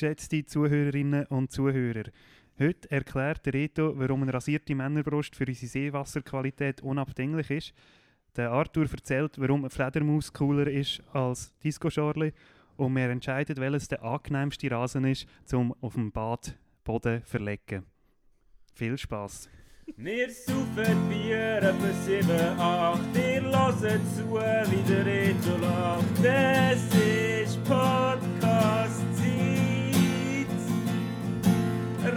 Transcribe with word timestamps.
geschätzte 0.00 0.46
Zuhörerinnen 0.46 1.26
und 1.26 1.52
Zuhörer. 1.52 2.04
Heute 2.58 2.90
erklärt 2.90 3.44
der 3.44 3.52
Reto, 3.52 3.92
warum 3.98 4.22
eine 4.22 4.32
rasierte 4.32 4.74
Männerbrust 4.74 5.36
für 5.36 5.46
unsere 5.46 5.66
Seewasserqualität 5.66 6.80
unabdinglich 6.80 7.50
ist. 7.50 7.74
Der 8.34 8.50
Arthur 8.50 8.86
erzählt, 8.90 9.38
warum 9.38 9.60
eine 9.60 9.70
Fledermaus 9.70 10.32
cooler 10.32 10.68
ist 10.68 11.02
als 11.12 11.52
Disco 11.58 11.90
Charlie. 11.90 12.32
Und 12.78 12.96
wir 12.96 13.10
entscheiden, 13.10 13.58
welches 13.58 13.88
der 13.88 14.02
angenehmste 14.02 14.70
Rasen 14.70 15.04
ist, 15.04 15.26
zum 15.44 15.74
auf 15.82 15.94
dem 15.94 16.10
Badboden 16.10 17.22
zu 17.22 17.26
verlegen. 17.28 17.84
Viel 18.72 18.96
Spaß! 18.96 19.50
Wir 19.96 20.30
saufen 20.30 21.08
Bier 21.10 21.58
etwa 21.58 21.92
7, 22.06 22.30
8. 22.58 23.00
Ihr 23.16 23.42
hört 23.42 23.78
zu, 24.14 24.30
wie 24.70 24.82
der 24.88 25.04
Reto 25.04 25.56
lacht. 25.60 26.24
Es 26.24 26.84
ist 26.94 27.64
Podcast-Zeit. 27.64 28.09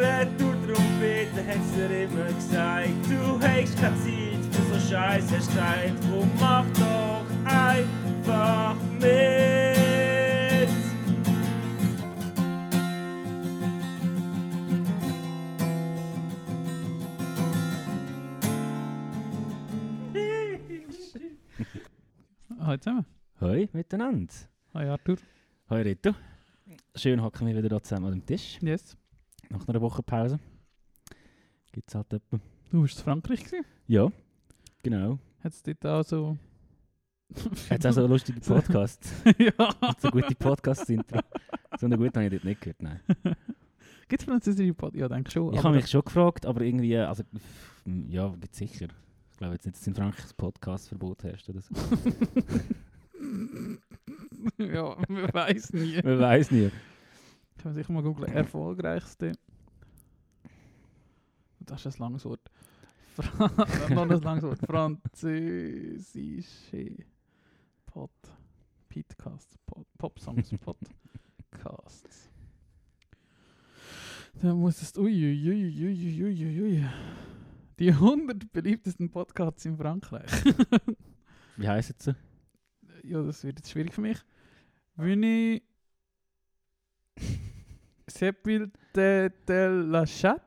Retour-Trompete 0.03 1.47
hat's 1.47 1.71
dir 1.75 2.03
immer 2.03 2.25
gesagt. 2.33 2.89
Du 3.07 3.39
hast 3.39 3.77
keine 3.79 3.95
Zeit 3.95 4.43
für 4.51 4.63
so 4.73 4.79
Scheiß, 4.89 5.31
hast 5.31 5.51
Zeit. 5.53 5.93
Drum 6.03 6.29
mach 6.39 6.65
doch 6.73 7.25
einfach 7.45 8.75
mit. 8.99 9.73
Hallo 22.59 22.77
zusammen. 22.77 23.05
Hoi 23.39 23.69
miteinander. 23.71 24.33
Hi 24.73 24.87
Arthur. 24.87 25.17
Hoi 25.69 25.81
Rito. 25.81 26.13
Schön 26.95 27.21
hocken 27.21 27.47
wir 27.47 27.55
wieder 27.55 27.69
hier 27.69 27.83
zusammen 27.83 28.11
am 28.13 28.25
Tisch. 28.25 28.57
Yes. 28.61 28.97
Nach 29.53 29.67
einer 29.67 29.81
Woche 29.81 30.01
Pause. 30.01 30.39
Gibt 31.71 31.87
es 31.87 31.95
halt 31.95 32.11
etwa. 32.11 32.39
Du 32.71 32.81
warst 32.81 32.97
in 32.97 33.03
Frankreich 33.03 33.43
gewesen? 33.45 33.65
Ja, 33.87 34.11
genau. 34.81 35.19
Hat 35.43 35.53
es 35.53 35.61
dort 35.61 35.85
auch 35.85 36.03
so... 36.03 36.37
Hat 37.69 37.79
es 37.79 37.85
auch 37.85 37.93
so 37.93 38.01
einen 38.01 38.09
lustigen 38.09 38.41
Podcast. 38.41 39.13
ja. 39.37 39.53
so 39.99 40.09
gute 40.09 40.33
Podcasts-Intro. 40.33 41.19
So 41.79 41.85
eine 41.85 41.97
gute 41.97 42.19
habe 42.19 42.25
ich 42.25 42.31
dort 42.31 42.45
nicht 42.45 42.61
gehört, 42.61 42.81
nein. 42.81 42.99
Gibt 44.07 44.21
es 44.21 44.25
französische 44.25 44.73
Podcast? 44.73 44.99
Ja, 44.99 45.07
denke 45.07 45.29
schon. 45.29 45.53
Ich 45.53 45.63
habe 45.63 45.75
mich 45.75 45.87
schon 45.87 46.03
gefragt, 46.03 46.47
aber 46.47 46.61
irgendwie, 46.61 46.97
also, 46.97 47.23
ja, 48.09 48.29
gibt 48.29 48.55
sicher. 48.55 48.87
Ich 49.31 49.37
glaube 49.37 49.53
jetzt 49.53 49.65
nicht, 49.65 49.75
dass 49.75 49.81
es 49.81 49.87
in 49.87 49.93
Frankreich 49.95 50.25
ein 50.25 50.35
Podcastverbot 50.35 51.23
herrscht 51.23 51.47
oder 51.49 51.61
so. 51.61 51.75
ja, 54.63 54.97
man 55.07 55.33
weiß 55.33 55.73
nie. 55.73 56.01
Man 56.03 56.19
weiß 56.19 56.49
nie. 56.51 56.71
Kann 57.63 57.71
man 57.71 57.81
sicher 57.81 57.93
mal 57.93 58.03
googeln. 58.03 58.29
Erfolgreichste... 58.33 59.31
Das 61.61 61.85
ist 61.85 61.95
ein 61.95 62.01
langes 62.01 62.25
Wort. 62.25 62.51
Noch 63.89 64.09
ein 64.09 64.21
langes 64.21 64.43
Wort. 64.43 64.59
Französische 64.59 65.95
Pod... 67.85 68.11
Podcasts. 68.89 69.57
Pod 69.65 69.87
Popsongs. 69.97 70.53
Podcasts. 70.59 72.29
Da 74.41 74.53
muss 74.53 74.81
es... 74.81 74.97
Uiuiuiuiuiui. 74.97 76.85
Die 77.79 77.91
100 77.91 78.51
beliebtesten 78.51 79.09
Podcasts 79.09 79.63
in 79.63 79.77
Frankreich. 79.77 80.29
Wie 81.55 81.69
heisst 81.69 82.07
es? 82.07 82.13
ja, 83.03 83.23
das 83.23 83.41
wird 83.45 83.59
jetzt 83.59 83.71
schwierig 83.71 83.93
für 83.93 84.01
mich. 84.01 84.19
Veni... 84.97 85.63
S'appelle 88.07 88.69
de, 88.95 89.31
de 89.47 89.85
la 89.89 90.05
Chat? 90.05 90.41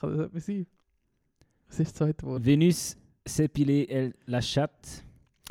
Kann 0.00 0.16
das 0.16 0.26
etwas 0.26 0.46
sein? 0.46 0.66
Was 1.68 1.80
ist 1.80 1.88
das 1.90 1.94
zweite 1.94 2.26
Wort? 2.26 2.44
Venus 2.44 2.96
Sepile 3.26 3.88
el 3.88 4.14
la 4.26 4.40
Chatte. 4.40 5.02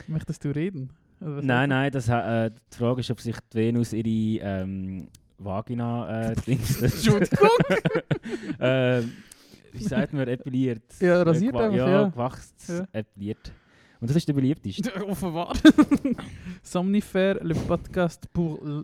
Möchtest 0.07 0.44
du 0.45 0.50
reden? 0.56 0.90
Nein, 1.19 1.69
nein, 1.69 1.91
das, 1.91 2.07
äh, 2.09 2.51
die 2.51 2.78
Frage 2.78 3.00
ist, 3.01 3.09
ob 3.12 3.19
sich 3.22 3.35
die 3.53 3.57
Venus 3.57 3.94
ihre 3.94 4.44
ähm, 4.62 5.07
Vagina 5.38 6.31
äh, 6.31 6.35
Dings- 6.45 6.81
Entschuldigung. 6.81 7.50
äh, 8.59 9.01
wie 9.72 9.84
sagt 9.84 10.13
man, 10.13 10.28
epiliert? 10.28 10.84
Ja, 11.00 11.19
Äh, 11.19 11.22
rasiert 11.22 11.56
gewa- 11.56 11.63
einfach, 11.66 11.78
ja. 11.78 11.90
ja. 11.90 12.07
gewachst, 12.09 12.69
Ja. 12.69 12.88
epiliert. 12.91 13.51
Und 14.00 14.09
das 14.09 14.17
ist 14.17 14.28
der 14.28 14.34
beliebteste. 14.34 14.91
Offenbar. 15.07 15.53
Somnifère, 16.62 17.40
le 17.41 17.56
podcast 17.56 18.31
pour 18.34 18.62
oh, 18.62 18.84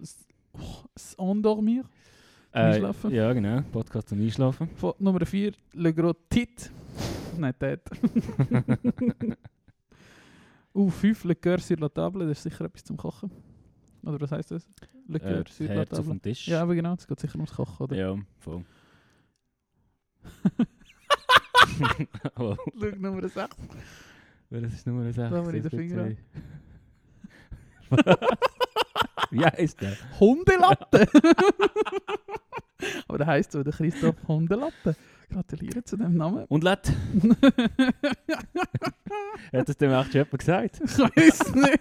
s'endormir. 0.95 1.83
Einschlafen? 2.51 3.11
Äh, 3.11 3.15
ja, 3.15 3.33
genau. 3.33 3.61
Podcast 3.71 4.09
zum 4.09 4.19
Einschlafen. 4.21 4.67
Von 4.75 4.93
Nummer 4.99 5.25
4, 5.25 5.51
le 5.73 5.93
gros 5.93 6.15
tit. 6.29 6.71
Nein, 7.37 7.53
Ted. 7.57 7.81
uh, 10.75 10.89
5, 10.89 11.23
le 11.25 11.35
cœur 11.35 11.59
sur 11.59 11.77
la 11.77 11.89
table. 11.89 12.27
Das 12.27 12.37
ist 12.39 12.43
sicher 12.43 12.65
etwas 12.65 12.83
zum 12.83 12.97
Kochen. 12.97 13.31
Oder 14.03 14.19
was 14.19 14.31
heisst 14.31 14.51
das? 14.51 14.67
Le 15.07 15.19
Äh, 15.19 15.21
cœur 15.21 15.43
das 15.43 15.55
sur 15.57 15.67
la 15.67 15.73
Herz 15.75 15.91
auf 15.91 15.97
table. 15.99 16.11
dem 16.15 16.21
Tisch. 16.21 16.47
Ja, 16.47 16.61
aber 16.63 16.75
genau, 16.75 16.93
es 16.95 17.07
geht 17.07 17.19
sicher 17.19 17.35
ums 17.35 17.53
Kochen, 17.53 17.83
oder? 17.83 17.95
ja 17.95 18.17
voll. 18.39 18.65
Schau, 22.35 22.57
Nummer 22.97 23.21
6. 23.21 23.33
das 24.49 24.73
ist 24.73 24.87
Nummer 24.87 25.03
6. 25.05 25.15
Da 25.17 25.29
haben 25.29 25.47
wir 25.47 25.53
in 25.53 25.61
den 25.63 25.69
Finger 25.71 26.11
Wie 29.31 29.45
heisst 29.45 29.81
der? 29.81 29.95
Hundelatte! 30.19 31.07
aber 33.07 33.17
der 33.17 33.27
heisst 33.27 33.51
so, 33.51 33.63
der 33.63 33.73
Christoph 33.73 34.15
Hundelatte. 34.27 34.95
Gratuliere 35.29 35.83
zu 35.83 35.95
dem 35.97 36.15
Namen. 36.15 36.45
Und 36.45 36.63
Let? 36.63 36.91
Hat 39.53 39.69
das 39.69 39.77
dem 39.77 39.91
echt 39.91 40.11
schon 40.11 40.21
jemand 40.21 40.39
gesagt? 40.39 40.81
Ich 40.83 40.97
weiß 40.97 41.53
nicht. 41.55 41.79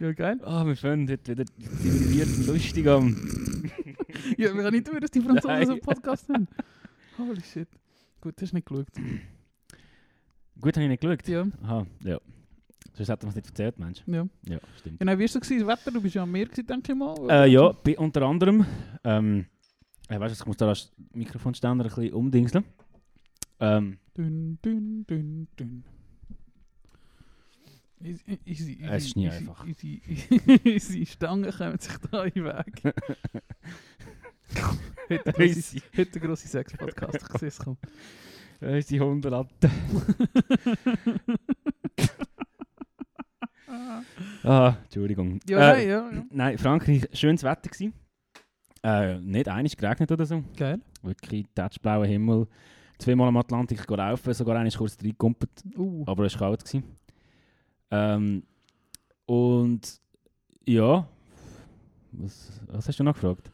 ja, 0.00 0.12
geil. 0.12 0.40
Ah, 0.44 0.64
wir 0.64 0.76
fangen 0.76 1.08
heute 1.10 1.32
wieder 1.32 1.44
ziviliert 1.44 2.28
und 2.28 2.46
lustig 2.46 2.88
an. 2.88 3.70
Ja, 4.38 4.54
wir 4.54 4.62
können 4.62 4.72
nicht 4.72 4.88
hören, 4.88 5.00
dass 5.00 5.10
die 5.10 5.20
Franzosen 5.20 5.50
Nein. 5.50 5.66
so 5.66 5.72
einen 5.72 5.80
Podcast 5.82 6.28
haben. 6.30 6.48
Holy 7.18 7.42
shit. 7.42 7.68
Gut, 8.20 8.34
hast 8.40 8.52
du 8.52 8.56
nicht 8.56 8.66
geschaut. 8.66 8.86
Gut, 10.60 10.74
habe 10.76 10.84
ich 10.84 10.88
nicht 10.88 11.00
geschaut. 11.02 11.28
Ja, 11.28 11.46
Aha, 11.62 11.86
ja. 12.04 12.18
Sonst 12.98 13.08
hätten 13.10 13.22
wir 13.22 13.28
es 13.30 13.34
nicht 13.36 13.46
erzählt, 13.46 13.78
Mensch. 13.78 14.02
ja. 14.06 14.26
Ja, 14.48 14.58
stimmt. 14.78 14.98
Genau, 14.98 15.12
wie 15.12 15.18
war 15.18 15.24
Das 15.24 15.34
Wetter? 15.66 15.90
Du 15.92 16.00
bist 16.02 16.14
ja 16.16 16.22
am 16.24 16.32
Meer, 16.32 16.46
gewesen, 16.46 16.66
denke 16.66 16.92
ich 16.92 16.98
mal. 16.98 17.14
Äh, 17.30 17.46
ja, 17.48 17.70
bei, 17.72 17.96
unter 17.96 18.22
anderem. 18.22 18.66
Ähm, 19.04 19.46
äh, 20.08 20.18
weißt 20.18 20.34
du, 20.34 20.42
ich 20.42 20.46
muss 20.46 20.56
da 20.56 20.66
das 20.66 20.92
Mikrofonständer 21.14 21.84
ein 21.84 21.88
bisschen 21.90 22.12
umdingseln. 22.12 22.64
Ähm, 23.60 23.98
Dünn, 24.16 24.58
dünn, 24.64 25.06
dünn, 25.06 25.46
dünn. 25.58 25.84
Easy, 28.00 28.38
easy, 28.44 28.72
easy, 28.72 28.84
Es 28.88 29.04
ist 29.06 29.16
nie 29.16 29.26
easy, 29.26 29.36
einfach. 29.38 29.66
Easy, 29.66 30.02
easy 30.64 31.06
Stangen 31.06 31.50
kommen 31.52 31.78
sich 31.78 31.96
da 32.10 32.24
in 32.24 32.32
den 32.34 32.44
Weg. 32.44 32.82
heute 35.96 36.18
ein 36.18 36.22
grosser 36.26 36.48
Sex-Podcast, 36.48 37.18
ich 37.34 37.38
sehe 37.38 37.48
es 37.48 37.58
kommen. 37.58 37.78
unsere 38.60 39.04
Hundelatte. 39.04 39.70
ah, 44.44 44.74
Entschuldigung. 44.84 45.40
Ja, 45.48 45.58
Äh, 45.58 45.76
nein, 45.76 45.88
ja, 45.88 46.10
ja. 46.10 46.24
Nein, 46.30 46.58
Frankreich, 46.58 47.08
schönes 47.12 47.42
Wetter 47.42 47.68
gewesen. 47.68 47.92
Äh, 48.82 49.18
nicht 49.20 49.48
einig 49.48 49.76
geregnet 49.76 50.10
oder 50.12 50.26
so. 50.26 50.42
Geil. 50.56 50.80
Wirklich 51.02 51.46
touchblauer 51.54 52.06
Himmel. 52.06 52.46
Zweimal 52.98 53.28
am 53.28 53.36
Atlantik 53.36 53.86
gelaufen, 53.86 54.34
sogar 54.34 54.56
einmal 54.56 54.72
kurz 54.72 54.96
reingekumpelt. 54.98 55.50
Uh, 55.76 56.04
aber 56.06 56.24
es 56.24 56.34
war 56.40 56.48
kalt. 56.48 56.64
Gewesen. 56.64 56.84
Ähm, 57.90 58.42
und 59.26 60.00
ja, 60.66 61.06
was, 62.12 62.60
was 62.66 62.88
hast 62.88 62.98
du 62.98 63.04
noch 63.04 63.14
gefragt? 63.14 63.50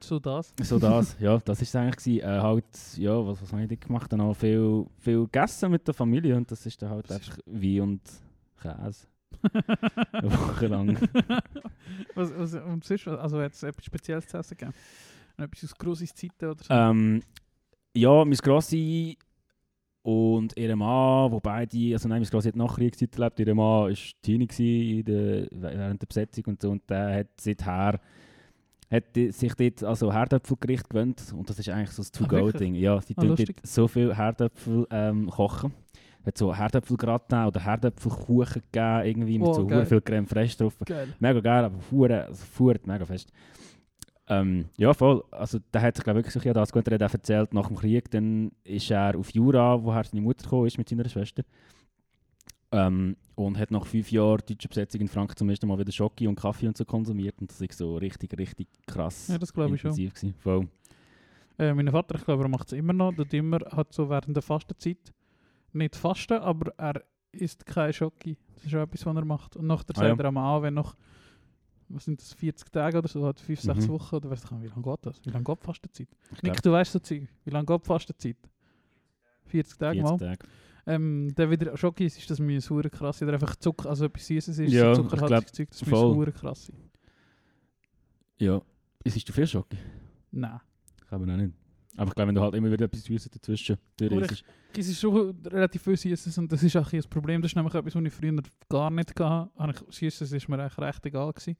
so 0.00 0.18
das. 0.18 0.52
So 0.62 0.78
das, 0.78 1.16
ja, 1.20 1.38
das 1.38 1.62
ist 1.62 1.68
es 1.68 1.76
eigentlich. 1.76 2.22
Äh, 2.22 2.26
halt, 2.26 2.64
ja, 2.96 3.26
was, 3.26 3.42
was 3.42 3.52
habe 3.52 3.62
ich 3.62 3.68
dort 3.68 3.80
gemacht? 3.82 4.12
Dann 4.12 4.20
auch 4.20 4.34
viel, 4.34 4.86
viel 4.98 5.24
gegessen 5.24 5.70
mit 5.70 5.86
der 5.86 5.94
Familie 5.94 6.36
und 6.36 6.50
das 6.50 6.64
ist 6.66 6.80
dann 6.82 6.90
halt 6.90 7.10
einfach 7.10 7.38
Wein 7.46 7.80
und 7.80 8.00
Käse. 8.60 9.06
Eine 10.12 10.32
Woche 10.32 10.66
lang. 10.66 10.96
was, 12.14 12.32
was, 12.36 12.54
und 12.54 12.84
sonst, 12.84 13.08
also 13.08 13.40
hat 13.40 13.52
es 13.52 13.62
etwas 13.62 13.84
Spezielles 13.84 14.26
zu 14.26 14.38
essen 14.38 14.56
gegeben? 14.56 14.74
Etwas 15.36 15.64
aus 15.64 15.74
grosses 15.76 16.14
Zeiten 16.14 16.44
oder 16.46 16.62
so? 16.62 16.72
Ähm, 16.72 17.22
ja, 17.94 18.24
mein 18.24 18.36
Grossi 18.36 19.16
und 20.02 20.56
ihre 20.56 20.76
Mann, 20.76 21.30
wobei 21.30 21.66
die, 21.66 21.92
also 21.92 22.08
nein, 22.08 22.22
mein 22.22 22.30
Grossi 22.30 22.48
hat 22.48 22.56
nach 22.56 22.74
Kriegszeit 22.74 23.14
erlebt, 23.14 23.40
ihre 23.40 23.54
Mann 23.54 23.90
war 23.90 23.96
Teenie 24.22 24.98
in 24.98 25.04
der, 25.04 25.48
während 25.50 26.02
der 26.02 26.06
Besetzung 26.06 26.44
und 26.46 26.62
so 26.62 26.70
und 26.70 26.88
der 26.90 27.20
hat 27.20 27.28
seither 27.40 28.00
hat 28.90 29.04
sich 29.14 29.54
dort 29.54 29.84
also 29.84 30.12
Herdöpfelgericht 30.12 30.90
gewöhnt 30.90 31.32
und 31.34 31.48
das 31.48 31.58
ist 31.58 31.68
eigentlich 31.70 31.90
so 31.90 32.02
das 32.02 32.12
Ah? 32.14 32.26
To-Go-Ding. 32.26 32.74
Ja, 32.74 33.00
sie 33.00 33.14
Ah, 33.16 33.22
tun 33.22 33.34
dort 33.36 33.66
so 33.66 33.88
viel 33.88 34.14
Herdöpfel 34.14 34.86
ähm, 34.90 35.30
kochen. 35.30 35.72
Hat 36.24 36.38
so 36.38 36.54
Herdöpfelgratin 36.54 37.46
oder 37.46 37.60
Herdöpfelkuchen 37.60 38.62
gegeben, 38.70 39.02
irgendwie 39.06 39.38
mit 39.38 39.48
Oh, 39.48 39.52
so 39.54 39.66
geil. 39.66 39.86
viel 39.86 40.00
Creme 40.00 40.26
fraiche 40.26 40.56
drauf. 40.58 40.76
Geil. 40.84 41.08
Mega 41.20 41.40
geil, 41.40 41.64
aber 41.64 41.78
fuhr, 41.80 42.10
also 42.10 42.44
fuhrt 42.44 42.86
mega 42.86 43.04
fest. 43.04 43.32
Ähm, 44.28 44.66
ja, 44.76 44.94
voll. 44.94 45.24
Also, 45.32 45.58
der 45.74 45.82
hat 45.82 45.96
sich 45.96 46.04
glaub, 46.04 46.16
wirklich 46.16 46.32
so 46.32 46.40
das 46.52 46.72
gut 46.72 46.88
auch 46.88 47.00
erzählt, 47.00 47.52
nach 47.52 47.66
dem 47.66 47.76
Krieg, 47.76 48.10
dann 48.10 48.52
ist 48.64 48.90
er 48.90 49.18
auf 49.18 49.30
Jura, 49.30 49.82
woher 49.82 50.04
seine 50.04 50.22
Mutter 50.22 50.44
gekommen 50.44 50.66
ist 50.66 50.78
mit 50.78 50.88
seiner 50.88 51.08
Schwester. 51.08 51.42
Ähm, 52.70 53.16
und 53.34 53.58
hat 53.58 53.70
nach 53.70 53.84
fünf 53.84 54.10
Jahren 54.12 54.40
deutscher 54.48 54.68
Besetzung 54.68 55.00
in 55.02 55.08
Frankreich 55.08 55.36
zum 55.36 55.50
ersten 55.50 55.66
Mal 55.66 55.78
wieder 55.78 55.92
Schoki 55.92 56.26
und 56.26 56.36
Kaffee 56.36 56.68
und 56.68 56.76
so 56.76 56.84
konsumiert. 56.84 57.34
Und 57.40 57.50
das 57.50 57.60
ist 57.60 57.76
so 57.76 57.96
richtig, 57.96 58.38
richtig 58.38 58.68
krass 58.86 59.28
Ja, 59.28 59.38
das 59.38 59.52
glaube 59.52 59.74
ich 59.74 59.80
schon. 59.80 59.90
intensiv 59.90 60.14
gewesen. 60.14 60.34
Voll. 60.38 60.68
Äh, 61.58 61.74
mein 61.74 61.88
Vater, 61.90 62.14
ich 62.14 62.24
glaube, 62.24 62.44
er 62.44 62.48
macht 62.48 62.68
es 62.68 62.72
immer 62.72 62.94
noch. 62.94 63.12
Tut 63.12 63.34
immer, 63.34 63.58
hat 63.72 63.92
so 63.92 64.08
während 64.08 64.34
der 64.36 64.42
Fastenzeit 64.42 65.12
nicht 65.74 65.96
fasten, 65.96 66.34
aber 66.38 66.72
er 66.76 67.02
isst 67.32 67.64
keine 67.66 67.92
Schoki. 67.92 68.36
Das 68.54 68.64
ist 68.64 68.70
schon 68.70 68.80
etwas, 68.80 69.06
was 69.06 69.16
er 69.16 69.24
macht. 69.24 69.56
Und 69.56 69.66
nachher 69.66 69.84
Ah, 69.90 69.94
sagt 70.00 70.18
ja. 70.20 70.24
er 70.24 70.36
an, 70.36 70.62
wenn 70.62 70.74
noch, 70.74 70.94
was 71.88 72.04
sind 72.04 72.20
das, 72.20 72.32
40 72.34 72.70
Tage 72.70 72.98
oder 72.98 73.08
so, 73.08 73.26
hat 73.26 73.40
5, 73.40 73.60
6 73.60 73.86
Mhm. 73.86 73.92
Wochen 73.92 74.14
oder 74.16 74.32
ich 74.32 74.50
nicht, 74.50 74.62
wie 74.62 74.66
lange 74.68 74.82
geht 74.82 75.06
das? 75.06 75.20
Wie 75.24 75.30
lange 75.30 75.44
geht 75.44 75.58
die 75.60 75.64
Fastenzeit? 75.66 76.08
Ich 76.32 76.42
Nick, 76.42 76.62
du 76.62 76.72
weißt 76.72 76.92
so 76.92 76.98
Zeug. 76.98 77.28
Wie 77.44 77.50
lange 77.50 77.66
geht 77.66 77.80
die 77.82 77.86
Fastenzeit? 77.86 78.36
40 79.46 79.78
Tage 79.78 80.00
40 80.00 80.02
mal. 80.02 80.18
Tage. 80.18 80.48
Ähm, 80.84 81.32
der 81.36 81.48
wieder 81.50 81.76
Schoki 81.76 82.06
ist, 82.06 82.18
ist 82.18 82.28
das 82.30 82.40
mir 82.40 82.60
hure 82.60 82.90
krass. 82.90 83.22
Oder 83.22 83.34
einfach 83.34 83.54
Zucker, 83.56 83.88
also 83.90 84.06
etwas 84.06 84.26
Süßes 84.26 84.58
ist, 84.58 84.72
Ja, 84.72 84.94
so 84.94 85.02
zuckerhaltiges 85.04 85.52
Zeug, 85.52 85.68
das 85.70 85.80
voll. 85.88 86.08
muss 86.08 86.16
hure 86.16 86.32
krass. 86.32 86.72
Ja. 88.38 88.60
Isst 89.04 89.28
du 89.28 89.32
viel 89.32 89.46
Schoki? 89.46 89.78
Nein. 90.32 90.60
Ich 91.00 91.06
glaube 91.08 91.30
auch 91.32 91.36
nicht. 91.36 91.54
Aber 91.96 92.08
ich 92.08 92.14
glaube, 92.14 92.28
wenn 92.28 92.34
du 92.34 92.40
halt 92.40 92.54
immer 92.54 92.70
wieder 92.72 92.86
etwas 92.86 93.04
Süßes 93.04 93.30
dazwischen 93.30 93.76
durchriechst. 93.98 94.44
Es 94.76 94.88
ist 94.88 95.00
schon 95.00 95.36
relativ 95.46 95.82
viel 95.82 95.96
Süßes 95.96 96.38
und 96.38 96.50
das 96.50 96.62
ist 96.62 96.74
auch 96.76 96.90
ein 96.90 96.98
das 96.98 97.06
Problem. 97.06 97.42
Das 97.42 97.50
ist 97.52 97.56
nämlich 97.56 97.74
etwas, 97.74 97.94
was 97.94 98.02
ich 98.04 98.12
früher 98.12 98.34
gar 98.68 98.90
nicht 98.90 99.18
hatte. 99.20 99.84
Süßes 99.90 100.32
ist 100.32 100.48
mir 100.48 100.58
eigentlich 100.58 100.78
recht 100.78 101.04
egal 101.06 101.32
gewesen. 101.32 101.56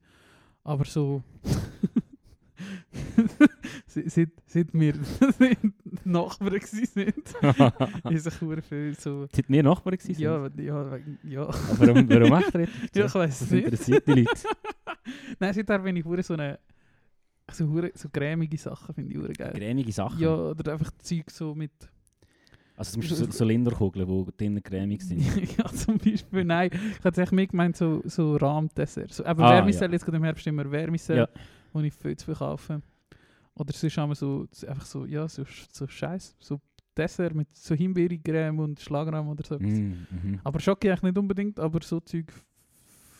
Aber 0.63 0.85
so... 0.85 1.21
Se- 3.87 4.09
seit, 4.09 4.29
seit 4.47 4.73
wir 4.73 4.93
Nachbarn 6.03 6.59
sind, 6.61 7.13
ist 8.09 8.25
es 8.27 8.41
hure 8.41 8.61
viel 8.61 8.95
so... 8.99 9.27
Seid 9.31 9.49
wir 9.49 9.61
Nachbarn 9.63 9.97
gewesen? 9.97 10.21
Ja, 10.21 10.47
ja, 10.57 10.97
ja. 11.23 11.41
Aber 11.43 11.79
warum, 11.79 12.09
warum 12.09 12.29
macht 12.29 12.53
er 12.55 12.61
jetzt? 12.61 12.95
ja, 12.95 13.05
ich 13.05 13.13
weiß 13.15 13.29
Das 13.39 13.41
es 13.41 13.51
nicht. 13.51 13.63
interessiert 13.65 14.07
die 14.07 14.11
Leute. 14.13 14.31
Nein, 15.39 15.53
seither 15.53 15.79
bin 15.79 15.95
ich 15.97 16.25
so 16.25 16.33
eine... 16.33 16.59
So, 17.51 17.67
hure, 17.67 17.91
so 17.93 18.09
cremige 18.09 18.57
Sachen 18.57 18.93
finde 18.95 19.11
ich 19.11 19.17
hure 19.17 19.33
geil. 19.33 19.53
Cremige 19.53 19.91
Sachen. 19.91 20.19
Ja, 20.19 20.33
oder 20.35 20.73
einfach 20.73 20.91
Zeug 20.99 21.29
so 21.29 21.53
mit... 21.53 21.71
Also 22.75 22.93
zum 22.93 23.01
Beispiel 23.01 23.17
so, 23.17 23.31
so 23.31 23.45
Linderkugeln, 23.45 24.07
die 24.25 24.31
drinnen 24.37 24.63
cremig 24.63 25.01
sind. 25.03 25.21
ja, 25.57 25.65
zum 25.65 25.97
Beispiel, 25.99 26.43
nein. 26.43 26.71
Ich 26.97 27.03
hätte 27.05 27.21
echt 27.21 27.31
mehr 27.31 27.45
gemeint, 27.45 27.77
so, 27.77 28.01
so 28.05 28.35
Rahmdessert. 28.35 29.13
So, 29.13 29.23
aber 29.25 29.43
Ah, 29.43 29.55
Vermicelle, 29.57 29.93
jetzt 29.93 30.03
gerade 30.05 30.17
im 30.17 30.23
Herbst 30.23 30.47
immer 30.47 30.65
Vermicelle, 30.67 31.19
Ja. 31.19 31.27
wo 31.71 31.81
ich 31.81 31.93
viel 31.93 32.15
zu 32.17 32.25
viel 32.25 32.35
kaufe. 32.35 32.81
Oder 33.55 33.73
sonst 33.73 33.95
haben 33.97 34.09
wir 34.09 34.15
so, 34.15 34.47
so- 34.51 34.65
einfach 34.65 34.85
so, 34.85 35.05
ja, 35.05 35.27
so, 35.27 35.43
so 35.71 35.87
Scheiß, 35.87 36.35
so 36.39 36.59
Dessert 36.97 37.35
mit 37.35 37.47
so 37.55 37.75
Himbeercreme 37.75 38.59
und 38.59 38.79
Schlagrahm 38.79 39.27
oder 39.27 39.43
so. 39.45 39.55
etwas. 39.55 39.69
Mm, 39.71 39.93
mhm. 40.09 40.39
Aber 40.43 40.59
Schoki 40.59 40.89
eigentlich 40.89 41.03
nicht 41.03 41.17
unbedingt, 41.17 41.59
aber 41.59 41.79
so 41.83 41.99
Zeug, 41.99 42.31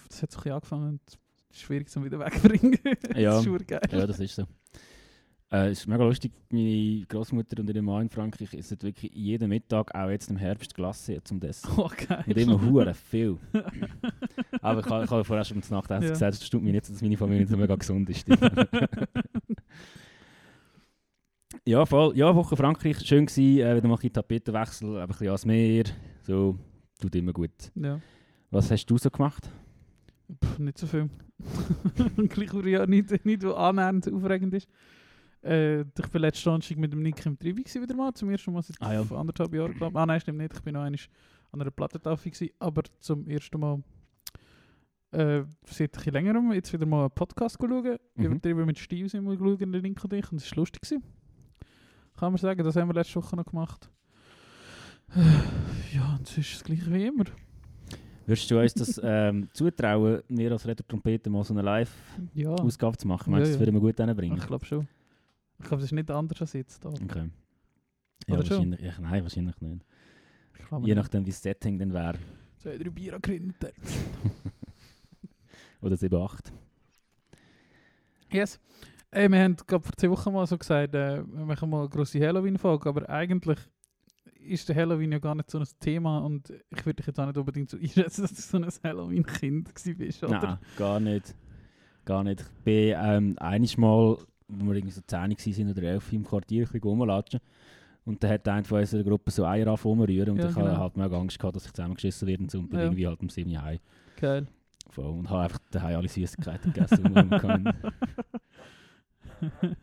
das 0.07 0.21
hat 0.23 0.31
so 0.31 0.37
ein 0.37 0.41
bisschen 0.43 0.53
angefangen 0.53 0.99
es 1.05 1.13
ist 1.13 1.19
schwierig 1.53 1.89
zum 1.89 2.03
wieder 2.05 2.19
wegbringen. 2.19 2.77
Ja. 3.15 3.31
das 3.41 3.45
ist 3.45 3.67
geil. 3.67 3.81
Ja, 3.91 4.07
das 4.07 4.19
ist 4.19 4.35
so. 4.35 4.43
Äh, 5.51 5.67
es 5.69 5.81
ist 5.81 5.87
mega 5.87 6.03
lustig, 6.03 6.31
meine 6.49 7.05
Großmutter 7.07 7.59
und 7.61 7.69
ihre 7.69 7.81
Mann 7.83 8.03
in 8.03 8.09
Frankreich 8.09 8.53
essen 8.55 8.81
wirklich 8.81 9.11
jeden 9.13 9.49
Mittag, 9.49 9.93
auch 9.93 10.09
jetzt 10.09 10.29
im 10.31 10.37
Herbst, 10.37 10.73
Glasse 10.73 11.23
zum 11.23 11.39
Essen. 11.41 11.69
Oh, 11.77 11.89
geil. 12.07 12.23
Und 12.25 12.37
immer 12.37 12.59
hure 12.59 12.93
viel. 12.95 13.37
Aber 14.61 14.79
ich 14.79 14.85
habe 14.87 15.05
ich 15.05 15.11
habe 15.11 15.23
vorher 15.23 15.45
schon 15.45 15.61
zum 15.61 15.77
Nachtessen 15.77 16.03
Ja. 16.05 16.09
gesagt, 16.09 16.33
es 16.33 16.45
stimmt 16.45 16.63
mir 16.63 16.71
nicht, 16.71 16.89
dass 16.89 17.01
meine 17.01 17.17
Familie 17.17 17.41
nicht 17.41 17.51
so 17.51 17.57
mega 17.57 17.75
gesund 17.75 18.09
ist. 18.09 18.25
ja, 21.65 21.85
voll. 21.85 22.17
Ja, 22.17 22.35
Woche 22.35 22.55
Frankreich, 22.57 22.99
schön 23.01 23.25
gewesen. 23.25 23.59
Äh, 23.59 23.75
wieder 23.75 23.87
ein 23.87 23.91
bisschen 23.91 24.13
Tapetenwechsel, 24.13 24.97
ein 24.97 25.07
bisschen 25.07 25.27
ans 25.27 25.45
Meer. 25.45 25.83
So, 26.23 26.57
tut 26.99 27.13
immer 27.15 27.33
gut. 27.33 27.51
ja. 27.75 27.99
Was 28.49 28.69
hast 28.69 28.85
du 28.85 28.97
so 28.99 29.09
gemacht? 29.09 29.49
Pff, 30.43 30.59
nicht 30.59 30.77
so 30.77 30.87
viel. 30.87 31.09
Gleich 32.29 32.53
wie 32.53 32.69
ja 32.71 32.85
nicht, 32.85 33.25
nicht 33.25 33.43
annähernd 33.45 34.11
aufregend 34.11 34.53
ist. 34.53 34.67
Äh, 35.43 35.81
ich 35.81 36.07
bin 36.11 36.21
letzten 36.21 36.45
Donnerstag 36.45 36.77
mit 36.77 36.93
dem 36.93 37.01
Nick 37.01 37.25
im 37.25 37.37
gewesen 37.37 37.81
wieder 37.81 37.95
mal, 37.95 38.13
zum 38.13 38.29
ersten 38.29 38.53
Mal 38.53 38.61
seit 38.61 38.81
Ah, 38.81 38.93
ja. 38.93 39.01
anderthalb 39.15 39.53
Jahren, 39.53 39.73
glaube 39.73 39.91
ich. 39.93 39.97
Ah 40.01 40.05
nein, 40.05 40.19
stimmt 40.21 40.37
nicht, 40.37 40.53
ich 40.53 40.61
bin 40.61 40.73
noch 40.73 40.81
einmal 40.83 40.99
an 41.51 41.61
einer 41.61 41.71
Plattentafel 41.71 42.31
gewesen, 42.31 42.53
aber 42.59 42.83
zum 42.99 43.27
ersten 43.27 43.59
Mal 43.59 43.83
äh, 45.11 45.43
seit 45.65 45.89
ein 45.89 45.91
bisschen 45.91 46.13
längerem 46.13 46.51
jetzt 46.53 46.71
wieder 46.71 46.85
mal 46.85 47.01
einen 47.01 47.11
Podcast 47.11 47.57
schauen. 47.59 47.97
Mhm. 48.15 48.25
Übertrieben 48.25 48.65
mit 48.65 48.79
Stil 48.79 49.09
sind 49.09 49.25
wir 49.25 49.35
geschaut, 49.35 49.59
der 49.59 49.67
Link 49.67 50.03
und 50.03 50.13
ich, 50.13 50.31
und 50.31 50.41
es 50.41 50.49
war 50.51 50.57
lustig. 50.59 50.81
Gewesen. 50.81 51.03
Kann 52.17 52.31
man 52.31 52.37
sagen, 52.37 52.63
das 52.63 52.75
haben 52.75 52.87
wir 52.87 52.93
letzte 52.93 53.15
Woche 53.15 53.35
noch 53.35 53.45
gemacht. 53.45 53.89
Ja, 55.93 56.15
und 56.17 56.27
es 56.27 56.37
ist 56.39 56.55
das 56.55 56.63
gleiche 56.63 56.91
wie 56.91 57.05
immer. 57.05 57.25
Würdest 58.25 58.49
du 58.49 58.59
uns 58.59 58.73
das 58.73 58.99
ähm, 59.03 59.49
zutrauen, 59.53 60.21
mir 60.29 60.51
als 60.51 60.65
Retro-Trompete 60.65 61.29
mal 61.29 61.43
so 61.43 61.53
eine 61.53 61.61
Live-Ausgabe 61.61 62.93
Ja, 62.93 62.97
zu 62.97 63.07
machen? 63.07 63.31
Meinst 63.31 63.47
du, 63.47 63.51
das 63.51 63.55
ja. 63.55 63.59
würden 63.59 63.75
wir 63.75 63.81
gut 63.81 63.97
hinbringen? 63.97 64.37
ich 64.37 64.47
glaube 64.47 64.65
schon. 64.65 64.87
Ich 65.59 65.65
glaube, 65.65 65.81
das 65.81 65.85
ist 65.85 65.91
nicht 65.91 66.09
anders 66.09 66.41
als 66.41 66.53
jetzt. 66.53 66.83
Da. 66.83 66.89
Okay. 66.89 67.29
Ja, 68.27 68.35
Oder 68.35 68.49
wahrscheinlich, 68.49 68.79
ja, 68.81 68.93
nein, 68.99 69.23
wahrscheinlich 69.23 69.59
nicht. 69.61 69.85
Ich 70.57 70.87
Je 70.87 70.95
nachdem, 70.95 71.25
wie 71.25 71.29
das 71.29 71.41
Setting 71.41 71.77
dann 71.77 71.93
wäre. 71.93 72.17
Zwei, 72.57 72.77
drei 72.77 72.89
Bier 72.89 73.15
angekündigt. 73.15 73.57
Oder 75.81 75.97
7, 75.97 76.15
8. 76.15 76.53
Yes. 78.31 78.59
Ey, 79.11 79.29
wir 79.29 79.43
haben 79.43 79.55
gerade 79.57 79.83
vor 79.83 79.93
zwei 79.95 80.09
Wochen 80.09 80.33
mal 80.33 80.47
so 80.47 80.57
gesagt, 80.57 80.95
äh, 80.95 81.23
wir 81.23 81.45
machen 81.45 81.69
mal 81.69 81.81
eine 81.81 81.89
grosse 81.89 82.19
Halloween-Folge, 82.19 82.89
aber 82.89 83.09
eigentlich 83.09 83.59
ist 84.45 84.67
der 84.69 84.75
Halloween 84.75 85.11
ja 85.11 85.19
gar 85.19 85.35
nicht 85.35 85.49
so 85.51 85.59
ein 85.59 85.65
Thema 85.79 86.19
und 86.19 86.49
ich 86.69 86.85
würde 86.85 86.97
dich 86.97 87.07
jetzt 87.07 87.19
auch 87.19 87.25
nicht 87.25 87.37
unbedingt 87.37 87.69
so 87.69 87.77
einschätzen, 87.81 88.21
dass 88.23 88.33
du 88.33 88.41
so 88.41 88.57
ein 88.57 88.65
Halloween-Kind 88.83 89.73
bist, 89.97 90.23
oder? 90.23 90.39
Nein, 90.41 90.57
gar 90.77 90.99
nicht. 90.99 91.35
Gar 92.05 92.23
nicht. 92.25 92.41
Ich 92.41 92.63
bin 92.63 92.95
ähm, 92.97 93.35
einiges 93.39 93.77
Mal, 93.77 94.17
wo 94.49 94.65
wir 94.65 94.75
irgendwie 94.75 94.93
so 94.93 95.01
10 95.07 95.19
waren 95.19 95.71
oder 95.71 95.83
11 95.83 96.13
im 96.13 96.23
Quartier, 96.25 96.63
ein 96.65 96.71
bisschen 96.71 96.81
rumlatschen. 96.89 97.39
Und 98.05 98.21
dann 98.21 98.31
hat 98.31 98.47
einer 98.49 98.65
von 98.65 98.79
unserer 98.81 99.03
Gruppe 99.03 99.31
so 99.31 99.45
Eier 99.45 99.65
angefangen 99.67 99.99
rumrühren 99.99 100.31
und 100.31 100.37
Ja, 100.39 100.49
ich 100.49 100.55
genau. 100.55 100.67
hatte 100.67 100.77
halt 100.79 100.97
mega 100.97 101.17
Angst 101.17 101.39
gehabt, 101.39 101.55
dass 101.55 101.65
ich 101.65 101.71
zusammengeschissen 101.71 102.27
werde 102.27 102.43
und 102.43 102.51
so 102.51 102.59
und 102.59 102.69
bin 102.69 102.79
Ja. 102.79 102.85
irgendwie 102.85 103.07
halt 103.07 103.21
um 103.21 103.29
7 103.29 103.49
Uhr 103.49 103.61
heim. 103.61 103.79
Geil. 104.19 104.47
Voll. 104.89 105.05
Und 105.05 105.29
habe 105.29 105.43
einfach 105.43 105.59
daheim 105.71 105.95
alle 105.97 106.09
Süßigkeiten 106.09 106.73
gegessen, 106.73 107.03
die 107.05 107.09
man 107.09 107.29
kann. 107.29 107.73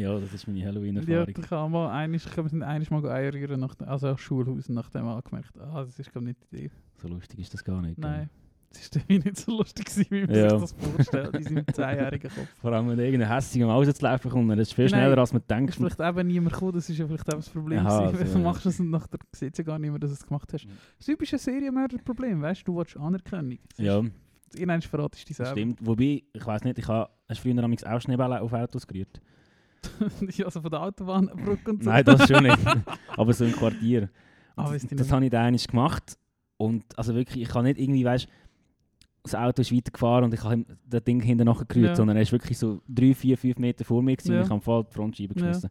Ja, 0.00 0.18
das 0.18 0.32
ist 0.32 0.46
meine 0.46 0.60
ja, 0.60 0.66
Halloween-Erfahrung. 0.66 1.34
ich 1.44 1.50
habe 1.50 1.70
mal 1.70 1.90
einiges, 1.90 2.26
ich 2.26 2.32
glaube, 2.32 2.46
wir 2.46 2.50
sind 2.50 2.62
einiges 2.62 2.90
mal 2.90 3.04
Eier 3.08 3.32
rühren, 3.34 3.60
nach, 3.60 3.74
also 3.86 4.08
auch 4.08 4.18
Schulhaus, 4.18 4.68
nachdem 4.68 5.06
angemerkt, 5.06 5.58
ah, 5.58 5.84
das 5.84 5.98
ist 5.98 6.10
glaube 6.10 6.30
ich 6.30 6.36
nicht 6.36 6.52
die 6.52 6.56
Idee. 6.56 6.70
So 7.00 7.08
lustig 7.08 7.38
ist 7.40 7.52
das 7.54 7.62
gar 7.64 7.80
nicht. 7.82 7.96
gell? 8.00 8.10
Nein. 8.10 8.30
Es 8.72 8.82
ist 8.82 8.96
irgendwie 8.96 9.18
nicht 9.30 9.36
so 9.36 9.58
lustig 9.58 9.86
gewesen, 9.86 10.06
wie 10.10 10.20
man 10.26 10.34
Ja. 10.34 10.58
sich 10.58 10.70
das 10.70 10.90
vorstellt, 10.92 11.34
in 11.34 11.42
seinem 11.42 11.64
zehnjährigen 11.72 12.30
Kopf. 12.30 12.48
Vor 12.60 12.72
allem, 12.72 12.88
wenn 12.96 13.20
Maus 13.20 13.50
zu 13.50 13.58
laufen 14.04 14.30
kommt, 14.30 14.50
das 14.52 14.58
ist 14.60 14.74
viel 14.74 14.84
Nein. 14.84 14.90
schneller, 14.90 15.18
als 15.18 15.32
man 15.32 15.42
Ist 15.42 15.50
denkt. 15.50 15.74
vielleicht 15.74 16.00
eben 16.00 16.28
niemand 16.28 16.52
gekommen, 16.52 16.72
das 16.72 16.88
ist 16.88 16.96
ja 16.98 17.06
vielleicht 17.06 17.28
auch 17.28 17.36
das 17.36 17.48
Problem. 17.48 17.80
Aha, 17.80 18.06
also, 18.06 18.24
du 18.24 18.30
ja. 18.30 18.38
machst 18.38 18.66
das 18.66 18.78
und 18.78 18.90
nachher 18.90 19.18
sieht 19.32 19.58
ja 19.58 19.64
gar 19.64 19.78
nicht 19.78 19.90
mehr, 19.90 19.98
dass 19.98 20.10
du 20.10 20.14
es 20.14 20.26
gemacht 20.26 20.52
hast. 20.52 20.66
Das 20.98 21.06
typische 21.06 21.36
Serienmörder-Problem, 21.36 22.40
weißt 22.42 22.60
du, 22.60 22.72
du 22.72 22.78
willst 22.78 22.96
Anerkennung. 22.96 23.58
Ja, 23.76 24.02
Irgendwann 24.54 24.82
verratest 24.82 25.24
du 25.24 25.28
dich 25.28 25.36
das 25.36 25.48
selber. 25.48 25.60
stimmt. 25.60 25.86
Wobei, 25.86 26.22
ich 26.32 26.46
weiß 26.46 26.64
nicht, 26.64 26.78
ich 26.78 26.88
habe, 26.88 27.10
hast 27.28 27.44
du 27.44 27.52
früher 27.52 27.64
auch 27.94 28.00
Schneebälle 28.00 28.40
auf 28.40 28.52
Autos 28.52 28.86
gerührt? 28.86 29.20
ja, 30.36 30.44
also 30.46 30.60
von 30.60 30.70
der 30.70 30.82
Autobahnbrücke 30.82 31.70
und 31.70 31.82
so. 31.84 31.90
Nein, 31.90 32.04
das 32.04 32.26
schon 32.28 32.42
nicht. 32.42 32.58
Aber 33.16 33.32
so 33.32 33.44
im 33.44 33.52
Quartier. 33.52 34.08
Ah, 34.56 34.72
das 34.72 34.82
das 34.82 34.90
nicht. 34.90 35.12
habe 35.12 35.24
ich 35.24 35.30
da 35.30 35.42
einmal 35.44 35.60
gemacht. 35.60 36.18
Und 36.56 36.84
also 36.98 37.14
wirklich, 37.14 37.42
ich 37.44 37.48
kann 37.48 37.64
nicht 37.64 37.78
irgendwie, 37.78 38.04
weißt 38.04 38.28
das 39.22 39.34
Auto 39.34 39.60
ist 39.60 39.70
weitergefahren 39.70 40.24
und 40.24 40.32
ich 40.34 40.42
habe 40.42 40.64
das 40.88 41.04
Ding 41.04 41.20
hinten 41.20 41.44
nachher 41.44 41.66
gerührt, 41.66 41.88
Ja. 41.90 41.94
sondern 41.94 42.16
er 42.16 42.22
ist 42.22 42.32
wirklich 42.32 42.56
so 42.56 42.80
3, 42.88 43.14
4, 43.14 43.36
5 43.36 43.58
Meter 43.58 43.84
vor 43.84 44.02
mir 44.02 44.16
gewesen 44.16 44.32
Ja. 44.32 44.38
und 44.40 44.44
ich 44.46 44.50
habe 44.50 44.60
voll 44.62 44.84
die 44.84 44.94
Frontscheibe 44.94 45.34
Ja. 45.38 45.46
geschmissen. 45.46 45.70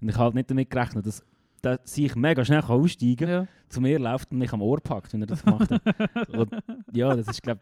Und 0.00 0.08
ich 0.08 0.14
habe 0.16 0.24
halt 0.24 0.34
nicht 0.34 0.50
damit 0.50 0.70
gerechnet, 0.70 1.06
dass, 1.06 1.24
dass 1.62 1.96
ich 1.96 2.16
mega 2.16 2.44
schnell 2.44 2.62
kann 2.62 2.80
aussteigen 2.80 3.16
kann, 3.16 3.28
Ja. 3.28 3.46
zu 3.68 3.80
mir 3.80 3.98
läuft 4.00 4.32
und 4.32 4.38
mich 4.38 4.52
am 4.52 4.60
Ohr 4.60 4.80
packt, 4.80 5.12
wenn 5.12 5.20
er 5.22 5.26
das 5.28 5.44
gemacht 5.44 5.70
hat. 5.70 5.82
Und 6.30 6.50
ja, 6.92 7.14
das 7.14 7.28
ist, 7.28 7.42
glaube 7.42 7.60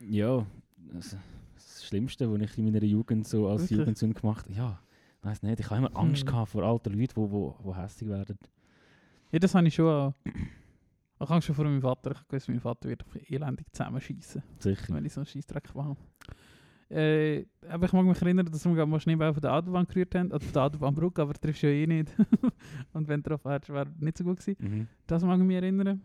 ja, 0.00 0.46
das, 0.92 1.16
das 1.54 1.84
Schlimmste, 1.84 2.32
was 2.32 2.40
ich 2.40 2.56
in 2.56 2.64
meiner 2.64 2.82
Jugend 2.82 3.28
so 3.28 3.48
als 3.48 3.62
Wirklich? 3.64 3.78
Jugendsünde 3.80 4.18
gemacht 4.18 4.46
habe. 4.46 4.54
Ja, 4.56 4.78
weiß 5.26 5.42
nicht, 5.42 5.60
ich 5.60 5.70
habe 5.70 5.78
immer 5.86 5.96
Angst 5.96 6.22
Hm. 6.22 6.26
gehabt 6.28 6.50
vor 6.50 6.62
alten 6.62 6.90
Leuten, 6.90 7.14
die 7.14 7.30
wo, 7.30 7.56
wo, 7.62 7.76
hässlich 7.76 8.08
werden. 8.08 8.38
ja, 9.32 9.38
das 9.38 9.54
habe 9.54 9.66
ich 9.66 9.74
schon 9.74 9.86
auch. 9.88 10.14
Ich 11.18 11.28
habe 11.30 11.40
schon 11.42 11.54
vor 11.54 11.64
meinem 11.64 11.80
Vater, 11.80 12.12
ich 12.12 12.32
weiß, 12.32 12.48
mein 12.48 12.60
Vater 12.60 12.88
wird 12.88 13.02
einfach 13.04 13.20
elendig 13.30 13.66
zusammenschießen, 13.72 14.42
Sicher. 14.58 14.94
wenn 14.94 15.04
ich 15.04 15.12
so 15.12 15.20
einen 15.20 15.26
Scheissdreck 15.26 15.74
mache. 15.74 15.96
Äh, 16.90 17.46
aber 17.68 17.86
ich 17.86 17.92
mag 17.92 18.04
mich 18.04 18.20
erinnern, 18.22 18.46
dass 18.46 18.64
wir 18.64 18.86
mal 18.86 19.00
Schneeball 19.00 19.30
auf 19.30 19.40
der 19.40 19.52
Autobahn 19.54 19.86
gerührt 19.86 20.14
haben, 20.14 20.26
oder 20.28 20.36
auf 20.36 20.52
der 20.52 20.62
Autobahnbrücke, 20.62 21.20
aber 21.22 21.32
triffst 21.34 21.62
du 21.62 21.66
ja 21.68 21.72
eh 21.72 21.86
nicht. 21.86 22.14
und 22.92 23.08
wenn 23.08 23.22
du 23.22 23.30
drauf 23.30 23.44
wärst, 23.44 23.70
wäre 23.70 23.90
nicht 23.98 24.18
so 24.18 24.24
gut 24.24 24.38
gewesen. 24.38 24.56
Mhm. 24.60 24.88
Das 25.06 25.24
mag 25.24 25.38
ich 25.40 25.44
mich 25.46 25.56
erinnern. 25.56 26.00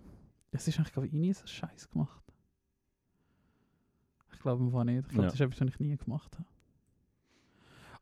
Es 0.51 0.67
ist 0.67 0.77
eigentlich, 0.79 0.93
glaube 0.93 1.07
ich, 1.07 1.13
nie 1.13 1.33
so 1.33 1.45
Scheiß 1.45 1.89
gemacht. 1.91 2.23
Ich 4.33 4.39
glaube 4.39 4.63
einfach 4.63 4.83
nicht. 4.85 5.01
Ich 5.01 5.07
glaube, 5.09 5.23
Ja. 5.23 5.25
das 5.25 5.33
ist 5.35 5.41
etwas, 5.41 5.61
was 5.61 5.67
ich 5.67 5.79
nie 5.79 5.95
gemacht 5.97 6.33
habe. 6.39 6.47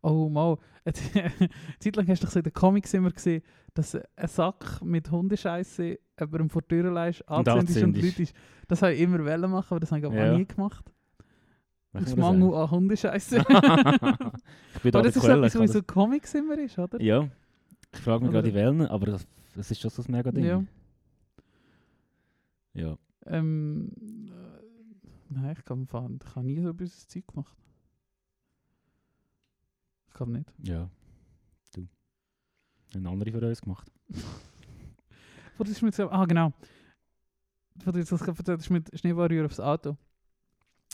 Oh, 0.01 0.29
mal. 0.29 0.58
Eine 0.86 0.94
Zeit 1.79 1.96
lang 1.96 2.08
hast 2.08 2.22
du 2.24 2.25
doch 2.25 2.32
so 2.32 2.39
in 2.39 2.44
den 2.44 2.53
Comics 2.53 2.94
immer 2.94 3.12
gesehen, 3.12 3.41
dass 3.74 3.96
ein 3.96 4.27
Sack 4.27 4.82
mit 4.82 5.12
Hundescheiße 5.12 6.00
jemandem 6.20 6.50
vor 6.50 6.62
die 6.62 6.68
Tür 6.70 6.91
leist, 6.91 7.27
anzündest 7.29 7.84
und. 7.84 7.96
Leute 8.01 8.24
ist. 8.24 8.34
Das 8.68 8.82
habe 8.82 8.94
ich 8.94 9.01
immer 9.01 9.20
wollen 9.25 9.51
machen, 9.51 9.68
aber 9.72 9.79
das 9.82 9.91
habe 9.91 10.06
ich 10.08 10.13
Ja. 10.13 10.34
auch 10.34 10.38
nie 10.38 10.46
gemacht. 10.46 10.91
Weißt 11.91 12.08
Aus 12.08 12.15
Mangel 12.15 12.53
an 12.53 12.72
Hundescheiße. 12.72 13.38
ich 14.75 14.82
bin 14.82 14.96
aber 14.96 15.03
das 15.03 15.15
ist 15.15 15.22
so 15.22 15.27
Quelle. 15.27 15.48
etwas, 15.48 15.56
was 15.60 15.62
in 15.62 15.68
so 15.68 15.84
Comics 15.84 16.34
immer 16.36 16.58
ist, 16.58 16.77
oder? 16.79 17.01
Ja, 17.01 17.27
ich 17.94 18.00
frage 18.00 18.24
mich 18.24 18.32
gerade, 18.32 18.48
die 18.50 18.53
Wellen, 18.56 18.82
aber 18.88 19.08
das, 19.08 19.27
das 19.56 19.72
ist 19.72 19.82
schon 19.82 19.91
so 19.91 20.03
ein 20.03 20.12
mega 20.12 20.32
Ding. 20.32 20.46
Ja. 20.46 20.63
Ja. 22.74 22.98
Ähm, 23.25 23.91
äh, 24.29 25.34
nein, 25.34 25.56
ich 25.58 25.65
glaube, 25.65 25.84
ich 25.84 26.36
habe 26.36 26.46
nie 26.46 26.62
so 26.62 26.70
etwas 26.70 27.08
Zeit 27.08 27.27
gemacht. 27.27 27.56
Ich 30.10 30.13
glaube 30.13 30.32
nicht. 30.32 30.51
Ja. 30.63 30.89
Du. 31.74 31.88
Ein 32.94 33.08
andere 33.08 33.32
für 33.32 33.48
uns 33.48 33.62
gemacht. 33.62 33.92
Wo 35.58 35.63
das 35.63 35.72
ist 35.72 35.82
mir 35.82 35.92
gesagt, 35.92 36.12
ah 36.12 36.25
genau. 36.25 36.54
Wo 37.84 37.92
du 37.92 38.00
jetzt 38.00 38.12
das 38.12 38.22
gerade 38.22 38.38
erzählt 38.38 38.60
hast 38.60 38.70
mit 38.70 39.00
Schneeballrühren 39.00 39.46
aufs 39.46 39.60
Auto. 39.60 39.98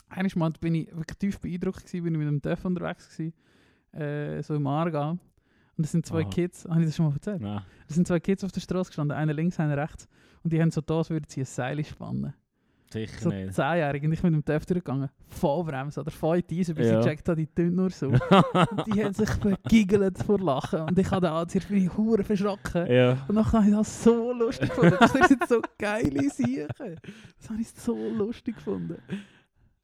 Eines 0.08 0.36
Mal 0.36 0.50
bin 0.60 0.74
ich 0.76 0.94
wirklich 0.94 1.18
tief 1.18 1.40
beeindruckt 1.40 1.84
gewesen, 1.84 2.04
bin 2.04 2.14
ich 2.14 2.18
mit 2.18 2.28
einem 2.28 2.42
Töff 2.42 2.64
unterwegs 2.64 3.08
gewesen, 3.10 3.34
äh, 3.92 4.42
so 4.42 4.54
im 4.54 4.66
Aargau. 4.66 5.18
Und 5.76 5.84
es 5.84 5.92
sind 5.92 6.06
zwei 6.06 6.22
Aha. 6.22 6.30
Kids, 6.30 6.64
habe 6.64 6.80
ich 6.80 6.86
das 6.86 6.96
schon 6.96 7.06
mal 7.06 7.12
erzählt? 7.12 7.42
Nein. 7.42 7.62
Es 7.88 7.96
sind 7.96 8.06
zwei 8.06 8.20
Kids 8.20 8.44
auf 8.44 8.52
der 8.52 8.60
Straße 8.60 8.90
gestanden, 8.90 9.16
einer 9.16 9.34
links, 9.34 9.58
einer 9.58 9.76
rechts. 9.76 10.08
Und 10.42 10.52
die 10.52 10.60
haben 10.60 10.70
so 10.70 10.80
da, 10.80 10.98
als 10.98 11.10
würden 11.10 11.26
sie 11.28 11.40
ein 11.40 11.46
Seil 11.46 11.84
spannen. 11.84 12.34
Sicher 12.96 13.20
So 13.20 13.28
nicht. 13.30 13.54
zehnjährige. 13.54 14.06
Und 14.06 14.12
ich 14.12 14.22
mit 14.22 14.32
dem 14.34 14.44
Töff 14.44 14.66
durchgegangen. 14.66 15.08
Vollbremse 15.28 16.00
oder 16.00 16.10
voll 16.10 16.42
Eisen, 16.50 16.74
bis 16.74 16.86
Ja. 16.88 16.98
ich 16.98 17.04
gecheckt 17.04 17.28
habe, 17.28 17.36
die 17.40 17.46
tun 17.46 17.74
nur 17.74 17.90
so. 17.90 18.06
Und 18.10 18.86
die 18.94 19.04
haben 19.04 19.14
sich 19.14 19.30
begiggelt 19.36 20.18
vor 20.18 20.38
Lachen. 20.40 20.80
Und 20.82 20.98
ich 20.98 21.10
habe 21.10 21.26
den 21.26 21.32
Anzieher, 21.34 21.62
bin 21.68 21.84
ich 21.86 21.96
hure 21.96 22.24
verschrocken. 22.24 22.86
ja. 22.90 23.18
Und 23.28 23.34
nachher 23.34 23.58
habe 23.60 23.68
ich 23.70 23.76
das 23.76 24.02
so 24.04 24.32
lustig 24.32 24.68
gefunden. 24.70 24.96
Das 24.98 25.12
sind 25.12 25.48
so 25.48 25.60
geile 25.78 26.28
Sachen. 26.30 26.96
Das 27.38 27.50
habe 27.50 27.60
ich 27.60 27.68
so 27.70 27.96
lustig 27.96 28.56
gefunden. 28.56 28.96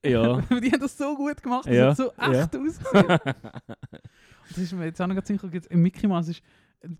Ja. 0.04 0.40
die 0.50 0.73
haben 0.73 0.81
das 0.81 0.99
so 0.99 1.14
gut 1.14 1.40
gemacht, 1.42 1.66
das 1.66 1.75
Ja, 1.76 1.88
hat 1.90 1.97
so 1.97 2.11
ja. 2.19 2.33
echt 2.42 2.57
ausgesehen. 2.57 3.21
Und 4.42 4.50
das 4.50 4.59
ist 4.59 4.73
mir 4.73 4.87
jetzt 4.87 5.00
auch 5.00 5.07
noch 5.07 5.25
sicher, 5.25 5.49
im 5.71 5.83
Mickey 5.83 6.07
Mouse 6.09 6.28
ist, 6.28 6.42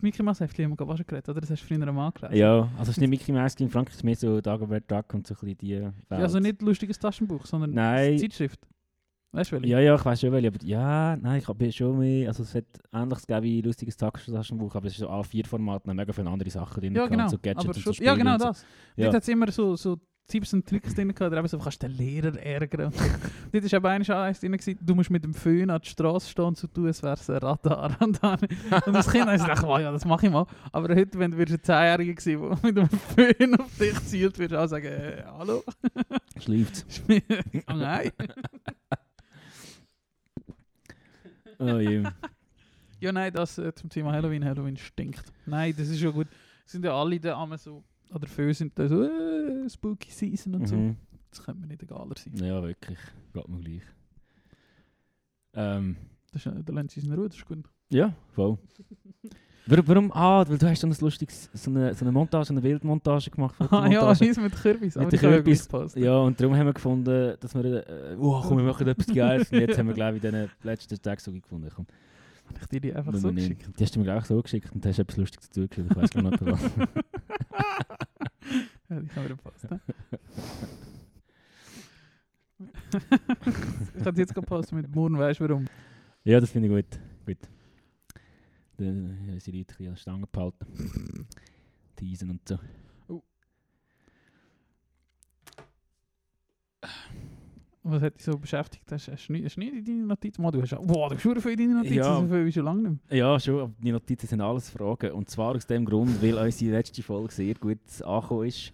Mickey 0.01 0.23
Mouse 0.23 0.41
wir 0.41 0.49
gerade 0.49 0.85
auch 0.85 0.97
schon 0.97 1.07
geredet, 1.07 1.29
oder? 1.29 1.41
Das 1.41 1.51
hast 1.51 1.63
du 1.63 1.67
früher 1.67 1.87
einmal 1.87 2.13
gelesen. 2.13 2.37
ja, 2.37 2.61
also 2.79 2.83
es 2.83 2.89
ist 2.91 3.01
nicht 3.01 3.11
Mickey 3.11 3.33
Mouse, 3.33 3.55
in 3.57 3.69
Frankreich 3.71 3.95
ist 3.95 3.99
es 4.01 4.05
mehr 4.05 4.17
so 4.17 4.41
Dagobert 4.41 4.91
Duck 4.91 5.13
und 5.15 5.27
so 5.27 5.35
ein 5.35 5.41
bisschen 5.41 5.59
die 5.59 5.81
Welt. 5.81 5.93
Ja, 6.11 6.19
also 6.19 6.39
nicht 6.39 6.63
lustiges 6.63 6.99
Taschenbuch, 6.99 7.47
sondern 7.47 7.73
Nein. 7.73 8.19
Zeitschrift. 8.19 8.61
Weißt 9.35 9.51
du, 9.51 9.57
welche? 9.57 9.69
Ja, 9.69 9.81
ja, 9.81 9.95
ich 9.95 10.05
weiß 10.05 10.21
schon, 10.21 10.33
welche, 10.33 10.49
aber 10.49 10.59
ja, 10.63 11.17
nein, 11.17 11.39
ich 11.39 11.49
habe 11.49 11.73
schon 11.73 11.99
mehr, 11.99 12.29
also 12.29 12.43
es 12.43 12.55
hat 12.55 12.67
ähnliches 12.93 13.27
gegeben 13.27 13.45
wie 13.45 13.61
lustiges 13.63 13.97
Taschenbuch, 13.97 14.75
aber 14.75 14.87
es 14.87 14.93
ist 14.93 14.99
so 15.01 15.09
A4-Format, 15.09 15.87
und 15.87 15.97
mega 15.97 16.13
viele 16.13 16.29
andere 16.29 16.51
Sachen 16.51 16.81
drin, 16.81 16.95
Ja, 16.95 17.07
genau. 17.07 17.29
so 17.29 17.39
Gadgets 17.39 17.65
aber 17.65 17.75
und 17.75 17.81
schon, 17.81 17.93
so 17.95 18.03
ja, 18.05 18.13
Spiele 18.13 18.19
genau 18.19 18.35
und 18.35 18.41
so. 18.41 18.47
das. 18.49 18.67
Ja. 18.97 19.05
Dort 19.05 19.15
hat 19.17 19.23
es 19.23 19.29
immer 19.29 19.51
so, 19.51 19.75
so 19.77 19.97
Tipps 20.29 20.55
und 20.55 20.67
Tricks 20.67 20.95
drin 20.95 21.09
gehabt, 21.09 21.21
oder 21.31 21.39
eben 21.39 21.49
so, 21.49 21.59
du 21.59 21.63
kannst 21.63 21.83
den 21.83 21.91
Lehrer 21.91 22.35
ärgern. 22.39 22.87
und. 22.87 22.95
Dort 23.53 23.65
ist 23.65 23.73
eben 23.75 23.85
eines 23.87 24.09
eins 24.09 24.41
drin, 24.41 24.53
gewesen, 24.53 24.79
du 24.81 24.95
musst 24.95 25.11
mit 25.11 25.23
dem 25.25 25.35
Föhn 25.35 25.69
an 25.69 25.81
die 25.83 25.89
Straße 25.91 26.31
stehen 26.31 26.45
und 26.47 26.57
so 26.57 26.67
tun, 26.69 26.87
als 26.87 27.03
wäre 27.03 27.15
es 27.15 27.29
ein 27.29 27.37
Radar. 27.37 27.97
Und, 28.01 28.23
dann, 28.23 28.39
und 28.87 28.97
als 28.97 29.11
Kind 29.11 29.27
gedacht, 29.27 29.63
oh, 29.65 29.79
ja, 29.79 29.93
das 29.93 30.05
mache 30.07 30.27
ich 30.27 30.33
mal. 30.33 30.47
Aber 30.73 30.95
heute, 30.95 31.19
wenn 31.19 31.33
du 31.33 31.39
ein 31.39 31.63
Zehnjähriger 31.63 32.15
gewesen, 32.15 32.41
der 32.41 32.59
mit 32.63 32.77
dem 32.77 32.89
Föhn 32.89 33.61
auf 33.61 33.79
dich 33.79 34.01
zielt, 34.07 34.39
würdest 34.39 34.53
du 34.53 34.63
auch 34.65 34.69
sagen, 34.69 34.87
äh, 34.87 35.23
hallo? 35.27 35.63
Schläft. 36.41 36.79
Ist 36.89 37.07
mir- 37.09 37.23
oh 37.69 37.75
nein. 37.75 38.11
Oh 41.59 41.79
je. 41.79 42.03
Ja, 43.01 43.13
nein, 43.13 43.33
das 43.33 43.59
äh, 43.59 43.75
zum 43.75 43.91
Thema 43.91 44.13
Halloween. 44.13 44.45
Halloween 44.45 44.77
stinkt. 44.77 45.25
Nein, 45.47 45.75
das 45.77 45.89
ist 45.89 46.01
schon 46.01 46.13
gut. 46.13 46.29
Sind 46.65 46.85
ja 46.85 46.95
alle 46.95 47.19
da 47.21 47.47
so, 47.59 47.85
oder 48.15 48.27
Föhn 48.27 48.53
sind 48.55 48.79
da 48.79 48.89
so, 48.89 49.03
äh, 49.03 49.69
Spooky 49.69 50.11
Season 50.11 50.55
und 50.55 50.67
so. 50.67 50.77
Mhm. 50.77 50.97
Das 51.31 51.43
könnte 51.43 51.61
mir 51.61 51.67
nicht 51.69 51.83
egaler 51.83 52.15
sein. 52.17 52.35
Ja, 52.37 52.63
wirklich. 52.63 52.99
Geht 53.33 53.49
mir 53.49 53.59
gleich. 53.61 53.83
Ähm, 55.55 55.97
Das 56.33 56.45
ist, 56.47 56.53
der 56.69 56.75
Lenz 56.75 56.97
ist 56.97 57.05
in 57.05 57.13
Ruhe, 57.13 57.29
das 57.29 57.37
ist 57.37 57.47
gut. 57.47 57.65
ja, 57.91 58.13
voll. 58.33 58.59
Warum, 59.65 59.87
warum? 59.87 60.13
Ah, 60.13 60.45
weil 60.49 60.59
du 60.59 60.69
hast 60.69 60.81
so 60.81 60.89
ein 60.89 60.97
lustiges, 61.01 61.49
so 61.55 61.71
eine, 61.71 61.95
so 61.95 62.05
eine 62.05 62.11
Montage, 62.11 62.47
so 62.47 62.53
eine 62.53 62.61
Bildmontage 62.61 63.31
gemacht. 63.31 63.55
Ah 63.61 63.87
ja, 63.87 64.01
Fotomontage. 64.01 64.25
eins 64.25 64.41
mit 64.41 64.57
Kürbis. 64.57 64.97
Mit 64.97 65.13
den 65.13 65.21
wir 65.23 65.31
Kürbis. 65.31 65.69
Ja, 65.95 66.19
und 66.19 66.41
darum 66.41 66.57
haben 66.57 66.67
wir 66.67 66.73
gefunden, 66.73 67.37
dass 67.39 67.55
wir, 67.55 67.65
äh, 67.89 68.17
oh, 68.19 68.43
komm, 68.43 68.57
wir 68.59 68.65
machen 68.65 68.89
etwas 68.89 69.07
Geiles. 69.07 69.53
Und 69.53 69.61
jetzt 69.61 69.79
haben 69.79 69.87
wir, 69.87 69.95
glaube 69.95 70.17
ich, 70.17 70.25
in 70.25 70.33
den 70.33 70.51
letzten 70.65 71.01
Tagen 71.01 71.21
so 71.21 71.31
gefunden. 71.31 71.71
Komm, 71.73 71.87
Habe 72.55 72.65
ich 72.65 72.69
dir 72.69 72.81
die 72.81 72.95
einfach 72.95 73.15
so 73.15 73.31
nicht. 73.31 73.49
geschickt? 73.49 73.79
Die 73.79 73.85
hast 73.85 73.95
du 73.95 74.01
mir 74.01 74.05
gleich 74.05 74.25
so 74.25 74.43
geschickt 74.43 74.73
und 74.73 74.85
hast 74.85 74.99
etwas 74.99 75.17
Lustiges 75.17 75.49
dazu 75.49 75.69
geschrieben. 75.69 75.89
Ich 75.91 75.97
weiß 75.97 76.11
gar 76.11 76.23
nicht, 76.23 76.45
was. 76.45 76.63
ja, 78.89 79.01
die 79.01 79.07
können 79.09 79.29
wir 79.29 79.37
posten. 79.37 79.81
ich 83.99 84.05
habe 84.07 84.21
jetzt 84.21 84.35
gerade 84.35 84.47
posten 84.47 84.77
mit 84.77 84.95
morgen, 84.95 85.19
weißt 85.19 85.41
du 85.41 85.49
warum? 85.49 85.67
Ja, 86.25 86.39
das 86.41 86.51
finde 86.51 86.69
ich 86.69 86.75
gut. 86.75 87.01
Gut. 87.27 87.39
Dann 88.77 89.19
haben 89.21 89.31
unsere 89.33 89.57
Leute 89.57 89.75
ein 89.75 89.77
bisschen 89.77 89.87
an 89.87 89.93
der 89.93 89.97
Stange 89.97 90.27
behalten. 90.27 91.27
Teasen 91.97 92.31
und 92.31 92.49
so. 92.49 92.59
Was 97.85 98.01
hat 98.01 98.15
dich 98.15 98.25
so 98.25 98.39
beschäftigt? 98.39 98.85
Hast, 98.93 99.09
hast, 99.09 99.27
du 99.29 99.33
nie, 99.33 99.45
hast 99.45 99.57
du 99.57 99.61
nie 99.61 99.69
in 99.71 99.85
deine 99.85 100.07
Notizen? 100.07 100.43
Du 100.43 100.63
hast 100.63 100.73
wow, 100.73 101.09
du 101.09 101.15
hast 101.17 101.23
schon 101.23 101.41
viele 101.41 101.53
in 101.55 101.59
deine 101.71 101.75
Notizen, 101.79 101.97
Ja. 101.97 102.21
so 102.21 102.27
viel 102.29 102.47
wie 102.47 102.53
schon 102.53 102.65
lange 102.65 102.91
nicht 102.91 103.11
mehr. 103.11 103.19
Ja, 103.19 103.41
schon, 103.41 103.61
aber 103.61 103.73
die 103.83 103.91
Notizen 103.91 104.27
sind 104.29 104.41
alles 104.41 104.71
Fragen. 104.71 105.11
Und 105.13 105.29
zwar 105.29 105.57
aus 105.57 105.67
dem 105.67 105.85
Grund, 105.85 106.23
weil 106.23 106.35
unsere 106.35 106.71
letzte 106.77 107.03
Folge 107.03 107.33
sehr 107.33 107.55
gut 107.55 107.79
angekommen 108.05 108.47
ist. 108.47 108.73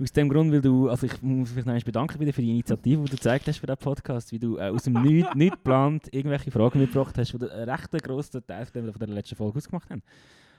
Aus 0.00 0.12
dem 0.12 0.28
Grund, 0.30 0.50
weil 0.50 0.62
du, 0.62 0.88
also 0.88 1.06
ich 1.06 1.20
muss 1.20 1.54
mich 1.54 1.66
noch 1.66 1.80
bedanken 1.84 2.18
dir 2.24 2.32
für 2.32 2.40
die 2.40 2.50
Initiative, 2.50 3.02
die 3.04 3.10
du 3.10 3.16
gezeigt 3.16 3.46
hast 3.46 3.58
für 3.58 3.66
diesen 3.66 3.76
Podcast, 3.78 4.32
wie 4.32 4.38
du 4.38 4.56
äh, 4.56 4.70
aus 4.70 4.84
dem 4.84 4.94
Nichts, 4.94 5.32
nicht 5.34 5.52
geplant 5.52 6.08
irgendwelche 6.10 6.50
Fragen 6.50 6.80
mitgebracht 6.80 7.16
hast, 7.18 7.32
die 7.32 7.50
einen 7.50 7.68
recht 7.68 7.92
grossen 8.02 8.44
Teil 8.46 8.66
von 8.66 8.92
der 8.98 9.08
letzten 9.08 9.36
Folge 9.36 9.58
ausgemacht 9.58 9.90
haben. 9.90 10.02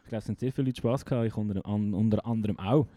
Ich 0.04 0.10
glaube, 0.10 0.22
es 0.22 0.30
haben 0.30 0.38
sehr 0.38 0.52
viele 0.52 0.68
Leute 0.68 0.78
Spass 0.78 1.04
gehabt, 1.04 1.28
ich 1.28 1.36
unter, 1.36 1.66
an, 1.66 1.94
unter 1.94 2.26
anderem 2.26 2.60
auch. 2.60 2.88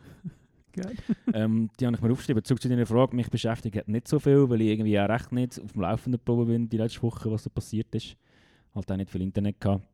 Geil. 0.76 0.97
ähm, 1.35 1.71
die 1.80 1.87
habe 1.87 1.97
ich 1.97 2.02
mir 2.02 2.12
aufgeschrieben. 2.12 2.45
Zurück 2.45 2.61
zu 2.61 2.68
deiner 2.68 2.87
Frage, 2.87 3.16
mich 3.16 3.30
beschäftigt 3.30 3.76
hat 3.76 3.88
nicht 3.88 4.09
so 4.09 4.18
viel, 4.18 4.49
weil 4.49 4.61
ich 4.61 4.68
irgendwie 4.68 4.99
auch 5.00 5.09
recht 5.09 5.33
nicht 5.33 5.61
auf 5.61 5.73
dem 5.73 5.83
Laufenden 5.83 6.21
geblieben 6.25 6.47
bin, 6.47 6.68
die 6.68 6.76
letzte 6.76 7.02
Woche, 7.02 7.30
was 7.30 7.45
so 7.45 7.50
passiert 7.50 7.95
ist. 7.95 8.16
Halt 8.75 8.90
auch 8.90 8.97
nicht 8.97 9.11
viel 9.11 9.23
Internet 9.23 9.61
gehabt. 9.61 9.87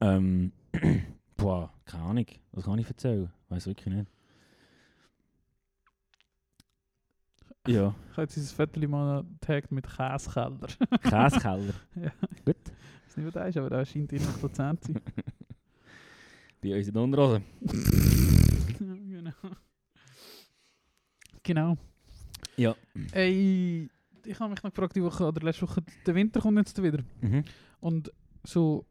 Ähm, 0.00 0.52
boah, 1.36 1.72
keine 1.84 2.04
Ahnung, 2.04 2.26
was 2.52 2.64
kann 2.64 2.78
ich 2.78 2.88
erzählen? 2.88 3.30
Weiß 3.48 3.66
wirklich 3.66 3.94
nicht. 3.94 4.10
Ja, 7.66 7.94
Ich 8.10 8.16
habe 8.16 8.22
jetzt 8.22 8.36
dieses 8.36 8.52
Viertel 8.52 8.86
mal 8.86 9.24
getaggt 9.40 9.72
mit 9.72 9.88
Käsekeller. 9.88 10.68
Käsekeller. 11.02 11.74
Ja. 11.96 12.12
Gut. 12.44 12.56
Ich 12.66 13.08
weiß 13.08 13.16
nicht, 13.16 13.26
was 13.26 13.34
das 13.34 13.48
ist, 13.48 13.56
aber 13.56 13.70
da 13.70 13.84
scheint 13.84 14.12
in 14.12 14.22
Prozent 14.22 14.84
zu 14.84 14.92
sein. 14.92 15.02
Bei 16.62 16.76
uns 16.76 16.86
in 16.86 16.94
der 16.94 17.02
Unterhose. 17.02 17.42
Genau. 18.78 19.32
Genau. 21.44 21.76
Ja. 22.56 22.74
Ey, 23.12 23.88
ich 24.24 24.40
habe 24.40 24.50
mich 24.50 24.62
noch 24.62 24.70
gefragt, 24.70 24.96
die 24.96 25.02
Woche 25.02 25.24
oder 25.26 25.42
letzte 25.42 25.62
Woche, 25.62 25.82
der 26.06 26.14
Winter 26.14 26.40
kommt 26.40 26.58
jetzt 26.58 26.82
wieder. 26.82 27.04
Mhm. 27.20 27.44
Und 27.80 28.10
so, 28.42 28.86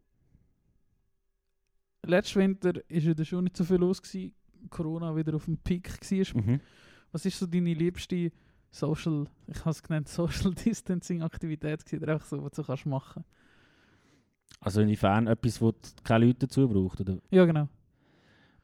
letzten 2.06 2.40
Winter 2.40 2.76
war 2.76 2.84
ja 2.88 3.14
da 3.14 3.26
schon 3.26 3.44
nicht 3.44 3.58
so 3.58 3.64
viel 3.64 3.78
los. 3.78 4.02
Gewesen. 4.02 4.34
Corona 4.70 5.16
wieder 5.16 5.36
auf 5.36 5.46
dem 5.46 5.58
Peak 5.58 5.90
war. 5.90 6.42
Mhm. 6.42 6.60
Was 7.12 7.26
ist 7.26 7.38
so 7.38 7.46
deine 7.46 7.74
liebste 7.74 8.32
Social, 8.72 9.28
ich 9.48 9.60
habe 9.60 9.70
es 9.72 9.84
genannt, 9.84 10.08
Social 10.08 10.54
Distancing 10.66 11.22
Aktivität 11.22 11.86
gewesen, 11.86 12.04
oder 12.04 12.14
einfach 12.14 12.26
so, 12.26 12.44
was 12.44 12.54
du 12.54 12.64
kannst 12.64 12.86
machen? 12.86 13.24
Also 14.60 14.82
inwiefern 14.82 15.28
etwas, 15.28 15.62
wo 15.62 15.74
keine 16.04 16.26
Leute 16.26 16.48
dazu 16.48 16.68
braucht? 16.68 17.02
Oder? 17.02 17.20
Ja, 17.30 17.46
genau. 17.46 17.68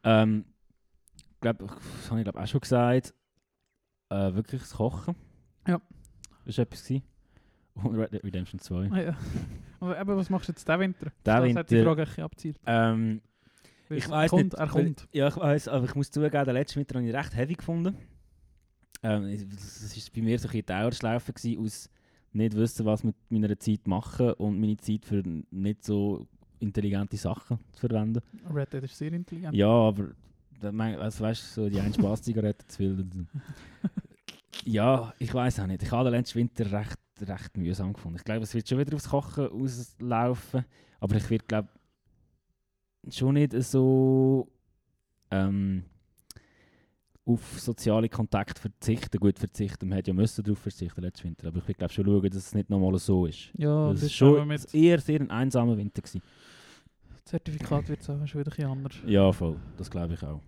Ähm, 0.04 0.46
glaub, 1.42 1.60
das 1.60 2.10
habe 2.10 2.22
ich 2.22 2.24
glaube 2.24 2.42
auch 2.42 2.48
schon 2.48 2.62
gesagt. 2.62 3.14
Äh, 4.10 4.34
wirklich 4.34 4.62
das 4.62 4.74
Kochen. 4.74 5.16
Ja. 5.68 5.82
Das 6.46 6.58
war 6.58 6.64
etwas. 6.64 6.84
Gewesen. 6.84 7.04
Und 7.76 7.96
Red 7.96 8.12
Dead 8.14 8.24
Redemption 8.24 8.60
2. 8.60 8.90
Ah, 8.92 9.02
ja. 9.02 9.18
Aber 9.80 10.00
eben, 10.00 10.18
was 10.18 10.30
machst 10.30 10.50
du 10.50 10.52
jetzt 10.52 10.68
diesen 10.68 10.80
Winter? 10.80 11.06
Diesen 11.06 11.14
das 11.24 11.56
hat 11.56 11.70
die 11.70 11.76
Winter- 11.76 11.96
Frage 11.96 12.08
ein 12.18 12.24
abzielt. 12.24 12.60
Ähm, 12.66 13.22
ich 13.90 14.10
weiß 14.10 14.32
nicht. 14.34 14.54
Er 14.56 14.68
kommt. 14.68 15.08
Ja, 15.14 15.28
ich 15.30 15.38
weiß, 15.38 15.68
aber 15.70 15.86
ich 15.86 15.96
muss 15.96 16.12
zugeben, 16.12 16.46
den 16.46 16.54
letzten 16.54 16.80
Winter 16.80 16.96
habe 17.00 17.08
ich 17.08 17.16
recht 17.16 17.36
heavy 17.36 17.54
gefunden. 17.54 17.96
Ähm, 19.02 19.50
das 19.56 19.96
war 19.96 20.04
bei 20.16 20.22
mir 20.22 20.38
so 20.40 20.50
ein 20.50 20.66
Dauerschleife 20.66 21.34
aus 21.60 21.90
nicht 22.34 22.56
wissen, 22.56 22.86
was 22.86 23.04
mit 23.04 23.16
meiner 23.30 23.58
Zeit 23.58 23.88
machen 23.88 24.34
und 24.34 24.60
meine 24.60 24.78
Zeit 24.78 25.06
für 25.06 25.24
nicht 25.52 25.84
so 25.84 26.28
intelligente 26.60 27.18
Sachen 27.18 27.60
zu 27.72 27.80
verwenden. 27.88 28.22
Red 28.54 28.74
Dead 28.74 28.84
ist 28.84 28.98
sehr 28.98 29.14
intelligent. 29.14 29.56
Ja, 29.56 29.68
aber 29.70 30.10
also, 30.62 31.24
weißt 31.24 31.58
du, 31.58 31.62
so 31.64 31.70
die 31.70 31.80
eine 31.80 31.94
Spaß-Zigarette 31.94 32.68
zu 32.68 32.78
viel. 32.78 33.06
ja, 34.66 35.14
ich 35.20 35.34
weiß 35.34 35.60
auch 35.60 35.68
nicht. 35.68 35.84
Ich 35.84 35.92
habe 35.92 36.10
den 36.10 36.20
letzten 36.20 36.40
Winter 36.40 36.72
recht, 36.72 36.98
recht 37.22 37.58
mühsam 37.58 37.94
gefunden. 37.94 38.18
Ich 38.18 38.24
glaube, 38.24 38.44
es 38.44 38.54
wird 38.54 38.68
schon 38.68 38.80
wieder 38.80 38.96
aufs 38.96 39.10
Kochen 39.10 39.48
auslaufen, 39.48 40.66
aber 41.00 41.16
ich 41.16 41.30
werde, 41.30 41.46
glaube 41.46 41.70
schon 43.10 43.36
nicht 43.36 43.54
so 43.64 44.48
ähm, 45.32 45.84
auf 47.26 47.60
soziale 47.60 48.10
Kontakte 48.10 48.60
verzichten. 48.60 49.20
Gut, 49.20 49.38
verzichten, 49.38 49.88
man 49.88 49.98
hätte 49.98 50.12
ja 50.12 50.16
müssen 50.16 50.44
darauf 50.44 50.60
verzichten 50.60 51.02
letzten 51.02 51.26
Winter, 51.26 51.48
aber 51.48 51.60
ich 51.60 51.68
will 51.68 51.76
glaube 51.76 51.94
schon 51.94 52.06
schauen, 52.06 52.30
dass 52.30 52.36
es 52.36 52.56
nicht 52.56 52.70
nochmal 52.70 52.98
so 52.98 53.26
ist. 53.26 53.52
Ja, 53.58 53.86
Weil 53.86 53.94
das 53.94 54.04
es 54.04 54.10
ist 54.10 54.16
schon 54.16 54.48
mit 54.48 54.74
eher 54.74 55.00
sehr 55.00 55.22
ein 55.22 55.30
einsamer 55.30 55.78
Winter 55.78 56.02
gewesen. 56.02 56.22
Zertifikat 57.30 57.88
wird 57.88 58.02
es 58.02 58.10
auch 58.10 58.26
schon 58.26 58.42
wieder 58.42 58.52
ein 58.52 58.56
bisschen 58.56 58.72
anders. 58.72 58.96
Ja, 59.06 59.32
voll. 59.32 59.56
Das 59.78 59.92
glaube 59.92 60.16
ich 60.16 60.24
auch. 60.24 60.42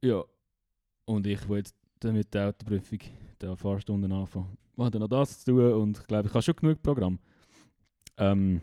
Ja. 0.00 0.22
Und 1.04 1.26
ich 1.26 1.48
will 1.48 1.58
jetzt 1.58 1.74
mit 2.04 2.32
der 2.32 2.50
Autoprüfung 2.50 3.00
der 3.40 3.56
Fahrstunden 3.56 4.12
anfangen. 4.12 4.56
Ich 4.76 4.78
habe 4.78 4.90
dann 4.92 5.00
noch 5.00 5.08
das 5.08 5.42
zu 5.42 5.50
tun 5.50 5.72
und 5.72 5.98
ich 5.98 6.06
glaube, 6.06 6.28
ich 6.28 6.34
habe 6.34 6.42
schon 6.42 6.54
genug 6.54 6.80
Programm. 6.80 7.18
Ähm, 8.18 8.60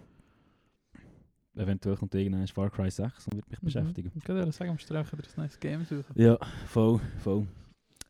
eventuell 1.55 1.97
kommt 1.97 2.15
irgendein 2.15 2.47
Far 2.47 2.69
Cry 2.69 2.89
6 2.89 3.27
und 3.27 3.35
wird 3.35 3.51
mich 3.51 3.59
beschäftigen. 3.59 4.13
Ich 4.15 4.23
kann 4.23 4.37
dir 4.37 4.49
sagen, 4.53 4.71
musst 4.71 4.89
du 4.89 4.95
einfach 4.95 5.17
ein 5.17 5.23
neues 5.35 5.59
Game 5.59 5.83
suchen. 5.83 6.05
Ja, 6.15 6.37
voll, 6.67 7.01
voll. 7.19 7.45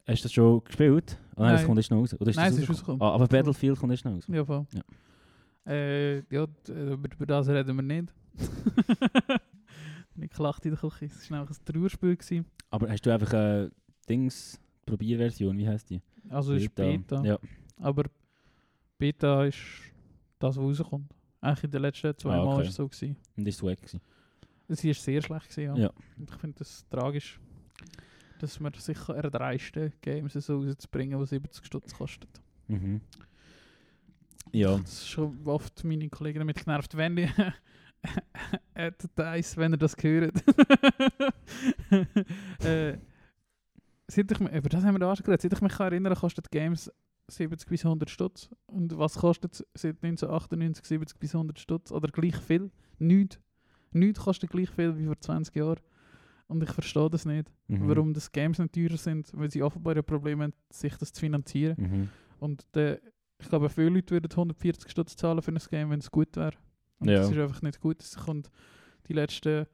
Hast 0.08 0.20
du 0.20 0.24
das 0.26 0.32
schon 0.32 0.64
gespielt? 0.64 1.18
Oh, 1.36 1.42
nein, 1.42 1.54
das 1.54 1.62
Nein. 1.62 1.66
kommt 1.66 1.80
erst 1.80 1.90
noch 1.90 1.98
raus. 1.98 2.14
Oder 2.14 2.30
ist 2.30 2.36
Nein, 2.36 2.52
das 2.52 2.58
es 2.58 2.64
ist 2.66 2.70
rausgekommen? 2.70 3.02
Ah, 3.02 3.16
aber 3.16 3.28
Battlefield 3.28 3.80
kommt 3.80 3.94
erst 3.94 4.06
noch 4.06 4.14
raus. 4.14 4.26
Ja, 4.28 4.46
voll. 4.46 4.68
Ja. 4.74 5.72
Äh, 5.74 6.18
ja, 6.18 6.44
äh, 6.70 6.94
über, 6.94 7.10
über 7.12 7.26
das 7.26 7.48
reden 7.48 7.76
wir 7.76 7.82
nicht. 7.82 8.14
Nicht 10.16 10.36
gelacht 10.36 10.66
in 10.66 10.72
der 10.72 10.80
Küche. 10.80 11.06
Es 11.06 11.30
war 11.32 11.42
einfach 11.42 11.56
ein 11.58 11.66
Trauerspiel. 11.66 12.16
Gewesen. 12.16 12.46
Aber 12.70 12.90
hast 12.90 13.06
du 13.06 13.12
einfach 13.14 13.34
eine 13.34 13.72
Dings, 14.08 14.60
Probierversion, 14.86 15.58
wie 15.58 15.68
heißt 15.68 15.90
die? 15.90 16.02
Also 16.30 16.54
es 16.54 16.64
ist 16.64 16.76
Beta. 16.76 17.24
Ja. 17.24 17.38
Aber 17.82 18.04
Beta 18.98 19.46
ist 19.46 19.58
das, 20.40 20.56
was 20.58 20.64
rauskommt. 20.80 21.12
Eigentlich 21.42 21.64
in 21.66 21.72
den 21.72 21.82
letzten 21.82 22.18
zwei 22.18 22.34
Ah, 22.34 22.38
Mal 22.38 22.46
okay. 22.48 22.56
war 22.58 22.62
es 22.64 22.76
so. 22.76 22.88
Gewesen. 22.88 23.16
Und 23.36 23.48
ist 23.48 23.56
es 23.56 23.64
weg 23.64 23.78
gewesen. 23.80 24.02
Sie 24.70 24.88
war 24.88 24.94
sehr 24.96 25.22
schlecht. 25.22 25.50
Gewesen, 25.50 25.76
ja. 25.76 25.84
Ja. 25.84 25.92
Und 26.18 26.30
ich 26.30 26.36
finde 26.38 26.58
das 26.60 26.88
tragisch, 26.90 27.40
dass 28.40 28.60
man 28.60 28.74
sicher 28.74 29.16
erdreisten 29.16 29.94
Games 30.02 30.34
so 30.34 30.58
rauszubringen, 30.62 31.20
die 31.20 31.26
70 31.26 31.66
Stutz 31.66 31.94
kosten. 31.94 32.28
Mhm. 32.68 33.02
Ja. 34.52 34.78
Das 34.78 34.94
ist 34.94 35.08
schon 35.10 35.38
oft 35.46 35.84
meine 35.84 36.08
Kollegen 36.10 36.40
damit 36.40 36.64
genervt, 36.64 36.96
wenn 36.96 37.16
die 37.18 37.30
Advertise, 38.74 39.58
wenn 39.58 39.74
ihr 39.74 39.78
das 39.78 39.96
hört. 40.02 40.44
äh, 42.64 42.98
seit 44.08 44.32
ich 44.32 44.40
über 44.40 44.70
das 44.70 44.84
haben 44.84 44.96
wir 44.96 45.00
da 45.00 45.12
auch 45.12 45.16
schon 45.16 45.26
geredet. 45.26 45.42
Seit 45.42 45.54
ich 45.54 45.62
mich 45.62 45.80
erinnern 45.80 46.16
kostet 46.16 46.52
Games 46.52 46.92
70 47.28 47.70
bis 47.70 47.86
100 47.86 48.10
Stutz. 48.10 48.50
Und 48.68 48.98
was 48.98 49.16
kostet 49.16 49.56
seit 49.74 50.04
1998 50.04 50.86
70 50.86 51.20
bis 51.20 51.34
100 51.34 51.60
Stutz? 51.60 51.92
Oder 51.92 52.10
gleich 52.10 52.36
viel? 52.38 52.72
Nichts. 53.00 53.40
Nichts 53.92 54.20
kostet 54.20 54.50
gleich 54.50 54.70
viel 54.70 54.98
wie 54.98 55.06
vor 55.06 55.20
20 55.20 55.56
Jahren. 55.56 55.80
Und 56.48 56.62
ich 56.62 56.70
verstehe 56.70 57.10
das 57.10 57.26
nicht. 57.26 57.52
Mhm. 57.68 57.88
Warum 57.88 58.14
das 58.14 58.32
Games 58.32 58.60
nicht 58.60 58.76
teurer 58.76 58.98
sind, 58.98 59.32
weil 59.34 59.50
sie 59.50 59.64
offenbar 59.64 59.96
ein 59.96 60.04
Problem 60.04 60.42
haben, 60.42 60.54
sich 60.70 60.96
das 60.98 61.12
zu 61.12 61.22
finanzieren. 61.22 61.76
Mhm. 61.78 62.10
Und 62.40 62.66
der, 62.76 63.00
ich 63.40 63.50
glaube, 63.50 63.70
viele 63.70 63.90
Leute 63.90 64.12
würden 64.12 64.32
140 64.32 64.92
Stutz 64.92 65.16
zahlen 65.16 65.42
für 65.42 65.52
ein 65.52 65.60
Game, 65.70 65.90
wenn 65.90 66.00
es 66.00 66.12
gut 66.12 66.36
wäre. 66.36 66.54
Und 67.00 67.10
Ja. 67.10 67.20
das 67.20 67.32
ist 67.32 67.38
einfach 67.38 67.62
nicht 67.62 67.80
gut. 67.80 68.02
Es 68.02 68.16
kommt 68.18 68.50
die 69.08 69.14
letzten 69.14 69.66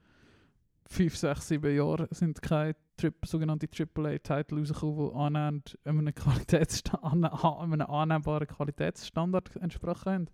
5, 0.87 1.15
6, 1.15 1.47
7 1.47 1.75
Jahre 1.75 2.07
sind 2.11 2.41
keine 2.41 2.75
Tri 2.97 3.11
sogenannte 3.25 3.67
AAA-Titel 3.67 4.59
rausgekommen, 4.59 5.09
die 5.09 5.15
annähernd 5.15 5.79
einem, 5.85 6.07
einem 7.01 7.81
annehmbaren 7.81 8.47
Qualitätsstandard 8.47 9.55
entsprochen 9.57 10.11
haben. 10.11 10.27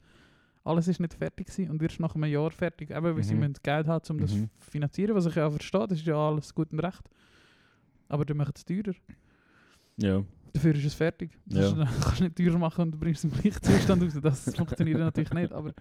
Alles 0.63 0.88
ist 0.89 1.00
nicht 1.00 1.13
fertig 1.13 1.48
gewesen 1.48 1.70
und 1.72 1.82
erst 1.82 2.00
nach 2.00 2.15
einem 2.15 2.25
Jahr 2.25 2.51
fertig. 2.51 2.89
Eben, 2.91 3.15
weil 3.15 3.24
sie 3.24 3.36
Mhm. 3.36 3.39
müssen 3.41 3.53
Geld 3.63 3.88
haben, 3.88 4.04
um 4.10 4.17
das 4.19 4.34
Mhm. 4.34 4.50
zu 4.60 4.69
finanzieren, 4.71 5.15
was 5.15 5.26
ich 5.28 5.36
ja 5.36 5.50
verstehe. 5.50 5.88
Das 5.88 6.00
ist 6.00 6.08
ja 6.08 6.15
alles 6.15 6.54
gut 6.54 6.71
und 6.73 6.80
recht. 6.80 7.10
Aber 8.10 8.26
dann 8.26 8.38
machen 8.38 8.54
es 8.56 8.65
teurer. 8.65 8.93
Ja. 9.97 10.23
Dafür 10.54 10.76
ist 10.76 10.86
es 10.86 10.93
fertig. 10.93 11.32
Ja. 11.47 11.62
Das 11.62 11.76
Dann 11.76 11.88
kannst 12.02 12.19
du 12.19 12.23
nicht 12.26 12.36
teurer 12.38 12.58
machen 12.58 12.82
und 12.82 12.91
du 12.93 12.97
bringst 12.97 13.23
es 13.23 13.32
im 13.32 13.39
gleichen 13.39 13.62
Zustand 13.62 14.04
raus. 14.04 14.17
Das 14.21 14.56
funktioniert 14.56 15.00
natürlich 15.00 15.32
nicht. 15.32 15.54
Aber 15.54 15.73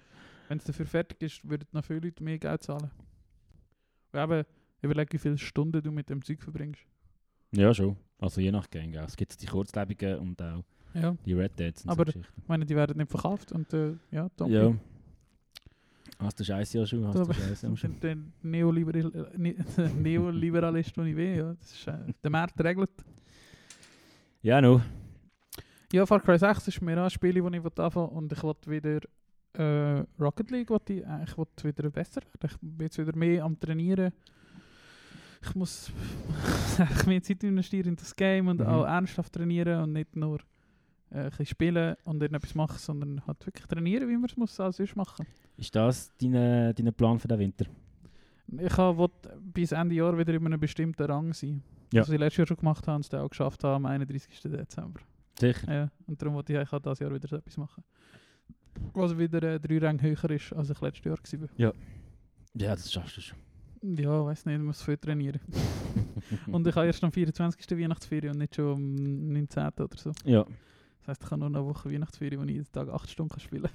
wenn 0.49 0.59
es 0.59 0.65
dafür 0.65 0.87
fertig 0.87 1.23
ist, 1.23 1.49
würden 1.49 1.67
noch 1.73 1.85
viele 1.85 2.01
Leute 2.01 2.23
mehr 2.23 2.39
Geld 2.39 2.63
zahlen. 2.63 2.91
Und 4.13 4.21
eben, 4.21 4.45
überleg, 4.83 5.13
wie 5.13 5.19
viele 5.19 5.39
Stunden 5.39 5.83
du 5.83 5.91
mit 5.93 6.09
dem 6.11 6.23
Zeug 6.23 6.43
verbringst. 6.43 6.81
Ja, 7.53 7.73
schon. 7.75 7.97
Also 8.19 8.41
je 8.41 8.51
nach 8.51 8.69
Gang. 8.71 8.95
Es 8.95 9.17
gibt 9.17 9.41
die 9.43 9.47
kurzlebigen 9.47 10.19
und 10.19 10.41
auch 10.43 10.65
Ja. 10.95 11.17
die 11.25 11.33
Red 11.35 11.59
Deads 11.59 11.85
und 11.85 11.91
Aber- 11.91 12.05
so 12.07 12.13
Geschichten. 12.13 12.41
Ich 12.43 12.49
meine, 12.49 12.65
die 12.67 12.75
werden 12.77 12.97
nicht 12.97 13.11
verkauft 13.11 13.53
und 13.53 13.73
äh, 13.73 13.95
ja, 14.11 14.29
danke. 14.37 14.55
Ja. 14.55 14.75
Hast 16.19 16.41
du 16.41 16.45
Scheiße 16.45 16.79
ja 16.79 16.87
schon? 16.87 17.07
Hast 17.07 17.19
du 17.19 17.33
Scheiße 17.33 17.67
ja 17.69 17.77
schon? 17.77 18.01
der 18.01 18.17
Neoliberal 18.43 19.31
Ne- 19.37 19.57
Neoliberalist, 20.03 20.97
den 20.97 21.07
ich 21.09 21.17
will. 21.17 21.37
Ja. 21.37 21.53
Das 21.55 21.73
ist, 21.73 21.87
äh, 21.89 22.13
der 22.23 22.31
Markt 22.31 22.59
regelt. 22.65 22.91
Ja, 24.43 24.61
no. 24.61 24.81
Ja, 25.93 26.07
Far 26.07 26.21
Cry 26.21 26.39
6 26.39 26.69
ist 26.69 26.81
mir 26.83 26.99
auch 26.99 27.05
ein 27.05 27.11
Spiel, 27.11 27.35
das 27.35 27.53
ich 27.53 27.79
anfangen 27.79 28.09
und 28.09 28.33
ich 28.33 28.43
will 28.43 28.55
wieder 28.67 29.01
äh, 29.59 30.05
Rocket 30.21 30.51
League 30.51 30.71
will 30.71 30.81
ich, 30.89 31.03
ich 31.03 31.39
will 31.39 31.47
wieder 31.65 31.91
besser 31.91 32.21
werden. 32.23 32.51
Ich 32.51 32.57
bin 32.61 32.87
jetzt 32.87 32.99
wieder 32.99 33.17
mehr 33.17 33.45
am 33.45 33.59
Trainieren. 33.59 34.13
Ich 35.43 35.55
muss 35.55 35.91
eigentlich 36.79 37.07
mehr 37.07 37.23
Zeit 37.23 37.45
investieren 37.45 37.89
in 37.89 37.97
das 37.97 38.15
Game 38.15 38.49
und 38.49 38.61
Mhm. 38.61 38.67
auch 38.67 38.85
ernsthaft 38.85 39.33
trainieren 39.33 39.83
und 39.83 39.93
nicht 39.93 40.17
nur 40.17 40.39
äh, 41.11 41.19
ein 41.19 41.29
bisschen 41.31 41.47
spielen 41.47 41.97
und 42.05 42.21
irgendetwas 42.23 42.55
machen, 42.55 42.79
sondern 42.79 43.27
halt 43.27 43.47
wirklich 43.47 43.67
trainieren, 43.67 44.09
wie 44.09 44.17
man 44.17 44.25
es 44.25 44.37
muss 44.37 44.59
als 44.59 44.77
sonst 44.79 44.97
machen. 44.97 45.27
Ist 45.57 45.75
das 45.77 46.11
dein, 46.19 46.33
dein 46.75 46.93
Plan 46.95 47.19
für 47.19 47.29
den 47.29 47.39
Winter? 47.39 47.67
Ich 48.49 48.79
will 48.79 49.09
bis 49.41 49.73
Ende 49.73 49.95
Jahr 49.95 50.17
wieder 50.17 50.35
in 50.35 50.47
einem 50.47 50.61
bestimmten 50.61 51.03
Rang 51.05 51.33
sein. 51.33 51.63
Ja. 51.93 52.03
Was 52.03 52.09
ich 52.11 52.19
letztes 52.19 52.39
Jahr 52.39 52.47
schon 52.49 52.57
gemacht 52.57 52.87
habe 52.87 52.97
und 52.97 53.01
es 53.03 53.09
dann 53.09 53.21
auch 53.21 53.29
geschafft 53.29 53.63
habe 53.65 53.75
am 53.77 53.87
31. 53.87 54.41
Dezember. 54.43 55.01
Sicher. 55.39 55.73
Ja, 55.73 55.91
und 56.07 56.21
darum 56.21 56.35
wollte 56.35 56.53
ich 56.53 56.59
eigentlich 56.59 56.73
auch 56.73 56.81
dieses 56.81 56.99
Jahr 57.01 57.13
wieder 57.15 57.29
so 57.29 57.37
etwas 57.37 57.57
machen. 57.57 57.85
Was 58.95 59.17
wieder 59.17 59.43
äh, 59.43 59.61
drei 59.61 59.79
Ränge 59.79 60.03
höher 60.03 60.31
ist, 60.31 60.53
als 60.53 60.71
ich 60.71 60.81
letztes 60.81 61.05
Jahr 61.05 61.19
war. 61.59 61.75
Ja, 62.55 62.75
das 62.75 62.91
schaffst 62.93 63.17
du 63.17 63.21
schon. 63.21 63.39
Ja, 63.83 64.25
weiß 64.25 64.47
nicht, 64.47 64.57
ich 64.57 64.63
muss 64.63 64.83
viel 64.83 64.97
trainieren. 64.97 65.41
und 66.51 66.67
ich 66.67 66.75
habe 66.75 66.87
erst 66.87 67.05
am 67.05 67.13
24. 67.13 67.79
Weihnachtsferien 67.79 68.33
und 68.33 68.39
nicht 68.39 68.55
schon 68.57 68.75
am 68.75 69.33
19. 69.33 69.67
oder 69.79 69.97
so. 69.97 70.13
Ja, 70.25 70.45
Das 71.01 71.09
heisst, 71.09 71.25
ich 71.25 71.31
habe 71.31 71.41
nur 71.41 71.51
noch 71.51 71.61
eine 71.61 71.69
Woche 71.69 71.93
Weihnachtsferien, 71.93 72.41
wo 72.41 72.45
ich 72.45 72.53
jeden 72.53 72.73
Tag 72.73 72.89
8 72.89 73.11
Stunden 73.11 73.31
kann 73.31 73.41
spielen 73.41 73.69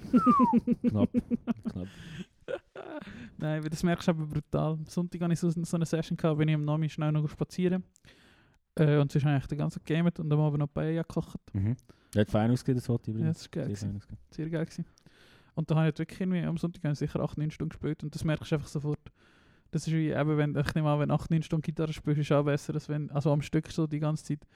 knapp. 0.82 1.08
knapp. 1.70 1.88
Nein, 3.38 3.62
das 3.70 3.82
merkst 3.82 4.08
du 4.08 4.10
aber 4.10 4.26
brutal. 4.26 4.72
Am 4.72 4.86
Sonntag 4.86 5.20
hatte 5.20 5.32
ich 5.32 5.40
so, 5.40 5.50
so 5.50 5.76
eine 5.76 5.86
Session, 5.86 6.16
gehabt, 6.16 6.38
bin 6.38 6.48
ich 6.48 6.54
am 6.54 6.64
Nami 6.64 6.88
schnell 6.88 7.12
noch 7.12 7.28
spazieren. 7.28 7.84
Äh, 8.76 8.98
und 8.98 9.12
sonst 9.12 9.24
habe 9.24 9.36
ich 9.38 9.46
den 9.46 9.58
ganzen 9.58 9.82
gegamet 9.84 10.18
und 10.18 10.32
am 10.32 10.40
Abend 10.40 10.60
noch 10.60 10.66
Paella 10.72 11.02
gekocht. 11.02 11.36
Mhm. 11.52 11.76
Hat 12.16 12.30
fein 12.30 12.50
ausgesehen, 12.50 12.76
das 12.78 12.86
Foto 12.86 13.10
Ja, 13.10 13.16
übrigens. 13.16 13.36
das 13.38 13.42
ist 13.42 13.52
geil. 13.52 13.64
Sehr 13.76 13.88
gewesen. 13.88 14.02
sehr 14.30 14.50
geil 14.50 14.64
gewesen. 14.64 14.84
Und 15.54 15.70
da 15.70 15.74
habe 15.76 15.88
ich 15.90 15.98
wirklich 15.98 16.20
irgendwie 16.20 16.40
am 16.42 16.56
Sonntag 16.56 16.96
sicher 16.96 17.20
8, 17.20 17.36
9 17.38 17.50
Stunden 17.50 17.70
gespielt 17.70 18.02
und 18.02 18.14
das 18.14 18.24
merkst 18.24 18.50
du 18.50 18.54
einfach 18.56 18.68
sofort. 18.68 19.00
Das 19.70 19.86
ist 19.86 19.92
wie 19.92 20.10
eben, 20.10 20.36
wenn, 20.38 20.56
ich 20.56 20.74
nehme 20.74 20.88
an, 20.90 21.00
wenn 21.00 21.10
8, 21.10 21.30
9 21.30 21.42
Stunden 21.42 21.62
Gitarre 21.62 21.92
spielst, 21.92 22.20
ist 22.20 22.32
auch 22.32 22.44
besser, 22.44 22.74
als 22.74 22.88
wenn, 22.88 23.10
also 23.10 23.32
am 23.32 23.42
Stück 23.42 23.70
so 23.70 23.86
die 23.86 24.00
ganze 24.00 24.24
Zeit, 24.24 24.46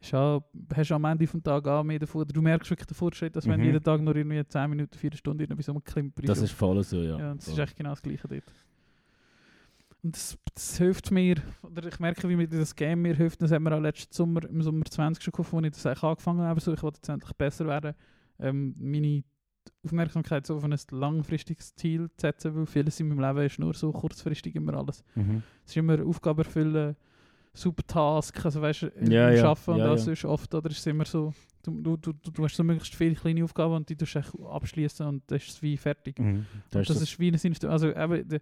ist 0.00 0.14
auch, 0.14 0.42
hast 0.74 0.90
du 0.90 0.94
am 0.94 1.04
Ende 1.04 1.26
vom 1.26 1.42
Tag 1.42 1.66
auch 1.66 1.82
mehr 1.82 1.98
davon, 1.98 2.26
du 2.26 2.40
merkst 2.40 2.70
wirklich 2.70 2.86
den 2.86 2.94
Fortschritt, 2.94 3.34
als 3.36 3.46
wenn 3.46 3.58
Mhm. 3.60 3.66
jeden 3.66 3.82
Tag 3.82 4.00
nur 4.00 4.14
irgendwie 4.16 4.42
10 4.46 4.70
Minuten, 4.70 4.96
4 4.96 5.12
Stunden 5.16 5.42
irgendwie 5.42 5.62
so 5.62 5.74
klimpert. 5.80 6.28
Das 6.28 6.40
ist 6.40 6.52
voll 6.52 6.82
so, 6.84 7.02
ja. 7.02 7.18
ja, 7.18 7.30
und 7.32 7.38
das 7.40 7.48
ist 7.48 7.54
Voll. 7.54 7.64
echt 7.64 7.76
genau 7.76 7.90
das 7.90 8.02
Gleiche 8.02 8.28
dort. 8.28 8.44
Und 10.02 10.14
das, 10.14 10.38
das 10.54 10.78
hilft 10.78 11.10
mir, 11.10 11.36
oder 11.62 11.86
ich 11.86 11.98
merke, 11.98 12.28
wie 12.28 12.36
mir 12.36 12.46
das 12.46 12.76
Game 12.76 13.02
mir 13.02 13.16
hilft, 13.16 13.42
das 13.42 13.50
haben 13.50 13.64
wir 13.64 13.76
auch 13.76 13.80
letzten 13.80 14.14
Sommer, 14.14 14.44
im 14.48 14.62
Sommer 14.62 14.84
20 14.84 15.22
schon 15.22 15.32
gekauft, 15.32 15.54
als 15.54 15.66
ich 15.66 15.72
das 15.72 15.86
eigentlich 15.86 16.02
angefangen 16.04 16.40
habe, 16.42 16.60
so, 16.60 16.72
ich 16.72 16.82
wollte 16.82 16.98
jetzt 16.98 17.08
endlich 17.08 17.32
besser 17.32 17.66
werden, 17.66 17.94
ähm, 18.38 18.74
meine 18.78 19.24
Aufmerksamkeit 19.84 20.46
so 20.46 20.56
auf 20.56 20.64
ein 20.64 20.76
langfristiges 20.90 21.74
Ziel 21.74 22.08
zu 22.16 22.26
setzen, 22.26 22.54
weil 22.54 22.66
vieles 22.66 23.00
in 23.00 23.08
meinem 23.08 23.20
Leben 23.20 23.46
ist 23.46 23.58
nur 23.58 23.74
so 23.74 23.90
kurzfristig 23.92 24.54
immer 24.54 24.74
alles. 24.74 25.02
Mhm. 25.14 25.42
Es 25.64 25.72
ist 25.72 25.76
immer 25.76 26.04
Aufgabe 26.04 26.44
erfüllen, 26.44 26.96
super 27.52 27.86
Task, 27.86 28.44
also 28.44 28.62
weißt 28.62 28.82
du, 28.82 28.92
Ja, 29.10 29.30
ja. 29.30 29.44
Arbeiten 29.50 29.70
und 29.72 29.78
Ja, 29.78 29.86
das 29.88 30.06
ja. 30.06 30.12
ist 30.12 30.24
oft, 30.24 30.54
oder 30.54 30.70
ist 30.70 30.86
immer 30.86 31.04
so, 31.04 31.34
du, 31.64 31.96
du, 31.96 31.96
du, 31.96 32.12
du 32.12 32.44
hast 32.44 32.54
so 32.54 32.62
möglichst 32.62 32.94
viele 32.94 33.14
kleine 33.14 33.42
Aufgaben 33.44 33.74
und 33.74 33.88
die 33.88 33.96
tust 33.96 34.14
du 34.14 34.48
abschließen 34.48 35.06
und 35.06 35.22
das 35.26 35.44
ist 35.44 35.62
wie 35.62 35.76
fertig. 35.76 36.18
Mhm. 36.18 36.46
Da 36.70 36.78
Und 36.78 36.88
das 36.88 37.02
ist 37.02 37.18
wie 37.18 37.28
ein 37.28 37.34
Instrument, 37.34 37.64
also 37.64 37.88
eben, 37.88 38.28
das 38.28 38.40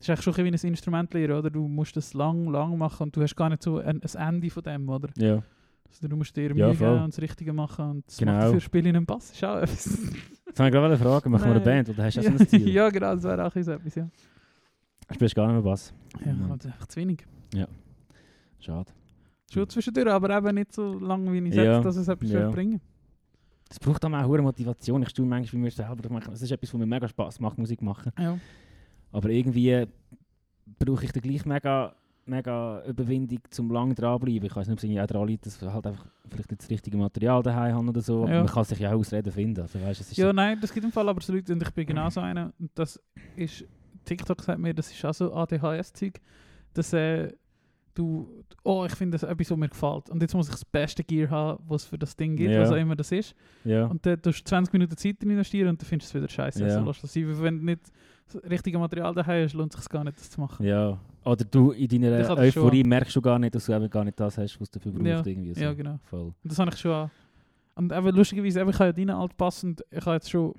ist 0.00 0.10
eigentlich 0.10 0.22
schon 0.22 0.34
ein 0.34 0.44
wie 0.44 0.48
ein 0.66 0.70
Instrument 0.70 1.12
lernen, 1.14 1.34
oder? 1.38 1.50
Du 1.50 1.66
musst 1.68 1.96
das 1.96 2.14
lang, 2.14 2.48
lang 2.48 2.76
machen 2.78 3.04
und 3.04 3.16
du 3.16 3.22
hast 3.22 3.34
gar 3.36 3.48
nicht 3.48 3.62
so 3.62 3.78
ein, 3.78 4.00
ein 4.02 4.14
Ende 4.28 4.50
von 4.50 4.62
dem, 4.62 4.88
oder? 4.88 5.08
Ja. 5.16 5.42
Also 5.90 6.06
du 6.06 6.16
musst 6.16 6.36
dir 6.36 6.54
Ja, 6.54 6.66
Mühe 6.66 6.74
voll. 6.74 6.88
geben 6.92 7.04
und 7.04 7.12
das 7.14 7.20
Richtige 7.22 7.52
machen 7.52 7.90
und 7.90 8.06
das 8.06 8.18
Genau. 8.18 8.32
macht 8.32 8.44
dafür 8.44 8.60
Spiele 8.60 8.90
in 8.90 8.96
einem 8.96 9.06
Bass. 9.06 9.30
Ist 9.32 9.42
auch 9.44 9.56
etwas. 9.56 9.86
Jetzt 10.46 10.58
habe 10.60 10.68
ich 10.68 10.72
gerade 10.74 10.96
fragen, 10.98 11.30
machen 11.30 11.44
wir 11.46 11.50
eine. 11.56 11.60
Band 11.60 11.88
oder 11.90 12.04
hast 12.04 12.16
du 12.16 12.20
auch 12.20 12.24
so 12.24 12.30
ein 12.30 12.38
Ziel? 12.48 12.68
ja, 12.68 12.88
genau, 12.90 13.14
das 13.14 13.22
wäre 13.24 13.46
auch 13.46 13.52
so 13.52 13.70
etwas, 13.72 13.94
ja. 13.94 14.08
Spielst 15.14 15.34
gar 15.34 15.46
nicht 15.46 15.54
mehr 15.54 15.62
Bass? 15.62 15.92
Ja, 16.24 16.32
Mhm. 16.32 16.48
halt 16.50 16.66
einfach 16.66 16.86
zu 16.86 17.00
wenig. 17.00 17.24
Schade. 18.60 18.90
Schon 19.52 19.68
zwischendurch, 19.68 20.08
aber 20.08 20.36
eben 20.36 20.54
nicht 20.56 20.72
so 20.74 20.98
lange, 20.98 21.32
wie 21.32 21.48
ich 21.48 21.54
Ja, 21.54 21.74
sage, 21.74 21.84
dass 21.84 21.96
es 21.96 22.08
etwas 22.08 22.30
ja. 22.30 22.50
bringen 22.50 22.80
Es 23.70 23.78
braucht 23.78 24.04
auch 24.04 24.12
eine 24.12 24.42
Motivation. 24.42 25.02
Ich 25.02 25.12
tue 25.12 25.24
manchmal 25.24 25.60
bei 25.60 25.64
mir 25.64 25.70
selber. 25.70 26.32
Es 26.32 26.42
ist 26.42 26.50
etwas, 26.50 26.74
was 26.74 26.78
mir 26.78 26.86
mega 26.86 27.08
Spaß 27.08 27.40
macht, 27.40 27.56
Musik 27.56 27.80
machen. 27.80 28.12
Ja. 28.18 28.38
Aber 29.12 29.28
irgendwie 29.30 29.86
brauche 30.78 31.04
ich 31.04 31.12
dann 31.12 31.22
gleich 31.22 31.44
mega, 31.46 31.94
mega 32.26 32.84
Überwindung, 32.84 33.38
zum 33.50 33.70
lang 33.70 33.94
dranbleiben. 33.94 34.44
Ich 34.46 34.54
weiß 34.54 34.68
nicht, 34.68 34.82
ob 34.84 34.90
es 34.90 34.98
auch 35.00 35.06
daran 35.06 35.28
liegt, 35.28 35.46
dass 35.46 35.60
halt 35.62 35.86
einfach 35.86 36.06
vielleicht 36.28 36.50
nicht 36.50 36.62
das 36.62 36.70
richtige 36.70 36.96
Material 36.96 37.42
daheim 37.42 37.74
habe 37.76 37.88
oder 37.88 38.00
so. 38.02 38.26
Ja. 38.26 38.38
man 38.40 38.46
kann 38.46 38.64
sich 38.64 38.78
ja 38.78 38.90
auch 38.92 38.98
Ausreden 38.98 39.32
finden. 39.32 39.60
Also, 39.62 39.80
weißt, 39.80 40.00
es 40.00 40.10
ist 40.10 40.16
ja, 40.16 40.26
so- 40.26 40.32
nein, 40.32 40.58
das 40.60 40.72
gibt 40.72 40.84
im 40.84 40.92
Fall 40.92 41.08
aber 41.08 41.20
so 41.22 41.32
Leute, 41.32 41.52
und 41.52 41.62
ich 41.62 41.70
bin 41.70 41.86
genauso 41.86 42.20
einer. 42.20 42.52
Und 42.58 42.70
das 42.74 43.00
ist, 43.36 43.64
TikTok 44.04 44.42
sagt 44.42 44.58
mir, 44.58 44.74
das 44.74 44.90
ist 44.92 45.04
auch 45.04 45.14
so 45.14 45.32
ADHS-Zeug, 45.32 46.20
dass 46.74 46.92
äh, 46.92 47.32
du, 47.98 48.44
oh, 48.64 48.84
ich 48.86 48.94
finde 48.94 49.18
das 49.18 49.28
etwas, 49.28 49.50
was 49.50 49.56
mir 49.58 49.68
gefällt. 49.68 50.10
Und 50.10 50.22
jetzt 50.22 50.34
muss 50.34 50.46
ich 50.46 50.52
das 50.52 50.64
beste 50.64 51.02
Gear 51.04 51.30
haben, 51.30 51.62
was 51.68 51.84
für 51.84 51.98
das 51.98 52.16
Ding 52.16 52.36
gibt, 52.36 52.50
Ja. 52.50 52.60
was 52.62 52.70
auch 52.70 52.76
immer 52.76 52.96
das 52.96 53.12
ist. 53.12 53.34
ja. 53.64 53.86
Und 53.86 54.04
dann 54.06 54.20
tust 54.22 54.40
du 54.40 54.44
20 54.44 54.72
Minuten 54.72 54.96
Zeit 54.96 55.20
drin 55.20 55.30
investieren 55.30 55.68
und 55.68 55.80
dann 55.80 55.86
findest 55.86 56.12
du 56.14 56.18
es 56.18 56.22
wieder 56.22 56.30
scheiße. 56.32 56.60
Ja. 56.60 56.66
Also 56.66 56.80
lass 56.86 57.00
das 57.00 57.12
sein. 57.12 57.26
Wenn 57.42 57.58
du 57.58 57.64
nicht 57.64 57.80
das 58.32 58.42
richtige 58.50 58.78
Material 58.78 59.14
daheim 59.14 59.44
hast, 59.44 59.54
lohnt 59.54 59.74
es 59.74 59.80
sich 59.80 59.88
gar 59.90 60.04
nicht, 60.04 60.18
das 60.18 60.30
zu 60.30 60.40
machen. 60.40 60.64
ja. 60.66 60.98
Oder 61.24 61.44
du 61.44 61.72
in 61.72 61.88
deiner 61.88 62.10
das 62.18 62.26
schon 62.28 62.38
Euphorie 62.38 62.84
merkst 62.84 63.14
du 63.14 63.20
gar 63.20 63.38
nicht, 63.38 63.54
dass 63.54 63.66
du 63.66 63.72
eben 63.74 63.90
gar 63.90 64.02
nicht 64.04 64.18
das 64.18 64.38
hast, 64.38 64.58
was 64.60 64.70
du 64.70 64.78
dafür 64.78 64.92
brauchst. 64.92 65.06
Ja. 65.06 65.26
Irgendwie 65.26 65.52
so. 65.52 65.60
Ja, 65.60 65.74
genau. 65.74 65.98
Voll. 66.04 66.26
Und 66.28 66.34
das 66.44 66.58
habe 66.58 66.70
ich 66.72 66.78
schon 66.78 66.90
an. 66.92 67.10
Und 67.74 67.92
eben 67.92 68.16
lustigerweise, 68.16 68.60
eben, 68.60 68.70
ich 68.70 68.76
habe 68.78 68.86
ja 68.86 68.92
deinen 68.92 69.10
alt 69.10 69.36
passend, 69.36 69.84
ich 69.90 70.06
habe 70.06 70.14
jetzt 70.14 70.30
schon 70.30 70.54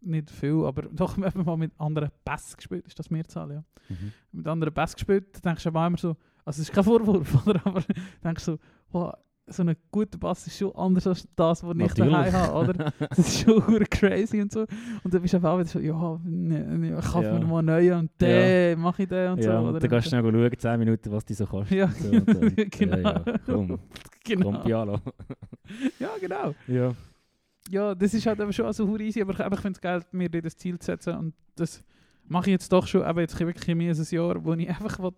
nicht 0.00 0.30
viel, 0.30 0.64
aber 0.64 0.82
doch 0.82 1.18
eben 1.18 1.44
mal 1.44 1.56
mit 1.56 1.72
anderen 1.78 2.10
Bass 2.24 2.56
gespielt, 2.56 2.86
ist 2.86 2.96
das 2.98 3.10
Mehrzahl, 3.10 3.50
ja. 3.50 3.64
Mhm. 3.88 4.12
Mit 4.32 4.46
anderen 4.46 4.72
Bass 4.72 4.94
gespielt, 4.94 5.26
da 5.34 5.40
denkst 5.50 5.64
du 5.64 5.68
aber 5.70 5.86
immer 5.86 5.98
so, 5.98 6.16
also 6.44 6.60
es 6.62 6.68
ist 6.68 6.72
kein 6.72 6.84
Vorwurf, 6.84 7.46
oder? 7.46 7.60
aber 7.64 7.82
denkst 8.22 8.44
du 8.44 8.52
so, 8.52 8.58
wow, 8.90 9.14
so 9.46 9.62
ein 9.62 9.76
guter 9.90 10.16
Bass 10.16 10.46
ist 10.46 10.56
schon 10.56 10.74
anders 10.74 11.06
als 11.06 11.28
das, 11.36 11.62
was 11.62 11.76
ich 11.76 11.92
daheim 11.92 12.32
habe, 12.32 12.52
oder? 12.70 12.92
Das 13.10 13.18
ist 13.18 13.40
schon 13.40 13.62
crazy 13.90 14.40
und 14.40 14.50
so. 14.50 14.60
Und 15.02 15.12
dann 15.12 15.20
bist 15.20 15.34
du 15.34 15.36
einfach 15.36 15.50
auch 15.50 15.58
wieder 15.58 15.68
so, 15.68 15.80
ja, 15.80 16.18
ne, 16.24 16.96
ich 16.98 17.04
kaufe 17.04 17.26
Ja. 17.26 17.38
mir 17.38 17.44
mal 17.44 17.58
einen 17.58 17.66
neuen 17.66 17.98
und 18.00 18.10
den 18.20 18.80
mache 18.80 19.02
ich 19.02 19.08
den 19.10 19.32
und 19.32 19.44
ja, 19.44 19.52
so, 19.52 19.58
und 19.58 19.70
oder? 19.70 19.80
dann 19.80 19.90
kannst 19.90 20.06
du 20.06 20.08
schnell 20.16 20.22
schauen, 20.32 20.58
10 20.58 20.78
Minuten, 20.78 21.12
was 21.12 21.24
die 21.26 21.34
so 21.34 21.44
kostet. 21.46 21.76
Ja, 21.76 21.88
So, 21.88 22.08
und 22.10 22.26
dann- 22.28 22.54
genau. 22.70 22.96
Ja, 22.96 23.22
ja. 23.26 23.38
Komm, 23.44 23.78
genau. 24.24 24.52
komm. 24.62 24.70
Ja, 25.98 26.08
genau. 26.20 26.54
Ja. 26.66 26.92
Ja, 27.70 27.94
das 27.94 28.12
ist 28.14 28.26
halt 28.26 28.40
eben 28.40 28.52
schon 28.52 28.72
so 28.72 28.86
hure 28.86 29.02
easy, 29.02 29.20
aber 29.22 29.32
ich, 29.32 29.40
aber 29.40 29.56
ich 29.56 29.60
finde 29.62 29.76
es 29.76 29.80
geil, 29.80 30.02
mir 30.12 30.28
dir 30.28 30.42
das 30.42 30.56
Ziel 30.56 30.78
zu 30.78 30.86
setzen 30.86 31.16
und 31.16 31.34
das 31.56 31.82
mache 32.26 32.46
ich 32.50 32.52
jetzt 32.52 32.70
doch 32.72 32.86
schon, 32.86 33.02
aber 33.02 33.22
jetzt 33.22 33.38
wirklich 33.38 33.74
mehr 33.76 33.90
als 33.90 34.10
ein 34.12 34.14
Jahr, 34.16 34.42
wo 34.44 34.52
ich 34.54 34.68
einfach 34.68 34.98
will, 35.00 35.12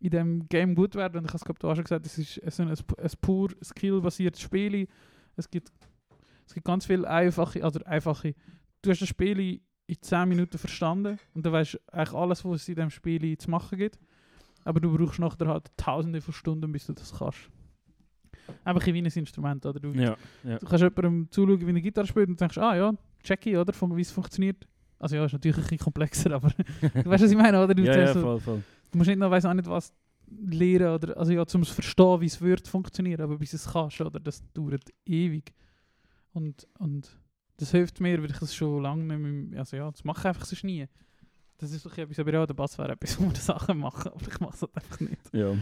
in 0.00 0.10
diesem 0.10 0.48
Game 0.48 0.74
gut 0.74 0.94
werden 0.94 1.18
und 1.18 1.24
ich 1.24 1.30
habe 1.30 1.36
es 1.36 1.44
glaube 1.44 1.60
du 1.60 1.68
auch 1.68 1.74
schon 1.74 1.84
gesagt, 1.84 2.06
es 2.06 2.18
ist 2.18 2.40
so 2.56 2.62
ein, 2.62 2.70
ein 2.70 3.10
pur 3.20 3.50
skill-basiertes 3.62 4.40
Spiel. 4.40 4.88
Es 5.36 5.50
gibt, 5.50 5.70
es 6.46 6.54
gibt 6.54 6.66
ganz 6.66 6.86
viele 6.86 7.08
einfache, 7.08 7.62
also 7.62 7.80
einfache, 7.84 8.34
du 8.82 8.90
hast 8.90 9.02
das 9.02 9.08
Spiel 9.08 9.60
in 9.86 9.96
10 10.00 10.28
Minuten 10.28 10.56
verstanden 10.58 11.18
und 11.34 11.44
dann 11.44 11.52
weißt 11.52 11.74
du 11.74 11.78
eigentlich 11.92 12.14
alles, 12.14 12.44
was 12.44 12.62
es 12.62 12.68
in 12.68 12.74
diesem 12.76 12.90
Spiel 12.90 13.36
zu 13.36 13.50
machen 13.50 13.76
gibt, 13.78 13.98
aber 14.64 14.80
du 14.80 14.96
brauchst 14.96 15.18
nachher 15.18 15.46
halt 15.46 15.70
tausende 15.76 16.20
von 16.20 16.32
Stunden, 16.32 16.72
bis 16.72 16.86
du 16.86 16.94
das 16.94 17.12
kannst. 17.16 17.50
Einfach 18.64 18.84
wie 18.86 18.98
ein 18.98 19.06
Instrument, 19.06 19.64
oder? 19.66 19.78
Du, 19.78 19.90
Ja. 19.92 20.16
ja. 20.44 20.58
Du 20.58 20.66
kannst 20.66 20.82
jemandem 20.82 21.30
zuschauen, 21.30 21.60
wie 21.60 21.68
eine 21.68 21.82
Gitarre 21.82 22.06
spielt 22.06 22.28
und 22.28 22.40
denkst, 22.40 22.58
ah 22.58 22.74
ja, 22.74 22.94
check 23.22 23.46
ich, 23.46 23.56
oder? 23.56 23.72
Von 23.72 23.96
wie 23.96 24.00
es 24.00 24.10
funktioniert. 24.10 24.66
Also 24.98 25.16
ja, 25.16 25.24
ist 25.24 25.32
natürlich 25.32 25.56
ein 25.56 25.62
bisschen 25.62 25.78
komplexer, 25.78 26.32
aber 26.32 26.50
du 26.80 27.10
weißt, 27.10 27.24
was 27.24 27.30
ich 27.30 27.36
meine, 27.36 27.62
oder? 27.62 27.74
Du, 27.74 27.82
Ja, 27.82 27.96
ja, 27.96 28.12
so, 28.12 28.20
voll, 28.20 28.40
voll. 28.40 28.62
Du 28.90 28.98
musst 28.98 29.08
nicht 29.08 29.18
noch 29.18 29.30
weiss 29.30 29.44
auch 29.44 29.54
nicht 29.54 29.68
was 29.68 29.92
lernen, 30.30 30.94
oder, 30.94 31.16
also 31.16 31.32
ja, 31.32 31.44
zum 31.46 31.64
zu 31.64 31.74
verstehen, 31.74 32.20
wie 32.20 32.26
es 32.26 32.40
wird 32.40 32.68
funktionieren, 32.68 33.22
aber 33.22 33.38
bis 33.38 33.52
es 33.52 33.72
kannst, 33.72 34.00
oder? 34.00 34.20
Das 34.20 34.42
dauert 34.52 34.90
ewig. 35.04 35.52
Und, 36.32 36.68
und 36.78 37.18
das 37.56 37.72
hilft 37.72 38.00
mir, 38.00 38.22
weil 38.22 38.30
ich 38.30 38.38
das 38.38 38.54
schon 38.54 38.82
lange 38.82 39.04
nicht 39.04 39.50
mehr, 39.50 39.60
also 39.60 39.76
ja, 39.76 39.90
das 39.90 40.04
mache 40.04 40.20
ich 40.20 40.26
einfach 40.26 40.44
sonst 40.44 40.64
nie. 40.64 40.86
Das 41.58 41.72
ist 41.72 41.84
doch 41.84 41.96
etwas, 41.98 42.18
aber 42.18 42.32
ja, 42.32 42.46
der 42.46 42.54
Bass 42.54 42.78
wäre 42.78 42.92
etwas, 42.92 43.18
wo 43.20 43.24
man 43.24 43.34
Sachen 43.34 43.78
machen, 43.78 44.12
aber 44.12 44.28
ich 44.28 44.40
mache 44.40 44.54
es 44.54 44.62
halt 44.62 44.76
einfach 44.76 45.00
nicht. 45.00 45.34
Ja. 45.34 45.54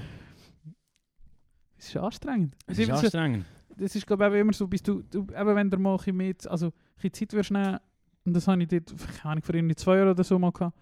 Es 1.76 1.88
ist 1.88 1.96
anstrengend. 1.96 2.56
Es 2.66 2.78
ist 2.78 2.90
anstrengend. 2.90 3.46
das 3.76 3.94
ist 3.94 4.06
glaube 4.06 4.28
ich 4.34 4.40
immer 4.40 4.52
so, 4.52 4.66
bis 4.66 4.82
du, 4.82 5.02
du 5.02 5.20
eben 5.22 5.56
wenn 5.56 5.70
du 5.70 5.78
mal 5.78 5.92
ein 5.92 5.96
bisschen 5.96 6.16
mehr, 6.16 6.34
also 6.46 6.66
ein 6.66 6.72
bisschen 6.96 7.14
Zeit 7.14 7.32
wirst 7.32 7.50
nehmen, 7.50 7.78
und 8.24 8.34
das 8.34 8.46
habe 8.46 8.62
ich 8.62 8.68
dort, 8.68 8.92
keine 9.16 9.32
Ahnung, 9.32 9.42
vor 9.42 9.54
irgendwie 9.54 9.76
zwei 9.76 9.96
Jahren 9.96 10.10
oder 10.10 10.24
so 10.24 10.38
mal 10.38 10.52
gehabt, 10.52 10.76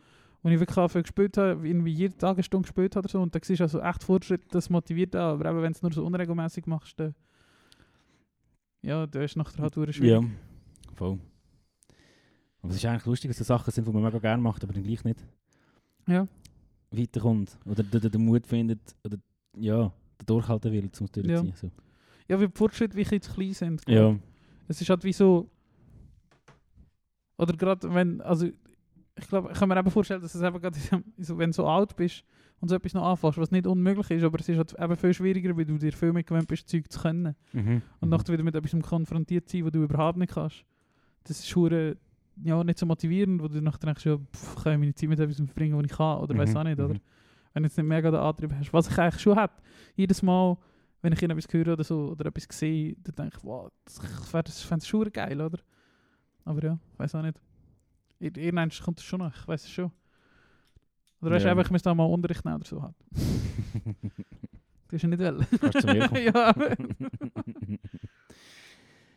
wo 0.46 0.50
ich 0.50 0.60
wirklich 0.60 0.78
angefangen 0.78 1.02
gespielt 1.02 1.36
habe, 1.36 1.68
irgendwie 1.68 1.92
jeden 1.92 2.16
Tag 2.18 2.36
eine 2.36 2.42
Stunde 2.42 2.66
gespielt 2.66 2.94
habe 2.94 3.04
oder 3.04 3.12
so, 3.12 3.20
und 3.20 3.34
da 3.34 3.40
siehst 3.42 3.60
du 3.60 3.64
also 3.64 3.80
echt 3.80 4.04
Fortschritt, 4.04 4.42
das 4.52 4.70
motiviert 4.70 5.16
auch, 5.16 5.32
aber 5.32 5.50
eben 5.50 5.62
wenn 5.62 5.72
du 5.72 5.76
es 5.76 5.82
nur 5.82 5.92
so 5.92 6.04
unregelmäßig 6.06 6.66
machst, 6.66 6.98
dann, 7.00 7.14
ja, 8.82 9.06
dann 9.06 9.22
ist 9.22 9.36
nachher 9.36 9.62
halt 9.62 9.74
schwierig. 9.74 10.00
Ja, 10.00 10.22
voll. 10.94 11.18
Aber 12.62 12.70
es 12.70 12.76
ist 12.76 12.84
eigentlich 12.84 13.06
lustig, 13.06 13.30
dass 13.30 13.38
das 13.38 13.46
Sachen 13.48 13.70
sind, 13.72 13.86
die 13.86 13.92
man 13.92 14.02
mega 14.02 14.18
gerne 14.18 14.42
macht, 14.42 14.62
aber 14.62 14.72
dann 14.72 14.84
gleich 14.84 15.04
nicht 15.04 15.24
Ja. 16.06 16.26
weiterkommt. 16.90 17.58
Oder 17.64 17.82
den, 17.82 18.24
Mut 18.24 18.46
findet, 18.46 18.80
oder 19.04 19.18
ja, 19.56 19.92
den 20.20 20.26
durchhalten 20.26 20.72
will, 20.72 20.84
um 20.84 20.90
es 20.90 21.12
durchzuziehen. 21.12 21.52
So. 21.56 21.70
Ja, 22.28 22.38
weil 22.38 22.48
die 22.48 22.56
Fortschritte 22.56 22.96
wirklich 22.96 23.22
zu 23.22 23.32
klein 23.32 23.52
sind. 23.52 23.82
Ja. 23.88 24.16
Es 24.68 24.80
ist 24.80 24.88
halt 24.90 25.02
wie 25.04 25.12
so. 25.12 25.48
Oder 27.38 27.56
gerade 27.56 27.92
wenn, 27.92 28.20
also 28.20 28.48
ich 29.18 29.28
glaube, 29.28 29.50
ich 29.52 29.58
kann 29.58 29.68
mir 29.68 29.78
eben 29.78 29.90
vorstellen, 29.90 30.20
dass 30.20 30.34
es 30.34 30.42
eben 30.42 30.60
gerade, 30.60 30.76
so, 31.18 31.38
wenn 31.38 31.50
du 31.50 31.54
so 31.54 31.66
alt 31.66 31.96
bist 31.96 32.24
und 32.60 32.68
so 32.68 32.74
etwas 32.74 32.94
noch 32.94 33.04
anfängst, 33.04 33.38
was 33.38 33.50
nicht 33.50 33.66
unmöglich 33.66 34.10
ist, 34.10 34.24
aber 34.24 34.38
es 34.38 34.48
ist 34.48 34.56
halt 34.58 34.74
eben 34.78 34.96
viel 34.96 35.14
schwieriger, 35.14 35.56
weil 35.56 35.64
du 35.64 35.78
dir 35.78 35.92
viel 35.92 36.12
mehr 36.12 36.22
gewöhnt 36.22 36.48
bist, 36.48 36.68
Zeug 36.68 36.90
zu 36.90 37.00
können. 37.00 37.34
Mhm. 37.52 37.82
Und 38.00 38.08
nachher 38.08 38.32
wieder 38.32 38.42
mit 38.42 38.54
etwas 38.54 38.78
konfrontiert 38.82 39.48
sein, 39.48 39.64
was 39.64 39.72
du 39.72 39.82
überhaupt 39.82 40.18
nicht 40.18 40.34
kannst. 40.34 40.64
Das 41.24 41.40
ist 41.40 41.56
hure, 41.56 41.96
ja, 42.42 42.62
nicht 42.62 42.78
so 42.78 42.86
motivierend, 42.86 43.42
wo 43.42 43.48
du 43.48 43.60
nachher 43.60 43.78
denkst, 43.78 44.04
ja, 44.06 44.16
pff, 44.18 44.62
kann 44.62 44.74
ich 44.74 44.78
meine 44.78 44.94
Zeit 44.94 45.08
mit 45.08 45.18
etwas 45.18 45.36
verbringen, 45.36 45.76
was 45.78 45.84
ich 45.86 45.96
kann, 45.96 46.18
oder 46.18 46.36
weiß 46.36 46.50
Mhm, 46.50 46.56
auch 46.56 46.64
nicht, 46.64 46.78
oder? 46.78 46.94
mhm. 46.94 47.00
Wenn 47.54 47.62
du 47.62 47.66
jetzt 47.68 47.76
nicht 47.78 47.86
mega 47.86 48.10
den 48.10 48.20
Antrieb 48.20 48.52
hast. 48.52 48.72
Was 48.72 48.90
ich 48.90 48.98
eigentlich 48.98 49.22
schon 49.22 49.36
habe, 49.36 49.52
jedes 49.94 50.22
Mal, 50.22 50.58
wenn 51.00 51.14
ich 51.14 51.22
etwas 51.22 51.46
höre 51.50 51.72
oder 51.72 51.84
so, 51.84 52.10
oder 52.10 52.26
etwas 52.26 52.46
sehe, 52.50 52.96
dann 53.02 53.14
denke 53.14 53.38
ich, 53.38 53.44
wow, 53.44 53.70
das, 53.84 53.98
ich 53.98 54.26
fände 54.60 54.78
es 54.82 54.86
schon 54.86 55.10
geil, 55.10 55.40
oder? 55.40 55.58
Aber 56.44 56.62
ja, 56.62 56.78
weiß 56.98 57.14
auch 57.14 57.22
nicht. 57.22 57.40
Ir- 58.20 58.36
Irgendwann 58.36 58.70
kommt 58.84 58.98
es 58.98 59.04
schon 59.04 59.18
noch, 59.20 59.34
ich 59.34 59.46
weiß 59.48 59.64
es 59.64 59.70
schon. 59.70 59.90
Oder 61.20 61.32
weißt 61.32 61.44
du, 61.44 61.48
Ja. 61.48 61.60
ich 61.60 61.70
müsste 61.70 61.90
auch 61.90 61.94
mal 61.94 62.04
Unterricht 62.04 62.44
nehmen 62.44 62.56
oder 62.56 62.66
so. 62.66 62.82
Halt. 62.82 62.94
Du 64.88 64.94
hast 64.94 65.02
ja 65.02 65.08
nicht 65.08 65.18
wollen. 65.18 65.44
Kannst 65.60 65.80
zu 65.80 65.86
mir 65.88 66.06
kommen. 66.08 66.22
ja, 66.32 66.54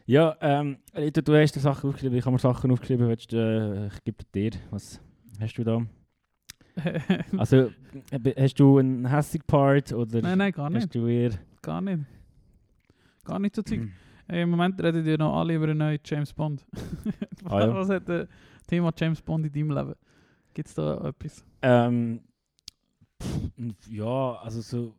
Ja, 0.08 0.36
ähm, 0.42 0.78
Rita, 0.96 1.22
du 1.22 1.36
hast 1.36 1.56
dir 1.56 1.60
Sachen 1.60 1.88
aufgeschrieben, 1.90 2.18
ich 2.18 2.26
habe 2.26 2.34
mir 2.34 2.40
Sachen 2.40 2.72
aufgeschrieben, 2.72 3.08
willst, 3.08 3.32
du, 3.32 3.38
äh, 3.38 3.88
ich 3.94 4.04
gebe 4.04 4.24
dir, 4.34 4.50
was 4.72 5.00
hast 5.40 5.54
du 5.54 5.64
da? 5.64 5.86
Also, 7.38 7.72
äh, 8.10 8.34
hast 8.42 8.56
du 8.60 8.80
einen 8.80 9.06
hässigen 9.08 9.46
Part 9.46 9.94
oder 9.94 10.22
nein, 10.22 10.40
nein, 10.40 10.52
gar 10.52 10.70
nicht. 10.72 10.84
hast 10.84 10.96
du 10.96 11.06
eher... 11.06 11.32
Gar 11.62 11.82
nicht. 11.82 12.00
Gar 13.26 13.38
nicht 13.38 13.56
so. 13.56 13.62
Zeug. 13.62 13.90
Äh, 14.28 14.42
Im 14.42 14.50
Moment 14.50 14.82
reden 14.82 15.04
die 15.04 15.16
noch 15.18 15.38
alle 15.38 15.54
über 15.54 15.66
einen 15.66 15.78
neuen 15.78 16.00
James 16.04 16.34
Bond. 16.34 16.66
Ah, 17.46 17.60
ja. 17.60 17.74
Was 17.76 17.90
hat 17.90 18.10
das 18.10 18.28
Thema 18.70 18.94
James 18.96 19.22
Bond 19.22 19.46
in 19.46 19.52
deinem 19.52 19.72
Leben? 19.72 19.96
Gibt 20.54 20.68
es 20.70 20.76
da 20.76 21.08
etwas? 21.08 21.44
Ähm, 21.62 22.22
pff, 23.22 23.88
ja, 23.90 24.36
also 24.36 24.62
so... 24.62 24.96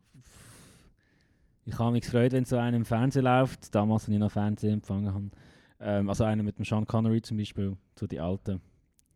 Ich 1.66 1.78
habe 1.78 1.92
mich 1.92 2.02
gefreut, 2.02 2.33
wenn 2.33 2.44
so 2.44 2.56
einer 2.56 2.76
im 2.76 2.85
Fernsehen 2.85 3.24
läuft, 3.24 3.72
damals, 3.74 4.04
als 4.04 4.09
ich 4.12 4.18
noch 4.18 4.33
Fernsehen 4.33 4.74
empfangen 4.74 5.14
habe. 5.14 5.30
Ähm, 5.78 6.09
also 6.09 6.24
einer 6.24 6.42
mit 6.42 6.59
dem 6.59 6.64
Sean 6.64 6.87
Connery 6.87 7.22
zum 7.22 7.37
Beispiel, 7.37 7.76
so 7.98 8.06
die 8.06 8.18
alten. 8.18 8.61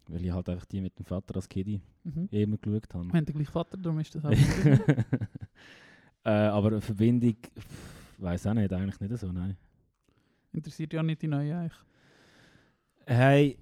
Weil 0.07 0.25
ich 0.25 0.31
halt 0.31 0.49
einfach 0.49 0.67
die 0.67 0.81
mit 0.81 0.97
dem 0.99 1.05
Vater 1.07 1.35
als 1.37 1.49
Kiddie 1.49 1.81
Mhm. 2.05 2.29
immer 2.31 2.59
geschaut 2.59 2.93
habe. 2.95 3.07
Wir 3.07 3.12
haben 3.14 3.25
den 3.25 3.35
gleichen 3.35 3.51
Vater, 3.53 3.79
darum 3.79 3.99
ist 3.99 4.14
das 4.14 4.25
auch. 4.27 4.31
äh, 6.25 6.29
aber 6.31 6.69
eine 6.69 6.81
Verbindung, 6.83 7.37
weiß 8.19 8.47
auch 8.47 8.55
nicht, 8.55 8.73
eigentlich 8.73 9.01
nicht 9.01 9.19
so, 9.19 9.33
nein. 9.33 9.57
Interessiert 10.53 10.93
ja 10.93 11.03
nicht 11.03 11.23
die 11.23 11.29
neue 11.29 11.57
eigentlich. 11.57 11.79
Hey, 13.07 13.59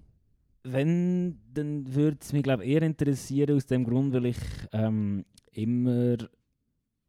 wenn, 0.65 1.39
dann 1.53 1.93
würde 1.95 2.19
es 2.21 2.33
mich 2.33 2.43
glaube 2.43 2.65
eher 2.65 2.83
interessieren 2.83 3.57
aus 3.57 3.67
dem 3.67 3.85
Grund, 3.85 4.13
weil 4.13 4.27
ich 4.27 4.39
ähm, 4.73 5.25
immer, 5.53 6.17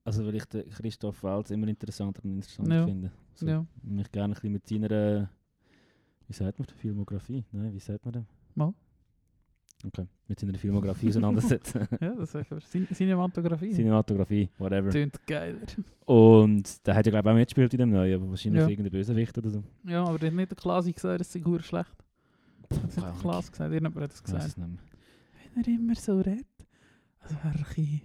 also 0.03 0.25
weil 0.25 0.35
ich 0.35 0.45
den 0.45 0.69
Christoph 0.69 1.21
Waltz 1.23 1.51
immer 1.51 1.67
interessanter 1.67 2.23
und 2.25 2.35
interessanter 2.35 2.75
Ja. 2.75 2.85
finde. 2.85 3.11
So, 3.35 3.47
Ja. 3.47 3.65
Mich 3.83 4.11
gerne 4.11 4.33
ein 4.33 4.35
bisschen 4.35 4.53
mit 4.53 4.67
seiner, 4.67 5.29
wie 6.27 6.33
sagt 6.33 6.59
man, 6.59 6.67
Filmografie? 6.67 7.43
Nein, 7.51 7.73
wie 7.73 7.79
sagt 7.79 8.03
man 8.05 8.13
das? 8.13 8.23
Mal. 8.55 8.73
Okay. 9.85 10.07
Mit 10.29 10.39
seiner 10.39 10.57
Filmografie 10.57 11.09
auseinandersetzen. 11.09 11.87
Ja, 12.01 12.15
das 12.15 12.33
ist 12.35 12.71
Cin 12.71 12.87
Cinematografie. 12.87 13.73
Cinematografie, 13.73 14.49
whatever. 14.57 14.89
Tönt 14.91 15.19
geiler. 15.27 15.59
Und 16.05 16.87
der 16.87 16.95
hat 16.95 17.05
ja 17.05 17.09
glaube 17.11 17.29
ich 17.29 17.33
auch 17.33 17.37
mitgespielt 17.37 17.73
in 17.73 17.79
dem 17.79 17.89
Neuen, 17.91 18.15
aber 18.15 18.29
wahrscheinlich 18.29 18.61
Ja. 18.61 18.67
irgendein 18.69 18.91
Bösewicht 18.93 19.37
oder 19.37 19.49
so. 19.49 19.63
Ja, 19.85 20.05
aber 20.05 20.17
der 20.19 20.29
hat 20.29 20.35
nicht 20.37 20.51
der 20.51 20.55
Klasi 20.57 20.93
gesagt, 20.93 21.19
das 21.19 21.33
sei 21.33 21.39
gut 21.39 21.63
schlecht. 21.63 21.93
Das 22.69 22.97
hat. 22.97 23.19
Klaas 23.19 23.51
gesagt, 23.51 23.71
irgendjemand 23.73 24.03
hat 24.03 24.11
das 24.11 24.23
gesagt. 24.23 24.55
Wenn 24.57 25.63
er 25.63 25.67
immer 25.67 25.95
so 25.95 26.17
redet, 26.19 26.45
als 27.19 27.31
wäre 27.33 27.43
er 27.43 27.51
ein 27.51 27.63
bisschen 27.63 28.01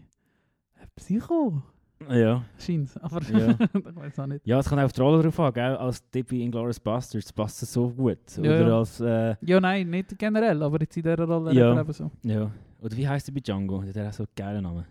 ein 0.81 0.89
Psycho. 0.97 1.63
Ja. 2.11 2.45
Scheint 2.59 2.91
aber 3.03 3.21
Ja. 3.25 3.51
ich 3.51 3.97
weiß 3.97 4.19
auch 4.21 4.27
nicht. 4.29 4.47
ja, 4.47 4.59
es 4.61 4.69
kommt 4.69 4.81
auch 4.81 4.85
auf 4.85 4.93
die 4.93 5.01
Rolle 5.01 5.23
drauf 5.23 5.41
an, 5.41 5.53
gell? 5.53 5.77
Als 5.77 6.09
Tippi 6.11 6.45
in 6.45 6.51
Glorious 6.53 6.79
Bastards 6.79 7.33
passt 7.33 7.61
es 7.63 7.73
so 7.73 7.91
gut. 7.91 8.19
Ja, 8.37 8.41
Oder 8.43 8.69
ja. 8.69 8.79
als, 8.79 9.01
äh, 9.01 9.35
Ja, 9.41 9.61
nein, 9.61 9.91
nicht 9.91 10.17
generell, 10.19 10.63
aber 10.63 10.81
jetzt 10.81 10.97
in 10.97 11.03
dieser 11.03 11.19
Rolle 11.25 11.53
Ja. 11.53 11.79
eben 11.81 11.93
so. 11.93 12.11
ja. 12.23 12.51
Oder 12.81 12.97
wie 12.97 13.09
heißt 13.09 13.29
er 13.29 13.35
bei 13.35 13.41
Django? 13.41 13.83
Der 13.83 14.05
hat 14.05 14.11
auch 14.13 14.17
so 14.17 14.23
einen 14.23 14.33
geilen 14.37 14.63
Namen. 14.63 14.85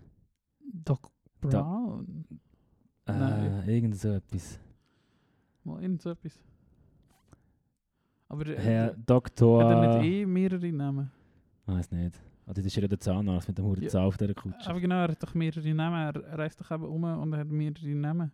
Doc 0.83 1.09
Brown. 1.39 2.25
Äh, 3.05 3.13
Nein. 3.13 3.63
irgend 3.69 3.95
so 3.95 4.09
etwas. 4.09 4.59
Mal 5.63 5.81
irgend 5.81 6.01
so 6.01 6.09
etwas. 6.09 6.37
Aber 8.29 8.43
der, 8.43 8.59
Herr 8.59 8.93
Doktor... 8.93 9.63
hat 9.63 9.71
er 9.71 9.97
nicht 9.99 10.11
eh 10.11 10.25
mehrere 10.25 10.71
Namen? 10.71 11.11
Weiß 11.65 11.91
nicht. 11.91 12.19
Ah, 12.45 12.53
das 12.53 12.65
ist 12.65 12.75
ja 12.75 12.87
der 12.87 12.99
Zahnarzt 12.99 13.47
mit 13.47 13.57
dem 13.57 13.65
Huren 13.65 13.81
Ja. 13.83 13.89
Zahn 13.89 14.05
auf 14.05 14.17
dieser 14.17 14.33
Kutsche. 14.33 14.69
Aber 14.69 14.79
genau, 14.79 14.95
er 14.95 15.09
hat 15.09 15.21
doch 15.23 15.33
mehrere 15.33 15.73
Namen. 15.73 16.15
Er 16.23 16.37
reist 16.39 16.59
doch 16.61 16.71
eben 16.71 16.85
um 16.85 17.03
und 17.03 17.33
er 17.33 17.39
hat 17.39 17.47
mehrere 17.47 17.87
Namen. 17.89 18.31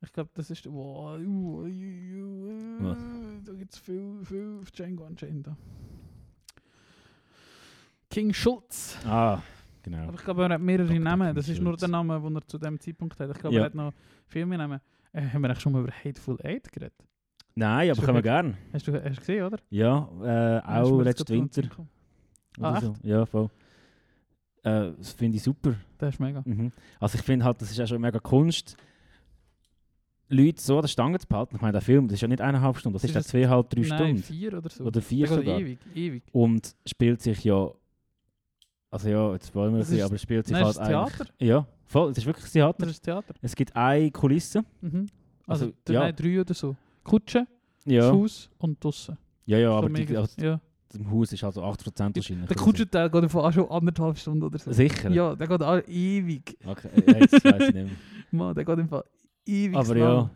Ich 0.00 0.12
glaube, 0.12 0.30
das 0.34 0.48
ist. 0.50 0.64
Wow, 0.66 1.18
uh, 1.18 1.62
uh, 1.62 1.66
uh, 1.66 2.84
Was? 2.84 2.98
da 3.44 3.52
gibt 3.54 3.72
es 3.72 3.78
viel, 3.80 4.20
viel 4.24 4.58
auf 4.62 4.70
Django 4.70 5.04
Unchained. 5.04 5.48
King 8.10 8.32
Schultz. 8.32 8.96
Ah, 9.04 9.42
genau. 9.82 10.04
Aber 10.04 10.14
ich 10.14 10.24
glaube, 10.24 10.42
er 10.44 10.50
hat 10.50 10.60
mehrere 10.60 10.86
Dr. 10.86 11.00
Namen. 11.00 11.26
King 11.28 11.34
Das 11.34 11.48
ist 11.48 11.58
nur 11.60 11.72
Schultz. 11.72 11.80
der 11.80 11.88
Name, 11.88 12.20
den 12.20 12.36
er 12.36 12.46
zu 12.46 12.58
dem 12.58 12.78
Zeitpunkt 12.80 13.18
hat. 13.18 13.30
Ich 13.30 13.38
glaube, 13.38 13.56
Ja. 13.56 13.62
er 13.62 13.66
hat 13.66 13.74
noch 13.74 13.92
viel 14.28 14.46
mehr 14.46 14.58
Namen. 14.58 14.80
Äh, 15.12 15.22
haben 15.22 15.42
wir 15.42 15.48
eigentlich 15.48 15.60
schon 15.60 15.72
mal 15.72 15.82
über 15.82 15.92
Hateful 15.92 16.38
Eight 16.44 16.70
geredet? 16.72 16.94
Nein, 17.54 17.90
aber 17.90 18.00
können 18.02 18.14
wir 18.16 18.22
gut. 18.22 18.24
gern. 18.24 18.56
Hast 18.72 18.86
du, 18.86 18.92
hast 18.92 19.16
du 19.16 19.20
gesehen, 19.20 19.44
oder? 19.44 19.58
Ja, 19.70 20.08
äh, 20.22 20.58
ist 20.58 20.64
auch 20.66 21.00
letzten 21.02 21.28
Winter. 21.34 21.62
Ah, 22.60 22.80
so. 22.80 22.94
Ja, 23.02 23.26
voll. 23.26 23.48
Äh, 24.62 24.92
das 24.98 25.12
finde 25.12 25.36
ich 25.36 25.42
super. 25.42 25.74
Der 26.00 26.08
ist 26.08 26.20
mega. 26.20 26.42
Mhm. 26.44 26.70
Also 27.00 27.18
ich 27.18 27.24
finde 27.24 27.44
halt, 27.44 27.60
das 27.60 27.70
ist 27.70 27.76
ja 27.78 27.86
schon 27.86 28.00
mega 28.00 28.18
Kunst, 28.20 28.76
Leute 30.30 30.60
so 30.60 30.76
an 30.76 30.82
der 30.82 30.88
Stange 30.88 31.18
zu 31.18 31.26
behalten. 31.26 31.56
Ich 31.56 31.62
meine, 31.62 31.72
der 31.72 31.80
Film, 31.80 32.06
das 32.06 32.14
ist 32.16 32.20
ja 32.20 32.28
nicht 32.28 32.40
eineinhalb 32.42 32.76
Stunden, 32.76 32.94
das 32.94 33.02
Das 33.02 33.10
ist 33.10 33.14
ja 33.14 33.20
ist 33.20 33.28
zweieinhalb, 33.28 33.70
drei 33.70 33.80
Nein, 33.80 33.88
Stunden. 33.98 34.22
vier 34.22 34.54
oder 34.58 34.68
so. 34.68 34.84
Oder 34.84 35.00
vier 35.00 35.26
geht 35.26 35.36
sogar. 35.38 35.58
ewig, 35.58 35.78
ewig. 35.94 36.22
Und 36.32 36.74
spielt 36.86 37.22
sich 37.22 37.44
ja, 37.44 37.70
also 38.90 39.08
ja, 39.08 39.32
jetzt 39.32 39.54
wollen 39.54 39.72
wir 39.72 39.78
Das 39.78 39.88
bisschen, 39.88 40.00
ist- 40.00 40.04
aber 40.04 40.14
es 40.16 40.22
spielt 40.22 40.46
sich 40.46 40.52
Nein, 40.52 40.64
halt 40.64 40.72
ist 40.72 40.78
das 40.80 40.88
eigentlich... 40.88 41.16
Theater? 41.16 41.32
Ja, 41.38 41.66
voll, 41.86 42.10
es 42.10 42.18
ist 42.18 42.26
wirklich 42.26 42.50
Theater. 42.52 42.78
Das 42.80 42.90
ist 42.90 43.00
Theater. 43.02 43.34
Es 43.40 43.56
gibt 43.56 43.74
eine 43.74 44.10
Kulisse. 44.10 44.64
Mhm. 44.82 45.06
Also, 45.46 45.66
Also, 45.66 45.72
ja. 45.88 46.00
nein, 46.00 46.14
drei 46.14 46.40
oder 46.42 46.52
so. 46.54 46.76
Kutsche, 47.08 47.46
Ja, 47.84 48.00
das 48.02 48.12
Haus 48.12 48.50
und 48.58 48.82
draussen. 48.82 49.16
ja, 49.46 49.58
ja 49.58 49.70
aber 49.72 49.88
die, 49.88 50.16
also, 50.16 50.40
ja. 50.40 50.60
im 50.94 51.10
Haus 51.10 51.32
ist 51.32 51.42
also 51.44 51.62
8% 51.62 52.16
wahrscheinlich. 52.16 52.46
Der. 52.48 52.56
Kutschenteil 52.56 53.10
geht 53.10 53.24
davon 53.24 53.40
auch 53.44 53.52
schon 53.52 53.68
anderthalb 53.70 54.18
Stunden 54.18 54.42
oder 54.44 54.58
so. 54.58 54.72
Sicher? 54.72 55.10
Ja, 55.10 55.34
der 55.34 55.46
geht 55.48 55.62
auch 55.62 55.80
ewig. 55.88 56.56
Okay, 56.64 56.88
jetzt 57.20 57.44
weiß 57.44 57.54
ich 57.68 57.74
nicht 57.74 57.74
mehr. 57.74 57.88
Mann, 58.30 58.54
der 58.54 58.64
geht 58.64 58.78
einfach 58.78 59.02
ewig 59.46 59.76
Aber 59.76 59.94
lang. 59.94 60.00
ja, 60.02 60.30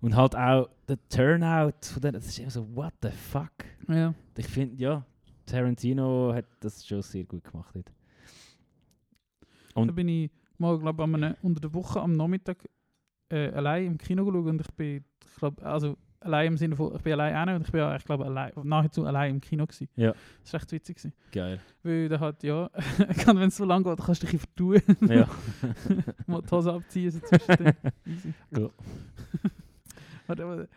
und 0.00 0.14
halt 0.16 0.36
auch 0.36 0.68
der 0.88 0.98
Turnout 1.08 1.72
von 1.82 2.02
der, 2.02 2.12
das 2.12 2.26
ist 2.26 2.38
immer 2.38 2.50
so, 2.50 2.66
what 2.76 2.92
the 3.02 3.10
fuck? 3.10 3.52
Ja. 3.88 4.14
Ich 4.36 4.46
finde, 4.48 4.76
ja, 4.82 5.04
Tarantino 5.46 6.32
hat 6.34 6.44
das 6.60 6.84
schon 6.86 7.02
sehr 7.02 7.24
gut 7.24 7.44
gemacht. 7.44 7.74
Dort. 7.74 7.92
Da 9.74 9.80
Und- 9.80 9.94
bin 9.94 10.08
ich 10.08 10.30
mal, 10.58 10.78
glaube 10.78 11.02
ich, 11.04 11.44
unter 11.44 11.60
der 11.60 11.74
Woche 11.74 12.00
am 12.00 12.12
Nachmittag 12.12 12.68
äh, 13.28 13.50
allein 13.50 13.86
im 13.86 13.98
Kino 13.98 14.24
geschaut 14.24 14.46
und 14.46 14.60
ich 14.60 14.70
bin, 14.74 15.04
ich 15.24 15.36
glaube, 15.36 15.64
also 15.64 15.96
allein 16.20 16.48
im 16.48 16.56
Sinne 16.56 16.76
von, 16.76 16.94
ich 16.94 17.02
bin 17.02 17.12
allein 17.12 17.48
hin 17.48 17.56
und 17.56 17.66
ich 17.66 17.72
bin 17.72 17.96
ich 17.96 18.04
glaube, 18.04 18.24
allein, 18.24 18.52
nahezu 18.62 19.04
allein 19.06 19.36
im 19.36 19.40
Kino 19.40 19.66
gewesen. 19.66 19.88
Ja. 19.96 20.14
Das 20.42 20.52
war 20.52 20.60
echt 20.60 20.72
witzig. 20.72 20.96
Gewesen. 20.96 21.12
Geil. 21.32 21.60
Weil 21.82 22.08
da 22.08 22.20
hat, 22.20 22.42
ja, 22.42 22.70
wenn 23.26 23.48
es 23.48 23.56
so 23.56 23.64
lang 23.64 23.82
geht, 23.82 23.98
kannst 23.98 24.22
du 24.22 24.26
dich 24.26 24.40
vertun. 24.40 24.80
Ja. 25.08 25.28
Mal 26.26 26.42
die 26.42 26.50
Hose 26.50 26.72
abziehen, 26.72 27.10
so 27.10 27.20
zwischendrin. 27.20 27.74
Easy. 28.06 28.34
Ja. 28.56 28.68
Warte, 30.26 30.44
aber 30.44 30.68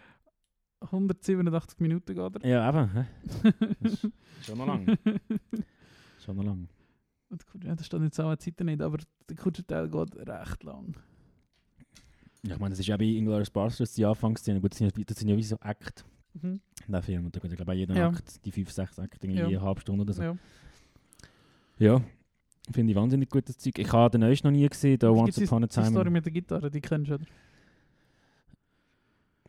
187 0.81 1.79
Minuten 1.79 2.15
geht 2.15 2.43
er. 2.43 2.49
ja, 2.49 2.69
eben. 2.69 3.07
Das 3.81 4.07
schon 4.41 4.57
noch 4.57 4.67
lang. 4.67 4.97
Schon 6.23 6.35
noch 6.37 6.43
lang. 6.43 6.69
Und 7.29 7.45
ja, 7.63 7.75
da 7.75 7.83
steht 7.83 8.01
jetzt 8.01 8.19
auch 8.19 8.27
eine 8.27 8.37
Zeit 8.37 8.59
nicht, 8.61 8.81
aber 8.81 8.97
der 9.29 9.35
Kutschenteil 9.35 9.89
geht 9.89 10.15
recht 10.15 10.63
lang. 10.63 10.95
Ja, 12.45 12.53
ich 12.53 12.59
meine, 12.59 12.69
das 12.71 12.79
ist 12.79 12.87
ja 12.87 12.95
bei 12.97 13.03
Inglourious 13.05 13.49
Basterds 13.49 13.93
die 13.93 14.05
Anfangsszene. 14.05 14.61
Gut, 14.61 14.71
das 14.71 14.77
sind, 14.79 14.95
ja- 14.97 15.03
das 15.05 15.17
sind 15.19 15.27
ja 15.29 15.35
wie 15.37 15.43
so 15.43 15.57
Act, 15.61 16.05
Mhm. 16.41 16.61
der 16.87 17.01
Film. 17.01 17.25
Und 17.25 17.35
da 17.35 17.39
geht 17.39 17.51
ja, 17.51 17.55
glaube 17.57 17.73
ich, 17.73 17.79
jeder 17.79 17.95
Ja. 17.95 18.09
Akt, 18.09 18.45
die 18.45 18.51
5, 18.51 18.71
6 18.71 18.97
Akte, 18.99 19.27
irgendwie 19.27 19.41
Ja. 19.41 19.47
eine 19.47 19.61
halbe 19.61 19.81
Stunde 19.81 20.03
oder 20.03 20.13
so. 20.13 20.21
Ja. 20.23 20.37
Ja. 21.79 22.01
Finde 22.71 22.91
ich 22.91 22.95
wahnsinnig 22.95 23.29
gutes 23.29 23.57
Zeug. 23.57 23.77
Ich 23.79 23.91
habe 23.91 24.11
den 24.11 24.21
neuesten 24.21 24.47
noch 24.47 24.51
nie 24.51 24.67
gesehen, 24.67 24.99
da 24.99 25.09
Once 25.09 25.37
Upon 25.39 25.63
a 25.63 25.67
Die 25.67 25.71
Story 25.73 25.91
Time. 25.91 26.09
mit 26.11 26.25
der 26.25 26.31
Gitarre, 26.31 26.69
die 26.71 26.79
kennst 26.81 27.09
du, 27.09 27.15
oder? 27.15 27.25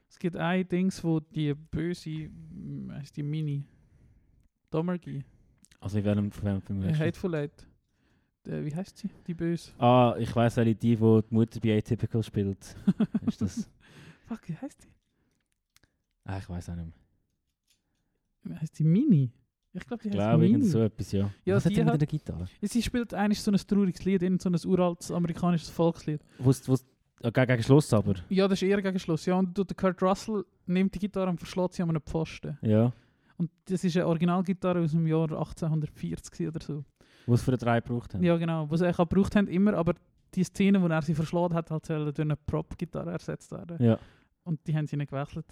Es 0.09 0.19
gibt 0.19 0.37
ein 0.37 0.67
Dings, 0.69 1.03
wo 1.05 1.21
die 1.21 1.55
böse, 1.55 2.31
heißt 2.93 3.17
die 3.17 3.23
Mini, 3.23 3.65
Domergy, 4.71 5.23
Also, 5.81 5.99
in 5.99 6.05
welchem 6.05 6.31
von 6.31 6.45
welchem 6.45 6.63
Film 6.63 6.81
äh, 6.83 6.85
redest 6.87 7.01
du? 7.01 7.05
Hateful 7.07 7.35
Eight. 7.35 7.67
Äh, 8.47 8.65
wie 8.65 8.75
heißt 8.75 8.97
sie? 8.99 9.11
Die 9.27 9.35
böse. 9.35 9.71
Ah, 9.79 10.15
ich 10.19 10.35
weiss, 10.35 10.57
welche 10.57 10.75
die, 10.75 10.97
die 10.97 10.97
die 10.97 11.35
Mutter 11.35 11.61
bei 11.61 11.77
Atypical 11.77 12.23
spielt. 12.23 12.75
ist 13.27 13.43
das? 13.43 13.71
Fuck, 14.27 14.49
wie 14.49 14.57
heißt 14.57 14.83
die? 14.85 14.89
Ah, 16.25 16.39
ich 16.39 16.49
weiß 16.49 16.71
auch 16.71 16.77
nicht 16.77 16.87
mehr. 16.87 16.95
Wie 18.45 18.61
heißt 18.61 18.79
die 18.79 18.85
Mini? 18.85 19.31
Ich 19.73 19.87
glaube, 19.87 20.03
die 20.03 20.09
heißt 20.09 20.17
glaube, 20.19 20.39
Mini. 20.39 20.53
irgend 20.55 20.67
so 20.67 20.81
etwas, 20.83 21.13
ja. 21.13 21.31
Ja, 21.45 21.57
Was 21.57 21.65
hat 21.65 21.71
die 21.73 21.77
die 21.77 21.85
mit 21.85 21.93
hat- 21.93 22.01
der 22.01 22.09
Gitarre? 22.09 22.47
Ja, 22.61 22.69
Sie 22.69 22.83
spielt 22.83 23.15
eigentlich 23.15 23.41
so 23.43 23.51
ein 23.51 23.57
trauriges 23.59 24.05
Lied, 24.05 24.23
irgend 24.23 24.43
so 24.43 24.49
ein 24.49 24.57
uraltes 24.67 25.11
amerikanisches 25.11 25.69
Volkslied. 25.69 26.21
Wo's, 26.39 26.67
wo's, 26.69 26.85
äh, 27.23 27.31
gegen, 27.31 27.47
gegen 27.47 27.63
Schluss 27.63 27.93
aber. 27.93 28.15
Ja, 28.31 28.49
das 28.49 28.63
ist 28.63 28.69
eher 28.69 28.81
gegen 28.83 28.99
Schluss. 28.99 29.27
Ja, 29.27 29.35
und 29.39 29.57
der 29.57 29.65
Kurt 29.77 30.03
Russell 30.03 30.45
nimmt 30.67 30.95
die 30.95 30.99
Gitarre 30.99 31.31
und 31.31 31.39
verschlägt 31.39 31.75
sie 31.75 31.83
an 31.83 31.91
einem 31.91 32.03
Pfosten. 32.03 32.59
Ja. 32.63 32.93
Und 33.37 33.51
das 33.67 33.85
ist 33.85 33.97
eine 33.97 34.07
Originalgitarre 34.07 34.81
aus 34.81 34.91
dem 34.93 35.07
Jahr 35.07 35.31
1840 35.31 36.49
oder 36.49 36.61
so. 36.61 36.85
Was 37.27 37.43
für 37.43 37.51
den 37.51 37.61
drei 37.61 37.81
gebraucht 37.81 38.15
haben. 38.15 38.23
Ja, 38.23 38.37
genau. 38.37 38.71
Was 38.71 38.81
er 38.81 38.91
auch 38.93 39.09
gebraucht 39.09 39.37
haben, 39.37 39.49
immer, 39.49 39.75
aber 39.75 39.95
die 40.35 40.45
Szene, 40.45 40.81
wo 40.81 40.87
er 40.87 41.03
sie 41.03 41.15
verschlagen 41.15 41.55
hat, 41.55 41.71
hat 41.71 41.87
sollen 41.87 42.05
durch 42.15 42.21
eine 42.21 42.37
Prop-Gitarre 42.37 43.13
ersetzt 43.13 43.51
werden. 43.51 43.77
Ja. 43.85 43.99
Und 44.45 44.67
die 44.67 44.77
haben 44.77 44.87
sie 44.87 44.97
nicht 44.97 45.11
gewechselt. 45.11 45.47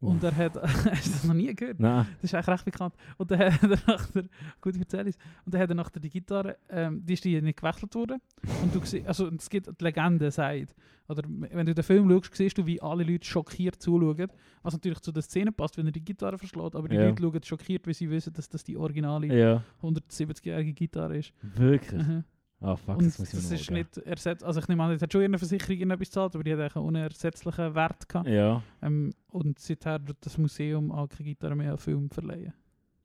Und 0.00 0.22
er 0.22 0.36
hat, 0.36 0.56
hast 0.62 1.06
du 1.06 1.10
das 1.12 1.24
noch 1.24 1.34
nie 1.34 1.54
gehört? 1.54 1.80
Nein. 1.80 2.06
Das 2.20 2.24
ist 2.30 2.34
eigentlich 2.34 2.48
recht 2.48 2.64
bekannt. 2.66 2.94
Und 3.16 3.30
dann 3.30 3.38
hat 3.52 3.62
er 3.62 3.68
nachher, 3.86 4.24
gut, 4.60 4.74
ich 4.74 4.80
erzähle 4.82 5.10
es. 5.10 5.16
Und 5.44 5.54
dann 5.54 5.60
hat 5.62 5.68
er 5.70 5.74
nachher 5.74 6.00
die 6.00 6.10
Gitarre, 6.10 6.56
ähm, 6.68 7.04
die 7.04 7.14
ist 7.14 7.24
die 7.24 7.40
nicht 7.40 7.58
gewechselt 7.60 7.94
worden. 7.94 8.20
Und 8.62 8.74
du 8.74 8.80
siehst, 8.84 9.06
also 9.06 9.28
es 9.28 9.48
gibt 9.48 9.68
die 9.80 9.84
Legende, 9.84 10.30
sagt, 10.30 10.74
oder 11.08 11.22
wenn 11.28 11.66
du 11.66 11.74
den 11.74 11.84
Film 11.84 12.08
schaust, 12.08 12.34
siehst 12.34 12.56
du, 12.56 12.64
wie 12.66 12.80
alle 12.80 13.04
Leute 13.04 13.26
schockiert 13.26 13.76
zuschauen. 13.80 14.28
Was 14.62 14.72
natürlich 14.72 15.00
zu 15.00 15.12
der 15.12 15.22
Szene 15.22 15.52
passt, 15.52 15.76
wenn 15.76 15.84
er 15.86 15.92
die 15.92 16.04
Gitarre 16.04 16.38
verschlägt. 16.38 16.74
Aber 16.74 16.88
die 16.88 16.96
Ja. 16.96 17.06
Leute 17.08 17.22
schauen 17.22 17.42
schockiert, 17.42 17.86
weil 17.86 17.94
sie 17.94 18.08
wissen, 18.10 18.32
dass 18.32 18.48
das 18.48 18.64
die 18.64 18.76
originale 18.76 19.26
Ja. 19.26 19.62
170-jährige 19.82 20.72
Gitarre 20.72 21.18
ist. 21.18 21.32
Wirklich? 21.42 22.06
Mhm. 22.06 22.24
Ah, 22.64 22.76
fuck, 22.76 22.96
Und 22.96 23.04
das 23.06 23.18
muss 23.18 23.28
ich 23.28 23.34
das 23.34 23.50
ist 23.50 23.70
nicht 23.70 23.98
ersetzt. 23.98 24.42
Also 24.42 24.58
ich 24.60 24.68
nehme 24.68 24.82
an, 24.82 24.90
es 24.92 25.02
hat 25.02 25.12
schon 25.12 25.20
irgendeine 25.20 25.38
Versicherung 25.38 25.72
irgendetwas 25.76 26.08
gezahlt, 26.08 26.34
aber 26.34 26.44
die 26.44 26.54
hat 26.56 26.74
einen 26.76 26.86
unersetzlichen 26.86 27.74
Wert 27.74 28.08
gehabt. 28.08 28.26
Ja. 28.28 28.62
Ähm, 28.80 29.12
und 29.28 29.58
seither 29.58 30.02
tut 30.02 30.16
das 30.22 30.38
Museum 30.38 30.90
auch 30.90 31.06
keine 31.08 31.24
Gitarre 31.24 31.54
mehr 31.56 31.72
an 31.72 31.78
Film 31.78 32.08
verleihen. 32.08 32.54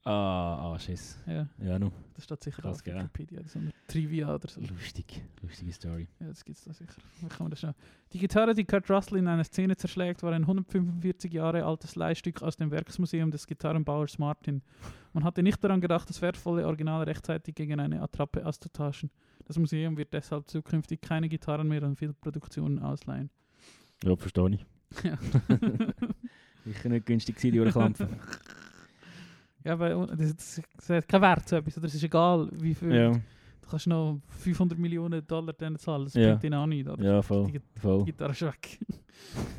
Ah, 0.05 0.71
ah, 0.73 0.79
Schiss. 0.79 1.19
Ja, 1.27 1.45
Ja, 1.61 1.77
nu. 1.77 1.91
das 2.13 2.23
steht 2.23 2.41
sicher 2.41 2.61
Krass, 2.61 2.79
auf? 2.79 2.85
Wikipedia. 2.85 3.41
So 3.45 3.59
eine 3.59 3.71
Trivia 3.89 4.33
oder 4.33 4.47
so. 4.47 4.61
Lustig. 4.61 5.21
Lustige 5.41 5.73
Story. 5.73 6.07
Ja, 6.21 6.27
das 6.27 6.45
gibt 6.45 6.57
es 6.57 6.63
da 6.63 6.71
sicher. 6.71 6.93
Wie 7.19 7.27
kann 7.27 7.39
man 7.43 7.51
das 7.51 7.59
schon? 7.59 7.73
Die 8.13 8.17
Gitarre, 8.19 8.53
die 8.55 8.63
Kurt 8.63 8.89
Russell 8.89 9.17
in 9.17 9.27
einer 9.27 9.43
Szene 9.43 9.75
zerschlägt, 9.75 10.23
war 10.23 10.31
ein 10.31 10.43
145 10.43 11.33
Jahre 11.33 11.65
altes 11.65 11.95
Leihstück 11.97 12.41
aus 12.41 12.55
dem 12.55 12.71
Werksmuseum 12.71 13.29
des 13.29 13.45
Gitarrenbauers 13.45 14.17
Martin. 14.17 14.61
Man 15.11 15.25
hatte 15.25 15.43
nicht 15.43 15.61
daran 15.61 15.81
gedacht, 15.81 16.09
das 16.09 16.21
wertvolle 16.21 16.65
Original 16.65 17.03
rechtzeitig 17.03 17.53
gegen 17.55 17.77
eine 17.81 18.01
Attrappe 18.01 18.45
auszutauschen. 18.45 19.11
Das 19.45 19.57
Museum 19.57 19.97
wird 19.97 20.13
deshalb 20.13 20.47
zukünftig 20.47 21.01
keine 21.01 21.27
Gitarren 21.29 21.67
mehr 21.67 21.83
an 21.83 21.95
Filmproduktionen 21.95 22.79
ausleihen. 22.79 23.29
Ja, 24.03 24.15
verstehe 24.15 24.49
ich. 24.51 24.65
Ja. 25.03 25.17
Sicher 26.65 26.89
nicht 26.89 27.05
günstig 27.05 27.35
gewesen, 27.35 27.53
die 27.53 27.59
Ohrklampfen. 27.61 28.07
ja, 29.63 29.73
aber 29.73 30.07
das, 30.07 30.61
das, 30.75 30.89
hat 30.89 31.07
keinen 31.07 31.21
Wert, 31.21 31.49
so 31.49 31.55
etwas. 31.55 31.77
Oder 31.77 31.87
es 31.87 31.95
ist 31.95 32.03
egal, 32.03 32.49
wie 32.53 32.73
viel. 32.75 32.93
ja. 32.93 33.11
Du 33.11 33.69
kannst 33.69 33.87
noch 33.87 34.19
500 34.29 34.79
Millionen 34.79 35.25
Dollar 35.27 35.53
denen 35.53 35.77
zahlen, 35.77 36.05
das 36.05 36.15
Ja. 36.15 36.29
bringt 36.29 36.43
ihnen 36.45 36.53
auch 36.55 36.65
nicht. 36.65 36.87
Oder? 36.87 37.03
Ja, 37.03 37.21
voll. 37.21 37.51
Die 37.51 37.61
voll. 37.79 38.03
Gitarre 38.03 38.31
ist 38.31 38.41
weg. 38.41 38.79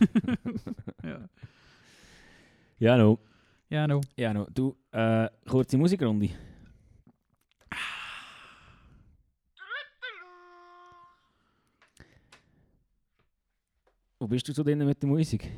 ja. 1.04 1.28
Ja, 2.78 2.96
no. 2.96 3.18
Ja, 3.68 3.86
no. 3.86 4.00
Ja, 4.16 4.34
no. 4.34 4.46
Du, 4.52 4.76
äh, 4.90 5.28
kurze 5.48 5.78
Musikrunde. 5.78 6.30
Wo 14.20 14.28
bist 14.28 14.46
du 14.46 14.52
so 14.52 14.62
drin 14.62 14.84
mit 14.84 15.02
der 15.02 15.08
Musik? 15.08 15.50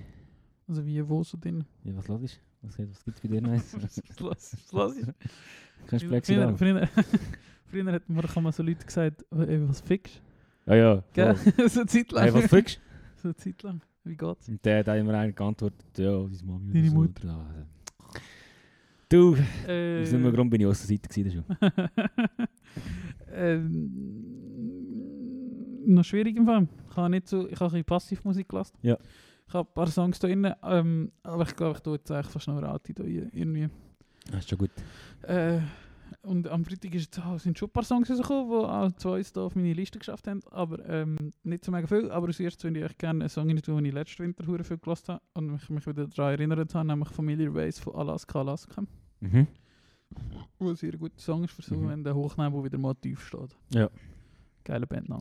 Also 0.68 0.86
wie, 0.86 1.06
wo 1.08 1.24
so 1.24 1.36
drin? 1.36 1.64
Ja, 1.82 1.96
was 1.96 2.06
los 2.06 2.22
ist? 2.22 2.40
Was, 2.62 2.78
was 2.78 3.04
gibt 3.04 3.16
es 3.16 3.20
bei 3.20 3.28
dir 3.28 3.42
Neues? 3.42 3.74
Was 4.20 4.72
los 4.72 4.96
ist? 4.96 5.12
Kannst 5.88 6.04
du 6.04 6.08
Früher, 6.08 6.08
Plexiglas? 6.10 6.58
früher, 6.58 6.88
früher 7.66 7.92
hat 7.92 8.02
kann 8.32 8.42
man 8.44 8.52
so 8.52 8.62
Leute 8.62 8.86
gesagt, 8.86 9.24
«Ey, 9.32 9.68
was 9.68 9.80
fickst 9.80 10.22
Ja, 10.66 10.74
ja. 10.76 11.04
Gell? 11.12 11.34
voll. 11.34 11.68
so 11.68 11.80
eine 11.80 11.88
Zeit 11.88 12.12
lang. 12.12 12.22
Hey, 12.24 12.34
was 12.34 12.46
fickst 12.46 12.80
so 13.16 13.28
eine 13.28 13.34
Zeit 13.36 13.62
lang. 13.64 13.80
Wie 14.04 14.16
geht's? 14.16 14.48
Und 14.48 14.64
der 14.64 14.78
hat 14.86 14.96
immer 14.96 15.14
eigentlich 15.14 15.34
geantwortet, 15.34 15.98
ja, 15.98 16.12
deine 16.12 16.38
Mami 16.44 16.72
Deine 16.72 16.88
so. 16.88 16.94
Mutter. 16.94 17.26
Ja, 17.26 17.38
also. 17.38 17.66
Du, 19.08 19.34
Äh, 19.66 20.02
aus 20.02 20.12
irgendeinem 20.12 20.34
Grund 20.34 20.50
bin 20.50 20.60
ich 20.60 20.66
aus 20.68 20.86
der 20.86 20.96
Seite 20.96 21.08
gewesen. 21.08 21.44
schon. 21.44 21.88
ähm, 23.32 24.41
noch 25.86 26.04
schwierig 26.04 26.36
im 26.36 26.46
Fall. 26.46 26.68
Ich 26.90 26.96
habe 26.96 27.10
nicht 27.10 27.28
so, 27.28 27.46
ich 27.48 27.54
habe 27.54 27.64
ein 27.66 27.70
bisschen 27.70 27.84
Passivmusik 27.84 28.48
gelassen. 28.48 28.76
Ja. 28.82 28.96
Ich 29.48 29.54
habe 29.54 29.68
ein 29.68 29.74
paar 29.74 29.86
Songs 29.88 30.18
da 30.18 30.28
drin, 30.28 30.50
ähm, 30.62 31.12
aber 31.22 31.42
ich 31.42 31.54
glaube, 31.56 31.76
ich 31.76 31.82
tue 31.82 31.94
jetzt 31.96 32.10
eigentlich 32.10 32.32
fast 32.32 32.48
noch 32.48 32.60
da 32.60 32.72
rein, 32.72 33.30
irgendwie. 33.32 33.68
Das 34.30 34.40
ist 34.40 34.48
schon 34.48 34.58
gut. 34.58 34.70
Äh, 35.22 35.60
und 36.22 36.46
am 36.48 36.64
Freitag 36.64 36.94
ist 36.94 37.18
auch- 37.20 37.38
sind 37.38 37.58
schon 37.58 37.68
ein 37.68 37.72
paar 37.72 37.82
Songs 37.82 38.08
rausgekommen, 38.08 38.48
die 38.48 38.54
auch 38.66 38.92
zwei 38.92 39.22
da 39.34 39.40
auf 39.42 39.56
meine 39.56 39.72
Liste 39.72 39.98
geschafft 39.98 40.26
haben, 40.28 40.40
aber 40.50 40.86
ähm, 40.88 41.16
nicht 41.42 41.64
so 41.64 41.72
mega 41.72 41.86
viel. 41.86 42.10
Aber 42.10 42.28
als 42.28 42.38
erstes 42.38 42.62
würde 42.64 42.78
ich 42.78 42.84
echt 42.84 42.98
gerne 42.98 43.20
einen 43.24 43.28
Song 43.28 43.48
rein 43.48 43.60
tun, 43.60 43.76
den 43.76 43.86
ich 43.86 43.92
letzten 43.92 44.22
Winter 44.22 44.46
hure 44.46 44.62
viel 44.62 44.78
gelassen 44.78 45.14
habe 45.14 45.22
und 45.34 45.50
mich, 45.52 45.68
mich 45.68 45.86
wieder 45.86 46.06
daran 46.06 46.32
erinnert 46.32 46.74
habe, 46.74 46.86
nämlich 46.86 47.08
Familiar 47.08 47.52
Ways 47.54 47.78
von 47.80 47.94
Alaska 47.96 48.40
Alaska. 48.40 48.82
Mhm. 49.20 49.46
Wo 50.58 50.68
ein 50.70 50.76
sehr 50.76 50.92
guter 50.96 51.18
Song 51.18 51.44
ist 51.44 51.52
für 51.52 51.62
so, 51.62 51.74
Mhm. 51.74 51.88
wenn 51.88 52.04
der 52.04 52.14
Hochnebel 52.14 52.62
wieder 52.62 52.78
mal 52.78 52.94
tief 52.94 53.26
steht. 53.26 53.56
Ja. 53.70 53.90
Geiler 54.64 54.86
Bandname. 54.86 55.18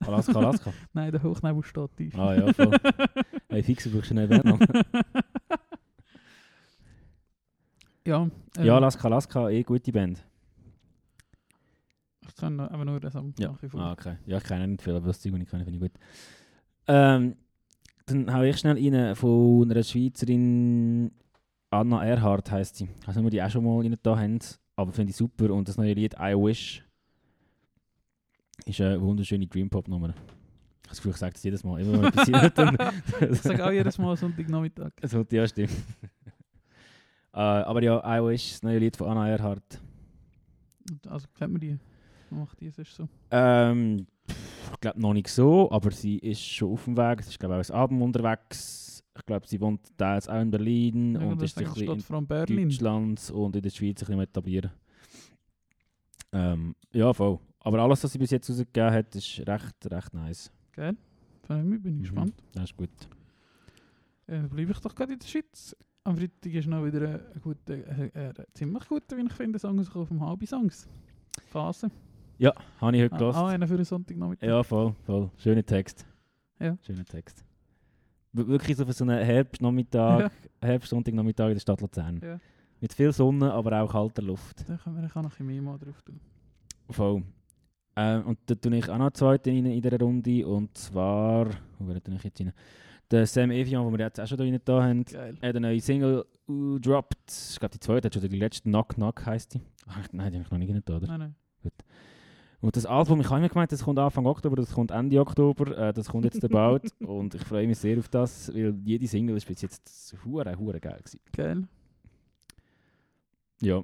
Alaska, 0.00 0.38
Alaska. 0.38 0.72
Nein, 0.92 1.12
der 1.12 1.22
Hochnebel 1.22 1.62
steht 1.62 1.96
tief. 1.96 2.18
ah 2.18 2.34
ja, 2.34 2.52
voll. 2.52 2.70
Hey, 3.48 3.62
brauchst 3.62 4.10
du 4.10 4.16
einen 4.16 4.28
Bandnamen. 4.28 4.60
ja, 8.06 8.22
ähm, 8.22 8.30
Ja, 8.64 8.76
Alaska, 8.76 9.08
Alaska, 9.08 9.48
eh 9.50 9.62
gute 9.62 9.92
Band. 9.92 10.24
ich 12.26 12.34
kann 12.36 12.60
einfach 12.60 12.84
nur 12.84 13.00
den 13.00 13.10
Song 13.10 13.34
Ja. 13.38 13.54
Ah, 13.74 13.92
okay. 13.92 14.16
Ja, 14.26 14.38
ich 14.38 14.44
kenne 14.44 14.68
nicht 14.68 14.82
viel, 14.82 14.94
aber 14.94 15.08
das 15.08 15.20
Zeug, 15.20 15.32
was 15.32 15.40
ich 15.40 15.48
kenne, 15.48 15.64
finde 15.64 15.76
ich 15.78 15.82
gut. 15.82 16.00
Ähm, 16.86 17.36
dann 18.06 18.32
hau 18.32 18.42
ich 18.42 18.56
schnell 18.58 18.76
rein 18.76 19.14
von 19.16 19.70
einer 19.70 19.82
Schweizerin, 19.82 21.12
Anna 21.70 22.04
Erhardt 22.04 22.50
heisst 22.50 22.76
sie. 22.76 22.84
Ich 23.00 23.06
weiß 23.08 23.16
nicht, 23.16 23.18
ob 23.18 23.24
wir 23.24 23.30
die 23.30 23.42
auch 23.42 23.50
schon 23.50 23.64
mal 23.64 23.80
rein 23.80 23.96
da 24.02 24.18
haben, 24.18 24.38
aber 24.76 24.92
finde 24.92 25.10
ich 25.10 25.16
super. 25.16 25.50
Und 25.52 25.68
das 25.68 25.76
neue 25.76 25.92
Lied 25.92 26.14
I 26.14 26.34
Wish 26.34 26.84
ist 28.78 28.84
eine 28.84 29.00
wunderschöne 29.00 29.46
Dream-Pop-Nummer. 29.46 30.08
Ich 30.08 30.14
habe 30.14 30.88
das 30.88 30.96
Gefühl, 30.98 31.12
ich 31.12 31.16
sage 31.18 31.32
das 31.32 31.42
jedes 31.42 31.64
Mal. 31.64 31.80
Immer 31.80 32.02
wenn 32.02 32.12
passiert, 32.12 32.58
dann... 32.58 32.76
Ich 33.30 33.40
sage 33.40 33.64
auch 33.64 33.70
jedes 33.70 33.98
Mal 33.98 34.16
Sonntagnachmittag. 34.16 34.92
So, 35.04 35.24
ja, 35.30 35.46
stimmt. 35.46 35.70
äh, 37.32 37.38
aber 37.38 37.82
ja, 37.82 37.98
I 38.04 38.22
Wish, 38.22 38.50
das 38.52 38.62
neue 38.62 38.78
Lied 38.78 38.96
von 38.96 39.08
Anna 39.08 39.28
Erhardt. 39.28 39.80
Also 41.08 41.28
kennt 41.36 41.52
man 41.52 41.60
die? 41.60 41.78
Macht 42.30 42.60
die 42.60 42.70
sonst 42.70 42.94
so? 42.94 43.08
Ähm, 43.30 44.06
ich 44.72 44.80
glaube 44.80 45.00
noch 45.00 45.12
nicht 45.12 45.28
so, 45.28 45.70
aber 45.70 45.90
sie 45.90 46.18
ist 46.18 46.42
schon 46.42 46.72
auf 46.72 46.84
dem 46.84 46.96
Weg. 46.96 47.20
Es 47.20 47.28
ist 47.28 47.38
glaube 47.38 47.60
ich 47.60 47.70
auch 47.70 47.74
ein 47.74 47.80
Album 47.80 48.02
unterwegs. 48.02 49.02
Ich 49.16 49.26
glaube, 49.26 49.46
sie 49.46 49.60
wohnt 49.60 49.80
da 49.96 50.14
jetzt 50.14 50.30
auch 50.30 50.40
in 50.40 50.50
Berlin 50.50 51.16
und 51.16 51.22
Irgendwas 51.22 51.50
ist 51.50 51.58
ein 51.58 51.64
bisschen 51.64 52.18
in 52.18 52.26
Berlin. 52.26 52.68
Deutschland 52.68 53.30
und 53.30 53.56
in 53.56 53.62
der 53.62 53.70
Schweiz 53.70 54.00
ein 54.02 54.06
bisschen 54.06 54.20
etablieren. 54.20 54.70
Ähm, 56.32 56.74
ja, 56.92 57.12
voll. 57.12 57.38
Aber 57.60 57.78
alles, 57.80 58.02
was 58.04 58.12
sie 58.12 58.18
bis 58.18 58.30
jetzt 58.30 58.48
rausgegeben 58.48 58.90
hat, 58.92 59.14
ist 59.14 59.38
recht, 59.46 59.74
recht 59.92 60.14
nice. 60.14 60.50
Mir 60.76 60.94
bin 61.78 61.78
ich 61.78 61.84
Mhm. 61.84 62.02
gespannt. 62.02 62.34
Das 62.52 62.64
ist 62.64 62.76
gut. 62.76 62.90
Äh, 64.26 64.32
Dann 64.36 64.48
bleibe 64.48 64.72
ich 64.72 64.78
doch 64.78 64.94
gerade 64.94 65.12
in 65.14 65.18
der 65.18 65.26
Schweiz. 65.26 65.76
Am 66.04 66.16
Freitag 66.16 66.54
ist 66.54 66.66
noch 66.68 66.84
wieder 66.84 67.00
ein, 67.08 67.20
ein 67.34 67.40
guter, 67.42 67.74
äh, 67.74 68.28
äh, 68.28 68.32
ziemlich 68.54 68.86
guter, 68.88 69.16
wie 69.16 69.22
ich 69.26 69.32
finde, 69.32 69.58
Song 69.58 69.76
rausgekommen 69.76 70.06
vom 70.08 70.20
Halbi 70.26 70.46
Songs. 70.46 70.88
Phase. 71.48 71.90
Ja, 72.38 72.54
habe 72.80 72.96
ich 72.96 73.02
heute 73.02 73.14
Ah, 73.16 73.18
gehört. 73.18 73.36
auch 73.36 73.46
einer 73.48 73.66
für 73.68 73.74
einen 73.74 73.84
Sonntagnachmittag. 73.84 74.46
Ja, 74.48 74.62
voll, 74.62 74.94
voll. 75.04 75.30
Schöner 75.36 75.64
Text. 75.66 76.06
Ja. 76.58 76.78
Schöner 76.86 77.04
Text. 77.04 77.44
W- 78.32 78.46
Wirklich 78.46 78.76
so 78.76 78.86
für 78.86 78.92
so 78.94 79.04
einen 79.04 79.22
Herbstnachmittag, 79.22 80.20
Ja. 80.62 80.68
Herbst, 80.68 80.88
Sonntagnachmittag 80.88 81.48
in 81.48 81.54
der 81.54 81.60
Stadt 81.60 81.80
Luzern. 81.82 82.20
Ja. 82.22 82.40
Mit 82.80 82.94
viel 82.94 83.12
Sonne, 83.12 83.52
aber 83.52 83.82
auch 83.82 83.90
kalter 83.92 84.22
Luft. 84.22 84.64
Da 84.68 84.76
können 84.78 85.02
wir 85.02 85.08
kann 85.08 85.22
noch 85.24 85.30
ein 85.32 85.34
bisschen 85.34 85.46
mehr 85.46 85.60
mal 85.60 85.76
drauf 85.78 86.00
tun. 86.02 86.18
Voll. 86.88 87.22
Ähm, 87.96 88.26
und 88.26 88.38
da 88.46 88.54
tue 88.54 88.76
ich 88.76 88.88
auch 88.88 88.98
noch 88.98 89.10
zweiten 89.12 89.50
rein 89.50 89.66
in 89.66 89.82
dieser 89.82 89.98
Runde. 89.98 90.46
Und 90.46 90.76
zwar, 90.76 91.46
wo 91.78 91.88
wäre 91.88 92.00
ich 92.16 92.24
jetzt 92.24 92.40
rein? 92.40 92.52
Der 93.10 93.26
Sam 93.26 93.50
Evian, 93.50 93.84
den 93.84 93.98
wir 93.98 94.04
jetzt 94.04 94.20
auch 94.20 94.26
schon 94.26 94.38
da 94.38 94.44
rein 94.44 94.60
da 94.64 94.82
haben, 94.82 95.04
Geil. 95.04 95.34
hat 95.34 95.42
eine 95.42 95.60
neue 95.60 95.80
Single 95.80 96.24
uh, 96.48 96.78
dropped. 96.78 97.18
Ich 97.28 97.58
glaube, 97.58 97.72
die 97.72 97.80
zweite 97.80 98.06
hat 98.06 98.14
schon 98.14 98.28
die 98.28 98.38
letzte 98.38 98.68
Knock 98.68 98.94
Knock 98.94 99.26
heisst 99.26 99.54
die. 99.54 99.60
Ach, 99.86 100.06
nein, 100.12 100.30
die 100.30 100.38
habe 100.38 100.44
ich 100.44 100.50
noch 100.50 100.58
nicht 100.58 100.72
rein 100.72 100.82
da, 100.84 100.96
oder? 100.96 101.06
Nein, 101.08 101.18
nein. 101.18 101.34
Und 102.60 102.76
das 102.76 102.84
Album, 102.84 103.20
ich 103.20 103.30
habe 103.30 103.38
immer 103.38 103.48
gemeint, 103.48 103.72
das 103.72 103.82
kommt 103.82 103.98
Anfang 103.98 104.26
Oktober, 104.26 104.56
das 104.56 104.72
kommt 104.72 104.90
Ende 104.90 105.18
Oktober, 105.18 105.76
äh, 105.78 105.92
das 105.94 106.08
kommt 106.08 106.26
jetzt 106.26 106.46
bald. 106.50 106.92
und 107.00 107.34
ich 107.34 107.42
freue 107.42 107.66
mich 107.66 107.78
sehr 107.78 107.98
auf 107.98 108.08
das, 108.08 108.52
weil 108.54 108.78
jede 108.84 109.06
Single 109.06 109.36
ist 109.36 109.46
bis 109.46 109.62
jetzt 109.62 110.14
hure, 110.24 110.58
hure 110.58 110.78
geil 110.78 110.98
gewesen. 110.98 111.20
Geil. 111.32 111.66
Ja. 113.62 113.82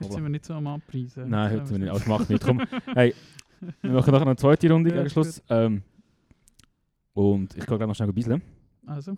Jetzt 0.00 0.12
sind 0.12 0.22
wir 0.22 0.30
nicht 0.30 0.44
so 0.44 0.54
am 0.54 0.66
Abpreisen. 0.66 1.28
Nein, 1.28 1.52
heute 1.52 1.66
sind 1.66 1.74
wir 1.74 1.78
nicht. 1.80 1.90
Aber 1.90 1.98
das 1.98 2.08
macht 2.08 2.30
nicht. 2.30 2.42
Komm, 2.46 2.60
hey, 2.94 3.14
wir 3.82 3.90
machen 3.92 4.10
nachher 4.10 4.20
noch 4.20 4.26
eine 4.26 4.36
zweite 4.36 4.70
Runde 4.70 4.90
Ja, 4.90 4.96
gegen 4.96 5.10
Schluss. 5.10 5.42
Ähm, 5.48 5.82
und 7.14 7.54
ich 7.56 7.60
gehe 7.66 7.78
gerade 7.78 7.86
noch 7.86 7.94
schnell 7.94 8.08
ein 8.08 8.14
bisschen. 8.14 8.42
Also, 8.86 9.16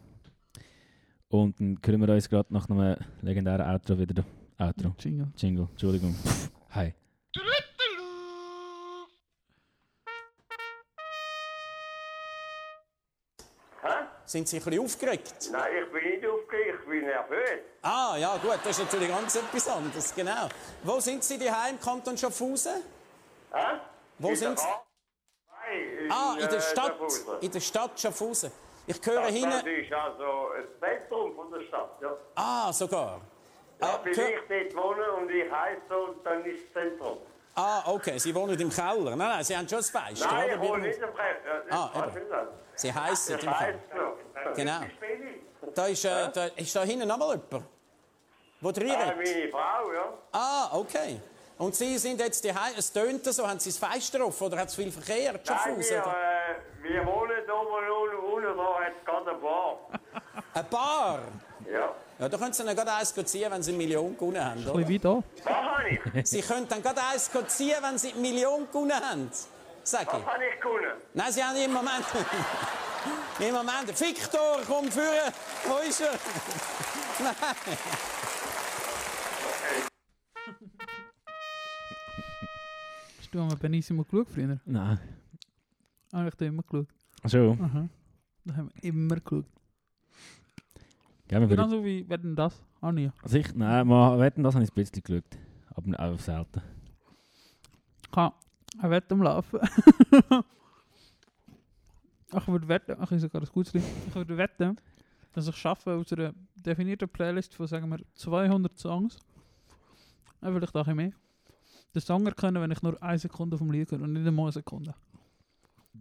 Und 1.29 1.59
dann 1.61 1.79
hören 1.85 2.01
wir 2.01 2.09
uns 2.15 2.29
gerade 2.29 2.53
nach 2.53 2.69
einem 2.69 2.97
legendären 3.23 3.67
Outro 3.67 3.99
wieder. 3.99 4.25
Outro. 4.59 4.95
Jingle. 4.99 5.29
Jingle. 5.37 5.69
Entschuldigung. 5.73 6.15
Hi. 6.71 6.95
Sind 14.35 14.49
Sie 14.49 14.57
ein 14.57 14.65
bisschen 14.65 14.85
aufgeregt? 14.85 15.49
Nein, 15.53 15.73
ich 15.81 15.93
bin 15.93 16.11
nicht 16.11 16.27
aufgeregt, 16.27 16.79
ich 16.83 16.89
bin 16.89 17.05
nervös. 17.05 17.61
Ah, 17.83 18.17
ja, 18.19 18.37
gut, 18.39 18.59
das 18.65 18.77
ist 18.77 18.81
natürlich 18.81 19.09
ganz 19.09 19.37
etwas 19.37 19.69
anderes, 19.69 20.13
genau. 20.13 20.49
Wo 20.83 20.99
sind 20.99 21.23
Sie 21.23 21.39
daheim 21.39 21.77
im 21.77 21.81
Kanton 21.81 22.19
Schaffhausen? 22.19 22.83
Hä? 23.53 23.79
Wo 24.19 24.31
In 24.31 24.37
sind 24.37 24.59
Sie? 24.59 24.67
In, 25.73 26.11
Ah, 26.11 26.33
in 26.33 26.49
der 26.49 26.59
äh, 26.59 26.61
Stadt. 26.61 26.87
Schaffhausen. 26.87 27.27
In 27.43 27.53
der 27.53 27.61
Stadt 27.61 28.01
Schaffhausen. 28.01 28.51
Ich 28.89 29.01
höre 29.07 29.23
Das 29.23 29.31
hinten. 29.31 29.67
ist 29.69 29.93
also 29.93 30.49
ein 30.57 30.65
Zentrum 30.81 31.37
von 31.37 31.53
der 31.53 31.61
Stadt, 31.69 31.91
ja. 32.03 32.17
Ah, 32.35 32.73
sogar. 32.73 33.21
Ja, 33.81 33.87
Ah, 33.87 34.01
ich 34.05 34.17
dort 34.17 34.85
wohne 34.85 35.13
und 35.13 35.31
ich 35.31 35.49
heiße 35.49 35.81
so, 35.89 36.15
dann 36.25 36.45
ist 36.45 36.59
das 36.75 36.83
Zentrum. 36.83 37.19
Ah, 37.55 37.85
okay, 37.87 38.19
Sie 38.19 38.35
wohnen 38.35 38.59
im 38.59 38.69
Keller. 38.69 39.15
Nein, 39.15 39.19
nein, 39.29 39.45
Sie 39.45 39.57
haben 39.57 39.69
schon 39.69 39.79
das 39.79 39.91
Fenster, 39.91 40.27
Nein, 40.27 40.45
oder? 40.47 40.55
ich 40.55 40.61
wohne 40.71 40.83
nicht 40.89 40.99
im 41.01 41.15
Kreis. 41.15 41.37
Ah, 41.71 41.91
eben. 42.09 42.29
das? 42.29 42.49
Sie 42.75 42.93
heissen 42.93 43.37
Ich 43.39 43.45
im 43.45 43.53
Keller. 43.53 43.79
Genau. 44.55 44.81
Da 45.75 45.87
ist, 45.87 46.05
äh, 46.05 46.31
da, 46.33 46.47
ist 46.57 46.75
da 46.77 46.83
hinten 46.83 47.09
noch 47.09 47.17
mal 47.17 47.31
jemand, 47.37 47.65
wo 48.61 48.71
drin 48.73 48.91
Ah, 48.93 49.13
meine 49.17 49.49
Frau, 49.51 49.93
ja. 49.93 50.13
Ah, 50.33 50.69
okay. 50.77 51.21
Und 51.57 51.75
Sie 51.75 51.97
sind 51.99 52.21
jetzt 52.21 52.45
daheim. 52.45 52.75
Es 52.77 52.93
tönt 52.93 53.25
so. 53.25 53.47
Haben 53.47 53.61
Sie 53.61 53.71
das 53.71 53.79
Fenster 53.79 54.25
offen 54.27 54.45
oder 54.47 54.59
hat 54.59 54.69
es 54.69 54.75
viel 54.75 54.91
Verkehr? 54.91 55.35
in 55.35 55.41
Nein, 55.47 55.79
wir, 55.79 56.03
oder? 56.03 56.17
äh, 56.17 56.83
wir 56.83 57.07
wohnen 57.07 57.37
da 57.47 57.53
oben 57.55 57.91
unten, 57.91 58.33
unten 58.47 58.57
da 58.57 58.81
hat 58.81 58.93
es 58.99 59.05
gerade 59.05 59.31
eine 59.31 59.39
Bar. 59.39 59.79
Eine 60.55 60.65
Bar? 60.65 61.19
Ja. 61.73 61.93
Ja, 62.19 62.29
da 62.29 62.39
können 62.39 62.53
Sie 62.53 62.65
dann 62.65 62.77
gerade 62.77 62.93
eins 62.93 63.13
ziehen, 63.13 63.51
wenn 63.51 63.63
Sie 63.63 63.71
eine 63.73 63.79
Million 63.79 64.17
gewonnen 64.17 64.45
haben, 64.45 64.61
Ein 64.61 64.65
oder? 64.69 64.73
bisschen 64.75 64.89
wie 64.89 64.99
da. 64.99 65.23
Was 65.45 65.53
habe 65.53 65.89
ich? 65.89 66.01
Sie 66.29 66.43
können 66.43 66.69
dann 66.69 66.83
gerade 66.83 67.01
eins 67.13 67.31
ziehen, 67.49 67.77
wenn 67.81 67.99
Sie 67.99 68.13
eine 68.13 68.21
Million 68.21 68.67
gewonnen 68.69 68.93
haben. 68.93 69.31
Sag 69.83 70.07
Was 70.13 70.21
ich. 70.21 70.27
habe 70.27 70.45
ich 70.47 70.61
gewonnen? 70.61 70.93
Nein, 71.15 71.33
Sie 71.33 71.43
haben 71.43 71.57
im 71.57 71.73
Moment... 71.73 72.05
Im 73.41 73.55
Moment... 73.55 73.89
Victor, 74.01 74.61
komm 74.67 74.91
führen! 74.91 75.33
Wo 75.67 75.77
ist 75.89 76.01
er? 76.01 76.13
Nein. 77.23 77.35
Hast 83.19 83.35
du 83.35 83.41
einmal 83.41 83.57
Benissimo 83.57 84.05
geschaut 84.05 84.29
früher? 84.31 84.59
Nein. 84.65 84.99
Ah, 86.13 86.27
ich 86.27 86.33
habe 86.33 86.45
immer 86.47 86.63
geschaut. 86.63 86.89
So. 87.25 87.57
Aha. 87.61 87.89
Da 88.45 88.57
haben 88.57 88.71
wir 88.75 88.85
immer 88.85 89.17
geschaut. 89.17 89.47
Gell, 91.27 91.41
wir 91.41 91.49
würden- 91.51 91.57
Genauso 91.57 91.85
wie, 91.85 92.05
wer 92.09 92.19
denn 92.19 92.37
das? 92.37 92.61
Ah, 92.81 92.93
nie. 92.93 93.11
also 93.23 93.39
ich, 93.39 93.55
nein, 93.55 93.87
mal 93.87 94.19
wetten, 94.19 94.43
das 94.43 94.55
habe 94.55 94.65
ich 94.65 94.71
ein 94.71 94.75
bisschen 94.75 95.03
geschaut. 95.03 95.25
Aber 95.75 96.01
auch 96.01 96.19
selten. 96.19 96.63
Ich 98.11 98.17
habe 98.17 98.35
eine 98.79 98.91
Wette 98.91 99.15
am 99.15 99.23
Laufen. 99.23 99.59
Ich 102.39 102.49
würde 102.49 102.69
wetten, 102.69 102.97
ich 103.03 103.21
sogar 103.21 103.43
ein 103.43 103.49
gutes 103.53 103.73
Lied. 103.73 103.85
Ich 104.09 104.15
würde 104.15 104.37
wetten, 104.37 104.77
dass 105.33 105.49
ich 105.49 105.57
schaffe 105.57 105.93
aus 105.95 106.13
einer 106.13 106.33
definierten 106.55 107.09
Playlist 107.09 107.55
von, 107.55 107.67
sagen 107.67 107.89
wir, 107.91 107.99
200 108.15 108.79
Songs, 108.79 109.19
äh, 110.43 110.53
vielleicht 110.53 110.77
auch 110.77 110.87
ein 110.87 110.97
mehr, 110.97 111.13
den 111.95 112.01
Song 112.03 112.27
erkennen, 112.27 112.61
wenn 112.63 112.71
ich 112.71 112.83
nur 112.83 113.01
eine 113.03 113.19
Sekunde 113.19 113.57
vom 113.59 113.71
Lied 113.71 113.91
höre 113.91 114.01
und 114.03 114.13
nicht 114.13 114.27
einmal 114.27 114.47
eine 114.47 114.53
Sekunde. 114.53 114.95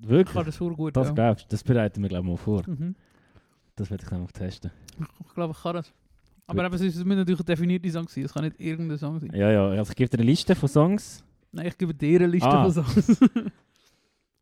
Ich 0.01 0.09
Wirklich? 0.09 0.33
kann 0.33 0.45
das 0.45 0.55
sehr 0.55 0.69
gut. 0.69 0.95
Das 0.97 1.07
ja. 1.09 1.13
glaubst 1.13 1.45
du? 1.45 1.49
Das 1.49 1.63
bereiten 1.63 2.01
wir, 2.01 2.09
glaube 2.09 2.25
ich, 2.25 2.31
mal 2.31 2.37
vor. 2.37 2.63
Mhm. 2.67 2.95
Das 3.75 3.89
werde 3.89 4.03
ich 4.03 4.09
dann 4.09 4.21
noch 4.21 4.31
testen. 4.31 4.71
Ich 5.27 5.33
glaube, 5.33 5.53
ich 5.55 5.61
kann 5.61 5.75
das. 5.75 5.91
Aber 6.45 6.65
eben, 6.65 6.73
es 6.73 6.81
muss 6.81 7.15
natürlich 7.15 7.39
ein 7.39 7.45
definierter 7.45 7.89
Song 7.91 8.07
sein. 8.07 8.23
Es 8.25 8.33
kann 8.33 8.43
nicht 8.43 8.59
irgendein 8.59 8.97
Song 8.97 9.19
sein. 9.19 9.31
Ja, 9.33 9.51
ja. 9.51 9.67
Also 9.69 9.91
ich 9.91 9.95
gebe 9.95 10.09
dir 10.09 10.17
eine 10.19 10.29
Liste 10.29 10.55
von 10.55 10.67
Songs. 10.69 11.23
Nein, 11.51 11.67
ich 11.67 11.77
gebe 11.77 11.93
dir 11.93 12.19
eine 12.19 12.27
Liste 12.27 12.49
Ah. 12.49 12.69
von 12.69 12.83
Songs. 12.83 13.19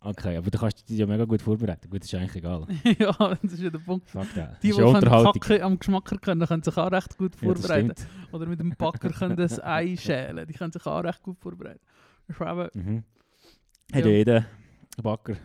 Okay, 0.04 0.36
aber 0.36 0.50
du 0.50 0.58
kannst 0.58 0.90
dich 0.90 0.98
ja 0.98 1.06
mega 1.06 1.26
gut 1.26 1.44
vorbereiten. 1.44 1.88
Gut, 1.88 2.04
ist 2.04 2.14
eigentlich 2.16 2.38
egal. 2.38 2.66
ja, 3.00 3.12
das 3.42 3.54
ist 3.54 3.62
ja 3.62 3.70
der 3.70 3.78
Punkt. 3.80 4.10
Fuck 4.10 4.34
that. 4.34 4.58
Die, 4.64 4.72
die 4.72 4.78
ja 4.80 4.86
Unterhaltung. 4.86 5.34
Kacken 5.40 5.62
am 5.62 5.78
Geschmack 5.78 6.06
können, 6.22 6.48
können 6.48 6.64
sich 6.64 6.76
auch 6.78 6.92
recht 6.92 7.18
gut 7.20 7.34
Ja, 7.40 7.50
das 7.54 7.60
vorbereiten. 7.62 7.94
stimmt. 7.96 8.34
Oder 8.34 8.46
mit 8.48 8.60
dem 8.60 8.72
Backer 8.76 9.10
können 9.12 9.36
das 9.38 9.62
Ei 9.64 9.96
schälen. 9.98 10.48
Die 10.48 10.54
können 10.54 10.72
sich 10.72 10.84
auch 10.88 11.04
recht 11.04 11.22
gut 11.22 11.38
vorbereiten. 11.40 11.80
Das 12.28 12.36
ist 12.36 12.42
eben, 12.42 12.70
Mhm. 12.74 13.04
Hat 13.94 14.00
Ja. 14.06 14.12
ja 14.12 14.18
jeder 14.18 14.46
Backer 15.04 15.36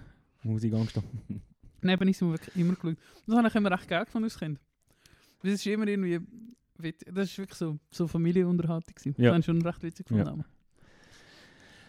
Musik 0.43 0.73
angestanden. 0.73 1.43
neben 1.83 2.09
uns 2.09 2.21
haben 2.23 2.29
wir 2.29 2.33
wirklich 2.39 2.57
immer 2.57 2.75
geschaut. 2.77 2.97
Das 3.27 3.37
habe 3.37 3.49
ich 3.49 3.55
immer 3.57 3.71
recht 3.71 3.89
geil 3.89 4.05
gefunden 4.07 4.25
als 4.25 4.39
Kind. 4.39 4.59
Es 5.43 5.51
ist 5.53 5.67
immer 5.67 5.87
irgendwie... 5.87 6.21
Das 7.13 7.29
ist 7.31 7.39
wirklich 7.39 7.59
so, 7.59 7.79
so 7.91 8.07
Familienunterhaltung. 8.07 8.95
gewesen. 8.95 9.15
Ja. 9.19 9.25
Das 9.25 9.33
habe 9.33 9.41
ich 9.41 9.45
schon 9.47 9.63
recht 9.63 9.83
witzig 9.83 10.07
Ja. 10.11 10.17
gefunden. 10.25 10.45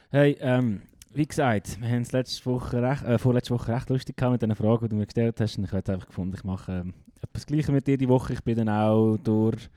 Hey, 0.09 0.37
ähm, 0.41 0.81
wie 1.17 1.25
gesagt, 1.27 1.81
wir 1.81 1.89
haben 1.89 2.03
es 2.03 2.11
letzte 2.11 2.45
Woche 2.45 2.81
recht, 2.81 3.03
äh, 3.03 3.17
vorletzte 3.17 3.53
Woche 3.53 3.73
recht 3.73 3.89
lustig 3.89 4.15
gehabt 4.15 4.33
mit 4.33 4.41
diesen 4.43 4.55
Fragen, 4.55 4.85
die 4.85 4.89
du 4.89 4.95
mir 4.95 5.05
gestellt 5.05 5.41
hast. 5.41 5.57
Und 5.57 5.63
ich 5.63 5.71
habe 5.71 5.91
einfach 5.91 6.07
gefunden, 6.07 6.35
ich 6.35 6.43
mache 6.43 6.71
ähm, 6.71 6.93
etwas 7.21 7.45
Gleiches 7.47 7.69
mit 7.69 7.87
dir 7.87 7.97
die 7.97 8.07
Woche. 8.07 8.33
Ich 8.33 8.43
bin 8.43 8.55
dann 8.55 8.69
auch 8.69 9.17
durch 9.17 9.67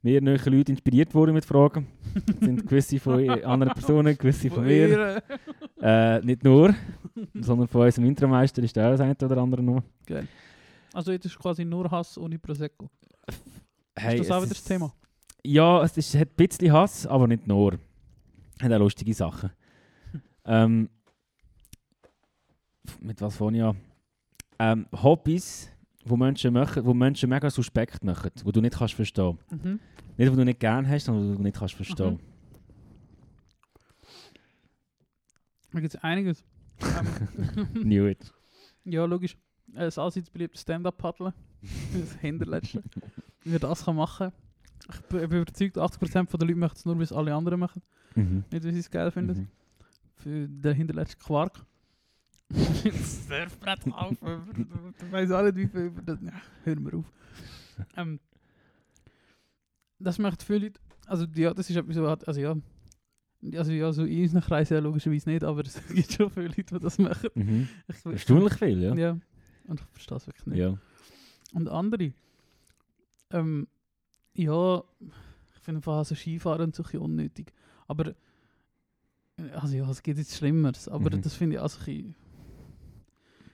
mehr 0.00 0.20
neue 0.20 0.36
Leute 0.36 0.70
inspiriert 0.70 1.12
worden 1.12 1.34
mit 1.34 1.44
Fragen. 1.44 1.88
Es 2.14 2.46
sind 2.46 2.66
gewisse 2.66 3.00
von 3.00 3.28
anderen 3.44 3.74
Personen, 3.74 4.16
gewisse 4.16 4.48
von 4.48 4.64
mir. 4.64 5.20
Äh, 5.82 6.20
nicht 6.20 6.44
nur, 6.44 6.72
sondern 7.34 7.66
von 7.66 7.82
unserem 7.82 8.06
Intromeister 8.06 8.62
ist 8.62 8.78
auch 8.78 8.92
das 8.92 9.00
eine 9.00 9.16
oder 9.20 9.38
andere 9.38 9.62
noch. 9.62 9.82
Also 10.92 11.10
jetzt 11.10 11.26
ist 11.26 11.38
quasi 11.38 11.64
nur 11.64 11.90
Hass 11.90 12.16
ohne 12.16 12.38
Prosecco. 12.38 12.88
Hey, 13.96 14.20
ist 14.20 14.30
das 14.30 14.36
auch 14.36 14.42
es 14.42 14.44
wieder 14.44 14.54
das 14.54 14.64
Thema? 14.64 14.92
Ja, 15.42 15.82
es 15.82 15.96
ist, 15.96 16.14
hat 16.14 16.28
ein 16.28 16.46
bisschen 16.48 16.72
Hass, 16.72 17.06
aber 17.06 17.26
nicht 17.26 17.46
nur. 17.46 17.78
Hat 18.60 18.72
auch 18.72 18.78
lustige 18.78 19.14
Sachen. 19.14 19.50
Ähm, 20.50 20.90
mit 23.00 23.20
was 23.20 23.36
von 23.36 23.54
ja? 23.54 23.74
Ähm, 24.58 24.86
Hobbys, 24.92 25.70
wo 26.04 26.16
Menschen, 26.16 26.52
machen, 26.52 26.84
wo 26.84 26.92
Menschen 26.92 27.30
mega 27.30 27.48
suspekt 27.48 28.02
machen, 28.04 28.32
wo 28.42 28.50
du 28.50 28.60
nicht 28.60 28.76
kannst 28.76 28.94
verstehen. 28.94 29.38
Mhm. 29.50 29.78
Nicht, 30.16 30.32
wo 30.32 30.36
du 30.36 30.44
nicht 30.44 30.60
gern 30.60 30.88
hast, 30.88 31.04
sondern 31.04 31.30
wo 31.30 31.36
du 31.36 31.42
nicht 31.42 31.56
kannst 31.56 31.74
verstehen. 31.74 32.14
Mhm. 32.14 32.20
Da 35.72 35.80
gibt 35.80 35.94
es 35.94 36.02
einiges. 36.02 36.44
ähm, 37.56 37.82
Knew 37.82 38.08
it. 38.08 38.32
ja, 38.84 39.04
logisch. 39.04 39.36
Das 39.68 39.98
allseits 39.98 40.30
beliebte 40.30 40.58
Stand-Up-Paddeln. 40.58 41.32
das 41.92 42.14
Hinterletzte. 42.16 42.82
Wie 43.44 43.58
das 43.58 43.84
kann 43.84 43.94
machen 43.94 44.32
Ich 44.92 45.00
bin 45.02 45.20
überzeugt, 45.20 45.78
80% 45.78 46.36
der 46.36 46.48
Leute 46.48 46.58
möchten 46.58 46.78
es 46.78 46.84
nur, 46.84 46.98
wie 46.98 47.04
es 47.04 47.12
alle 47.12 47.32
anderen 47.34 47.60
machen. 47.60 47.82
Mhm. 48.16 48.44
Nicht, 48.50 48.64
wie 48.64 48.72
sie 48.72 48.80
es 48.80 48.90
geil 48.90 49.12
finden. 49.12 49.42
Mhm. 49.42 49.59
Für 50.22 50.48
den 50.48 50.74
hinterletzten 50.74 51.20
Quark. 51.20 51.64
Surfbrett 52.52 53.80
auf. 53.92 54.12
Ich 54.12 55.12
weiß 55.12 55.30
auch 55.32 55.42
nicht, 55.42 55.56
wie 55.56 55.68
viel 55.68 55.80
über 55.82 56.02
das. 56.02 56.18
Ja, 56.20 56.32
hören 56.64 56.84
wir 56.84 56.98
auf. 56.98 57.12
Ähm, 57.96 58.20
das 59.98 60.18
macht 60.18 60.42
viele 60.42 60.66
Leute. 60.66 60.80
Also, 61.06 61.26
ja, 61.34 61.54
das 61.54 61.70
ist 61.70 61.76
etwas, 61.76 61.94
so 61.94 62.06
also 62.06 62.40
ja. 62.40 62.56
Also, 63.56 63.72
ja, 63.72 63.92
so 63.92 64.04
in 64.04 64.22
unseren 64.22 64.42
Kreisen 64.42 64.74
ja, 64.74 64.80
logischerweise 64.80 65.30
nicht, 65.30 65.44
aber 65.44 65.62
es 65.62 65.80
gibt 65.94 66.12
schon 66.12 66.30
viele 66.30 66.48
Leute, 66.48 66.64
die 66.64 66.78
das 66.78 66.98
machen. 66.98 67.30
Mhm. 67.34 67.68
Ich, 67.88 68.04
Erstaunlich 68.04 68.54
viel, 68.54 68.82
ja. 68.82 68.94
Ja. 68.94 69.18
Und 69.66 69.80
ich 69.80 69.86
verstehe 69.92 70.16
es 70.18 70.26
wirklich 70.26 70.46
nicht. 70.46 70.58
Ja. 70.58 70.76
Und 71.52 71.68
andere. 71.68 72.12
Ähm, 73.30 73.68
ja, 74.34 74.82
ich 75.54 75.60
finde 75.62 75.78
einfach 75.78 76.04
so 76.04 76.14
Skifahren 76.14 76.62
und 76.62 76.74
so 76.74 76.84
unnötig. 77.00 77.52
Aber, 77.86 78.14
also 79.54 79.76
ja, 79.76 79.88
es 79.90 80.02
gibt 80.02 80.18
jetzt 80.18 80.34
Schlimmeres, 80.36 80.88
aber 80.88 81.14
Mhm. 81.16 81.22
das 81.22 81.34
finde 81.34 81.56
ich 81.56 81.62
also 81.62 81.78
ein 81.80 81.84
bisschen, 81.84 82.14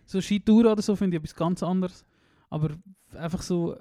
So 0.06 0.20
Skitour 0.20 0.72
oder 0.72 0.82
so 0.82 0.94
finde 0.96 1.16
ich 1.16 1.22
etwas 1.22 1.34
ganz 1.34 1.62
anderes. 1.62 2.04
Aber 2.50 2.70
einfach 3.14 3.42
so 3.42 3.76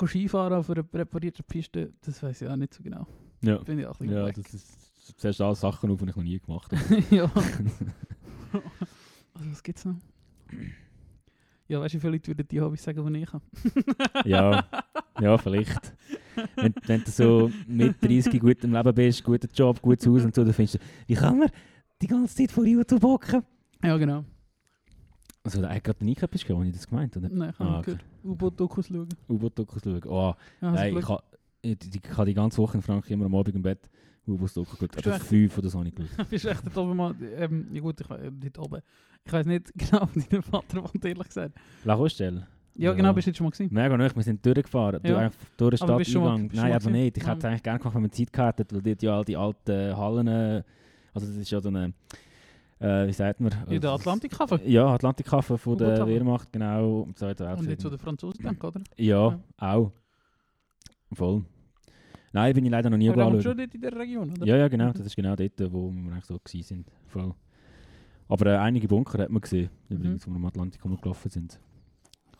Skifahren 0.00 0.52
auf 0.52 0.70
einer 0.70 0.84
präparierten 0.84 1.44
Piste, 1.44 1.92
das 2.02 2.22
weiß 2.22 2.42
ich 2.42 2.48
auch 2.48 2.56
nicht 2.56 2.72
so 2.74 2.82
genau. 2.82 3.06
Ja, 3.42 3.62
Finde 3.64 3.82
ich 3.82 3.88
auch 3.88 3.98
ein 4.00 4.06
bisschen 4.06 4.16
ja 4.16 4.24
wack. 4.26 4.34
das 4.36 5.24
ist, 5.34 5.40
alle 5.40 5.54
Sachen 5.56 5.90
auf, 5.90 5.98
die 6.00 6.08
ich 6.08 6.16
noch 6.16 6.22
nie 6.22 6.38
gemacht 6.38 6.70
habe. 6.72 7.04
ja. 7.14 7.24
also 9.34 9.50
was 9.50 9.62
gibt's 9.62 9.84
noch? 9.84 9.96
Ja, 11.66 11.80
weißt 11.80 11.94
du, 12.02 12.08
Leute 12.08 12.28
würden 12.28 12.48
die 12.48 12.60
Hobbys 12.60 12.82
sagen, 12.84 13.12
die 13.12 13.20
ich 13.22 13.32
habe? 13.32 13.44
ja, 14.24 14.64
ja, 15.20 15.36
vielleicht. 15.38 15.92
Wenn, 16.56 16.74
wenn 16.86 17.04
du 17.04 17.10
so 17.10 17.50
mit 17.66 18.02
30 18.02 18.40
gut 18.40 18.62
im 18.64 18.72
Leben 18.72 18.94
bist, 18.94 19.24
guter 19.24 19.48
Job, 19.52 19.80
gutes 19.82 20.06
Haus 20.06 20.24
und 20.24 20.34
so, 20.34 20.44
dann 20.44 20.52
findest 20.52 20.76
du, 20.76 20.78
wie 21.06 21.14
kann 21.14 21.38
man 21.38 21.48
die 22.00 22.06
ganze 22.06 22.34
Zeit 22.36 22.50
vor 22.52 22.64
YouTube 22.64 23.02
hocken? 23.02 23.42
Ja, 23.82 23.96
genau. 23.96 24.24
Also, 25.44 25.62
da 25.62 25.70
hat 25.74 25.84
gerade 25.84 26.04
nie 26.04 26.12
etwas 26.16 26.42
gehabt, 26.44 26.50
habe 26.58 26.66
ich 26.66 26.72
das 26.74 26.86
gemeint, 26.86 27.16
oder? 27.16 27.28
Nein, 27.30 27.50
ich 27.50 27.58
habe 27.58 27.70
Ah, 27.70 27.78
nicht 27.78 27.88
okay. 27.88 27.98
U-Boot-Dokus 28.24 28.86
schauen. 28.88 29.08
U-Boot-Dokus 29.28 29.82
schauen. 29.82 30.02
Oh, 30.06 30.34
Ja, 30.60 30.72
du 30.72 30.90
Glück? 30.90 31.02
ich 31.04 31.08
habe 31.08 31.22
habe 32.16 32.26
die 32.26 32.34
ganze 32.34 32.58
Woche 32.58 32.76
in 32.78 32.82
Frankreich 32.82 33.10
immer 33.12 33.26
am 33.26 33.34
Abend 33.34 33.54
im 33.54 33.62
Bett 33.62 33.88
U-Boot-Dokus 34.26 34.78
geschaut. 34.78 35.06
Du 35.06 35.10
echt- 35.10 35.22
fünf 35.22 35.56
oder 35.58 35.70
so 35.70 35.78
habe 35.78 35.88
ich 35.88 35.94
geschaut. 35.94 36.28
bist 36.30 36.44
echt 36.44 36.66
dort 36.66 36.76
oben 36.76 36.96
mal... 36.96 37.14
Ähm, 37.36 37.68
ja 37.72 37.80
gut, 37.80 38.00
ich 38.00 38.10
weiß 38.10 38.30
nicht 38.42 38.58
oben. 38.58 38.82
Ich 39.24 39.32
weiß 39.32 39.46
nicht 39.46 39.72
genau, 39.74 40.08
wie 40.14 40.22
dein 40.28 40.42
Vater 40.42 40.82
wohnt, 40.82 41.04
ehrlich 41.04 41.26
gesagt. 41.28 41.54
La 41.84 41.94
Rochelle. 41.94 42.46
Ja, 42.78 42.90
Ja. 42.90 42.96
genau, 42.96 43.12
bist 43.12 43.26
du 43.26 43.30
jetzt 43.30 43.36
schon 43.38 43.44
mal 43.44 43.50
gesehen? 43.50 43.68
Mega 43.72 43.96
neu, 43.96 44.08
wir 44.14 44.22
sind 44.22 44.44
durchgefahren. 44.46 45.00
Du 45.02 45.10
Ja. 45.10 45.18
einfach 45.18 45.38
durch 45.56 45.70
den 45.70 45.76
Stadteingang. 45.78 46.50
Nein, 46.54 46.72
aber 46.72 46.90
nicht. 46.90 47.16
Ich 47.18 47.26
hätte 47.26 47.38
es 47.38 47.44
Ah. 47.44 47.48
eigentlich 47.48 47.62
gerne 47.64 47.78
gemacht, 47.80 47.94
wenn 47.96 48.02
wir 48.02 48.10
Zeit 48.12 48.32
gehabt 48.32 48.60
hätten, 48.60 48.74
weil 48.76 48.82
dort 48.82 49.02
ja 49.02 49.16
all 49.16 49.24
die 49.24 49.36
alten 49.36 49.96
Hallen. 49.96 50.28
Also, 51.12 51.26
das 51.26 51.36
ist 51.36 51.50
ja 51.50 51.60
so 51.60 51.68
eine. 51.68 51.92
Äh, 52.80 53.08
wie 53.08 53.12
sagt 53.12 53.40
man? 53.40 53.52
In 53.68 53.80
der 53.80 53.90
Atlantikhafen. 53.90 54.60
Ja, 54.64 54.86
Atlantikhafen 54.94 55.58
von 55.58 55.76
der. 55.76 56.06
Wehrmacht, 56.06 56.52
genau. 56.52 57.02
Im 57.04 57.14
Zweiten 57.16 57.42
Und 57.42 57.48
Weltkrieg. 57.48 57.68
nicht 57.70 57.80
zu 57.80 57.90
den 57.90 57.98
Franzosen 57.98 58.44
denken, 58.44 58.64
oder? 58.64 58.80
Ja, 58.96 59.40
auch. 59.58 59.90
Voll. 61.12 61.44
Nein, 62.32 62.54
bin 62.54 62.64
ich 62.66 62.70
leider 62.70 62.90
noch 62.90 62.98
nie 62.98 63.08
Aber 63.10 63.24
anschauen. 63.24 63.42
schon 63.42 63.56
dort 63.56 63.74
in 63.74 63.80
der 63.80 63.96
Region, 63.96 64.30
oder? 64.30 64.46
Ja, 64.46 64.56
ja, 64.56 64.68
genau. 64.68 64.88
Mhm. 64.88 64.92
Das 64.92 65.06
ist 65.06 65.16
genau 65.16 65.34
dort, 65.34 65.72
wo 65.72 65.90
wir 65.90 66.12
eigentlich 66.12 66.24
so 66.26 66.38
sind. 66.46 66.86
Voll. 67.08 67.34
Aber 68.28 68.46
äh, 68.46 68.56
einige 68.58 68.86
Bunker 68.86 69.22
hat 69.22 69.30
man 69.30 69.40
gesehen, 69.40 69.70
übrigens, 69.88 70.26
wo 70.26 70.30
wir 70.30 70.36
am 70.36 70.44
Atlantik 70.44 70.84
rumgelaufen 70.84 71.30
sind. 71.30 71.58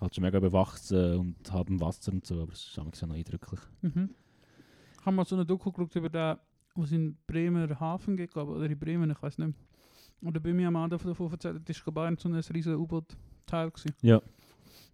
Halt 0.00 0.14
schon 0.14 0.22
mega 0.22 0.38
bewacht 0.38 0.90
und 0.92 1.36
haben 1.50 1.80
Wasser 1.80 2.12
und 2.12 2.24
so, 2.24 2.40
aber 2.42 2.52
es 2.52 2.64
ist 2.68 2.78
eigentlich 2.78 2.94
so 2.96 3.06
noch 3.06 3.14
eindrücklich. 3.16 3.60
Mhm. 3.82 4.10
Ich 5.00 5.06
habe 5.06 5.16
mal 5.16 5.24
so 5.24 5.34
eine 5.36 5.44
Doku 5.44 5.72
geschaut 5.72 5.96
über 5.96 6.08
den, 6.08 6.36
was 6.74 6.92
in 6.92 7.16
Bremer 7.26 7.78
Hafen 7.80 8.16
geht, 8.16 8.32
glaub 8.32 8.48
ich, 8.50 8.54
oder 8.56 8.66
in 8.66 8.78
Bremen, 8.78 9.10
ich 9.10 9.20
weiß 9.22 9.38
nicht. 9.38 9.54
Oder 10.22 10.40
bei 10.40 10.52
mir 10.52 10.68
am 10.68 10.76
Abend 10.76 10.92
davon 10.92 11.30
erzählt, 11.32 11.68
das 11.68 11.84
war 11.86 11.92
Bayern 11.94 12.16
so 12.16 12.28
ein 12.28 12.34
riesen 12.34 12.74
U-Boot-Teil. 12.76 13.70
gewesen. 13.70 13.92
Ja. 14.02 14.18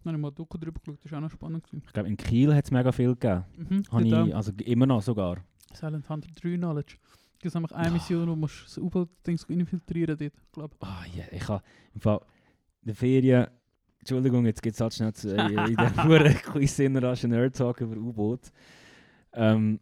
Dann 0.03 0.13
habe 0.13 0.17
ich 0.17 0.21
mal 0.21 0.27
eine 0.29 0.31
Doku 0.35 0.57
drüber 0.57 0.79
geschaut, 0.79 1.03
das 1.03 1.11
war 1.11 1.17
auch 1.19 1.23
noch 1.23 1.31
spannend. 1.31 1.63
Gewesen. 1.63 1.83
Ich 1.85 1.93
glaube, 1.93 2.09
in 2.09 2.17
Kiel 2.17 2.53
hat 2.55 2.65
es 2.65 2.71
mega 2.71 2.91
viel 2.91 3.15
gegeben. 3.15 3.43
Mhm. 3.57 3.83
Habe 3.91 4.07
ich, 4.27 4.35
also 4.35 4.51
immer 4.63 4.85
noch 4.85 5.01
sogar. 5.01 5.37
auch. 5.37 5.75
Silent 5.75 6.07
Hunter 6.09 6.29
3 6.41 6.57
Knowledge. 6.57 6.97
Es 7.33 7.39
gibt 7.39 7.53
nämlich 7.55 7.71
eine 7.75 7.89
Ah. 7.89 7.91
Mission, 7.91 8.27
wo 8.29 8.35
du 8.35 8.41
das 8.47 8.77
U-Boot-Dings 8.77 9.43
infiltrieren 9.45 10.17
dort, 10.17 10.33
glaube 10.51 10.75
Ah 10.79 11.03
ja, 11.15 11.25
ich 11.31 11.47
habe 11.47 11.63
im 11.93 12.01
Fall 12.01 12.21
in 12.81 12.87
der 12.87 12.95
Ferien, 12.95 13.47
Entschuldigung, 14.05 14.45
jetzt 14.45 14.61
geht 14.61 14.75
es 14.75 14.79
halt 14.81 14.93
schnell 14.93 15.13
zu, 15.13 15.35
äh, 15.35 15.47
in 15.67 15.75
der 15.75 16.03
Hure 16.05 16.29
Quiz 16.31 16.79
Russian 16.79 17.31
Nerd 17.31 17.55
Talk 17.55 17.81
über 17.81 17.97
U-Boot. 17.97 18.51
Ähm, 19.33 19.79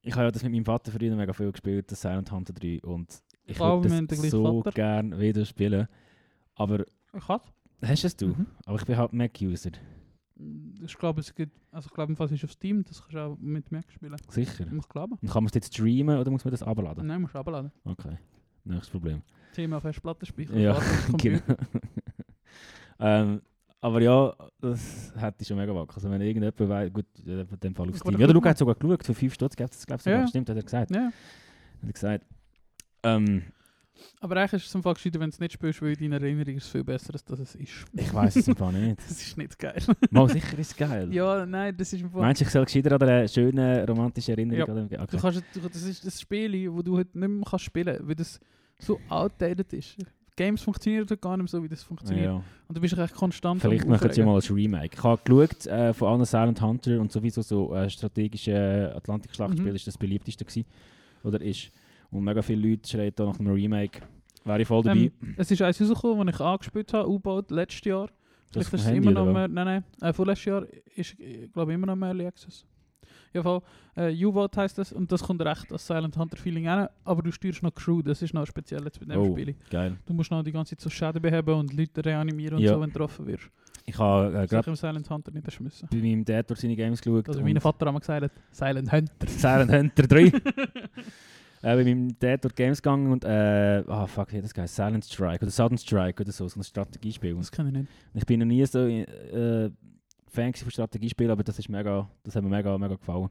ich 0.00 0.12
habe 0.14 0.26
ja 0.26 0.30
das 0.30 0.44
mit 0.44 0.52
meinem 0.52 0.64
Vater 0.64 0.92
früher 0.92 1.16
mega 1.16 1.32
viel 1.32 1.50
gespielt, 1.50 1.90
das 1.90 2.00
Silent 2.00 2.30
Hunter 2.30 2.52
3 2.52 2.80
und 2.84 3.20
ich 3.44 3.58
würde 3.58 3.88
den 3.88 4.06
das 4.06 4.20
so 4.30 4.62
Vater. 4.62 4.70
gerne 4.70 5.18
wieder 5.18 5.44
spielen. 5.44 5.88
Aber 6.54 6.84
Ich 7.12 7.28
habe 7.28 7.42
hast 7.82 8.04
es 8.04 8.14
du? 8.16 8.28
Mhm. 8.28 8.46
Aber 8.64 8.78
ich 8.78 8.84
bin 8.84 8.96
halt 8.96 9.12
Mac-User. 9.12 9.72
Ich 10.80 10.96
glaube, 10.96 11.20
es 11.20 11.34
gibt, 11.34 11.58
also 11.72 11.88
ich 11.88 11.94
glaube, 11.94 12.12
es 12.12 12.30
ist 12.30 12.44
auf 12.44 12.52
Steam, 12.52 12.84
das 12.84 13.00
kannst 13.00 13.14
du 13.14 13.18
auch 13.18 13.36
mit 13.40 13.72
Mac 13.72 13.90
spielen. 13.90 14.14
Sicher. 14.28 14.66
Ich 14.72 14.88
glaube. 14.88 15.16
Und 15.20 15.28
kann 15.28 15.42
man 15.42 15.48
es 15.48 15.54
jetzt 15.54 15.74
streamen 15.74 16.16
oder 16.16 16.30
muss 16.30 16.44
man 16.44 16.52
das 16.52 16.62
abladen? 16.62 17.04
Nein, 17.08 17.22
musst 17.22 17.34
du 17.34 17.40
abladen. 17.40 17.72
Okay, 17.84 18.18
nächstes 18.62 18.90
Problem. 18.90 19.22
Thema 19.52 19.80
Festplatte 19.80 20.26
speichern. 20.26 20.60
Ja, 20.60 20.78
den 21.08 21.16
genau. 21.16 21.40
Ähm, 23.02 23.42
aber 23.80 24.00
ja, 24.00 24.32
das 24.60 25.12
hätte 25.16 25.38
ich 25.42 25.48
schon 25.48 25.56
mega 25.56 25.74
wack. 25.74 25.92
Also 25.94 26.08
wenn 26.10 26.20
irgendjemand 26.20 26.58
weiß, 26.60 26.92
gut, 26.92 27.06
in 27.26 27.46
dem 27.62 27.74
Fall 27.74 27.88
auf 27.88 27.94
Ich 27.94 28.00
Steam. 28.00 28.12
wollte 28.12 28.20
Ja, 28.20 28.26
der. 28.26 28.34
Luca 28.34 28.50
hat 28.50 28.58
sogar 28.58 28.74
geschaut, 28.76 29.04
für 29.04 29.14
5 29.14 29.34
Stutz 29.34 29.56
gibt 29.56 29.74
es, 29.74 29.84
glaube 29.86 29.98
ich, 29.98 30.04
sogar. 30.04 30.20
Ja. 30.20 30.26
Stimmt, 30.28 30.48
hat 30.48 30.56
er 30.56 30.62
gesagt. 30.62 30.90
Ja. 30.92 31.06
Hat 31.06 31.12
er 31.88 31.92
gesagt. 31.92 32.24
Ähm, 33.02 33.42
Aber 34.20 34.36
eigentlich 34.36 34.62
ist 34.62 34.68
es 34.68 34.74
im 34.76 34.82
Fall 34.84 34.94
gescheiter, 34.94 35.18
wenn 35.18 35.30
du 35.30 35.34
es 35.34 35.40
nicht 35.40 35.52
spielst, 35.54 35.82
weil 35.82 36.00
in 36.00 36.10
deiner 36.12 36.24
Erinnerung 36.24 36.54
ist 36.54 36.68
viel 36.68 36.84
besser, 36.84 37.12
als 37.12 37.24
dass 37.24 37.40
es 37.40 37.54
ist. 37.56 37.72
ich 37.92 38.14
weiß 38.14 38.36
es 38.36 38.48
einfach 38.48 38.70
nicht. 38.70 38.98
Das 39.08 39.20
ist 39.20 39.36
nicht 39.36 39.58
geil. 39.58 39.82
Mal 40.12 40.28
sicher 40.28 40.58
ist 40.58 40.70
es 40.70 40.76
geil. 40.76 41.12
ja, 41.12 41.44
nein, 41.44 41.76
das 41.76 41.92
ist 41.92 42.02
im 42.02 42.10
Fall... 42.10 42.20
Meinst 42.22 42.40
du, 42.40 42.44
ich 42.44 42.50
soll 42.50 42.64
gescheiter 42.64 42.92
an 42.92 43.02
eine 43.02 43.28
schöne 43.28 43.84
romantische 43.88 44.30
Erinnerung 44.32 44.60
Ja. 44.60 44.74
dem- 44.74 44.88
Du 44.88 45.02
okay. 45.02 45.18
kannst, 45.20 45.42
du, 45.54 45.60
das 45.60 45.82
ist 45.82 46.06
das 46.06 46.20
Spiel, 46.20 46.72
wo 46.72 46.82
du 46.82 46.96
heute 46.98 47.18
nicht 47.18 47.28
mehr 47.28 47.44
kannst 47.48 47.64
spielen 47.64 47.86
kannst, 47.96 48.06
weil 48.08 48.14
das 48.14 48.38
so 48.78 49.00
outdated 49.08 49.72
ist. 49.72 49.96
Games 50.36 50.62
funktionieren 50.62 51.06
dort 51.06 51.20
gar 51.20 51.36
nicht 51.36 51.42
mehr 51.44 51.48
so, 51.48 51.62
wie 51.62 51.68
das 51.68 51.82
funktioniert. 51.82 52.26
Ja. 52.26 52.42
Und 52.68 52.76
du 52.76 52.80
bist 52.80 52.96
echt 52.96 53.14
konstant 53.14 53.60
Vielleicht 53.60 53.86
machen 53.86 54.10
sie 54.12 54.22
mal 54.22 54.34
als 54.36 54.50
Remake. 54.50 54.90
Ich 54.96 55.02
habe 55.02 55.20
geschaut, 55.24 55.66
äh, 55.66 55.92
von 55.92 56.08
allen 56.08 56.24
Silent 56.24 56.60
Hunter 56.62 57.00
und 57.00 57.12
sowieso 57.12 57.42
so 57.42 57.74
äh, 57.74 57.88
strategische 57.90 58.92
Atlantik-Schlachtspiele 58.96 59.70
Mhm. 59.70 59.76
ist 59.76 59.86
das 59.86 59.98
beliebteste 59.98 60.44
gewesen. 60.44 60.64
Oder 61.22 61.40
ist. 61.40 61.70
Und 62.10 62.24
mega 62.24 62.42
viele 62.42 62.68
Leute 62.70 62.88
schreien 62.88 63.12
da 63.14 63.26
nach 63.26 63.38
einem 63.38 63.52
Remake. 63.52 64.00
Wäre 64.44 64.62
ich 64.62 64.68
voll 64.68 64.82
dabei. 64.82 65.00
Ähm, 65.22 65.34
es 65.36 65.50
ist 65.50 65.62
eins 65.62 65.80
rausgekommen, 65.80 66.26
das 66.26 66.34
ich 66.36 66.40
angespielt 66.40 66.92
habe, 66.92 67.08
U-Boot, 67.08 67.50
letztes 67.50 67.84
Jahr. 67.84 68.08
das 68.52 68.68
Vielleicht 68.68 68.72
ist 68.84 68.86
Handy, 68.86 68.98
immer 68.98 69.12
noch 69.12 69.22
oder 69.22 69.32
mehr, 69.32 69.48
nein, 69.48 69.84
nein, 70.00 70.08
äh, 70.10 70.12
vorletztes 70.12 70.44
Jahr 70.46 70.66
ist, 70.96 71.16
glaube 71.52 71.70
ich, 71.72 71.74
immer 71.76 71.86
noch 71.86 71.96
mehr 71.96 72.08
Early 72.08 72.26
Access. 72.26 72.66
Ja, 73.34 73.42
voll. 73.42 73.60
Äh, 73.96 74.24
U-Boat 74.26 74.56
heisst 74.56 74.78
das 74.78 74.92
und 74.92 75.10
das 75.10 75.22
kommt 75.22 75.40
recht 75.42 75.72
als 75.72 75.86
Silent 75.86 76.16
Hunter 76.16 76.36
Feeling 76.36 76.68
rein, 76.68 76.88
aber 77.04 77.22
du 77.22 77.32
steuerst 77.32 77.62
noch 77.62 77.74
Crew, 77.74 78.02
das 78.02 78.20
ist 78.22 78.34
noch 78.34 78.46
speziell 78.46 78.82
jetzt 78.84 78.98
bei 79.00 79.06
dem 79.06 79.18
Oh. 79.20 79.32
Spiel. 79.32 79.54
Geil. 79.70 79.96
Du 80.06 80.12
musst 80.14 80.30
noch 80.30 80.42
die 80.42 80.52
ganze 80.52 80.76
Zeit 80.76 80.80
so 80.82 80.90
Schäden 80.90 81.20
beheben 81.22 81.54
und 81.54 81.72
Leute 81.72 82.04
reanimieren 82.04 82.56
und 82.56 82.62
Ja. 82.62 82.74
so, 82.74 82.80
wenn 82.80 82.88
du 82.88 82.92
getroffen 82.92 83.26
wirst. 83.26 83.44
Ich 83.84 83.98
habe 83.98 84.42
äh, 84.42 84.46
gerade 84.46 84.70
im 84.70 84.76
Silent 84.76 85.10
Hunter 85.10 85.32
nicht 85.32 85.44
erschmissen. 85.44 85.88
bei 85.90 85.96
meinem 85.98 86.24
Dad 86.24 86.48
durch 86.48 86.60
seine 86.60 86.76
Games 86.76 87.00
geschaut. 87.00 87.28
Also 87.28 87.40
mein 87.42 87.60
Vater 87.60 87.86
hat 87.86 87.92
mir 87.94 88.00
gesagt, 88.00 88.30
Silent 88.52 88.92
Hunter. 88.92 89.26
Silent 89.26 89.72
Hunter 89.72 90.02
3. 90.06 90.20
äh, 90.26 90.30
bei 91.62 91.84
meinem 91.84 92.16
Dad 92.18 92.44
durch 92.44 92.54
Games 92.54 92.80
gegangen 92.82 93.10
und 93.10 93.24
äh, 93.24 93.82
ah 93.86 94.06
fuck, 94.06 94.32
wie 94.32 94.40
das 94.40 94.54
geheißen? 94.54 94.84
Silent 94.86 95.04
Strike 95.04 95.42
oder 95.42 95.50
Sudden 95.50 95.78
Strike 95.78 96.22
oder 96.22 96.32
so, 96.32 96.46
so 96.48 96.60
ein 96.60 96.64
Strategiespiel. 96.64 97.34
Das 97.34 97.50
kann 97.50 97.66
ich 97.68 97.72
nicht. 97.72 97.88
Ich 98.14 98.26
bin 98.26 98.40
noch 98.40 98.46
nie 98.46 98.64
so 98.66 98.86
äh, 98.86 99.70
Fan 100.32 100.54
von 100.54 100.70
Strategiespielen, 100.70 101.30
aber 101.30 101.44
das 101.44 101.58
ist 101.58 101.68
mega, 101.68 102.08
das 102.24 102.34
hat 102.34 102.42
mir 102.42 102.50
mega, 102.50 102.76
mega 102.78 102.94
gefallen. 102.96 103.28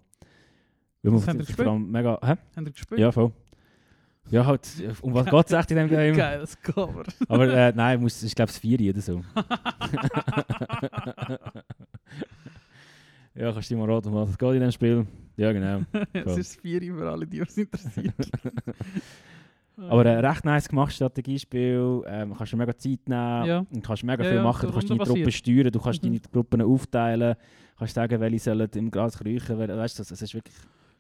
Weil 1.04 1.14
habt 1.26 1.50
ihr 1.50 1.56
vor 1.56 1.68
allem 1.68 1.90
mega, 1.90 2.20
hä? 2.22 2.36
Habt 2.56 2.68
ihr 2.68 2.72
gespielt? 2.72 3.02
Ja, 3.02 3.12
voll. 3.12 3.32
Ja, 4.30 4.46
halt, 4.46 4.68
um 5.02 5.14
was 5.14 5.26
geht 5.26 5.46
es 5.48 5.52
echt 5.52 5.72
in 5.72 5.78
dem 5.78 5.90
Game? 5.90 6.16
Geiles 6.16 6.62
Cover. 6.62 7.04
Aber 7.28 7.52
äh, 7.52 7.74
nein, 7.76 8.00
muss, 8.00 8.22
ich 8.22 8.36
glaube 8.36 8.52
es 8.52 8.60
4 8.60 8.92
oder 8.92 9.02
so. 9.02 9.24
ja, 13.36 13.52
kannst 13.52 13.70
du 13.70 13.76
dir 13.76 13.82
mal 13.82 13.92
raten, 13.92 14.10
um 14.10 14.16
was 14.16 14.30
es 14.30 14.38
geht 14.38 14.54
in 14.54 14.62
dem 14.62 14.72
Spiel? 14.72 15.08
Ja, 15.38 15.52
genau. 15.52 15.82
Es 16.14 16.38
ist 16.38 16.56
das 16.56 16.62
Vieri 16.62 16.92
für 16.92 17.10
alle, 17.10 17.26
die 17.26 17.42
uns 17.42 17.58
interessiert. 17.58 18.14
Aber 19.78 20.06
äh, 20.06 20.20
recht 20.26 20.46
nice 20.46 20.68
gemacht, 20.68 20.94
Strategiespiel. 20.94 22.04
Ähm, 22.06 22.34
kannst 22.38 22.54
du 22.54 22.58
mega 22.58 22.76
Zeit 22.78 23.00
nehmen 23.08 23.46
Ja. 23.46 23.60
und 23.74 23.82
kannst 23.84 24.04
mega 24.04 24.24
Ja, 24.24 24.30
viel 24.32 24.42
machen. 24.42 24.68
Du 24.68 24.74
kannst 24.74 24.90
deine 24.90 25.00
rundenbasiert. 25.00 25.26
Truppe 25.26 25.32
steuern, 25.32 25.72
du 25.72 25.80
kannst 25.80 26.04
Mhm. 26.04 26.08
deine 26.08 26.20
Gruppen 26.32 26.62
aufteilen, 26.62 27.36
kannst 27.78 27.94
sagen, 27.96 28.20
welche 28.20 28.40
sollen 28.40 28.70
im 28.76 28.92
Gras 28.92 29.18
kriechen. 29.18 29.58
wel- 29.58 29.76
Weißt 29.78 29.98
du, 29.98 30.02
das, 30.02 30.10
das 30.10 30.22
ist 30.22 30.34
wirklich. 30.34 30.56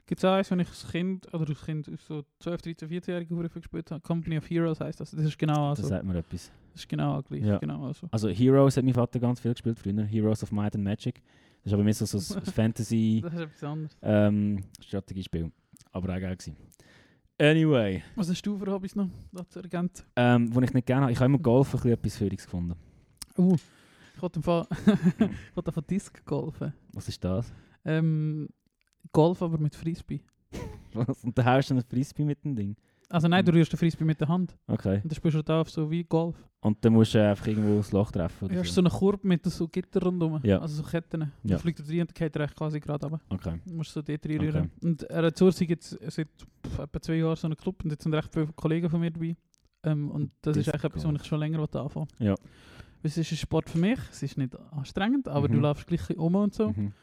Gibt 0.07 0.19
es 0.19 0.25
auch 0.25 0.33
eins, 0.33 0.49
wenn 0.51 0.59
ich 0.59 0.67
als 0.67 0.87
Kind, 0.91 1.33
oder 1.33 1.47
als 1.47 1.63
Kind 1.63 1.89
so 2.07 2.23
12, 2.39 2.61
13, 2.63 2.89
14-Jährige 2.89 3.33
Huren 3.35 3.49
viel 3.49 3.61
gespielt 3.61 3.91
habe? 3.91 4.01
Company 4.01 4.37
of 4.37 4.49
Heroes 4.49 4.79
heisst 4.81 4.99
das. 4.99 5.11
Das 5.11 5.23
ist 5.23 5.37
genau 5.37 5.69
Das 5.69 5.79
also. 5.79 5.89
sagt 5.89 6.03
mir 6.05 6.17
etwas. 6.17 6.51
Das 6.73 6.81
ist 6.81 6.89
genau 6.89 7.21
gleich. 7.21 7.43
Ja. 7.43 7.57
Genau 7.59 7.85
also. 7.85 8.07
Also 8.11 8.29
Heroes 8.29 8.75
hat 8.77 8.83
mein 8.83 8.93
Vater 8.93 9.19
ganz 9.19 9.39
viel 9.39 9.51
gespielt 9.53 9.77
früher. 9.79 10.03
Heroes 10.03 10.43
of 10.43 10.51
Might 10.51 10.75
and 10.75 10.83
Magic. 10.83 11.21
Das 11.63 11.67
ist 11.71 11.73
aber 11.73 11.83
mehr 11.83 11.93
so, 11.93 12.17
ein 12.17 12.21
Fantasy 12.55 13.21
Das 13.23 13.33
ist 13.33 13.39
etwas 13.41 13.63
anderes. 13.63 13.97
ähm. 14.01 14.63
Aber 15.93 16.13
auch 16.15 16.19
geil 16.19 16.35
gewesen. 16.35 16.55
Anyway, 17.39 18.03
Was 18.15 18.29
hast 18.29 18.41
du 18.45 18.57
für 18.57 18.71
Hobbys 18.71 18.95
noch 18.95 19.09
dazu 19.31 19.59
ergänzen? 19.59 20.05
ähm, 20.15 20.53
wo 20.53 20.61
ich 20.61 20.73
nicht 20.73 20.85
gerne 20.85 21.03
habe, 21.03 21.11
ich 21.11 21.17
habe 21.17 21.25
immer 21.25 21.39
Golf 21.39 21.69
ein 21.73 21.77
bisschen 21.79 21.91
etwas 21.93 22.17
Führungs 22.17 22.43
gefunden. 22.45 22.75
Uh, 23.37 23.55
ich 24.15 24.21
wollte 24.21 24.41
wollte 25.55 25.71
von 25.71 25.83
Disc 25.89 26.23
golfen. 26.25 26.73
Was 26.93 27.07
ist 27.07 27.23
das? 27.23 27.51
Ähm, 27.83 28.47
Golf 29.11 29.41
aber 29.41 29.57
mit 29.57 29.75
Frisbee. 29.75 30.21
Was? 30.93 31.23
Und 31.23 31.35
da 31.37 31.43
haust 31.45 31.69
du 31.69 31.73
einen 31.73 31.83
Frisbee 31.83 32.25
mit 32.25 32.43
dem 32.43 32.55
Ding? 32.55 32.75
Also 33.11 33.27
nein, 33.27 33.43
du 33.45 33.51
Mhm. 33.51 33.57
rührst 33.57 33.71
den 33.73 33.77
Frisbee 33.77 34.05
mit 34.05 34.19
der 34.19 34.27
Hand. 34.27 34.55
Okay. 34.67 34.95
Und 35.03 35.05
dann 35.11 35.15
spielst 35.15 35.37
du 35.37 35.43
da 35.43 35.61
auf 35.61 35.69
so 35.69 35.89
wie 35.91 36.03
Golf. 36.03 36.35
Und 36.61 36.83
dann 36.85 36.93
musst 36.93 37.13
du 37.13 37.27
einfach 37.27 37.47
irgendwo 37.47 37.77
das 37.77 37.91
Loch 37.91 38.11
treffen. 38.11 38.45
Oder 38.45 38.53
Du 38.53 38.59
hast 38.61 38.67
so. 38.69 38.75
so 38.75 38.81
einen 38.81 38.89
Korb 38.91 39.23
mit 39.23 39.43
so 39.45 39.67
Gitter 39.67 40.01
rundherum. 40.03 40.39
Ja. 40.43 40.59
Also 40.59 40.81
so 40.81 40.83
Ketten. 40.89 41.21
Ja. 41.21 41.29
Dann 41.43 41.59
fliegt 41.59 41.79
er 41.79 41.87
rein 41.89 42.01
und 42.01 42.13
geht 42.15 42.35
er 42.35 42.41
echt 42.43 42.55
quasi 42.55 42.79
gerade 42.79 43.07
runter. 43.07 43.21
Okay. 43.29 43.59
Du 43.65 43.73
musst 43.75 43.91
so 43.91 44.01
dort 44.01 44.25
reinrühren. 44.25 44.71
Und 44.83 45.03
er 45.03 45.25
hat 45.25 45.37
zur 45.37 45.51
seit 45.51 45.81
seit 45.83 46.27
pff, 46.65 46.79
etwa 46.79 47.01
zwei 47.01 47.15
Jahren 47.15 47.35
so 47.35 47.47
einen 47.47 47.57
Club 47.57 47.83
und 47.83 47.89
jetzt 47.91 48.03
sind 48.03 48.13
recht 48.13 48.31
viele 48.33 48.47
Kollegen 48.53 48.89
von 48.89 48.99
mir 48.99 49.11
dabei. 49.11 49.35
Ähm, 49.83 50.11
und 50.11 50.31
das 50.41 50.55
ist 50.57 50.67
Disc 50.67 50.75
eigentlich 50.75 50.83
etwas, 50.91 51.05
was 51.05 51.21
ich 51.21 51.27
schon 51.27 51.39
länger 51.39 51.59
anfangen. 51.75 52.07
Ja. 52.19 52.35
Es 53.03 53.17
ist 53.17 53.31
ein 53.31 53.37
Sport 53.37 53.67
für 53.69 53.79
mich, 53.79 53.97
es 54.11 54.21
ist 54.21 54.37
nicht 54.37 54.55
anstrengend, 54.71 55.27
aber 55.27 55.47
Mhm. 55.49 55.53
du 55.53 55.59
läufst 55.61 55.87
gleich 55.87 56.15
um 56.17 56.35
und 56.35 56.53
so. 56.53 56.69
Mhm. 56.69 56.93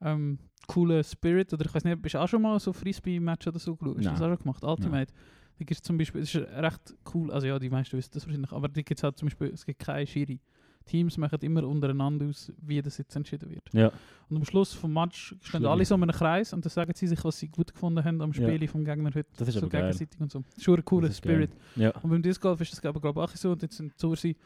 Ähm, 0.00 0.38
cooler 0.66 1.04
Spirit, 1.04 1.52
oder 1.52 1.64
ich 1.64 1.72
weiß 1.72 1.84
nicht, 1.84 2.02
bist 2.02 2.14
du 2.16 2.18
auch 2.18 2.26
schon 2.26 2.42
mal 2.42 2.58
so 2.58 2.72
Frisbee-Match 2.72 3.46
oder 3.46 3.60
so 3.60 3.76
geschaut? 3.76 3.98
Hast 3.98 4.04
du 4.06 4.10
das 4.10 4.18
Nein. 4.20 4.32
auch 4.32 4.34
schon 4.36 4.42
gemacht? 4.42 4.64
Ultimate. 4.64 5.12
Da 5.58 5.64
gibt 5.64 5.72
es 5.78 5.82
zum 5.82 5.96
Beispiel, 5.98 6.20
das 6.20 6.34
ist 6.34 6.46
recht 6.48 6.94
cool, 7.14 7.30
also 7.30 7.46
ja, 7.46 7.58
die 7.58 7.70
meisten 7.70 7.96
wissen 7.96 8.10
das 8.12 8.26
wahrscheinlich, 8.26 8.52
aber 8.52 8.68
da 8.68 8.82
gibt 8.82 8.98
es 8.98 9.02
halt 9.04 9.16
zum 9.16 9.26
Beispiel, 9.26 9.48
es 9.48 9.64
gibt 9.64 9.78
keine 9.78 10.06
Schiri. 10.06 10.40
Teams 10.84 11.16
machen 11.16 11.38
immer 11.40 11.64
untereinander 11.66 12.26
aus, 12.26 12.52
wie 12.60 12.82
das 12.82 12.98
jetzt 12.98 13.16
entschieden 13.16 13.48
wird. 13.50 13.62
Ja. 13.72 13.90
Und 14.28 14.36
am 14.36 14.44
Schluss 14.44 14.74
vom 14.74 14.92
Match 14.92 15.34
stehen 15.40 15.64
alle 15.64 15.84
so 15.84 15.94
in 15.94 16.02
einem 16.02 16.12
Kreis 16.12 16.52
und 16.52 16.64
dann 16.64 16.70
sagen 16.70 16.92
sie 16.94 17.06
sich, 17.06 17.24
was 17.24 17.38
sie 17.38 17.48
gut 17.48 17.72
gefunden 17.72 18.04
haben 18.04 18.20
am 18.20 18.32
Ja. 18.32 18.34
Spiel 18.34 18.68
vom 18.68 18.84
Gegner 18.84 19.10
heute. 19.14 19.28
Das 19.36 19.48
ist 19.48 19.54
so 19.54 19.60
aber 19.60 19.68
geil. 19.70 19.82
gegenseitig 19.82 20.20
und 20.20 20.30
so. 20.30 20.40
Das 20.40 20.58
ist 20.58 20.64
schon 20.64 20.76
ein 20.76 20.84
cooler. 20.84 21.10
Spirit. 21.10 21.50
Ja. 21.76 21.90
Und 22.02 22.10
beim 22.10 22.22
Disc 22.22 22.40
Golf 22.42 22.60
ist 22.60 22.72
das 22.72 22.82
glaube 22.82 22.98
ich 22.98 23.04
auch 23.04 23.30
so. 23.30 23.52
Und 23.52 23.62
jetzt 23.62 23.76
sind 23.76 23.98
so 23.98 24.14
sie 24.14 24.36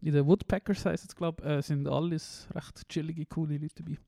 in 0.00 0.12
den 0.12 0.26
Woodpeckers 0.26 0.84
heisst 0.84 1.08
es 1.08 1.16
glaube 1.16 1.42
äh, 1.42 1.62
sind 1.62 1.88
alles 1.88 2.48
recht 2.54 2.88
chillige, 2.88 3.24
coole 3.26 3.56
Leute 3.56 3.82
dabei. 3.82 3.98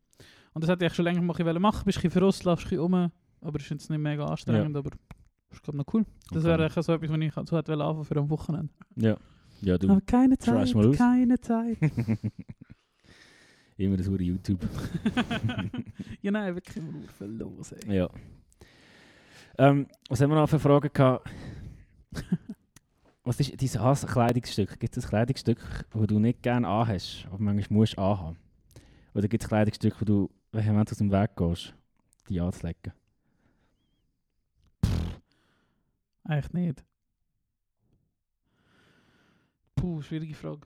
Und 0.52 0.62
das 0.62 0.70
hätte 0.70 0.84
ich 0.84 0.94
schon 0.94 1.04
länger 1.04 1.22
mal 1.22 1.58
machen. 1.58 1.84
Bist 1.84 1.98
ein 1.98 2.02
bisschen 2.02 2.10
verrostet, 2.10 2.44
laufst 2.44 2.66
ein 2.66 2.70
bisschen 2.70 2.84
um, 2.84 2.94
aber 3.40 3.56
es 3.56 3.62
ist 3.64 3.70
jetzt 3.70 3.90
nicht 3.90 3.98
mega 3.98 4.26
anstrengend, 4.26 4.76
aber 4.76 4.90
ist 5.52 5.62
glaube 5.62 5.78
noch 5.78 5.86
cool. 5.94 6.04
Das 6.30 6.38
Okay. 6.38 6.46
wäre 6.48 6.64
eigentlich 6.64 6.84
so 6.84 6.92
etwas, 6.92 7.10
was 7.10 7.18
ich 7.18 7.48
so 7.48 7.56
hätte 7.56 7.72
anfangen 7.72 8.04
für 8.04 8.16
am 8.16 8.30
Wochenende. 8.30 8.72
Ja. 8.96 9.16
Ja, 9.62 9.76
du. 9.76 9.90
Aber 9.90 10.00
keine 10.00 10.38
Zeit, 10.38 10.72
keine 10.96 11.38
Zeit. 11.40 11.78
Immer 13.76 13.96
das 13.96 14.08
hure 14.08 14.22
YouTube. 14.22 14.60
ja 16.22 16.30
nein, 16.30 16.54
wirklich 16.54 16.76
immer 16.76 16.92
viel 17.16 17.26
los. 17.28 17.72
Ey. 17.72 17.96
Ja. 17.96 18.10
Ähm, 19.56 19.86
was 20.08 20.20
haben 20.20 20.30
wir 20.30 20.36
noch 20.36 20.48
für 20.50 20.58
Fragen 20.58 20.90
gehabt? 20.92 21.30
was 23.24 23.40
ist 23.40 23.52
dein 23.60 23.82
Hass-Kleidungsstück? 23.82 24.78
Gibt 24.78 24.96
es 24.96 25.04
ein 25.04 25.08
Kleidungsstück, 25.08 25.58
das 25.90 26.06
du 26.06 26.18
nicht 26.18 26.42
gerne 26.42 26.68
anhast, 26.68 27.26
aber 27.30 27.42
manchmal 27.42 27.78
musst 27.78 27.96
du 27.96 28.02
anhaben? 28.02 28.36
Oder 29.14 29.28
gibt 29.28 29.42
es 29.42 29.48
Kleidungsstücke, 29.48 29.96
wo 30.00 30.04
du 30.04 30.30
vehement 30.52 30.90
aus 30.90 30.98
dem 30.98 31.10
Weg 31.10 31.34
gehst, 31.36 31.74
die 32.28 32.40
anzulegen? 32.40 32.92
Eigentlich 36.30 36.52
nicht. 36.52 36.84
Puh, 39.74 40.00
schwierige 40.00 40.34
Frage. 40.34 40.60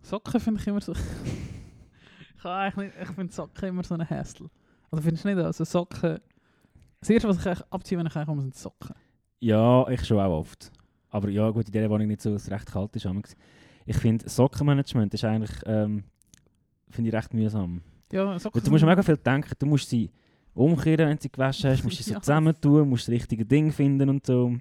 Socken 0.00 0.40
finde 0.40 0.60
ich 0.62 0.66
immer 0.66 0.80
so. 0.80 0.92
ich 2.36 2.42
kann 2.42 2.52
eigentlich 2.52 2.94
nicht, 2.94 3.02
ich 3.02 3.14
finde 3.14 3.30
Socken 3.30 3.68
immer 3.68 3.84
so 3.84 3.96
ein 3.96 4.08
Hassel. 4.08 4.48
Also 4.90 5.02
findest 5.02 5.24
du 5.24 5.28
nicht? 5.28 5.44
Also 5.44 5.64
Socken. 5.64 6.20
Das 7.00 7.10
erste, 7.10 7.28
was 7.28 7.38
ich 7.38 7.46
eigentlich 7.46 7.66
abziehe, 7.70 7.98
wenn 7.98 8.06
ich 8.06 8.14
komme, 8.14 8.40
sind 8.40 8.54
Socken. 8.54 8.94
Ja, 9.40 9.86
ich 9.88 10.06
schon 10.06 10.20
auch 10.20 10.38
oft. 10.38 10.72
Aber 11.10 11.28
ja, 11.28 11.50
gut, 11.50 11.66
in 11.66 11.72
dieser 11.72 11.90
Wohnung 11.90 12.06
nicht 12.06 12.22
so, 12.22 12.32
dass 12.32 12.44
es 12.44 12.50
recht 12.50 12.72
kalt 12.72 12.96
ist. 12.96 13.06
Ich 13.84 13.96
finde, 13.98 14.26
Sockenmanagement 14.26 15.12
ist 15.12 15.24
eigentlich, 15.24 15.52
ähm, 15.66 16.04
finde 16.88 17.10
ich 17.10 17.14
recht 17.14 17.34
mühsam. 17.34 17.82
Ja, 18.10 18.38
Socken. 18.38 18.58
Weil 18.58 18.64
du 18.64 18.70
musst 18.70 18.84
mega 18.86 19.02
viel 19.02 19.18
denken. 19.18 19.52
Du 19.58 19.66
musst 19.66 19.90
sie 19.90 20.10
umkehren, 20.54 21.08
wenn 21.10 21.16
du 21.18 21.22
sie 21.22 21.30
gewaschen 21.30 21.68
hast, 21.68 21.84
musst 21.84 21.98
sie 21.98 22.04
so 22.04 22.12
Ja. 22.14 22.20
zusammentun, 22.22 22.88
musst 22.88 23.06
das 23.06 23.12
richtige 23.12 23.44
Ding 23.44 23.70
finden 23.70 24.08
und 24.08 24.24
so. 24.24 24.56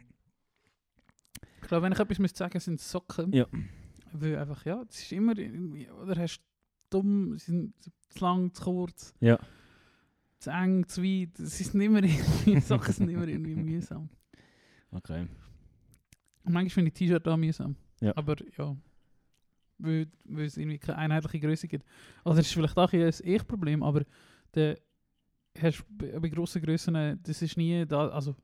Glaube, 1.69 1.83
wenn 1.83 1.93
ich 1.93 1.99
etwas 1.99 2.19
müsste 2.19 2.37
sagen, 2.39 2.59
sind 2.59 2.79
es 2.79 2.91
Socken. 2.91 3.31
Ja. 3.31 3.45
Weil 4.11 4.37
einfach, 4.39 4.65
ja, 4.65 4.83
es 4.89 4.99
ist 5.03 5.11
immer 5.11 5.37
irgendwie, 5.37 5.89
oder 5.89 6.19
hast 6.19 6.39
du 6.89 6.97
dumm, 6.97 7.37
sie 7.37 7.51
sind 7.51 7.73
zu 8.09 8.19
lang, 8.25 8.53
zu 8.53 8.63
kurz, 8.63 9.13
Ja. 9.19 9.39
zu 10.39 10.49
eng, 10.49 10.87
zu 10.87 11.03
weit. 11.03 11.39
Es 11.39 11.61
ist 11.61 11.75
immer 11.75 12.01
irgendwie, 12.03 12.59
Socken 12.59 12.91
sind 12.93 13.09
immer 13.09 13.27
irgendwie 13.27 13.55
mühsam. 13.55 14.09
Okay. 14.91 15.27
Und 16.43 16.53
manchmal 16.53 16.69
finde 16.69 16.87
ich 16.89 16.95
T-Shirt 16.95 17.27
auch 17.27 17.37
mühsam. 17.37 17.75
Ja. 18.01 18.17
Aber 18.17 18.35
ja, 18.57 18.75
weil, 19.77 20.07
weil 20.25 20.45
es 20.45 20.57
irgendwie 20.57 20.79
keine 20.79 20.97
einheitliche 20.97 21.39
Größe 21.39 21.67
gibt. 21.67 21.85
Also 22.23 22.37
das 22.37 22.47
ist 22.47 22.53
vielleicht 22.53 22.77
auch 22.77 22.91
ein 22.91 23.13
Ich-Problem, 23.23 23.83
aber 23.83 24.03
der 24.55 24.79
hast 25.61 25.85
bei, 25.89 26.17
bei 26.19 26.29
grossen 26.29 26.61
Grössen, 26.63 26.95
äh, 26.95 27.17
das 27.21 27.41
ist 27.43 27.57
nie 27.57 27.85
da, 27.85 28.07
also 28.09 28.35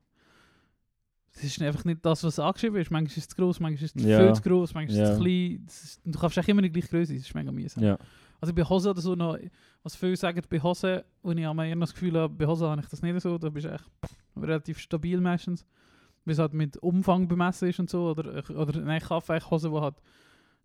das 1.35 1.43
ist 1.43 1.61
einfach 1.61 1.83
nicht 1.85 2.03
das, 2.05 2.23
was 2.23 2.39
angeschrieben 2.39 2.79
ist. 2.81 2.89
Manchmal 2.91 3.07
ist 3.11 3.17
es 3.17 3.27
zu 3.27 3.35
gross, 3.35 3.59
manchmal 3.59 3.85
ist 3.85 3.95
es 3.95 4.03
Ja. 4.03 4.19
viel 4.19 4.33
zu 4.33 4.41
gross, 4.41 4.73
manchmal 4.73 4.95
ist 4.95 5.01
es 5.03 5.09
Ja. 5.09 5.15
zu 5.15 5.21
klein. 5.21 5.65
Ist, 5.67 6.01
du 6.03 6.17
kaufst 6.19 6.37
eigentlich 6.37 6.47
immer 6.49 6.61
die 6.61 6.71
gleiche 6.71 6.87
Größe, 6.87 7.13
das 7.13 7.23
ist 7.23 7.35
mega 7.35 7.51
mühsam. 7.51 7.83
Ja. 7.83 7.97
Also 8.41 8.53
bei 8.53 8.63
Hosen 8.63 8.89
oder 8.91 9.01
so 9.01 9.15
noch, 9.15 9.37
was 9.83 9.95
viele 9.95 10.15
sagen 10.15 10.41
bei 10.49 10.59
Hosen, 10.61 11.01
und 11.21 11.37
ich 11.37 11.45
habe 11.45 11.67
eher 11.67 11.75
das 11.75 11.93
Gefühl 11.93 12.17
habe, 12.17 12.33
bei 12.33 12.45
Hosen 12.45 12.67
habe 12.67 12.81
ich 12.81 12.87
das 12.87 13.01
nicht 13.01 13.19
so, 13.21 13.37
da 13.37 13.49
bist 13.49 13.65
du 13.65 13.71
echt 13.71 13.85
relativ 14.37 14.79
stabil 14.79 15.19
meistens, 15.19 15.65
weil 16.25 16.33
es 16.33 16.39
halt 16.39 16.53
mit 16.53 16.77
Umfang 16.77 17.27
bemessen 17.27 17.69
ist 17.69 17.79
und 17.79 17.89
so, 17.89 18.09
oder, 18.11 18.43
oder 18.57 18.79
nein, 18.81 18.97
ich 19.01 19.07
kaufe 19.07 19.33
eigentlich 19.33 19.49
Hosen, 19.51 19.71
die 19.73 19.79
halt 19.79 19.95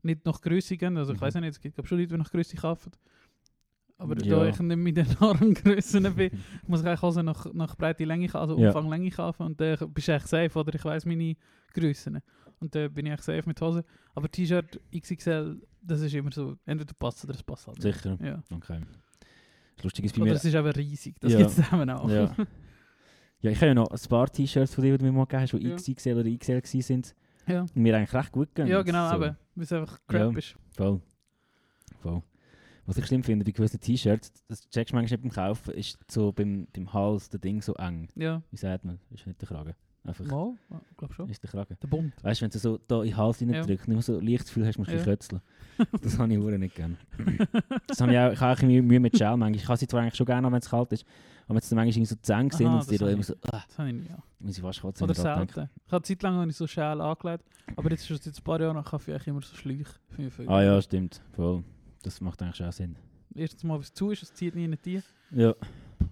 nicht 0.03 0.25
nach 0.25 0.41
Größe 0.41 0.77
gehen, 0.77 0.97
also 0.97 1.13
ich 1.13 1.19
Mhm. 1.21 1.25
weiß 1.25 1.35
nicht, 1.37 1.45
es 1.51 1.61
gibt 1.61 1.75
glaub, 1.75 1.87
schon 1.87 1.99
Leute, 1.99 2.13
die 2.15 2.19
nach 2.19 2.31
Größe 2.31 2.57
kaufen, 2.57 2.93
Aber 4.01 4.17
Ja. 4.25 4.37
da 4.41 4.47
ich 4.47 4.59
nicht 4.59 4.77
mit 4.79 4.97
den 4.97 5.07
Armgrössen 5.19 6.15
bin, 6.15 6.31
muss 6.67 6.81
ich 6.81 6.87
eigentlich 6.87 7.03
also 7.03 7.23
nach, 7.23 7.53
nach 7.53 7.77
Breite 7.77 8.05
Länge, 8.05 8.35
also 8.35 8.59
Ja. 8.59 8.69
Umfang 8.69 8.89
Länge 8.89 9.11
kaufen 9.11 9.45
und 9.47 9.61
dann 9.61 9.77
bist 9.93 10.09
du 10.09 10.13
eigentlich 10.13 10.27
safe, 10.27 10.59
oder 10.59 10.75
ich 10.75 10.85
weiss 10.85 11.05
meine 11.05 11.37
Grössen. 11.75 12.21
Und 12.61 12.75
dann 12.75 12.93
bin 12.93 13.07
ich 13.07 13.13
eigentlich 13.13 13.25
safe 13.25 13.43
mit 13.47 13.61
Hose. 13.61 13.85
Aber 14.15 14.31
T-Shirt 14.31 14.81
XXL, 14.95 15.61
das 15.83 16.01
ist 16.01 16.15
immer 16.15 16.33
so, 16.33 16.57
entweder 16.67 16.95
passt 16.95 17.25
oder 17.25 17.35
es 17.35 17.43
passt 17.43 17.67
halt 17.67 17.83
nicht. 17.83 17.95
Sicher. 17.95 18.19
Ja. 18.23 18.43
Okay. 18.55 18.81
Das 19.77 19.85
Lustige 19.85 20.07
ist 20.07 20.15
bei 20.17 20.23
Oder 20.23 20.31
mir... 20.33 20.37
es 20.37 20.45
ist 20.45 20.55
eben 20.55 20.67
riesig, 20.69 21.17
das 21.21 21.33
Ja. 21.33 21.39
gibt 21.39 21.51
es 21.51 21.59
eben 21.59 21.91
auch. 21.91 22.09
Ja. 22.11 22.35
ja, 23.43 23.51
ich 23.51 23.57
habe 23.59 23.67
ja 23.69 23.75
noch 23.75 23.91
ein 23.91 24.09
paar 24.09 24.31
T-Shirts 24.31 24.75
von 24.75 24.85
dir, 24.85 24.93
die 24.93 24.99
du 24.99 25.05
mir 25.05 25.13
mal 25.13 25.25
gegeben 25.25 25.43
hast, 25.43 25.53
die 25.53 25.69
Ja. 25.69 25.77
XXL 25.77 26.19
oder 26.19 26.31
XL 26.39 26.63
waren. 26.63 27.03
ja. 27.47 27.61
Und 27.63 27.77
mir 27.77 27.97
eigentlich 27.97 28.13
recht 28.15 28.33
gut 28.33 28.49
gegangen. 28.55 28.71
Ja, 28.71 28.83
genau, 28.83 29.09
so. 29.11 29.17
eben. 29.25 29.37
Weil 29.55 29.65
es 29.65 29.73
einfach 29.73 29.99
crap 30.07 30.33
Ja. 30.33 30.39
ist. 30.39 30.55
Voll. 30.77 31.01
Voll. 32.01 32.23
Was 32.91 32.99
ich 32.99 33.07
schlimm 33.07 33.23
finde 33.23 33.45
bei 33.45 33.53
gewissen 33.53 33.79
T-Shirts, 33.79 34.33
das 34.49 34.69
checkst 34.69 34.93
du 34.93 34.97
manchmal 34.97 35.17
nicht 35.21 35.23
beim 35.23 35.31
Kaufen, 35.31 35.75
ist 35.75 35.97
so 36.11 36.33
beim, 36.33 36.67
beim 36.75 36.93
Hals 36.93 37.29
der 37.29 37.39
Ding 37.39 37.63
so 37.63 37.73
eng. 37.75 38.09
Ja. 38.17 38.43
Wie 38.51 38.57
sagt 38.57 38.85
man? 38.85 38.99
Ist 39.15 39.25
nicht 39.29 39.41
der 39.41 39.47
Kragen. 39.47 39.75
Einfach 40.03 40.25
Mal, 40.25 40.55
ja, 40.71 40.81
ich 40.91 40.97
glaube 40.97 41.15
schon. 41.15 41.29
ist 41.31 41.41
der 41.41 41.51
Kragen. 41.51 41.77
Der 41.81 41.87
Bund. 41.87 42.13
Weißt 42.25 42.41
du, 42.41 42.43
wenn 42.45 42.51
du 42.51 42.59
so 42.59 42.79
da 42.89 43.03
in 43.03 43.11
den 43.11 43.17
Hals 43.17 43.39
Ja. 43.39 43.47
reindrückst, 43.47 43.87
nicht 43.87 43.95
mehr 43.95 44.03
so 44.03 44.19
leicht 44.19 44.47
Gefühl 44.47 44.67
hast, 44.67 44.77
musst 44.79 44.91
du 44.91 44.95
Ja. 44.95 44.99
ja. 44.99 45.05
kötzeln. 45.05 45.41
Das 46.03 46.19
habe 46.19 46.33
ich 46.33 46.39
nicht 46.41 46.75
gerne. 46.75 46.97
Das 47.87 48.01
habe 48.01 48.11
ich 48.13 48.19
auch, 48.19 48.33
ich 48.33 48.41
habe 48.41 48.53
auch 48.55 48.59
bisschen 48.61 48.87
Mühe 48.87 48.99
mit 48.99 49.13
Gel 49.13 49.37
manchmal. 49.37 49.55
Ich 49.55 49.69
habe 49.69 49.79
sie 49.79 49.87
zwar 49.87 50.01
eigentlich 50.01 50.17
schon 50.17 50.27
gerne, 50.27 50.51
wenn 50.51 50.59
es 50.59 50.69
kalt 50.69 50.91
ist, 50.93 51.05
aber 51.47 51.55
wenn 51.55 51.63
sie 51.63 51.69
dann 51.77 51.85
manchmal 51.85 52.07
so 52.07 52.17
zu 52.17 52.33
eng 52.33 52.51
sind 52.51 52.67
und 52.67 52.83
sie 52.85 52.99
da 52.99 53.05
habe 53.05 53.13
immer 53.13 53.21
ich. 53.21 53.27
so, 53.27 53.35
ah, 53.53 53.63
Das 53.69 53.79
habe 53.79 53.89
ich 53.91 53.95
nicht, 53.95 54.11
ja. 54.11 54.19
muss 54.41 54.57
ich 54.57 54.63
fast 54.63 54.81
kotzen. 54.81 55.05
Oder 55.05 55.13
ich 55.13 55.19
selten. 55.19 55.71
Ich 55.87 55.93
habe 55.93 56.03
Zeit 56.03 56.23
lang 56.25 56.35
habe 56.35 56.51
ich 56.51 56.57
so 56.57 56.67
Schäl 56.67 57.01
angelegt, 57.01 57.45
aber 57.77 57.91
jetzt 57.91 58.03
ist 58.11 58.19
es 58.21 58.25
jetzt 58.27 58.41
ein 58.41 58.43
paar 58.45 58.61
Jahre 58.61 58.75
nach 58.75 58.91
Kaffee 58.91 59.13
eigentlich 59.13 59.29
immer 59.29 59.43
so 59.43 59.55
Schläuche. 59.55 59.95
Ich 60.19 60.35
viel 60.35 60.49
Ah 60.49 60.63
ja, 60.63 60.83
stimmt. 60.83 61.23
Voll. 61.37 61.63
Das 62.03 62.21
macht 62.21 62.43
eigentlich 62.43 62.63
auch 62.67 62.73
Sinn. 62.73 62.97
Erstens 63.35 63.63
mal, 63.65 63.79
es 63.79 63.93
zu 63.93 64.11
ist, 64.11 64.23
es 64.23 64.33
zieht 64.35 64.55
nie 64.55 64.65
in 64.65 64.77
die. 64.85 65.03
Ja. 65.31 65.55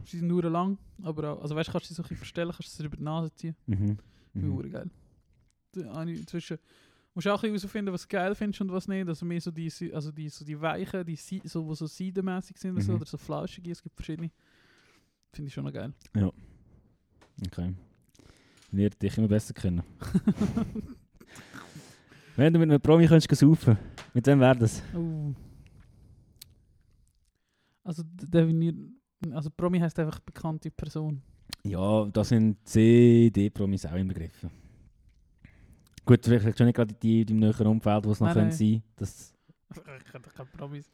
Sie 0.04 0.18
sind 0.18 0.28
nur 0.28 0.42
lang, 0.44 0.78
aber 1.02 1.32
auch, 1.32 1.42
also 1.42 1.56
weißt 1.56 1.68
du, 1.68 1.72
kannst 1.72 1.86
du 1.86 1.88
sie 1.88 1.94
so 1.94 2.02
ein 2.02 2.04
bisschen 2.04 2.16
verstellen, 2.18 2.50
kannst 2.52 2.72
du 2.72 2.76
sie 2.82 2.86
über 2.86 2.96
die 2.96 3.02
Nase 3.02 3.34
ziehen. 3.34 3.56
Mhm. 3.66 3.98
Finde 4.32 4.48
Mhm. 4.68 4.70
geil. 4.70 4.90
Inzwischen 5.74 6.58
musst 7.14 7.26
du 7.26 7.30
auch 7.34 7.42
ein 7.42 7.52
bisschen 7.52 7.68
herausfinden, 7.68 7.92
was 7.92 8.02
du 8.02 8.08
geil 8.08 8.34
findest 8.34 8.60
und 8.60 8.72
was 8.72 8.88
nicht. 8.88 9.08
Also 9.08 9.26
mehr 9.26 9.40
so 9.40 9.50
die, 9.50 9.70
also 9.92 10.12
die, 10.12 10.28
so 10.28 10.44
die 10.44 10.60
weichen, 10.60 11.04
die 11.04 11.16
so, 11.16 11.66
wo 11.66 11.74
so 11.74 11.86
seidenmäßig 11.86 12.56
sind 12.58 12.72
oder 12.72 12.80
so, 12.82 12.92
Mhm. 12.92 12.96
oder 12.98 13.06
so 13.06 13.16
flauschige, 13.18 13.70
es 13.70 13.82
gibt 13.82 13.96
verschiedene. 13.96 14.30
Finde 15.32 15.48
ich 15.48 15.54
schon 15.54 15.64
noch 15.64 15.72
geil. 15.72 15.92
Okay. 17.46 17.74
Wir 18.70 18.90
dich 18.90 19.16
immer 19.18 19.28
besser 19.28 19.54
kennen. 19.54 19.82
Wenn 22.36 22.52
du 22.52 22.58
mit 22.60 22.70
einem 22.70 22.80
Promi 22.80 23.06
könntest 23.06 23.34
saufen, 23.34 23.76
mit 24.14 24.26
wem 24.26 24.40
wäre 24.40 24.56
das? 24.56 24.82
Oh. 24.94 25.34
Also 27.88 28.02
definiert, 28.04 28.76
also 29.32 29.48
Promi 29.48 29.78
heißt 29.78 29.98
einfach 29.98 30.20
bekannte 30.20 30.70
Person. 30.70 31.22
Ja, 31.64 32.04
da 32.04 32.22
sind 32.22 32.58
CD-Promis 32.68 33.86
auch 33.86 33.94
inbegriffen. 33.94 34.50
Gut, 36.04 36.22
vielleicht 36.22 36.58
schon 36.58 36.66
nicht 36.66 36.76
gerade 36.76 36.92
die, 36.92 37.24
die 37.24 37.32
im 37.32 37.38
näheren 37.38 37.66
Umfeld, 37.66 38.04
wo 38.04 38.12
es 38.12 38.20
noch 38.20 38.34
Nein, 38.34 38.52
sein 38.52 38.82
das 38.96 39.34
Ich 39.70 40.12
doch 40.12 40.34
keine 40.34 40.50
Promis. 40.50 40.92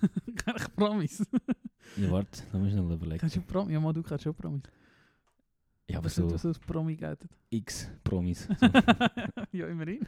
Ich 0.26 0.76
Promis? 0.76 1.26
Ja, 1.96 2.10
warte, 2.12 2.44
da 2.52 2.58
musst 2.58 2.76
du 2.76 2.82
noch 2.82 2.94
überlegen. 2.94 3.18
Kannst 3.18 3.34
du 3.34 3.40
Promis? 3.40 3.72
Ja, 3.72 3.80
mal, 3.80 3.92
du 3.92 4.04
kannst 4.04 4.22
schon 4.22 4.34
Promis. 4.34 4.62
Ja, 5.88 5.98
aber 5.98 6.08
so 6.08 6.28
so. 6.36 6.52
so 6.52 6.60
Promi 6.60 6.94
gelten. 6.94 7.28
X-Promis. 7.50 8.46
ja, 9.50 9.66
immerhin. 9.66 10.06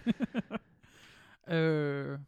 äh, 1.46 2.18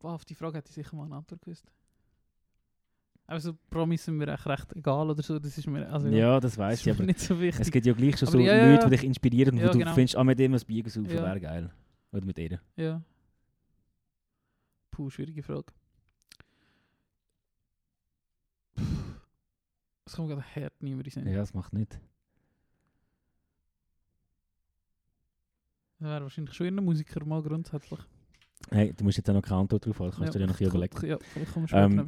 boah, 0.00 0.14
auf 0.14 0.24
die 0.24 0.34
Frage 0.34 0.58
hätte 0.58 0.70
ich 0.70 0.74
sicher 0.74 0.96
mal 0.96 1.04
eine 1.04 1.14
Antwort 1.14 1.40
gewusst. 1.40 1.70
Also 3.26 3.54
Promis 3.70 4.04
sind 4.04 4.16
mir 4.18 4.28
echt 4.28 4.46
recht 4.46 4.70
egal 4.76 5.08
oder 5.10 5.22
so. 5.22 5.38
Das 5.38 5.56
ist 5.56 5.66
mir 5.66 5.88
also, 5.90 6.08
ja, 6.08 6.38
das 6.40 6.58
weiß 6.58 6.84
ich, 6.86 6.92
aber 6.92 7.04
nicht 7.04 7.20
so 7.20 7.40
wichtig. 7.40 7.60
es 7.60 7.70
gibt 7.70 7.86
ja 7.86 7.94
gleich 7.94 8.18
schon 8.18 8.28
Aber 8.28 8.38
so 8.38 8.44
ja, 8.44 8.70
Leute, 8.70 8.84
die 8.84 8.90
dich 8.96 9.04
inspirieren, 9.04 9.56
Ja, 9.56 9.68
wo 9.68 9.72
du 9.72 9.78
genau. 9.78 9.94
findest, 9.94 10.16
ah, 10.16 10.24
mit 10.24 10.38
dem 10.38 10.52
ein 10.54 10.60
Bier 10.66 10.84
saufen 10.90 11.08
Ja. 11.10 11.22
wäre 11.22 11.40
geil. 11.40 11.70
Oder 12.12 12.24
mit 12.26 12.38
ihr. 12.38 12.60
Ja. 12.76 13.02
Puh, 14.90 15.08
schwierige 15.10 15.42
Frage. 15.42 15.64
Puh. 18.74 18.82
Es 20.04 20.14
kommt 20.16 20.28
gerade 20.28 20.44
hart 20.44 20.74
niemand 20.82 21.16
in. 21.16 21.26
Ja, 21.26 21.38
das 21.38 21.54
macht 21.54 21.72
nicht. 21.72 21.98
Das 25.98 26.08
wäre 26.08 26.22
wahrscheinlich 26.22 26.54
schon 26.54 26.66
ein 26.78 26.84
Musiker 26.84 27.24
mal 27.24 27.42
grundsätzlich. 27.42 28.00
Hey, 28.70 28.92
du 28.92 29.04
musst 29.04 29.16
jetzt 29.16 29.28
auch 29.30 29.34
noch 29.34 29.42
keine 29.42 29.60
Antwort 29.60 29.86
drauf 29.86 29.98
haben, 30.00 30.10
kannst 30.10 30.34
du 30.34 30.38
dir 30.38 30.46
noch 30.46 30.60
überlegen. 30.60 31.06
Ja, 31.06 31.18
vielleicht 31.18 31.56
wir 31.56 31.68
später 31.68 31.84
Ähm, 31.84 31.96
noch. 31.96 32.06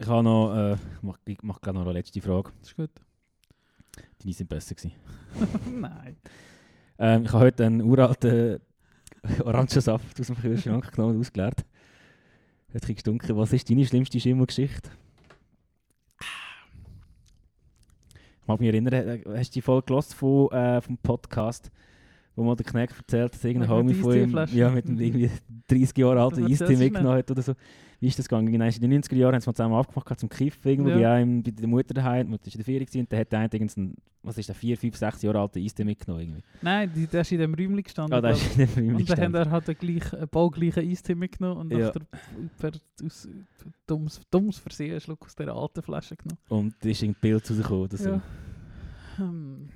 Ich 0.00 0.06
habe 0.06 0.22
noch, 0.22 0.54
äh, 0.54 0.74
ich 0.74 1.02
mach, 1.02 1.18
ich 1.24 1.42
mach 1.42 1.60
gerade 1.60 1.76
noch 1.76 1.84
eine 1.84 1.94
letzte 1.94 2.20
Frage. 2.20 2.52
Das 2.60 2.68
ist 2.68 2.76
gut. 2.76 2.90
Die 4.22 4.32
sind 4.32 4.48
besser 4.48 4.76
gewesen. 4.76 4.92
Nein. 5.80 6.16
Ähm, 7.00 7.24
ich 7.24 7.32
habe 7.32 7.44
heute 7.46 7.66
einen 7.66 7.80
uralten 7.80 8.60
Orangensaft 9.44 10.20
aus 10.20 10.26
dem 10.28 10.36
Kühlschrank 10.36 10.92
genommen 10.94 11.16
und 11.16 11.20
ausgeleert. 11.20 11.64
Hat 12.72 12.88
ein 12.88 12.94
gestunken. 12.94 13.36
Was 13.36 13.52
ist 13.52 13.68
deine 13.68 13.84
schlimmste 13.84 14.20
Schimmelgeschichte? 14.20 14.88
Ich 18.40 18.46
mag 18.46 18.60
mich 18.60 18.68
erinnern, 18.68 18.92
äh, 18.92 19.24
hast 19.36 19.50
du 19.50 19.54
die 19.54 19.62
Folge 19.62 19.86
gehört 19.86 20.12
von, 20.12 20.52
äh, 20.52 20.80
vom 20.80 20.96
Podcast, 20.98 21.72
wo 22.38 22.44
mal 22.44 22.54
der 22.56 22.64
Knecht 22.66 22.96
erzählt, 22.96 23.34
dass 23.34 23.44
irgendein 23.44 23.68
Homie 23.70 23.92
der 23.92 24.02
von 24.02 24.14
ihm 24.16 24.56
ja, 24.56 24.70
mit 24.70 24.86
einem 24.86 25.00
irgendwie 25.00 25.30
30 25.68 25.98
Jahre 25.98 26.22
alten 26.22 26.46
Eistee 26.46 26.76
mitgenommen 26.76 27.18
hat 27.18 27.30
oder 27.30 27.42
so. 27.42 27.52
Wie 28.00 28.06
ist 28.06 28.16
das 28.18 28.28
gegangen? 28.28 28.52
Genau, 28.52 28.64
in 28.64 28.70
den 28.80 29.02
90er 29.02 29.16
Jahren 29.16 29.34
haben 29.34 29.40
sie 29.40 29.48
mal 29.48 29.54
zusammen 29.54 29.82
gehabt 29.92 30.20
zum 30.20 30.28
Kiffen 30.28 30.68
irgendwo 30.70 30.90
Ja. 30.90 30.96
bei, 30.98 31.14
einem, 31.16 31.42
bei 31.42 31.50
der 31.50 31.66
Mutter 31.66 31.92
daheim. 31.94 32.26
Die 32.26 32.30
Mutter 32.30 32.46
war 32.46 32.52
in 32.52 32.58
der 32.58 32.64
Ferien 32.64 32.86
gewesen 32.86 33.00
und 33.00 33.10
der 33.12 33.18
hat 33.20 33.34
einen, 33.34 33.50
irgendeinen, 33.52 33.94
was 34.22 34.38
ist 34.38 34.48
der, 34.48 34.54
4, 34.54 34.76
5, 34.78 34.96
6 34.96 35.22
Jahre 35.22 35.40
alten 35.40 35.58
Eistee 35.58 35.82
mitgenommen 35.84 36.22
irgendwie. 36.22 36.42
Nein, 36.62 36.92
die, 36.94 37.06
der 37.08 37.22
ist 37.22 37.32
in 37.32 37.38
dem 37.40 37.54
Räumchen 37.54 37.82
gestanden. 37.82 38.14
Ah, 38.14 38.20
glaub 38.20 38.34
ist 38.34 38.56
in 38.56 38.68
dem 38.74 38.96
Und 38.96 39.10
dann 39.10 39.18
hat 39.18 39.46
er 39.46 39.50
halt 39.50 39.68
einen, 39.68 40.02
einen 40.12 40.28
baugleichen 40.28 40.88
Eistee 40.88 41.14
mitgenommen 41.16 41.56
und 41.58 41.72
Ja. 41.72 41.86
nach 41.86 41.92
der 42.62 42.72
aus, 43.04 43.28
dummes, 43.84 44.20
dummes 44.30 44.58
Versehen 44.58 44.92
einen 44.92 45.00
Schluck 45.00 45.24
aus 45.26 45.34
dieser 45.34 45.56
alten 45.56 45.82
Flasche 45.82 46.14
genommen. 46.14 46.38
Und 46.48 46.74
da 46.80 46.88
ist 46.88 47.02
ein 47.02 47.14
Bild 47.20 47.50
rausgekommen 47.50 47.82
oder 47.82 47.96
so. 47.96 48.08
Ja. 48.10 48.22
Hm. 49.16 49.68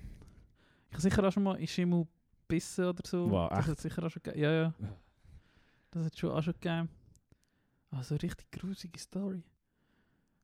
Ich 0.93 0.99
sicher 0.99 1.25
auch 1.27 1.33
schon 1.33 1.43
mal 1.43 1.55
in 1.55 1.67
Schimmel 1.67 2.07
gebissen 2.53 2.85
oder 2.85 3.03
so. 3.07 3.31
Wow, 3.31 3.51
das 3.51 3.67
hat 3.67 3.81
sicher 3.81 4.03
auch 4.03 4.11
schon 4.11 4.23
gegeben. 4.23 4.43
Ja, 4.43 4.53
ja. 4.53 4.75
Das 5.91 6.05
hat 6.07 6.19
schon 6.19 6.31
auch 6.31 6.43
schon 6.43 6.55
gegeben. 6.55 6.89
Also 7.91 8.17
richtig 8.17 8.51
grusige 8.51 8.99
Story. 8.99 9.43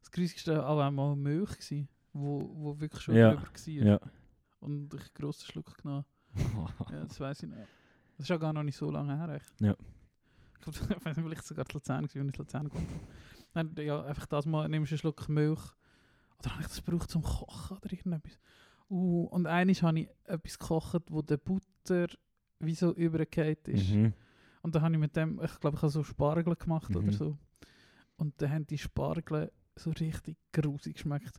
Das 0.01 0.11
grusigste 0.11 0.57
war 0.57 0.69
auch 0.69 0.81
einmal 0.81 1.17
Milch, 1.17 1.51
gewesen, 1.51 1.89
wo, 2.13 2.51
wo 2.55 2.81
wirklich 2.81 3.03
schon 3.03 3.17
Ja, 3.17 3.35
drüber 3.35 3.43
war. 3.43 3.87
Ja. 3.87 4.01
Und 4.61 4.93
ich 4.95 5.01
einen 5.01 5.11
grossen 5.15 5.47
Schluck 5.47 5.77
genommen. 5.79 6.05
Ja, 6.91 7.05
das 7.05 7.19
weiß 7.19 7.43
ich 7.43 7.49
noch. 7.49 7.57
Das 7.57 8.25
ist 8.25 8.29
ja 8.29 8.37
gar 8.37 8.53
noch 8.53 8.63
nicht 8.63 8.77
so 8.77 8.91
lange 8.91 9.17
her. 9.17 9.29
Echt. 9.35 9.61
Ja. 9.61 9.75
Ich 10.55 10.61
glaube, 10.61 10.79
ich 10.99 11.05
weiß 11.07 11.17
nicht, 11.17 11.27
vielleicht 11.27 11.47
sogar 11.47 11.65
in 11.67 11.75
Luzern, 11.75 11.99
wenn 12.01 12.29
ich 12.29 12.35
in 12.35 12.39
Luzern 12.39 12.71
habe. 12.71 12.87
Nein, 13.55 13.75
ja, 13.79 14.03
einfach 14.05 14.27
das 14.27 14.45
mal, 14.47 14.69
nimmst 14.69 14.91
du 14.91 14.95
einen 14.95 14.99
Schluck 14.99 15.29
Milch. 15.29 15.61
Oder 16.39 16.53
habe 16.53 16.63
ich 16.63 16.69
das 16.69 16.85
gebraucht 16.85 17.11
zum 17.11 17.23
Kochen 17.23 17.79
oder 17.79 17.93
irgendetwas? 17.93 18.39
Uh, 18.91 19.25
und 19.31 19.47
eines 19.47 19.83
habe 19.83 20.01
ich 20.01 20.09
etwas 20.25 20.59
gekocht, 20.59 21.03
wo 21.11 21.21
der 21.23 21.37
Butter 21.37 22.07
wie 22.61 22.75
so 22.75 22.93
übergekehrt 22.95 23.69
ist. 23.69 23.91
Mhm. 23.91 24.15
Und 24.63 24.75
dann 24.75 24.83
habe 24.83 24.95
ich 24.95 25.01
mit 25.01 25.15
dem, 25.15 25.41
ich 25.43 25.61
glaube, 25.61 25.77
ich 25.77 25.83
habe 25.83 25.91
so 25.93 26.03
Spargel 26.03 26.57
gemacht 26.57 26.91
oder 26.97 27.03
Mhm. 27.07 27.13
so. 27.13 27.37
Und 28.17 28.41
dann 28.41 28.51
haben 28.51 28.67
die 28.67 28.79
Spargel 28.79 29.53
so 29.77 29.91
richtig 29.91 30.37
grusig 30.53 30.95
geschmeckt. 30.95 31.39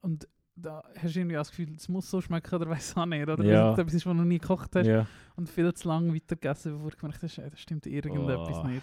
Und 0.00 0.26
da 0.56 0.82
hast 0.96 1.14
du 1.14 1.20
irgendwie 1.20 1.36
das 1.36 1.50
Gefühl, 1.50 1.74
es 1.76 1.88
muss 1.88 2.10
so 2.10 2.20
schmecken 2.22 2.54
oder 2.54 2.68
weiß 2.70 2.96
auch 2.96 3.04
nicht. 3.06 3.28
Oder 3.28 3.44
Ja. 3.44 3.72
etwas 3.74 3.92
ist, 3.94 4.06
was 4.06 4.12
du 4.12 4.14
noch 4.14 4.24
nie 4.24 4.38
gekocht 4.38 4.74
hast 4.74 4.86
Ja. 4.86 5.06
und 5.36 5.48
viel 5.50 5.72
zu 5.74 5.86
lange 5.88 6.14
weitergegessen, 6.14 6.72
bevor 6.72 6.90
du 6.92 6.96
gemerkt 6.96 7.22
hast, 7.22 7.38
ey, 7.38 7.50
das 7.50 7.60
stimmt 7.60 7.86
irgendetwas 7.86 8.56
Oh. 8.58 8.66
nicht. 8.66 8.82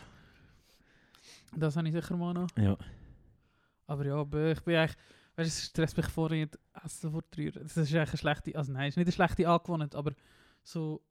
Das 1.55 1.75
habe 1.75 1.87
ich 1.87 1.93
sicher 1.93 2.15
mal 2.15 2.33
noch. 2.33 2.47
ja. 2.57 2.77
Aber 3.87 4.05
ja, 4.05 4.21
ich 4.21 4.61
bin 4.61 4.75
eigentlich, 4.75 4.95
weißt 5.35 5.47
du, 5.49 5.49
es 5.49 5.65
stresst 5.65 5.97
mich 5.97 6.07
vorher 6.07 6.39
nicht, 6.39 6.59
Essen 6.83 7.11
vor. 7.11 7.23
Das 7.31 7.77
ist 7.77 7.77
eigentlich 7.77 7.95
eine 7.95 8.17
schlechte, 8.17 8.55
also 8.57 8.71
nein, 8.71 8.87
es 8.89 8.93
ist 8.93 8.97
nicht 8.97 9.07
eine 9.07 9.11
schlechte 9.13 9.47
Angewohnheit, 9.49 9.95
aber 9.95 10.13
so. 10.63 11.01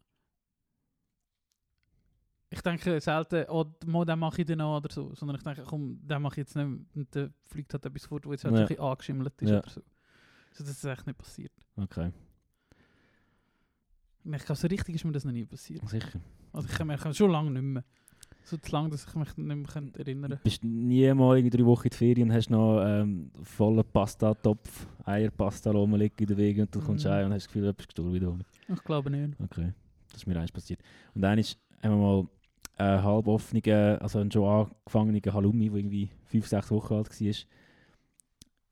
Ich 2.50 2.60
denke 2.60 3.00
selten, 3.00 3.46
oh, 3.48 3.64
mal, 3.86 4.04
den 4.04 4.18
mache 4.18 4.42
ich 4.42 4.46
dann 4.46 4.58
noch 4.58 4.76
oder 4.76 4.92
so, 4.92 5.14
sondern 5.14 5.36
ich 5.38 5.42
denke, 5.42 5.62
komm, 5.64 5.98
den 6.06 6.20
mache 6.20 6.34
ich 6.34 6.38
jetzt 6.38 6.54
nicht 6.54 6.66
mehr. 6.66 6.80
und 6.94 7.16
dann 7.16 7.32
fliegt 7.46 7.72
halt 7.72 7.86
etwas 7.86 8.04
fort, 8.04 8.26
wo 8.26 8.32
jetzt 8.32 8.44
halt 8.44 8.54
Ja. 8.54 8.60
ein 8.60 8.66
bisschen 8.68 8.82
angeschimmelt 8.84 9.40
ist 9.40 9.50
Ja. 9.50 9.58
oder 9.58 9.70
so. 9.70 9.82
Also 10.50 10.64
das 10.64 10.70
ist 10.72 10.84
echt 10.84 11.06
nicht 11.06 11.18
passiert. 11.18 11.52
Okay. 11.76 12.12
Ich 14.24 14.44
glaube, 14.44 14.60
so 14.60 14.66
richtig 14.68 14.94
ist 14.96 15.04
mir 15.04 15.12
das 15.12 15.24
noch 15.24 15.32
nie 15.32 15.46
passiert. 15.46 15.88
Sicher. 15.88 16.20
Also 16.52 16.68
ich 16.68 16.74
kann 16.76 16.86
mich 16.86 17.00
schon 17.16 17.30
lange 17.30 17.50
nicht 17.50 17.62
mehr. 17.62 17.84
So 18.44 18.56
zu 18.56 18.72
lange, 18.72 18.90
dass 18.90 19.06
ich 19.06 19.14
mich 19.14 19.36
nicht 19.36 19.46
mehr 19.46 19.62
kann 19.64 19.92
erinnern 19.94 20.38
Bist 20.42 20.62
du 20.62 20.66
nie 20.66 21.12
mal 21.14 21.36
irgendwie 21.38 21.56
drei 21.56 21.64
Wochen 21.66 21.84
in 21.86 21.90
die 21.90 21.96
Ferien 21.96 22.28
und 22.30 22.34
hast 22.36 22.50
noch 22.50 22.82
ähm, 22.84 23.30
vollen 23.42 23.84
Pasta-Topf, 23.92 24.86
Eierpasta 25.04 25.70
rumliegen 25.70 26.16
in 26.18 26.26
der 26.26 26.36
Wege 26.36 26.62
und 26.62 26.74
du 26.74 26.80
kommst 26.80 27.04
Mhm. 27.04 27.10
und 27.12 27.32
hast 27.32 27.44
das 27.44 27.46
Gefühl, 27.46 27.72
bist 27.72 27.88
gestorben 27.88 28.12
wieder. 28.14 28.36
Ich 28.68 28.82
glaube 28.84 29.10
nicht. 29.10 29.38
Okay, 29.40 29.72
das 30.10 30.18
ist 30.22 30.26
mir 30.26 30.38
eins 30.38 30.50
passiert. 30.52 30.80
Und 31.14 31.22
dann 31.22 31.38
haben 31.38 31.44
wir 31.82 31.90
mal 31.96 32.26
einen 32.76 33.02
halboffenen, 33.02 33.98
also 34.00 34.18
einen 34.18 34.30
schon 34.32 34.44
angefangenen 34.48 35.22
Halloumi, 35.32 35.68
der 35.68 35.78
irgendwie 35.78 36.10
5, 36.26 36.46
6 36.46 36.70
Wochen 36.72 36.94
alt 36.94 37.20
war, 37.20 37.34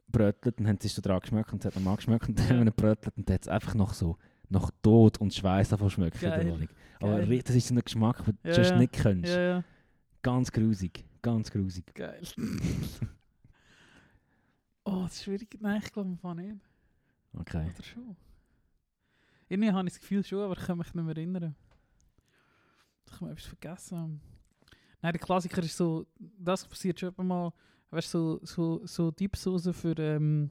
brötelt 0.08 0.58
und 0.58 0.66
haben 0.66 0.78
sie 0.80 0.88
so 0.88 1.00
dran 1.00 1.20
geschmeckt 1.20 1.52
und 1.52 1.64
es 1.64 1.66
hat 1.66 1.76
am 1.76 1.94
geschmeckt 1.96 2.28
und 2.28 2.38
dann 2.38 2.48
haben 2.48 2.64
wir 2.64 2.72
brötelt 2.72 3.16
und 3.16 3.30
hat 3.30 3.42
es 3.42 3.48
einfach 3.48 3.74
noch 3.74 3.94
so 3.94 4.16
nach 4.50 4.70
Tod 4.82 5.18
und 5.18 5.32
Schweiß 5.32 5.70
davon 5.70 5.90
schmeckt 5.90 6.22
in 6.22 6.30
der. 6.30 6.44
Wohnung. 6.46 6.68
Aber 7.00 7.18
Geil. 7.20 7.42
das 7.42 7.56
ist 7.56 7.68
so 7.68 7.74
ein 7.74 7.80
Geschmack, 7.80 8.24
den 8.24 8.38
du 8.42 8.48
Ja, 8.48 8.54
sonst 8.54 8.70
ja. 8.70 8.78
nicht 8.78 8.92
kennst. 8.92 9.32
Ja, 9.32 9.40
ja. 9.40 9.64
Ganz 10.22 10.52
grusig, 10.52 11.04
ganz 11.22 11.50
grusig. 11.50 11.84
Geil. 11.94 12.20
oh, 14.84 15.02
das 15.04 15.14
ist 15.14 15.24
schwierig. 15.24 15.56
Nein, 15.60 15.80
ich 15.82 15.92
glaube 15.92 16.10
einfach 16.10 16.34
nicht. 16.34 16.56
Okay. 17.32 17.70
Oder 17.74 17.82
schon? 17.82 18.16
Irgendwie 19.48 19.72
habe 19.72 19.88
ich 19.88 19.94
das 19.94 20.00
Gefühl 20.00 20.24
schon, 20.24 20.40
aber 20.42 20.56
ich 20.58 20.64
kann 20.64 20.78
mich 20.78 20.92
nicht 20.92 21.04
mehr 21.04 21.16
erinnern. 21.16 21.54
Ich 23.06 23.20
habe 23.20 23.30
etwas 23.30 23.46
vergessen. 23.46 24.20
Nein, 25.02 25.12
der 25.12 25.20
Klassiker 25.20 25.62
ist 25.62 25.76
so, 25.76 26.06
das 26.18 26.66
passiert 26.66 27.00
schon 27.00 27.14
immer 27.16 27.24
mal, 27.24 27.52
weißt 27.90 28.14
du, 28.14 28.40
so, 28.42 28.46
so, 28.46 28.86
so 28.86 29.10
Dipsoße 29.10 29.72
für, 29.72 29.96
ähm, 29.98 30.50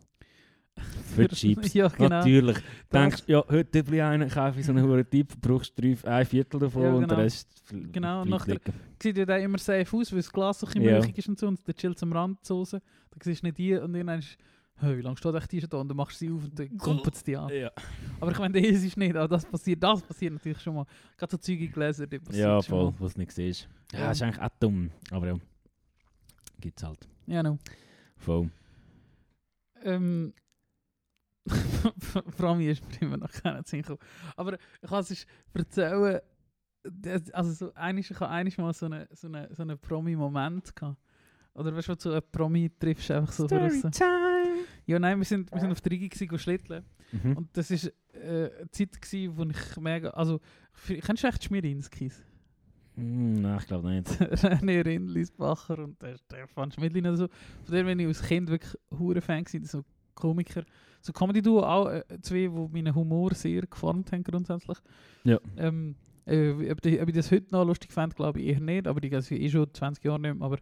Für 1.15 1.27
Chips. 1.27 1.73
ja, 1.73 1.87
genau. 1.87 2.09
Natürlich. 2.09 2.57
Das- 2.89 3.01
Denkst 3.01 3.23
ja, 3.27 3.43
heute 3.49 3.79
ich 3.79 4.01
einen, 4.01 4.29
kaufe 4.29 4.59
ich 4.59 4.65
so 4.65 4.71
einen 4.71 4.83
hohen 4.87 5.09
Tipp, 5.09 5.33
brauchst 5.41 5.73
drei, 5.79 5.95
ein 6.03 6.25
Viertel 6.25 6.59
davon 6.59 6.83
Ja, 6.83 6.89
und 6.93 7.01
genau. 7.01 7.15
der 7.15 7.23
Rest 7.25 7.49
fl- 7.67 7.91
Genau, 7.91 8.23
bleibt 8.23 8.47
nachher- 8.47 8.73
sieht 9.01 9.17
ja 9.17 9.25
dann 9.25 9.41
immer 9.41 9.57
safe 9.57 9.97
aus, 9.97 10.11
weil 10.11 10.19
das 10.19 10.31
Glas 10.31 10.59
so 10.59 10.67
ein 10.67 10.73
bisschen 10.73 10.85
Ja. 10.85 10.93
milchig 10.99 11.17
ist 11.17 11.27
und 11.29 11.39
so 11.39 11.47
und 11.47 11.67
der 11.67 11.73
chillt 11.75 12.01
am 12.03 12.13
Rand 12.13 12.39
die 12.43 12.47
Soße. 12.47 12.79
Dann 12.79 13.19
siehst 13.21 13.41
du 13.41 13.47
nicht 13.47 13.57
die 13.57 13.73
und 13.75 13.93
dann 13.93 14.19
ist 14.19 14.37
hey, 14.81 14.97
wie 14.97 15.01
lange 15.01 15.17
steht 15.17 15.35
echt 15.35 15.51
die 15.51 15.59
schon 15.59 15.69
da? 15.69 15.77
Und 15.79 15.89
dann 15.89 15.97
machst 15.97 16.21
du 16.21 16.25
sie 16.25 16.31
auf 16.31 16.43
und 16.45 16.57
dann 16.57 16.77
kumpelt 16.77 17.13
es 17.15 17.23
die 17.23 17.35
an. 17.35 17.49
Ja, 17.49 17.69
Aber 18.21 18.31
ich 18.31 18.39
meine, 18.39 18.61
das 18.61 18.81
ist 18.81 18.95
nicht, 18.95 19.13
aber 19.15 19.27
das 19.27 19.45
passiert, 19.45 19.83
das 19.83 20.01
passiert 20.01 20.31
natürlich 20.33 20.61
schon 20.61 20.73
mal. 20.75 20.85
Gerade 21.17 21.31
so 21.31 21.37
Zeug 21.37 21.59
in 21.59 21.71
Gläser, 21.71 22.07
die 22.07 22.17
passiert 22.19 22.45
ja 22.47 22.61
voll, 22.61 22.93
was 22.99 23.13
du 23.15 23.19
nicht 23.19 23.31
siehst. 23.33 23.67
Ja, 23.91 23.99
Ja. 23.99 24.11
ist 24.11 24.21
eigentlich 24.21 24.41
auch 24.41 24.49
dumm, 24.59 24.89
aber 25.11 25.27
ja, 25.27 25.35
gibt's 26.61 26.81
halt. 26.83 26.99
Ja, 27.27 27.43
no. 27.43 27.57
Voll. 28.15 28.49
Ähm, 29.83 30.33
vor 31.47 32.49
allem 32.49 32.61
ist 32.61 32.83
mir 32.85 33.07
immer 33.07 33.17
noch 33.17 33.31
keiner 33.31 33.63
zu 33.63 33.77
gekommen. 33.77 33.99
Aber 34.35 34.57
ich 34.81 34.89
kann 34.89 34.99
es 34.99 35.25
erzählen, 35.53 36.19
also 37.33 37.51
so 37.51 37.73
einisch, 37.73 38.11
ich 38.11 38.19
habe 38.19 38.31
einisch 38.31 38.57
mal 38.57 38.73
so 38.73 38.85
einen 38.85 39.07
so 39.11 39.27
eine, 39.27 39.49
so 39.53 39.63
eine 39.63 39.77
Promi-Moment 39.77 40.75
gehabt. 40.75 40.97
Oder 41.53 41.75
weißt 41.75 41.89
du, 41.89 41.95
du 41.95 42.01
so 42.01 42.11
einen 42.11 42.21
Promi 42.31 42.71
triffst, 42.79 43.11
einfach 43.11 43.31
so 43.31 43.47
draussen. 43.47 43.91
Storytime! 43.91 44.65
Ja, 44.85 44.97
nein, 44.97 45.17
wir 45.19 45.25
sind, 45.25 45.51
wir 45.51 45.59
sind 45.59 45.71
auf 45.71 45.81
der 45.81 45.91
Rigi 45.91 46.09
gewesen, 46.09 46.39
schlitteln. 46.39 46.83
Mhm. 47.11 47.37
Und 47.37 47.57
das 47.57 47.69
war 47.69 47.91
äh, 48.13 48.49
eine 48.59 48.71
Zeit, 48.71 49.01
gewesen, 49.01 49.37
wo 49.37 49.43
ich 49.43 49.77
mega, 49.77 50.09
also, 50.11 50.39
für, 50.71 50.95
kennst 50.97 51.23
du 51.23 51.27
echt 51.27 51.43
Schmierinskis? 51.43 52.23
Hm, 52.95 53.41
Nein, 53.41 53.57
ich 53.59 53.67
glaube 53.67 53.89
nicht. 53.89 54.07
René 54.19 54.85
Rindlisbacher 54.85 55.79
und 55.79 56.01
der 56.01 56.17
Stefan 56.17 56.71
Schmidlin 56.71 57.07
oder 57.07 57.17
so. 57.17 57.27
Von 57.63 57.75
dem 57.75 57.85
bin 57.85 57.99
ich 57.99 58.07
als 58.07 58.21
Kind 58.23 58.49
wirklich 58.49 58.75
hure 58.97 59.21
Fan 59.21 59.43
gewesen, 59.43 59.65
so 59.65 59.83
Komiker. 60.19 60.63
So 61.01 61.13
Comedy-Duo, 61.13 61.63
auch 61.63 61.89
äh, 61.89 62.03
zwei, 62.21 62.47
die 62.47 62.67
meinen 62.71 62.93
Humor 62.93 63.33
sehr 63.33 63.61
geformt 63.61 64.11
haben 64.11 64.23
grundsätzlich. 64.23 64.77
Ja. 65.23 65.39
Ähm, 65.57 65.95
äh, 66.25 66.71
ob, 66.71 66.81
die, 66.81 67.01
ob 67.01 67.07
ich 67.07 67.15
das 67.15 67.31
heute 67.31 67.51
noch 67.51 67.65
lustig 67.65 67.91
fände, 67.91 68.15
glaube 68.15 68.39
ich 68.39 68.47
eher 68.47 68.59
nicht, 68.59 68.87
aber 68.87 68.99
die 68.99 69.11
es 69.11 69.31
eh 69.31 69.49
schon 69.49 69.73
20 69.73 70.03
Jahre 70.03 70.19
nicht 70.19 70.35
mehr. 70.35 70.45
Aber 70.45 70.57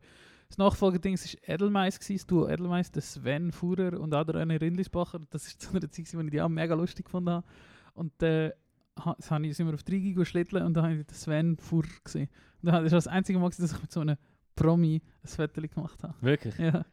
das 0.47 0.57
Nachfolgeding 0.57 1.17
war 1.17 1.53
Edelmeiss, 1.53 1.99
gewesen, 1.99 2.17
das 2.17 2.27
Duo 2.27 2.47
Edelmeiss, 2.47 2.91
der 2.91 3.01
Sven 3.01 3.51
Fuhrer 3.51 3.99
und 3.99 4.13
auch 4.13 4.23
der 4.23 4.35
René 4.35 4.61
Rindlisbacher. 4.61 5.19
Das 5.29 5.47
ist 5.47 5.61
zu 5.61 5.71
einer 5.71 5.89
Zeit, 5.89 6.13
wo 6.13 6.21
ich 6.21 6.29
die 6.29 6.41
auch 6.41 6.49
mega 6.49 6.75
lustig 6.75 7.05
gefunden 7.05 7.31
habe. 7.31 7.47
Und 7.93 8.21
äh, 8.21 8.51
das 8.95 9.29
habe 9.29 9.45
ich, 9.45 9.55
sind 9.55 9.67
wir 9.67 9.73
auf 9.73 9.83
die 9.83 9.93
Rigi 9.93 10.25
schlitteln 10.25 10.63
und 10.63 10.73
da 10.73 10.83
habe 10.83 10.95
ich 10.95 11.05
den 11.05 11.15
Sven 11.15 11.57
Fuhrer 11.57 11.87
gesehen. 12.03 12.29
Und 12.61 12.67
das 12.67 12.75
war 12.75 12.89
das 12.89 13.07
einzige 13.07 13.39
Mal, 13.39 13.49
dass 13.49 13.71
ich 13.71 13.81
mit 13.81 13.91
so 13.91 13.99
einem 13.99 14.17
Promi 14.55 15.01
ein 15.23 15.27
Foto 15.27 15.61
gemacht 15.61 16.01
habe. 16.03 16.15
Wirklich? 16.21 16.57
Ja. 16.57 16.85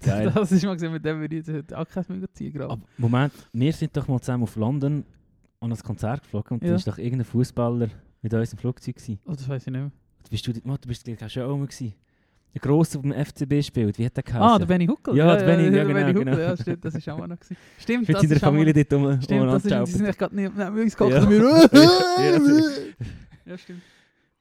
Geil. 0.00 0.30
Das 0.34 0.52
ist 0.52 0.64
mal 0.64 0.74
gesehen, 0.74 0.92
mit 0.92 1.04
dem 1.04 1.20
würde 1.20 1.36
ich 1.36 1.46
jetzt 1.46 1.54
heute 1.56 1.78
auch 1.78 1.86
kein 1.88 2.04
Mega 2.08 2.26
ziehen 2.32 2.52
gerade. 2.52 2.70
Aber 2.72 2.82
Moment, 2.96 3.32
wir 3.52 3.72
sind 3.72 3.96
doch 3.96 4.06
mal 4.08 4.20
zusammen 4.20 4.44
auf 4.44 4.54
London 4.56 5.04
an 5.60 5.72
ein 5.72 5.78
Konzert 5.78 6.22
geflogen 6.22 6.58
und 6.58 6.62
Ja. 6.64 6.76
da 6.76 6.86
war 6.86 6.92
doch 6.92 6.98
irgendein 6.98 7.24
Fußballer 7.24 7.88
mit 8.22 8.32
uns 8.34 8.52
im 8.52 8.58
Flugzeug. 8.58 8.96
Gewesen. 8.96 9.18
Oh, 9.26 9.32
das 9.32 9.48
weiß 9.48 9.62
ich 9.66 9.72
nicht 9.72 9.80
mehr. 9.80 9.90
Bist 10.30 10.46
du, 10.46 10.52
dort- 10.52 10.84
du 10.84 10.88
bist 10.88 11.04
gleich 11.04 11.24
auch 11.24 11.28
schon 11.30 11.42
auch 11.44 11.56
mal 11.56 11.66
gewesen. 11.66 11.94
Der 12.54 12.60
Grosse, 12.62 12.98
der 12.98 13.08
beim 13.10 13.12
FCB 13.26 13.62
spielt, 13.62 13.98
wie 13.98 14.06
hat 14.06 14.16
der 14.16 14.22
geheißen? 14.22 14.42
Ah, 14.42 14.58
der 14.58 14.66
Benny 14.66 14.86
Huckel. 14.86 15.14
Ja, 15.16 15.36
der 15.36 15.44
Benny, 15.44 15.64
ja, 15.64 15.70
der 15.70 15.84
genau, 15.84 16.00
Huckel, 16.08 16.24
genau. 16.24 16.38
ja, 16.38 16.56
stimmt, 16.56 16.84
das 16.84 16.94
ist 16.94 17.08
auch 17.08 17.18
noch 17.26 17.38
gewesen. 17.38 17.56
Stimmt, 17.78 18.08
Mit 18.08 18.16
das 18.16 18.24
ist 18.24 18.32
auch 18.36 18.40
Familie 18.40 18.72
dort 18.72 18.92
um, 18.94 19.22
Stimmt, 19.22 19.50
das 19.52 19.64
ist, 19.64 19.74
die 19.88 19.92
sind 19.92 20.06
echt 20.06 20.18
gerade 20.18 20.42
Ja. 20.42 20.48
und 20.48 21.30
wir... 21.30 21.42
Ja, 21.42 22.38
das- 22.38 22.80
ja, 23.44 23.58
stimmt. 23.58 23.82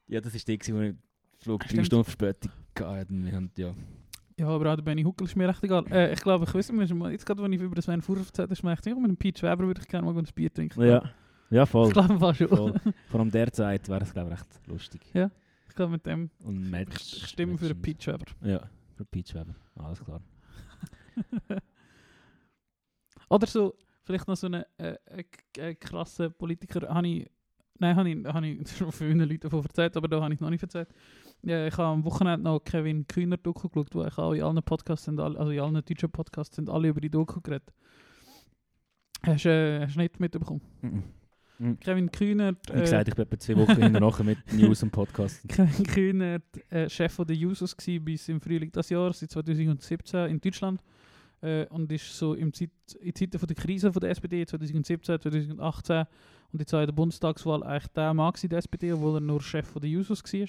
Ja, 0.07 0.21
das 0.21 0.33
war 0.33 0.41
die, 0.47 0.57
gewesen, 0.57 0.75
wo 0.77 0.81
ich 0.81 0.95
Flug 1.43 1.63
drei. 1.67 1.83
Stunden 1.83 2.03
Verspätung 2.05 2.51
hatte. 2.79 3.13
und 3.13 3.25
Wir 3.25 3.33
haben, 3.33 3.51
ja. 3.57 3.73
Ja, 4.39 4.47
aber 4.49 4.71
auch 4.71 4.75
der 4.75 4.83
Benny 4.83 5.03
Huckel 5.03 5.25
ist 5.25 5.35
mir 5.35 5.47
recht 5.47 5.63
egal. 5.63 5.83
Äh, 5.91 6.13
ich 6.13 6.21
glaube, 6.21 6.45
ich 6.47 6.53
weiß 6.53 6.71
nicht, 6.71 6.93
jetzt 7.11 7.25
gerade, 7.25 7.41
wenn 7.41 7.51
ich 7.53 7.59
über 7.61 7.81
Sven 7.81 8.01
Fuhrer 8.03 8.19
erzählt 8.19 8.39
habe, 8.39 8.53
ist 8.53 8.63
mir 8.63 8.71
echt 8.73 8.85
mit 8.85 8.95
dem 8.95 9.17
Pete 9.17 9.41
Weber 9.41 9.65
würde 9.65 9.81
ich 9.81 9.88
gerne 9.88 10.05
mal 10.11 10.17
ein 10.17 10.27
Bier 10.35 10.53
trinken. 10.53 10.81
ja. 10.83 11.01
Ja, 11.49 11.65
voll. 11.65 11.88
Ich 11.88 11.93
glaube 11.93 12.19
fast 12.19 12.39
schon. 12.39 12.49
voll. 12.49 12.73
Vor 13.07 13.19
allem 13.21 13.31
der 13.31 13.49
Zeit 13.53 13.88
wäre 13.88 14.01
es, 14.03 14.11
glaube 14.13 14.31
ich, 14.33 14.38
recht 14.39 14.67
lustig. 14.67 15.01
Ich 15.69 15.75
glaube, 15.75 15.93
mit 15.93 16.05
dem 16.05 16.29
Und 16.39 16.69
Match. 16.69 17.13
ich 17.13 17.27
stimme 17.27 17.57
für 17.57 17.69
den 17.69 17.77
Match- 17.77 17.99
Pete 18.05 18.13
Weber. 18.13 18.25
Ja, 18.41 18.69
für 18.97 19.05
Peach 19.05 19.33
Weber. 19.33 19.55
Alles 19.75 20.03
klar. 20.03 20.19
Oder 23.29 23.47
so, 23.47 23.73
vielleicht 24.03 24.27
noch 24.27 24.35
so 24.35 24.47
einen 24.47 24.63
äh, 24.77 24.95
äh, 25.05 25.23
äh, 25.57 25.75
krassen 25.75 26.33
Politiker. 26.33 26.88
Habe 26.93 27.07
ich, 27.07 27.29
nein, 27.79 27.95
habe 27.95 28.09
ich, 28.09 28.25
habe 28.25 28.47
ich 28.47 28.69
schon 28.77 28.91
vielen 28.91 29.19
Leuten 29.19 29.39
davon 29.39 29.63
erzählt, 29.63 29.95
aber 29.97 30.07
da 30.07 30.21
habe 30.21 30.33
ich 30.33 30.39
noch 30.39 30.49
nicht 30.49 30.63
erzählt. 30.63 30.89
Ja, 31.43 31.65
ich 31.67 31.73
habe 31.77 31.88
am 31.89 32.03
Wochenende 32.03 32.43
noch 32.43 32.59
Kevin 32.59 33.07
Kühner 33.07 33.38
Doku 33.38 33.69
geschaut, 33.69 33.93
wo 33.95 34.03
ich 34.03 34.17
auch 34.17 34.33
in 34.33 34.43
allen 34.43 34.61
Podcasts, 34.63 35.05
sind, 35.05 35.19
alle- 35.19 35.38
also 35.39 35.51
in 35.51 35.59
allen 35.59 35.75
deutschen 35.85 36.09
Podcasts, 36.11 36.55
sind 36.55 36.69
alle 36.69 36.89
über 36.89 36.99
die 36.99 37.09
Doku 37.09 37.39
geredet. 37.41 37.71
Hast 39.23 39.45
du 39.45 39.49
äh, 39.49 39.81
hast 39.85 39.97
nicht 39.97 40.19
mitbekommen? 40.19 40.61
Mhm. 40.81 41.79
Kevin 41.79 42.11
Kühner, 42.11 42.53
Wie 42.71 42.81
gesagt, 42.81 43.07
ich 43.07 43.15
bin 43.15 43.25
etwa 43.25 43.39
zwei 43.39 43.55
Wochen 43.57 43.81
hinterher 43.81 44.23
mit 44.23 44.38
News 44.53 44.83
und 44.83 44.91
Podcast. 44.91 45.41
Kevin 45.49 45.85
Kühner, 45.88 46.39
äh, 46.69 46.88
Chef 46.88 47.17
der 47.17 47.35
Users 47.35 47.75
gsi 47.75 47.97
bis 47.97 48.29
im 48.29 48.39
Frühling 48.39 48.71
des 48.71 48.89
Jahres, 48.89 49.19
seit 49.19 49.31
2017 49.31 50.29
in 50.29 50.39
Deutschland. 50.39 50.81
Äh, 51.41 51.67
und 51.67 51.91
ist 51.91 52.17
so 52.17 52.33
im 52.33 52.51
Zeit, 52.53 52.71
in 52.99 53.13
Zeiten 53.13 53.38
von 53.38 53.47
der 53.47 53.55
Krise 53.55 53.93
von 53.93 53.99
der 53.99 54.09
SPD 54.09 54.45
2017, 54.45 55.21
2018 55.21 56.05
und 56.51 56.59
jetzt 56.59 56.73
auch 56.73 56.79
in 56.79 56.85
der 56.88 56.93
Bundestagswahl 56.93 57.63
eigentlich 57.63 57.88
der 57.93 58.13
Mann 58.13 58.33
der 58.41 58.57
SPD, 58.57 58.93
obwohl 58.93 59.17
er 59.17 59.21
nur 59.21 59.41
Chef 59.41 59.67
von 59.67 59.81
der 59.81 59.91
Users 59.91 60.23
war. 60.23 60.47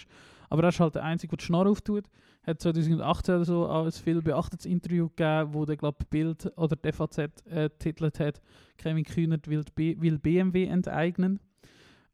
Aber 0.51 0.63
er 0.63 0.69
ist 0.71 0.81
halt 0.81 0.95
der 0.95 1.05
Einzige, 1.05 1.31
der 1.31 1.39
die 1.39 1.45
Schnorr 1.45 1.67
auftut. 1.67 2.05
Hat 2.47 2.63
2018 2.63 3.35
oder 3.35 3.45
so 3.45 3.67
auch 3.69 3.85
ein 3.85 3.93
viel 3.93 4.23
beachtetes 4.23 4.65
Interview 4.65 5.09
gegeben, 5.09 5.53
wo 5.53 5.67
der 5.67 5.77
glaube 5.77 6.05
Bild 6.09 6.51
oder 6.57 6.77
die 6.77 6.93
FAZ 6.93 7.19
äh, 7.19 7.69
titelt 7.79 8.19
hat, 8.21 8.41
Kevin 8.79 9.05
Kühnert 9.05 9.49
will, 9.49 9.65
B 9.75 9.97
will 10.01 10.19
BMW 10.19 10.65
enteignen. 10.65 11.41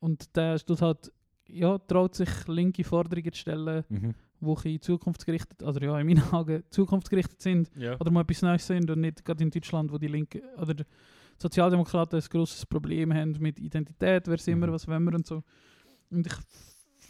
Und 0.01 0.35
der 0.37 0.59
tut 0.59 0.83
halt, 0.83 1.12
ja, 1.47 1.79
traut 1.79 2.14
sich 2.14 2.29
linke 2.49 2.83
Forderungen 2.83 3.33
zu 3.33 3.39
stellen, 3.39 3.85
Mhm. 3.89 4.14
Bisschen 4.53 4.80
zukunftsgerichtet, 4.82 5.62
also 5.62 5.80
ja, 5.80 5.99
in 5.99 6.07
meinen 6.07 6.22
Augen 6.32 6.62
zukunftsgerichtet 6.70 7.40
sind 7.40 7.70
Ja. 7.76 7.99
oder 7.99 8.11
mal 8.11 8.20
etwas 8.20 8.42
Neues 8.42 8.66
sind 8.66 8.90
und 8.90 9.01
nicht 9.01 9.24
gerade 9.24 9.42
in 9.42 9.51
Deutschland, 9.51 9.90
wo 9.90 9.97
die 9.99 10.09
Linke 10.09 10.42
oder 10.61 10.74
die 10.74 10.84
Sozialdemokraten 11.38 12.20
ein 12.20 12.26
grosses 12.28 12.66
Problem 12.66 13.12
haben 13.14 13.36
mit 13.40 13.59
Identität, 13.59 14.28
wer 14.28 14.38
sind 14.38 14.61
wir, 14.61 14.68
Mhm. 14.68 14.72
was 14.72 14.86
wollen 14.86 15.05
wir 15.05 15.14
und 15.14 15.26
so. 15.26 15.42
Und 16.11 16.26
ich 16.26 16.34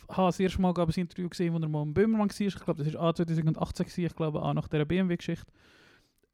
habe 0.09 0.29
das 0.29 0.39
erste 0.41 0.61
Mal 0.61 0.73
ich, 0.89 0.97
ein 0.97 1.01
Interview 1.01 1.29
gesehen, 1.29 1.53
wo 1.53 1.59
er 1.59 1.69
mal 1.69 1.83
im 1.83 1.93
Böhmermann 1.95 2.29
war. 2.31 2.41
Ich 2.41 2.55
glaube, 2.57 2.85
das 2.85 2.95
war 2.95 3.01
auch 3.03 3.13
2018, 3.15 3.85
gewesen, 3.87 4.05
ich 4.07 4.15
glaube 4.15 4.41
auch 4.43 4.55
nach 4.55 4.69
dieser 4.69 4.85
BMW-Geschichte. 4.85 5.51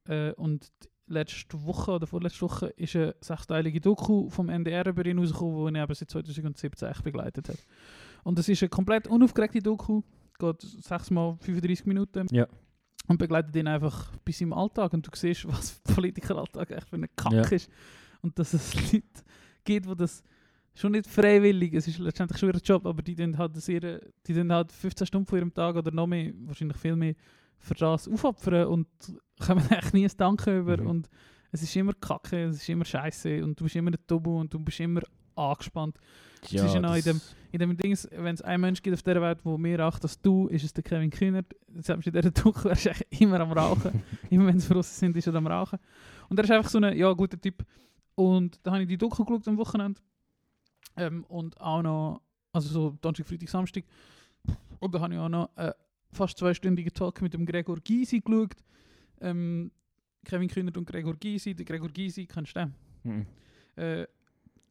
Äh, 0.09 0.33
und 0.33 0.69
letzte 1.07 1.61
Woche 1.65 1.93
oder 1.93 2.07
vorletzte 2.07 2.43
Woche 2.43 2.67
ist 2.77 2.95
eine 2.95 3.15
sechsteilige 3.21 3.81
Doku 3.81 4.29
vom 4.31 4.49
NDR 4.49 4.87
über 4.87 5.05
ihn 5.05 5.19
rausgekommen, 5.19 5.67
die 5.67 5.79
ihn 5.79 5.83
eben 5.83 5.95
seit 5.95 6.11
2017 6.11 6.89
echt 6.89 7.03
begleitet 7.03 7.49
hat. 7.49 7.59
Und 8.23 8.39
das 8.39 8.49
ist 8.49 8.63
eine 8.63 8.69
komplett 8.69 9.09
unaufgeregte 9.09 9.61
Doku, 9.61 10.03
geht 10.41 10.63
6 10.63 11.11
mal 11.11 11.37
35 11.41 11.87
Minuten. 11.87 12.27
Ja. 12.33 12.47
Und 13.07 13.19
begleitet 13.19 13.55
ihn 13.57 13.67
einfach 13.69 14.17
bis 14.25 14.39
seinem 14.39 14.53
Alltag. 14.53 14.93
Und 14.93 15.07
du 15.07 15.11
siehst, 15.15 15.47
was 15.49 15.81
Politikeralltag 15.95 16.71
echt 16.71 16.89
für 16.89 16.97
eine 16.97 17.09
Kacke 17.09 17.37
Ja. 17.37 17.43
ist. 17.43 17.71
Und 18.23 18.39
dass 18.39 18.53
es 18.55 18.75
Leute 18.75 19.03
gibt, 19.65 19.87
die 19.87 19.97
das 19.97 20.23
schon 20.75 20.93
nicht 20.93 21.07
freiwillig, 21.07 21.75
es 21.75 21.89
ist 21.89 21.99
letztendlich 21.99 22.39
schon 22.39 22.51
ihr 22.51 22.61
Job, 22.61 22.87
aber 22.87 23.03
die 23.03 23.15
tun 23.15 23.37
halt, 23.37 23.57
das 23.57 23.69
ihre, 23.69 24.01
die 24.27 24.35
tun 24.35 24.53
halt 24.53 24.73
15 24.73 25.07
Stunden 25.07 25.27
von 25.27 25.39
ihrem 25.39 25.53
Tag 25.53 25.77
oder 25.77 25.91
noch 25.91 26.07
mehr, 26.07 26.33
wahrscheinlich 26.45 26.77
viel 26.77 26.97
mehr, 26.97 27.15
für 27.59 27.75
das 27.75 28.09
aufopfern 28.09 28.67
und 28.67 28.87
kommen 29.39 29.65
echt 29.71 29.93
nie 29.95 30.05
ein 30.05 30.13
Danke 30.17 30.59
über. 30.59 30.77
Mhm. 30.79 30.87
Und 30.87 31.11
es 31.53 31.63
ist 31.63 31.75
immer 31.77 31.93
Kacke, 31.95 32.45
es 32.45 32.57
ist 32.57 32.69
immer 32.69 32.85
Scheiße 32.85 33.43
und 33.45 33.59
du 33.59 33.65
bist 33.65 33.77
immer 33.77 33.91
ein 33.91 33.99
Tobu 34.07 34.39
und 34.39 34.53
du 34.53 34.59
bist 34.61 34.81
immer 34.81 35.03
angespannt. 35.41 35.99
Ja, 36.49 36.65
ist 36.65 36.75
ja 36.75 36.81
noch 36.81 36.95
in 36.95 37.03
das- 37.05 37.35
In 37.53 37.59
dem 37.59 37.77
Ding, 37.77 37.97
wenn 38.13 38.35
es 38.35 38.43
einen 38.43 38.61
Menschen 38.61 38.83
gibt 38.83 38.95
auf 38.95 39.03
dieser 39.03 39.21
Welt, 39.21 39.39
der 39.45 39.59
mehr 39.59 39.81
raucht 39.81 40.03
als 40.05 40.21
du, 40.21 40.47
ist 40.49 40.65
es 40.65 40.73
der 40.73 40.85
Kevin 40.85 41.11
Kühner. 41.11 41.43
Selbst 41.79 42.07
in 42.07 42.13
dieser 42.13 42.31
Doku, 42.43 42.69
er 42.69 42.73
ist 42.77 42.89
immer 43.11 43.41
am 43.41 43.53
Rauchen. 43.53 44.03
immer 44.31 44.47
wenn 44.47 44.59
sie 44.61 44.73
draussen 44.73 44.95
sind, 44.95 45.17
ist 45.17 45.27
er 45.27 45.35
am 45.35 45.47
Rauchen. 45.47 45.79
Und 46.29 46.39
er 46.39 46.45
ist 46.45 46.51
einfach 46.51 46.71
so 46.71 46.79
ein 46.79 46.97
ja, 46.97 47.13
guter 47.13 47.41
Typ. 47.41 47.65
Und 48.15 48.59
da 48.63 48.73
habe 48.73 48.83
ich 48.83 48.89
die 48.89 48.97
Doku 48.97 49.25
geschaut 49.25 49.49
am 49.49 49.57
Wochenende. 49.59 50.01
Ähm, 50.97 51.25
und 51.25 51.61
auch 51.61 51.83
noch, 51.83 52.23
also 52.53 52.69
so 52.69 52.97
Donnerstag, 53.01 53.27
Freitag, 53.27 53.49
Samstag. 53.49 53.85
Und 54.79 54.95
da 54.95 55.01
habe 55.01 55.15
ich 55.15 55.21
auch 55.21 55.29
noch 55.29 55.51
einen 55.57 55.73
fast 56.13 56.39
zweistündigen 56.39 56.93
Talk 56.93 57.21
mit 57.21 57.35
dem 57.35 57.45
Gregor 57.47 57.79
Gysi 57.81 58.21
geschaut. 58.21 58.55
Ähm, 59.21 59.71
Kevin 60.25 60.49
Kühnert 60.49 60.77
und 60.77 60.87
Gregor 60.87 61.17
Gysi. 61.17 61.55
Der 61.55 61.65
Gregor 61.65 61.89
Gysi, 61.89 62.27
kennst 62.27 62.55
du 62.57 62.61
den? 62.61 62.75
Mhm. 63.03 63.27
Äh, 63.77 64.07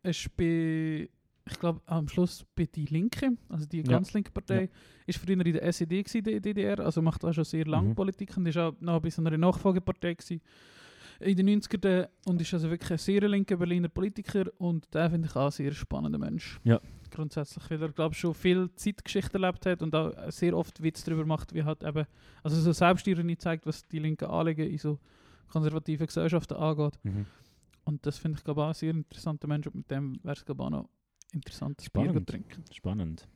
ist 0.04 0.36
bei, 0.36 1.10
ich 1.52 1.60
glaube, 1.60 1.82
am 1.86 2.08
Schluss 2.08 2.45
bei 2.56 2.66
die 2.66 2.86
Linke, 2.86 3.32
also 3.50 3.66
die 3.66 3.78
Ja. 3.78 3.84
ganz 3.84 4.14
linke 4.14 4.32
Partei, 4.32 4.70
ist 5.06 5.18
früher 5.20 5.39
in 5.39 5.54
der 5.54 5.64
SED 5.64 6.04
gewesen, 6.04 6.24
der 6.24 6.39
DDR, 6.39 6.80
also 6.80 7.02
macht 7.02 7.24
auch 7.26 7.34
schon 7.34 7.43
sehr 7.43 7.66
lange 7.66 7.89
Mhm. 7.89 7.95
Politik 7.95 8.36
und 8.38 8.45
ist 8.45 8.58
auch 8.58 8.74
noch 8.80 9.02
bei 9.02 9.10
so 9.10 9.22
einer 9.22 9.38
Nachfolgepartei 9.38 10.14
gewesen 10.14 10.41
in 11.22 11.36
den 11.36 11.47
90ern 11.50 12.08
und 12.28 12.39
ist 12.39 12.54
also 12.54 12.70
wirklich 12.70 12.91
ein 12.91 12.97
sehr 12.97 13.28
linker 13.28 13.58
Berliner 13.58 13.89
Politiker 13.89 14.45
und 14.58 14.88
der 14.93 15.10
finde 15.10 15.28
ich 15.28 15.36
auch 15.36 15.45
ein 15.47 15.52
sehr 15.52 15.74
spannender 15.74 16.18
Mensch. 16.18 16.60
Ja. 16.64 16.80
Grundsätzlich, 17.12 17.70
weil 17.70 17.82
er, 17.82 17.89
glaube 17.89 18.16
schon 18.16 18.34
viel 18.34 18.70
Zeitgeschichte 18.76 19.34
erlebt 19.38 19.66
hat 19.66 19.82
und 19.82 19.93
auch 19.95 20.14
sehr 20.32 20.56
oft 20.56 20.82
Witz 20.82 21.04
darüber 21.04 21.26
macht, 21.26 21.54
wie 21.54 21.64
halt 21.64 21.84
eben, 21.84 22.06
also 22.43 22.56
so 22.62 22.72
Selbstironie 22.72 23.36
zeigt, 23.38 23.66
was 23.66 23.86
die 23.88 24.00
Linken 24.00 24.30
anlegen 24.30 24.70
in 24.70 24.78
so 24.78 24.97
konservative 25.50 26.06
Gesellschaften 26.06 26.54
angeht. 26.54 26.97
Mhm. 27.04 27.26
Und 27.90 28.06
das 28.06 28.18
finde 28.18 28.38
ich 28.38 28.44
glaube 28.44 28.64
auch 28.64 28.68
ein 28.70 28.74
sehr 28.74 28.92
interessanter 28.92 29.48
Mensch 29.48 29.68
und 29.68 29.76
mit 29.76 29.90
dem 29.92 30.20
wäre 30.24 30.36
es 30.36 30.46
glaube 30.46 30.64
auch 30.64 30.70
noch 30.70 30.90
interessant, 31.34 31.78
das 31.80 31.90
Bier 31.90 32.04
zu 32.04 32.10
Spannend. 32.10 32.30
trinken. 32.30 32.64
Spannend. 32.74 33.28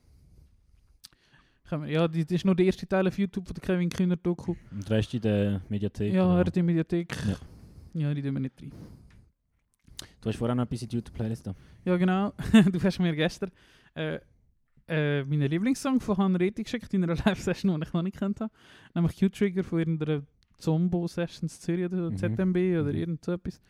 Ja, 1.88 2.08
das 2.08 2.18
ist 2.30 2.46
nur 2.46 2.56
der 2.56 2.68
erste 2.68 2.86
Teil 2.88 3.08
auf 3.08 3.18
YouTube 3.18 3.48
von 3.48 3.56
der 3.56 3.64
Kevin 3.64 3.90
Kühner 3.90 4.16
Doku. 4.18 4.54
Und 4.72 4.88
der 4.90 4.98
Rest 4.98 5.14
in 5.14 5.22
der 5.22 5.62
Mediathek. 5.70 6.14
Ja, 6.14 6.32
er 6.38 6.46
hat 6.46 6.56
die 6.56 6.62
Mediathek. 6.62 7.16
Ja. 7.26 7.36
Ja, 7.96 8.14
die 8.14 8.22
tun 8.22 8.34
wir 8.34 8.40
nicht 8.42 8.62
rein. 8.62 8.72
Du 10.22 10.30
hast 10.30 10.38
vorher 10.38 10.56
noch 10.56 10.64
etwas 10.66 10.82
in 10.84 10.90
die 10.90 10.96
YouTube-Playlist 10.98 11.48
da. 11.48 11.56
Ja, 11.86 11.98
genau. 11.98 12.32
du 12.72 12.82
hast 12.84 13.00
mir 13.00 13.16
gestern 13.16 13.52
äh, 13.96 14.20
äh, 14.88 15.24
meinen 15.24 15.50
Lieblingssong 15.50 16.00
von 16.00 16.18
Han 16.18 16.36
Reti 16.36 16.64
geschickt 16.64 16.94
in 16.94 17.04
einer 17.04 17.16
Live-Session, 17.26 17.80
die 17.80 17.88
ich 17.88 17.94
noch 17.94 18.02
nicht 18.04 18.18
kennt 18.20 18.40
habe. 18.42 18.52
Nämlich 18.94 19.18
Q-Trigger 19.18 19.64
von 19.64 19.80
irgendeiner 19.80 20.24
Zombo-Sessions 20.60 21.60
Zürich 21.62 21.86
oder 21.86 22.12
Mhm. 22.12 22.18
ZMB 22.18 22.58
oder 22.82 22.92
Mhm. 22.92 22.96
irgend 23.00 23.26
so 23.26 23.32
etwas. 23.32 23.62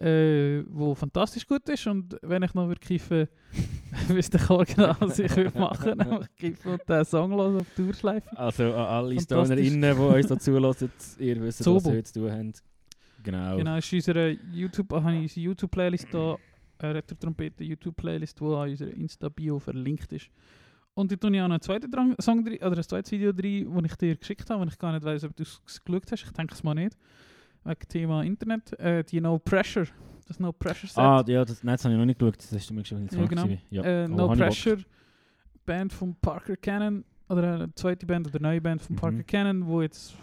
Äh, 0.00 0.64
wo 0.70 0.94
fantastisch 0.94 1.46
gut 1.46 1.68
ist 1.68 1.86
und 1.86 2.16
wenn 2.22 2.42
ich 2.42 2.54
noch 2.54 2.66
würde 2.66 2.80
kiffen, 2.80 3.28
wüsste 4.08 4.38
ich 4.38 4.48
original, 4.48 4.96
was 4.98 5.18
ich 5.18 5.36
würde 5.36 5.58
machen, 5.58 5.98
nämlich 5.98 6.26
kiffen 6.36 6.72
und 6.72 6.88
den 6.88 7.04
Song 7.04 7.30
hören 7.32 7.56
auf 7.60 7.66
die 7.76 7.82
Tourschleife. 7.82 8.38
Also 8.38 8.64
an 8.72 8.86
alle. 8.86 9.20
StonerInnen, 9.20 9.94
die 9.94 10.02
uns 10.02 10.26
da 10.26 10.38
zulassen, 10.38 10.90
ihr 11.18 11.42
wisst, 11.42 11.66
was 11.66 11.84
heute 11.84 12.02
zu 12.04 12.20
tun 12.20 12.32
habt. 12.32 12.62
Genau. 13.22 13.56
Genau, 13.58 13.76
ist 13.76 13.92
unsere 13.92 14.30
YouTube, 14.54 14.90
habe 14.90 15.16
ich 15.16 15.22
unsere 15.22 15.40
YouTube-Playlist 15.40 16.08
da, 16.10 16.36
äh, 16.78 16.86
Retro-Trompete 16.86 17.62
YouTube-Playlist, 17.62 18.40
die 18.40 18.44
an 18.44 18.70
unserer 18.70 18.94
Insta-Bio 18.94 19.58
verlinkt 19.58 20.10
ist. 20.14 20.30
Und 20.94 21.12
ich 21.12 21.18
tue 21.18 21.28
auch 21.28 21.34
noch 21.34 21.44
einen 21.44 21.60
zweiten 21.60 21.90
Drang 21.90 22.14
Song 22.20 22.40
oder 22.46 22.76
ein 22.76 22.82
zweites 22.82 23.12
Video 23.12 23.32
drin, 23.32 23.70
das 23.70 23.92
ich 23.92 23.96
dir 23.96 24.16
geschickt 24.16 24.48
habe, 24.48 24.62
und 24.62 24.68
ich 24.68 24.78
gar 24.78 24.92
nicht 24.92 25.04
weiß, 25.04 25.24
ob 25.24 25.36
du 25.36 25.42
es 25.42 25.60
geschaut 25.62 26.10
hast. 26.10 26.24
Ich 26.24 26.32
denke 26.32 26.54
es 26.54 26.62
mal 26.62 26.74
nicht. 26.74 26.96
Wegen 27.64 27.88
Thema 27.88 28.22
Internet. 28.22 28.78
Äh, 28.78 29.04
die 29.04 29.20
No 29.20 29.38
Pressure. 29.38 29.86
Das 30.26 30.38
No 30.40 30.52
Pressure 30.52 30.88
Set. 30.88 30.98
Ah, 30.98 31.24
ja, 31.26 31.44
das, 31.44 31.62
nein, 31.64 31.74
das 31.74 31.84
habe 31.84 31.94
ich 31.94 31.98
noch 31.98 32.06
nicht 32.06 32.18
geschaut. 32.18 32.36
Das 32.38 32.52
hast 32.52 32.70
du 32.70 32.74
mir 32.74 32.84
schon 32.84 33.06
Ja, 33.10 33.26
genau. 33.26 33.48
Ja. 33.70 33.82
äh, 33.84 34.04
Oh, 34.04 34.08
no 34.14 34.32
ich. 34.32 34.38
Pressure. 34.38 34.78
Band 35.66 35.92
von 35.92 36.14
Parker 36.20 36.56
Cannon. 36.56 37.04
Oder 37.28 37.54
eine 37.54 37.74
zweite 37.74 38.06
Band 38.06 38.26
oder 38.26 38.38
eine 38.38 38.48
neue 38.48 38.60
Band 38.60 38.82
von 38.82 38.94
Mhm. 38.96 39.00
Parker 39.00 39.22
Cannon, 39.22 39.66
wo 39.66 39.82
jetzt, 39.82 40.14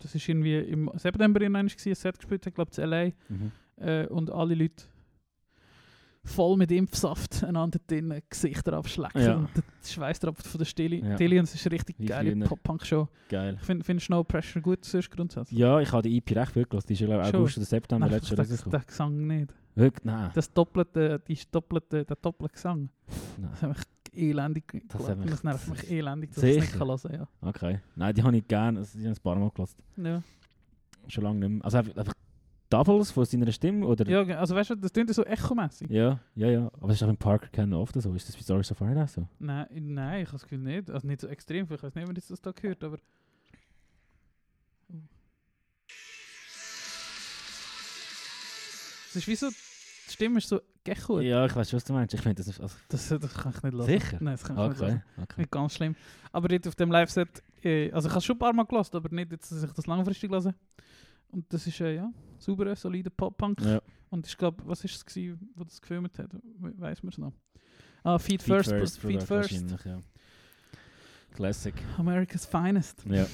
das 0.00 0.14
ist 0.14 0.28
irgendwie 0.28 0.56
im 0.58 0.90
September 0.96 1.40
in 1.42 1.54
ein 1.54 1.68
Set 1.68 2.16
gespielt 2.18 2.44
hat, 2.46 2.54
glaube 2.54 2.70
ich, 2.72 2.78
in 2.78 2.84
LA. 2.90 3.04
Mhm. 3.28 3.52
äh, 3.78 4.06
und 4.06 4.30
alle 4.30 4.54
Leute 4.54 4.84
voll 6.26 6.56
mit 6.56 6.70
Impfsaft 6.72 7.44
einander 7.44 7.78
den 7.88 8.20
Gesichter 8.28 8.74
abschlecken 8.74 9.22
Ja. 9.22 9.36
und 9.36 9.48
der 9.56 9.62
Schweiß 9.88 10.20
tropft 10.20 10.46
von 10.46 10.58
der 10.58 10.64
Stille. 10.66 10.96
Ja. 10.96 11.16
Die 11.16 11.24
Aliens 11.24 11.54
ist 11.54 11.64
eine 11.66 11.72
richtig 11.72 11.96
Wie 11.98 12.06
geile. 12.06 12.36
Pop-Punk-Show. 12.44 13.08
Geil. 13.28 13.56
Ich 13.60 13.64
finde 13.66 13.84
find 13.84 14.10
No 14.10 14.22
Pressure 14.24 14.60
gut, 14.60 14.84
sonst 14.84 15.10
grundsätzlich. 15.10 15.58
Ja, 15.58 15.80
ich 15.80 15.90
habe 15.92 16.02
die 16.02 16.18
EP 16.18 16.36
recht 16.36 16.52
viel 16.52 16.64
gelassen. 16.66 16.86
Die 16.88 16.92
ist 16.94 17.00
ja 17.00 17.06
glaub 17.06 17.22
ich. 17.26 17.34
August 17.34 17.56
oder 17.58 17.66
September 17.66 18.08
letztes 18.08 18.30
Jahr 18.30 18.36
das, 18.36 18.50
rausgekommen. 18.50 18.70
der 18.80 18.86
Gesang 18.86 19.26
nicht. 19.26 19.54
Wirklich? 19.76 20.04
Nein. 20.04 20.30
Das 20.34 20.52
doppelte, 20.52 21.20
die 21.26 21.32
ist 21.34 21.54
doppelte, 21.54 22.04
der 22.04 22.16
doppelte 22.16 22.54
Gesang. 22.54 22.88
Nein. 23.38 23.50
Das 23.52 23.62
hat 23.62 23.68
mich 23.70 23.86
elendig 24.22 24.64
Das 24.88 24.98
das, 25.00 25.08
hat 25.10 25.18
mich- 25.18 25.30
das 25.30 25.44
nervt 25.44 25.68
mich 25.68 25.90
elendig, 25.90 26.32
dass 26.34 26.42
ich 26.44 26.56
es 26.56 26.62
nicht 26.62 26.78
kann 26.78 26.88
hören 26.88 27.12
ja. 27.12 27.28
Okay. 27.42 27.80
Nein, 27.94 28.14
die 28.14 28.22
habe 28.22 28.36
ich 28.36 28.48
gerne. 28.48 28.78
Also, 28.78 28.98
die 28.98 29.04
habe 29.04 29.12
ich 29.12 29.18
ein 29.18 29.22
paar 29.22 29.36
Mal 29.36 29.50
gelassen. 29.50 29.82
ja. 30.02 30.22
Schon 31.08 31.22
lange 31.24 31.38
nicht 31.40 31.48
mehr. 31.50 31.64
Also 31.64 31.78
einfach 31.78 32.12
Doubles 32.68 33.10
von 33.12 33.24
seiner 33.24 33.50
Stimme? 33.52 33.86
Oder? 33.86 34.08
Ja, 34.08 34.38
also 34.38 34.54
weißt 34.54 34.70
du, 34.70 34.74
das 34.76 34.92
klingt 34.92 35.12
so 35.14 35.24
echomässig. 35.24 35.88
ja, 35.90 36.18
ja. 36.34 36.48
ja. 36.50 36.66
Aber 36.66 36.88
das 36.88 36.96
ist 36.96 37.02
auch 37.02 37.08
im 37.08 37.16
Parker 37.16 37.48
Cannon 37.48 37.80
oft 37.80 38.00
so. 38.00 38.12
Ist 38.14 38.28
das 38.28 38.36
bei 38.36 38.42
Stories 38.42 38.70
of 38.72 38.78
Fire 38.78 39.02
auch 39.02 39.08
so? 39.08 39.26
Nein, 39.38 39.66
nein, 39.70 40.22
ich 40.22 40.28
habe 40.28 40.38
das 40.38 40.42
Gefühl 40.42 40.58
nicht. 40.58 40.90
Also 40.90 41.06
nicht 41.06 41.20
so 41.20 41.28
extrem, 41.28 41.64
ich 41.64 41.70
weiß 41.70 41.94
nicht, 41.94 42.08
wenn 42.08 42.16
ich 42.16 42.26
das 42.26 42.40
da 42.40 42.50
gehört, 42.50 42.82
aber... 42.82 42.98
Es 49.08 49.16
ist 49.16 49.28
wie 49.28 49.36
so, 49.36 49.48
die 49.48 50.12
Stimme 50.12 50.38
ist 50.38 50.48
so 50.48 50.60
gecho. 50.84 51.20
Ja, 51.20 51.46
ich 51.46 51.56
weiß 51.56 51.70
schon, 51.70 51.78
was 51.78 51.84
du 51.84 51.92
meinst. 51.92 52.12
Ich 52.14 52.20
finde 52.20 52.36
das 52.36 52.46
nicht. 52.48 52.60
Also, 52.60 52.76
Das, 52.88 53.08
das 53.08 53.34
kann 53.34 53.52
ich 53.56 53.62
nicht 53.62 53.74
hören. 53.74 53.86
Sicher? 53.86 54.18
Nein, 54.20 54.34
das 54.34 54.44
kann 54.44 54.58
ich 54.58 54.68
nicht 54.68 54.80
okay. 54.80 54.90
hören. 54.90 55.02
okay. 55.22 55.40
Nicht 55.40 55.50
ganz 55.50 55.74
schlimm. 55.74 55.96
Aber 56.32 56.48
dort 56.48 56.68
auf 56.68 56.74
dem 56.74 56.90
Live-Set, 56.90 57.42
äh, 57.62 57.90
also 57.92 58.08
ich 58.08 58.12
habe 58.12 58.18
es 58.18 58.24
schon 58.24 58.36
ein 58.36 58.38
paar 58.40 58.52
Mal 58.52 58.64
gelassen, 58.64 58.96
aber 58.96 59.08
nicht 59.14 59.32
jetzt, 59.32 59.50
dass 59.50 59.62
ich 59.62 59.72
das 59.72 59.86
langfristig 59.86 60.30
lasse. 60.30 60.54
Und 61.28 61.52
das 61.52 61.66
ist, 61.66 61.80
äh, 61.80 61.94
ja, 61.96 62.10
sauberer, 62.38 62.76
solider 62.76 63.10
Pop-Punk. 63.10 63.60
Ja. 63.62 63.80
Und 64.10 64.26
ich 64.26 64.36
glaube, 64.36 64.62
was 64.66 64.84
ist 64.84 64.94
es 64.96 65.04
gewesen, 65.04 65.50
wo 65.54 65.64
das 65.64 65.80
gefilmt 65.80 66.18
hat? 66.18 66.32
We 66.58 66.72
weiß 66.78 67.02
man 67.02 67.10
es 67.12 67.18
noch? 67.18 67.32
Ah, 68.04 68.18
Feed, 68.18 68.42
Feet 68.42 68.64
First. 68.66 68.98
Feed 69.00 69.20
Feet 69.20 69.22
First. 69.22 69.84
Ja. 69.84 70.00
Classic. 71.34 71.74
America's 71.98 72.46
Finest. 72.46 73.04
Ja. 73.06 73.26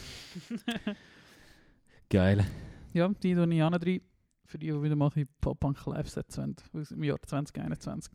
Geil. 2.09 2.45
Ja, 2.93 3.09
die 3.09 3.35
tue 3.35 3.55
ich 3.55 3.63
rein. 3.63 4.01
Für 4.45 4.59
die, 4.59 4.67
die 4.67 4.83
wieder 4.83 4.97
mal 4.97 5.11
Pop-Punk 5.41 5.87
Live-Sets 5.87 6.39
aus 6.39 6.89
dem 6.91 7.05
Jahr 7.05 7.21
2021. 7.23 8.13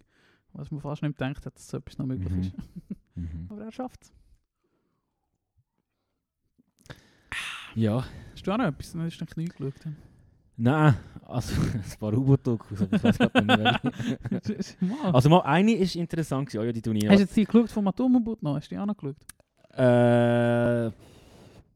Was 0.53 0.71
man 0.71 0.81
fast 0.81 1.01
nicht 1.01 1.17
gedacht 1.17 1.45
hat, 1.45 1.55
dass 1.55 1.67
so 1.67 1.77
etwas 1.77 1.97
noch 1.97 2.05
möglich 2.05 2.31
Mhm. 2.31 2.39
ist. 2.41 2.53
Mhm. 3.15 3.47
Aber 3.49 3.63
er 3.65 3.71
schafft 3.71 4.03
es. 4.03 4.13
Ja. 7.77 8.03
Hast 8.33 8.47
du 8.47 8.51
auch 8.51 8.57
noch 8.57 8.65
etwas? 8.65 8.95
Hast 8.95 9.19
du 9.19 9.39
nicht 9.39 9.55
geschaut. 9.55 9.73
Nein, 10.59 10.95
also 11.27 11.53
ein 11.73 11.83
paar 11.99 12.13
U-Boot-Dokus, 12.13 12.81
aber 12.81 12.95
ich 12.95 13.03
weiß 13.03 13.17
gerade 13.19 13.45
nicht. 13.45 14.81
Mal. 14.81 15.11
Also 15.13 15.29
mal 15.29 15.41
eine 15.41 15.73
ist 15.73 15.95
interessant 15.95 16.47
gewesen. 16.47 16.59
Oh 16.59 16.65
ja, 16.65 16.71
die 16.71 16.79
ich 16.79 17.07
Hast 17.07 17.17
du 17.17 17.21
jetzt 17.21 17.37
die 17.37 17.45
geschaut 17.45 17.69
vom 17.69 17.87
Atomboot 17.87 18.41
noch? 18.41 18.55
Hast 18.55 18.71
du 18.71 18.75
die 18.75 18.81
auch 18.81 18.87
noch 18.87 18.97
geschaut? 18.97 19.17
Äh, 19.73 20.89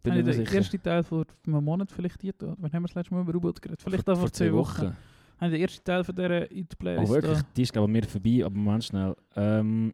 bin 0.01 0.13
ich 0.13 0.23
mehr 0.23 0.23
den 0.23 0.33
sicher. 0.33 0.55
ersten 0.55 0.81
Teil 0.81 1.03
vor 1.03 1.25
einem 1.45 1.63
Monat 1.63 1.91
vielleicht 1.91 2.19
hier? 2.19 2.33
Wann 2.39 2.73
haben 2.73 2.81
wir 2.81 2.87
das 2.87 2.95
letzte 2.95 3.13
Mal 3.13 3.21
über 3.21 3.35
U-Boot 3.35 3.61
geredet? 3.61 3.83
Vielleicht 3.83 4.09
auch 4.09 4.17
vor, 4.17 4.31
zwei 4.31 4.51
Wochen. 4.53 4.95
Habe 5.39 5.45
ich 5.45 5.51
den 5.51 5.61
ersten 5.61 5.83
Teil 5.83 6.03
von 6.03 6.15
dieser 6.15 6.29
der 6.29 6.99
Oh 6.99 7.09
wirklich? 7.09 7.37
da. 7.37 7.45
Die 7.55 7.61
ist 7.61 7.73
glaube 7.73 7.91
ich 7.91 8.01
mir 8.01 8.09
vorbei, 8.09 8.43
aber 8.43 8.55
Moment 8.55 8.83
schnell. 8.83 9.15
Ähm, 9.35 9.93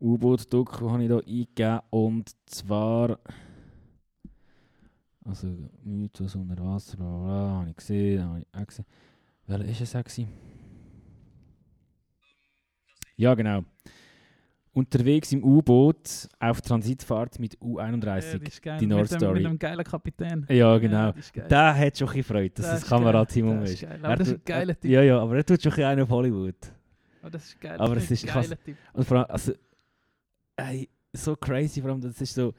U-Boot-Doku 0.00 0.90
habe 0.90 1.04
ich 1.04 1.08
da 1.08 1.18
eingegeben 1.18 1.80
und 1.90 2.30
zwar... 2.46 3.20
Also 5.24 5.48
Mythos 5.84 6.34
unter 6.34 6.62
Wasser, 6.62 6.96
bla 6.98 7.06
bla, 7.06 7.18
bla 7.24 7.50
habe 7.60 7.70
ich 7.70 7.76
gesehen, 7.76 8.22
habe 8.24 8.40
ich 8.40 8.46
auch 8.52 8.66
gesehen. 8.66 8.84
Welcher 9.46 9.64
ist 9.70 9.80
es 9.80 9.96
auch 9.96 10.04
gewesen? 10.04 10.28
Ja 13.16 13.34
genau. 13.34 13.64
Unterwegs 14.72 15.30
im 15.32 15.44
U-Boot 15.44 16.28
auf 16.40 16.60
Transitfahrt 16.60 17.38
mit 17.38 17.54
Ja, 17.54 17.60
U31. 17.60 18.38
die 18.38 18.46
ist 18.48 18.60
geil. 18.60 18.78
die 18.80 18.86
mit 18.86 18.96
North 18.96 19.12
dem, 19.12 19.18
Story. 19.20 19.34
Mit 19.34 19.44
dem 19.52 19.58
geilen 19.58 19.84
Kapitän. 19.84 20.46
Ja 20.48 20.76
genau. 20.78 21.12
geil. 21.32 21.46
Der 21.48 21.74
hat 21.78 21.96
schon 21.96 22.08
ein 22.08 22.22
Freude, 22.24 22.50
dass 22.50 22.66
Das 22.66 22.80
Das 22.80 22.82
ist. 22.82 22.88
ist 22.88 23.80
geil. 23.88 24.00
Aber 24.02 24.16
das 24.16 24.28
ist 24.28 24.34
ein 24.34 24.40
geiler 24.44 24.72
er- 24.72 24.80
Typ. 24.80 24.90
Ja, 24.90 25.02
ja, 25.02 25.20
aber 25.20 25.36
er 25.36 25.46
tut 25.46 25.62
schon 25.62 25.72
ein 25.74 26.00
auf 26.00 26.08
Hollywood. 26.10 26.56
Oh, 27.24 27.28
das 27.30 27.44
ist 27.44 27.60
geil. 27.60 27.78
Aber 27.78 27.94
das 27.94 28.04
es 28.04 28.10
ist- 28.10 28.28
ein 28.28 28.34
geiler 28.42 28.62
Typ. 28.64 28.76
Und 28.92 29.04
vor 29.06 29.16
allem, 29.18 29.26
also, 29.30 29.52
ey, 30.56 30.88
so 31.12 31.36
crazy, 31.36 31.80
vor 31.80 31.90
allem, 31.90 32.00
das 32.00 32.20
ist 32.20 32.34
so, 32.34 32.52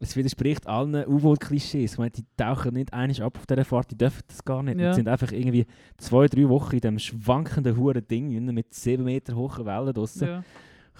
es 0.00 0.16
widerspricht 0.16 0.66
allen 0.66 0.94
U-Boot-Klischees. 1.08 1.92
Ich 1.92 1.98
meine, 1.98 2.10
die 2.10 2.24
tauchen 2.36 2.74
nicht 2.74 2.92
einig 2.92 3.22
ab 3.22 3.36
auf 3.36 3.46
dieser 3.46 3.64
Fahrt, 3.64 3.90
die 3.90 3.98
dürfen 3.98 4.22
das 4.28 4.44
gar 4.44 4.62
nicht. 4.62 4.78
Ja. 4.78 4.90
Die 4.90 4.94
sind 4.96 5.08
einfach 5.08 5.32
irgendwie 5.32 5.66
zwei, 5.96 6.26
drei 6.28 6.48
Wochen 6.48 6.74
in 6.76 6.80
diesem 6.80 6.98
schwankenden 6.98 7.76
huren 7.76 8.06
Ding 8.06 8.44
mit 8.54 8.72
sieben 8.74 9.04
Meter 9.04 9.34
hohen 9.34 9.66
Wellen 9.66 9.92
draussen, 9.92 10.28
Ja. 10.28 10.44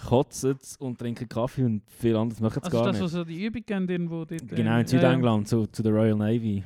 kotzen 0.07 0.57
und 0.79 0.97
trinken 0.99 1.27
Kaffee 1.29 1.63
und 1.63 1.81
viel 1.89 2.15
anderes 2.15 2.41
machen 2.41 2.59
sie 2.61 2.65
Also 2.65 2.77
gar 2.77 2.85
das, 2.87 2.95
nicht. 2.95 3.03
was 3.05 3.11
so 3.11 3.23
die 3.23 3.45
Übung 3.45 3.63
haben, 3.71 3.89
irgendwo 3.89 4.25
dort. 4.25 4.47
Genau, 4.47 4.71
äh, 4.77 4.81
in 4.81 4.81
ja, 4.81 4.87
Südengland, 4.87 5.47
zu, 5.47 5.65
zu 5.67 5.81
der 5.83 5.91
Royal 5.93 6.15
Navy. 6.17 6.63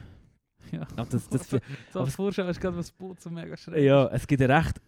Ja. 0.71 0.79
ja. 0.79 0.88
Aber 0.95 1.07
das, 1.09 1.29
das, 1.29 1.53
aber- 1.93 2.05
als 2.05 2.15
Vorschau 2.15 2.47
ist 2.47 2.59
gerade 2.59 2.77
was 2.77 2.91
Boot 2.91 3.19
so 3.21 3.29
mega 3.29 3.55
schräg. 3.55 3.84
ja, 3.84 4.07
es 4.07 4.25
gibt 4.25 4.41
einen 4.41 4.51
recht 4.51 4.81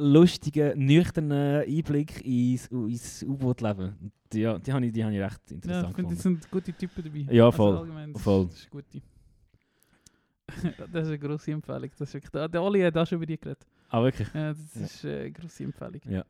lustigen, 0.00 0.84
nüchternen 0.84 1.62
Einblick 1.62 2.24
ins, 2.24 2.66
ins 2.68 3.22
U-Boot-Leben. 3.22 4.12
Die, 4.32 4.40
ja, 4.40 4.58
die 4.58 4.72
habe 4.72 4.86
ich, 4.86 4.92
die 4.92 5.04
habe 5.04 5.14
ich 5.14 5.20
recht 5.20 5.40
Ja, 5.50 5.54
interessant 5.56 5.88
ich 5.90 5.96
finde, 5.96 6.14
das 6.14 6.22
sind 6.22 6.50
gute 6.50 6.72
Typen 6.72 7.04
dabei. 7.04 7.18
Ja, 7.34 7.46
Also 7.46 7.56
voll, 7.56 7.76
allgemein, 7.78 8.12
das 8.12 8.22
voll. 8.22 8.46
Ist, 8.46 8.68
das 8.72 10.64
ist 10.64 10.78
das 10.92 11.02
ist 11.04 11.08
eine 11.08 11.18
grosse 11.18 11.52
Empfehlung. 11.52 11.90
Das 11.90 12.00
ist 12.08 12.14
wirklich, 12.14 12.30
der, 12.30 12.48
der 12.48 12.62
Oli 12.62 12.80
hat 12.82 12.96
auch 12.96 13.06
schon 13.06 13.16
über 13.16 13.26
die 13.26 13.38
geredet. 13.38 13.66
Ah, 13.88 14.02
wirklich? 14.02 14.28
Ja, 14.34 14.52
das 14.52 14.74
Ja. 14.74 14.80
ist 14.84 15.04
äh, 15.04 15.20
eine 15.20 15.32
grosse 15.32 15.64
Empfehlung. 15.64 16.00
Ja. 16.08 16.24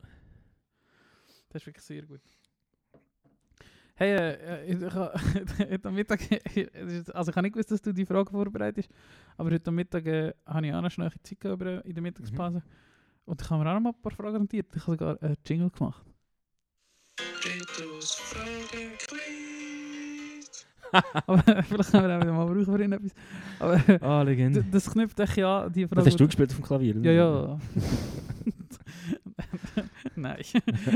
Das 1.49 1.61
ist 1.61 1.65
wirklich 1.67 1.83
sehr 1.85 2.03
gut. 2.03 2.21
Hey, 3.95 4.15
äh, 4.15 4.65
ich, 4.65 4.81
ich, 4.81 4.93
heute 5.71 5.87
am 5.87 5.93
Mittag, 5.95 6.21
es 6.73 7.09
also 7.11 7.29
ich 7.31 7.35
habe 7.35 7.43
nicht 7.45 7.53
gewusst, 7.53 7.71
dass 7.71 7.81
du 7.81 7.93
die 7.93 8.05
Frage 8.05 8.31
vorbereitet 8.31 8.85
hast, 8.85 9.37
aber 9.37 9.51
heute 9.51 9.67
am 9.67 9.75
Mittag 9.75 10.05
äh, 10.07 10.33
habe 10.45 10.65
ich 10.67 10.73
auch 10.73 10.81
noch 10.81 10.89
schnell 10.91 11.11
Zeit 11.23 11.43
über- 11.43 11.85
in 11.85 11.93
der 11.93 12.01
Mittagspause. 12.01 12.63
Und 13.25 13.41
ich 13.41 13.49
habe 13.49 13.63
mir 13.63 13.69
auch 13.69 13.73
noch 13.75 13.81
mal 13.81 13.89
ein 13.91 14.01
paar 14.01 14.11
Fragen 14.11 14.39
notiert. 14.39 14.67
Ich 14.75 14.81
habe 14.87 14.97
sogar 14.97 15.21
einen 15.21 15.37
Jingle 15.47 15.69
gemacht. 15.69 16.03
aber 21.25 21.63
vielleicht 21.63 21.91
können 21.91 22.07
wir 22.07 22.17
auch 22.17 22.21
wieder 22.21 22.33
mal 22.33 22.45
brauchen 22.45 22.65
für 22.65 22.83
ihn 22.83 22.91
etwas. 22.91 23.11
Aber 23.59 23.81
Ah, 24.01 24.23
d- 24.23 24.31
Legende. 24.31 24.63
das 24.71 24.89
knüpft 24.91 25.19
echt 25.19 25.37
ja 25.37 25.69
die 25.69 25.83
Frage. 25.87 25.95
Das 25.95 26.05
hast 26.07 26.19
du 26.19 26.25
gespielt 26.25 26.51
auf 26.51 26.57
dem 26.57 26.65
Klavier? 26.65 26.97
oder? 26.97 27.11
Ja, 27.11 27.43
ja. 27.43 27.59
Nein. 30.15 30.41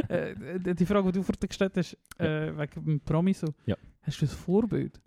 äh, 0.10 0.36
die- 0.60 0.76
die 0.76 0.86
Frage, 0.86 1.12
die 1.12 1.20
du 1.20 1.24
vorhin 1.24 1.48
gestellt 1.48 1.74
hast, 1.78 1.98
äh, 2.18 2.52
wegen 2.58 2.86
dem 2.86 3.00
Promi 3.00 3.34
so. 3.34 3.48
Ja. 3.66 3.76
Hast 4.02 4.22
du 4.22 4.26
ein 4.26 4.30
Vorbild? 4.30 5.00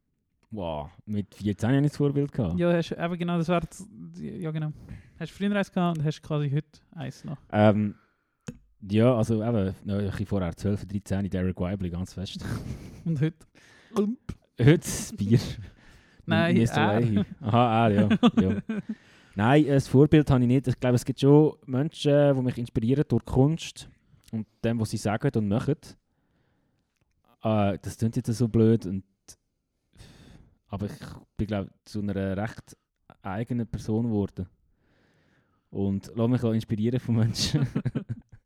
Wow, 0.50 0.90
mit 1.04 1.34
14 1.34 1.68
habe 1.68 1.80
ich 1.84 1.88
das 1.90 1.96
Vorbild 1.98 2.32
gehabt. 2.32 2.58
Ja, 2.58 2.72
hast, 2.72 2.92
eben 2.92 3.18
genau, 3.18 3.36
das 3.36 3.48
wäre... 3.48 3.66
Ja, 4.18 4.50
genau. 4.50 4.72
Hast 5.18 5.32
du 5.32 5.36
früher 5.36 5.56
eins 5.56 5.72
gehabt 5.72 5.98
und 5.98 6.04
hast 6.04 6.22
quasi 6.22 6.48
heute 6.50 6.80
eins 6.92 7.24
noch. 7.24 7.38
Ähm, 7.50 7.96
ja, 8.80 9.16
also 9.16 9.42
eben, 9.42 9.74
no, 9.84 9.94
ein 9.94 10.06
bisschen 10.06 10.26
vorher, 10.26 10.56
12, 10.56 10.86
13, 10.86 11.28
Derek 11.28 11.58
Weibli, 11.58 11.90
ganz 11.90 12.14
fest. 12.14 12.44
Und 13.04 13.20
heute... 13.20 13.36
Heute 14.60 14.78
das 14.78 15.12
Bier. 15.16 15.40
Nein, 16.26 16.56
er. 16.56 17.24
Aha, 17.40 17.88
er, 17.88 17.90
ja. 17.90 18.08
ja. 18.40 18.62
Nein, 19.34 19.68
ein 19.68 19.80
Vorbild 19.80 20.30
habe 20.30 20.42
ich 20.42 20.48
nicht. 20.48 20.68
Ich 20.68 20.78
glaube, 20.78 20.96
es 20.96 21.04
gibt 21.04 21.20
schon 21.20 21.56
Menschen, 21.66 22.36
die 22.36 22.42
mich 22.42 22.58
inspirieren 22.58 23.04
durch 23.08 23.24
Kunst 23.24 23.88
und 24.30 24.46
dem, 24.62 24.78
was 24.78 24.90
sie 24.90 24.96
sagen 24.98 25.30
und 25.34 25.48
machen. 25.48 25.76
Äh, 27.42 27.78
das 27.80 27.96
klingt 27.96 28.16
jetzt 28.16 28.32
so 28.32 28.46
blöd. 28.46 28.86
Und 28.86 29.04
aber 30.68 30.86
ich 30.86 30.92
bin, 31.36 31.46
glaube 31.46 31.70
zu 31.84 32.00
einer 32.00 32.36
recht 32.36 32.76
eigenen 33.22 33.66
Person 33.66 34.04
geworden. 34.06 34.46
Und 35.70 36.10
lasse 36.14 36.28
mich 36.28 36.42
auch 36.42 36.52
inspirieren 36.52 37.00
von 37.00 37.16
Menschen. 37.16 37.66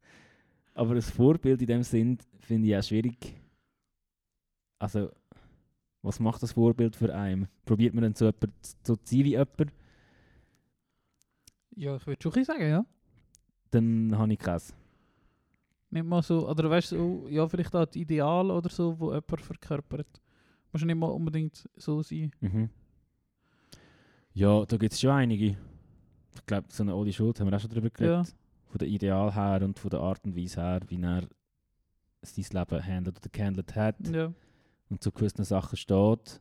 aber 0.75 0.95
ein 0.95 1.03
Vorbild 1.03 1.61
in 1.61 1.67
dem 1.67 1.83
Sinn 1.83 2.19
finde 2.41 2.69
ich 2.69 2.77
auch 2.77 2.83
schwierig. 2.83 3.35
Also, 4.79 5.11
was 6.03 6.19
macht 6.19 6.43
das 6.43 6.53
Vorbild 6.53 6.97
für 6.97 7.15
einen? 7.15 7.49
Probiert 7.65 7.95
man 7.95 8.03
dann 8.03 8.15
so, 8.15 8.25
jemand, 8.25 8.53
so 8.83 8.97
zu 8.97 9.03
sein 9.05 9.25
wie 9.25 9.31
jemand, 9.31 9.73
Ja, 11.77 11.97
ich 11.97 12.07
würde 12.07 12.23
schon 12.23 12.45
sagen, 12.45 12.69
ja. 12.69 12.85
dann 13.71 14.19
habe 14.19 14.33
ich 14.33 14.39
keins. 14.39 14.75
Nicht 15.91 16.05
mal 16.05 16.23
so... 16.23 16.49
Oder 16.49 16.69
weißt 16.69 16.93
du, 16.93 16.97
so, 16.97 17.29
ja, 17.29 17.47
vielleicht 17.47 17.75
auch 17.77 17.85
das 17.85 17.97
Ideal 17.97 18.51
oder 18.51 18.69
so, 18.69 18.99
wo 18.99 19.11
jemand 19.11 19.41
verkörpert. 19.41 20.21
Muss 20.73 20.85
nicht 20.85 20.97
mal 20.97 21.07
unbedingt 21.07 21.69
so 21.77 22.03
sein. 22.03 22.33
Mhm. 22.41 22.71
Ja, 24.35 24.65
da 24.65 24.77
gibt 24.79 24.95
es 24.95 25.01
schon 25.01 25.11
einige. 25.11 25.57
Ich 26.35 26.47
glaube, 26.47 26.67
so 26.71 26.83
eine 26.83 26.95
Oli 26.95 27.13
Schulz 27.13 27.41
haben 27.41 27.51
wir 27.51 27.57
auch 27.57 27.61
schon 27.61 27.71
darüber 27.71 27.91
geredet. 27.91 28.27
Ja. 28.29 28.35
Von 28.71 28.79
der 28.79 28.89
Ideal 28.89 29.35
her 29.35 29.61
und 29.63 29.79
von 29.79 29.91
der 29.91 30.01
Art 30.01 30.25
und 30.25 30.35
Weise 30.37 30.61
her, 30.63 30.81
wie 30.89 31.01
er 31.03 31.29
sein 32.23 32.45
Leben 32.53 32.87
handelt 32.87 33.19
oder 33.19 33.29
gehandelt 33.31 33.75
hat 33.75 33.97
Ja. 34.09 34.33
und 34.89 35.03
zu 35.03 35.11
gewissen 35.13 35.45
Sachen 35.45 35.77
steht. 35.77 36.41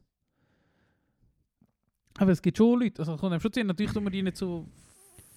Aber 2.18 2.32
es 2.32 2.42
gibt 2.42 2.58
schon 2.58 2.80
Leute, 2.80 3.00
also 3.02 3.16
kommt 3.18 3.32
einem 3.34 3.42
schon 3.42 3.54
sehen, 3.54 3.68
natürlich 3.68 3.92
tun 3.94 4.04
wir 4.04 4.12
die 4.12 4.22
nicht 4.22 4.38
so 4.38 4.68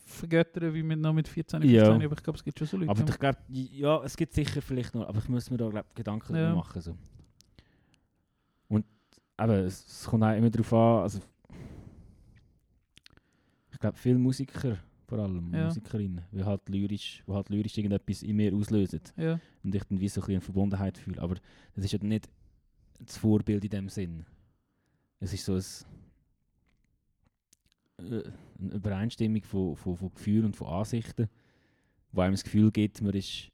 vergöttern 0.07 0.75
wie 0.75 0.83
mit, 0.83 0.99
noch 1.01 1.13
mit 1.15 1.27
14, 1.27 1.61
15, 1.63 1.75
Ja. 1.81 1.95
aber 1.95 2.13
ich 2.17 2.23
glaube, 2.23 2.37
es 2.37 2.45
gibt 2.45 2.59
schon 2.59 2.69
so 2.69 2.77
Leute. 2.77 2.91
Aber 2.91 3.09
ich 3.09 3.19
glaube, 3.19 3.39
ja, 3.49 4.03
es 4.05 4.17
gibt 4.17 4.35
sicher 4.35 4.61
vielleicht 4.61 4.95
noch, 4.95 5.09
aber 5.09 5.19
ich 5.19 5.29
muss 5.29 5.51
mir 5.51 5.57
da 5.57 5.69
glaub, 5.69 5.95
Gedanken 5.95 6.37
Ja. 6.37 6.55
machen. 6.55 6.81
So. 6.83 6.97
Und 8.69 8.85
eben, 9.41 9.51
es, 9.53 9.87
es 9.87 10.05
kommt 10.05 10.23
auch 10.25 10.37
immer 10.37 10.51
darauf 10.51 10.73
an, 10.73 11.03
also 11.05 11.21
glaube, 13.85 13.99
viele 13.99 14.19
Musiker, 14.19 14.79
vor 15.07 15.19
allem 15.19 15.53
Ja. 15.55 15.67
Musikerinnen, 15.67 16.23
die 16.33 16.43
halt 16.45 16.69
lyrisch, 16.69 17.23
die 17.27 17.33
halt 17.33 17.49
lyrisch 17.51 17.77
irgendetwas 17.77 18.23
in 18.23 18.37
mir 18.37 18.55
auslösen 18.55 19.01
ja. 19.17 19.39
und 19.63 19.75
ich 19.75 19.85
dann 19.85 20.01
wie 20.01 20.09
so 20.09 20.21
ein 20.21 20.25
bisschen 20.25 20.35
eine 20.37 20.41
Verbundenheit 20.41 20.97
fühle. 20.99 21.21
Aber 21.21 21.37
das 21.75 21.85
ist 21.85 21.93
ja 21.93 21.99
nicht 22.03 22.29
das 23.01 23.19
Vorbild 23.19 23.63
in 23.65 23.71
dem 23.71 23.89
Sinn. 23.89 24.25
Es 25.21 25.33
ist 25.35 25.45
so 25.45 25.55
ein, 25.55 25.63
äh, 28.11 28.23
eine 28.61 28.73
Übereinstimmung 28.75 29.43
von, 29.43 29.77
von, 29.77 29.97
von 29.97 30.15
Gefühlen 30.15 30.47
und 30.47 30.57
von 30.57 30.69
Ansichten, 30.69 31.29
wo 32.13 32.21
einem 32.23 32.35
das 32.35 32.45
Gefühl 32.45 32.71
gibt, 32.71 33.01
man 33.03 33.13
ist 33.15 33.49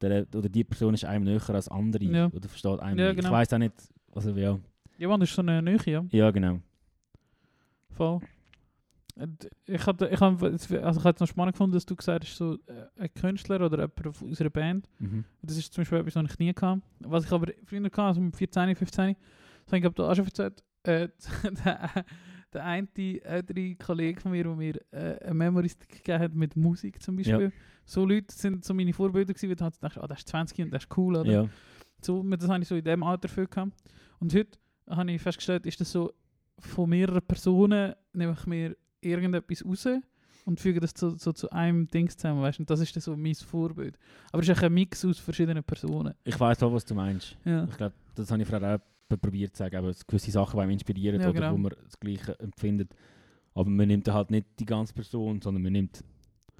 der, 0.00 0.26
oder 0.34 0.48
die 0.48 0.64
Person 0.64 0.94
ist 0.94 1.04
einem 1.04 1.24
näher 1.24 1.50
als 1.50 1.68
andere 1.68 2.04
Ja. 2.04 2.26
oder 2.28 2.48
versteht 2.48 2.80
einem. 2.80 2.98
Ja, 2.98 3.10
Ich 3.10 3.16
genau. 3.16 3.30
weiß 3.32 3.52
auch 3.52 3.58
nicht, 3.58 3.74
also 4.12 4.30
ja, 4.36 4.58
Ja, 4.98 5.08
man, 5.08 5.20
das 5.20 5.30
ist 5.30 5.34
so 5.36 5.42
eine 5.42 5.62
Nähe, 5.62 5.78
ja. 5.86 6.04
ja 6.10 6.30
genau. 6.30 6.60
Voll. 7.90 8.20
Ich 9.66 9.86
hatte, 9.86 10.08
ich 10.08 10.20
habe, 10.20 10.46
also 10.46 10.74
ich 10.74 10.82
habe 10.82 11.14
es 11.14 11.20
noch 11.20 11.28
spannend 11.28 11.54
gefunden, 11.54 11.74
dass 11.74 11.86
du 11.86 11.94
gesagt 11.94 12.24
hast, 12.24 12.36
so 12.36 12.54
äh, 12.66 12.86
ein 12.96 13.14
Künstler 13.14 13.64
oder 13.64 13.78
jemand 13.78 14.16
von 14.16 14.28
unserer 14.28 14.50
Band. 14.50 14.88
Mhm. 14.98 15.24
Das 15.42 15.56
ist 15.56 15.72
zum 15.72 15.82
Beispiel 15.82 15.98
etwas, 15.98 16.16
was 16.16 16.32
ich 16.32 16.38
nie 16.38 16.48
hatte. 16.48 16.82
Was 17.00 17.24
ich 17.24 17.32
aber 17.32 17.52
früher 17.64 17.84
hatte, 17.84 18.02
also 18.02 18.20
mit 18.20 18.36
14, 18.36 18.74
15, 18.74 19.14
das 19.14 19.66
habe 19.66 19.76
ich 19.76 19.82
glaube, 19.82 19.94
da 19.94 20.10
auch 20.10 20.14
schon 20.16 20.24
erzählt, 20.24 20.64
äh, 20.82 21.08
der, 21.64 22.04
der 22.52 22.64
eine 22.64 22.88
ältere 23.22 23.76
Kollege 23.76 24.20
von 24.20 24.32
mir, 24.32 24.44
der 24.44 24.54
mir 24.54 24.80
äh, 24.90 25.24
eine 25.24 25.34
Memoristik 25.34 25.90
gegeben 25.90 26.22
hat 26.22 26.34
mit 26.34 26.56
Musik 26.56 27.00
zum 27.00 27.16
Beispiel. 27.16 27.52
So 27.84 28.04
Leute 28.04 28.34
sind 28.34 28.64
so 28.64 28.74
meine 28.74 28.92
Vorbilder 28.92 29.32
gewesen, 29.32 29.48
weil 29.48 29.56
du 29.56 29.64
halt 29.64 29.80
denkst, 29.82 29.98
ah, 29.98 30.06
der 30.06 30.16
ist 30.16 30.28
20 30.28 30.58
und 30.60 30.70
der 30.70 30.80
ist 30.80 30.96
cool, 30.96 31.16
oder? 31.16 31.30
Ja. 31.30 31.48
So, 32.02 32.22
das 32.22 32.48
habe 32.48 32.62
ich 32.62 32.68
so 32.68 32.74
in 32.74 32.84
dem 32.84 33.02
Alter 33.02 33.28
viel 33.28 33.46
gehabt. 33.46 33.72
Und 34.18 34.34
heute 34.34 34.58
habe 34.88 35.12
ich 35.12 35.22
festgestellt, 35.22 35.66
ist 35.66 35.80
das 35.80 35.92
so, 35.92 36.12
von 36.58 36.88
mehreren 36.88 37.22
Personen 37.22 37.94
nehme 38.12 38.32
ich 38.38 38.46
mir 38.46 38.76
irgendetwas 39.04 39.64
raus 39.64 39.86
und 40.44 40.60
füge 40.60 40.80
das 40.80 40.94
zu, 40.94 41.16
so 41.16 41.32
zu 41.32 41.50
einem 41.50 41.88
Ding 41.90 42.08
zusammen, 42.08 42.42
weißt? 42.42 42.60
Und 42.60 42.68
das 42.70 42.80
ist 42.80 42.94
dann 42.94 43.00
so 43.00 43.16
mein 43.16 43.34
Vorbild. 43.34 43.98
Aber 44.32 44.42
es 44.42 44.48
ist 44.48 44.62
ein 44.62 44.72
Mix 44.72 45.04
aus 45.04 45.18
verschiedenen 45.18 45.64
Personen. 45.64 46.14
Ich 46.24 46.38
weiß 46.38 46.62
auch, 46.62 46.72
was 46.72 46.84
du 46.84 46.94
meinst. 46.94 47.36
Ja. 47.44 47.64
Ich 47.64 47.76
glaube, 47.76 47.94
das 48.14 48.30
habe 48.30 48.42
ich 48.42 48.48
vorher 48.48 48.76
auch 49.10 49.18
probiert 49.20 49.54
zu 49.54 49.58
sagen, 49.62 49.76
aber 49.76 49.92
gewisse 50.06 50.30
Sachen, 50.30 50.56
die 50.56 50.62
einem 50.62 50.70
inspirieren 50.72 51.20
Ja, 51.20 51.28
oder 51.28 51.40
genau. 51.40 51.52
wo 51.52 51.58
man 51.58 51.72
das 51.84 51.98
Gleiche 51.98 52.38
empfindet. 52.40 52.94
Aber 53.54 53.70
man 53.70 53.86
nimmt 53.86 54.08
halt 54.12 54.30
nicht 54.30 54.46
die 54.58 54.64
ganze 54.64 54.92
Person, 54.92 55.40
sondern 55.40 55.62
man 55.62 55.72
nimmt 55.72 56.02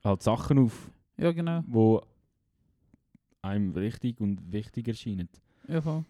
halt 0.05 0.23
Sachen 0.23 0.59
auf, 0.59 0.91
Ja, 1.17 1.33
genau. 1.33 1.63
wo 1.67 2.03
einem 3.43 3.73
richtig 3.73 4.21
und 4.21 4.53
wichtig 4.53 4.89
erscheinen. 4.89 5.29
Ja, 5.69 5.81
voll. 5.81 6.05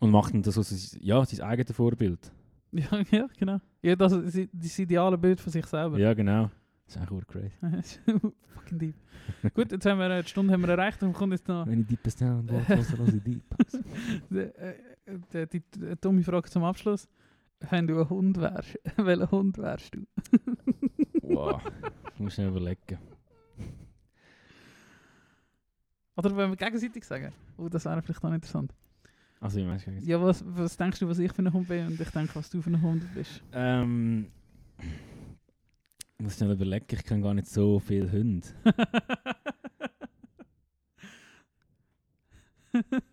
Und 0.00 0.10
macht 0.10 0.34
dann 0.34 0.42
das 0.42 0.54
so 0.54 0.62
sein, 0.62 1.00
ja, 1.02 1.24
sein 1.24 1.40
eigenes 1.40 1.74
Vorbild. 1.76 2.32
Ja, 2.72 3.02
ja, 3.10 3.26
genau. 3.38 3.60
Ja, 3.82 3.96
das 3.96 4.12
ist 4.12 4.48
das 4.52 4.78
ideale 4.78 5.18
Bild 5.18 5.40
von 5.40 5.52
sich 5.52 5.66
selber. 5.66 5.98
Ja, 5.98 6.14
genau. 6.14 6.50
Das 6.86 6.96
ist 6.96 7.02
eigentlich 7.02 7.22
auch 7.22 7.26
crazy. 7.26 7.98
Fucking 8.54 8.78
deep. 8.78 8.94
Gut, 9.54 9.72
jetzt 9.72 9.86
haben 9.86 9.98
wir 9.98 10.10
äh, 10.10 10.22
die 10.22 10.28
Stunde 10.28 10.52
haben 10.52 10.62
wir 10.62 10.70
erreicht 10.70 11.02
und 11.02 11.12
kommt 11.12 11.32
jetzt 11.32 11.46
noch 11.48 11.66
Wenn 11.66 11.80
ich 11.80 11.86
deep 11.86 12.02
down, 12.18 12.48
was 12.48 12.68
was 12.68 12.98
was 12.98 13.14
ich 13.14 13.22
deep. 13.22 13.42
die, 14.30 14.38
äh, 14.38 14.74
die, 15.06 15.46
die, 15.46 15.62
die 15.76 15.96
dumme 16.00 16.22
Frage 16.22 16.50
zum 16.50 16.64
Abschluss. 16.64 17.08
Wenn 17.68 17.86
du 17.86 18.00
ein 18.00 18.08
Hund 18.08 18.40
wärst, 18.40 18.78
welcher 18.96 19.30
Hund 19.30 19.58
wärst 19.58 19.94
du? 19.94 20.06
Wow, 21.22 21.60
ich 22.14 22.20
muss 22.20 22.34
schnell 22.34 22.48
überlegen. 22.48 22.98
Oder 26.16 26.36
wenn 26.36 26.50
wir 26.50 26.56
gegenseitig 26.56 27.04
sagen? 27.04 27.32
Oh, 27.56 27.68
das 27.68 27.84
wäre 27.84 28.00
vielleicht 28.02 28.22
noch 28.22 28.32
interessant. 28.32 28.74
Also, 29.40 29.58
ich 29.58 29.66
weiß 29.66 29.86
nicht. 29.86 30.06
Ja, 30.06 30.20
was, 30.20 30.44
was 30.46 30.76
denkst 30.76 30.98
du, 31.00 31.08
was 31.08 31.18
ich 31.18 31.32
für 31.32 31.42
ein 31.42 31.52
Hund 31.52 31.68
bin 31.68 31.86
und 31.86 31.98
ich 31.98 32.10
denke, 32.10 32.34
was 32.34 32.50
du 32.50 32.60
für 32.60 32.70
ein 32.70 32.82
Hund 32.82 33.02
bist? 33.14 33.42
Ähm, 33.52 34.26
ich 34.78 36.24
muss 36.24 36.36
schnell 36.36 36.52
überlegen, 36.52 36.84
ich 36.90 37.02
kenne 37.02 37.22
gar 37.22 37.32
nicht 37.32 37.48
so 37.48 37.80
viele 37.80 38.12
Hunde. 38.12 38.46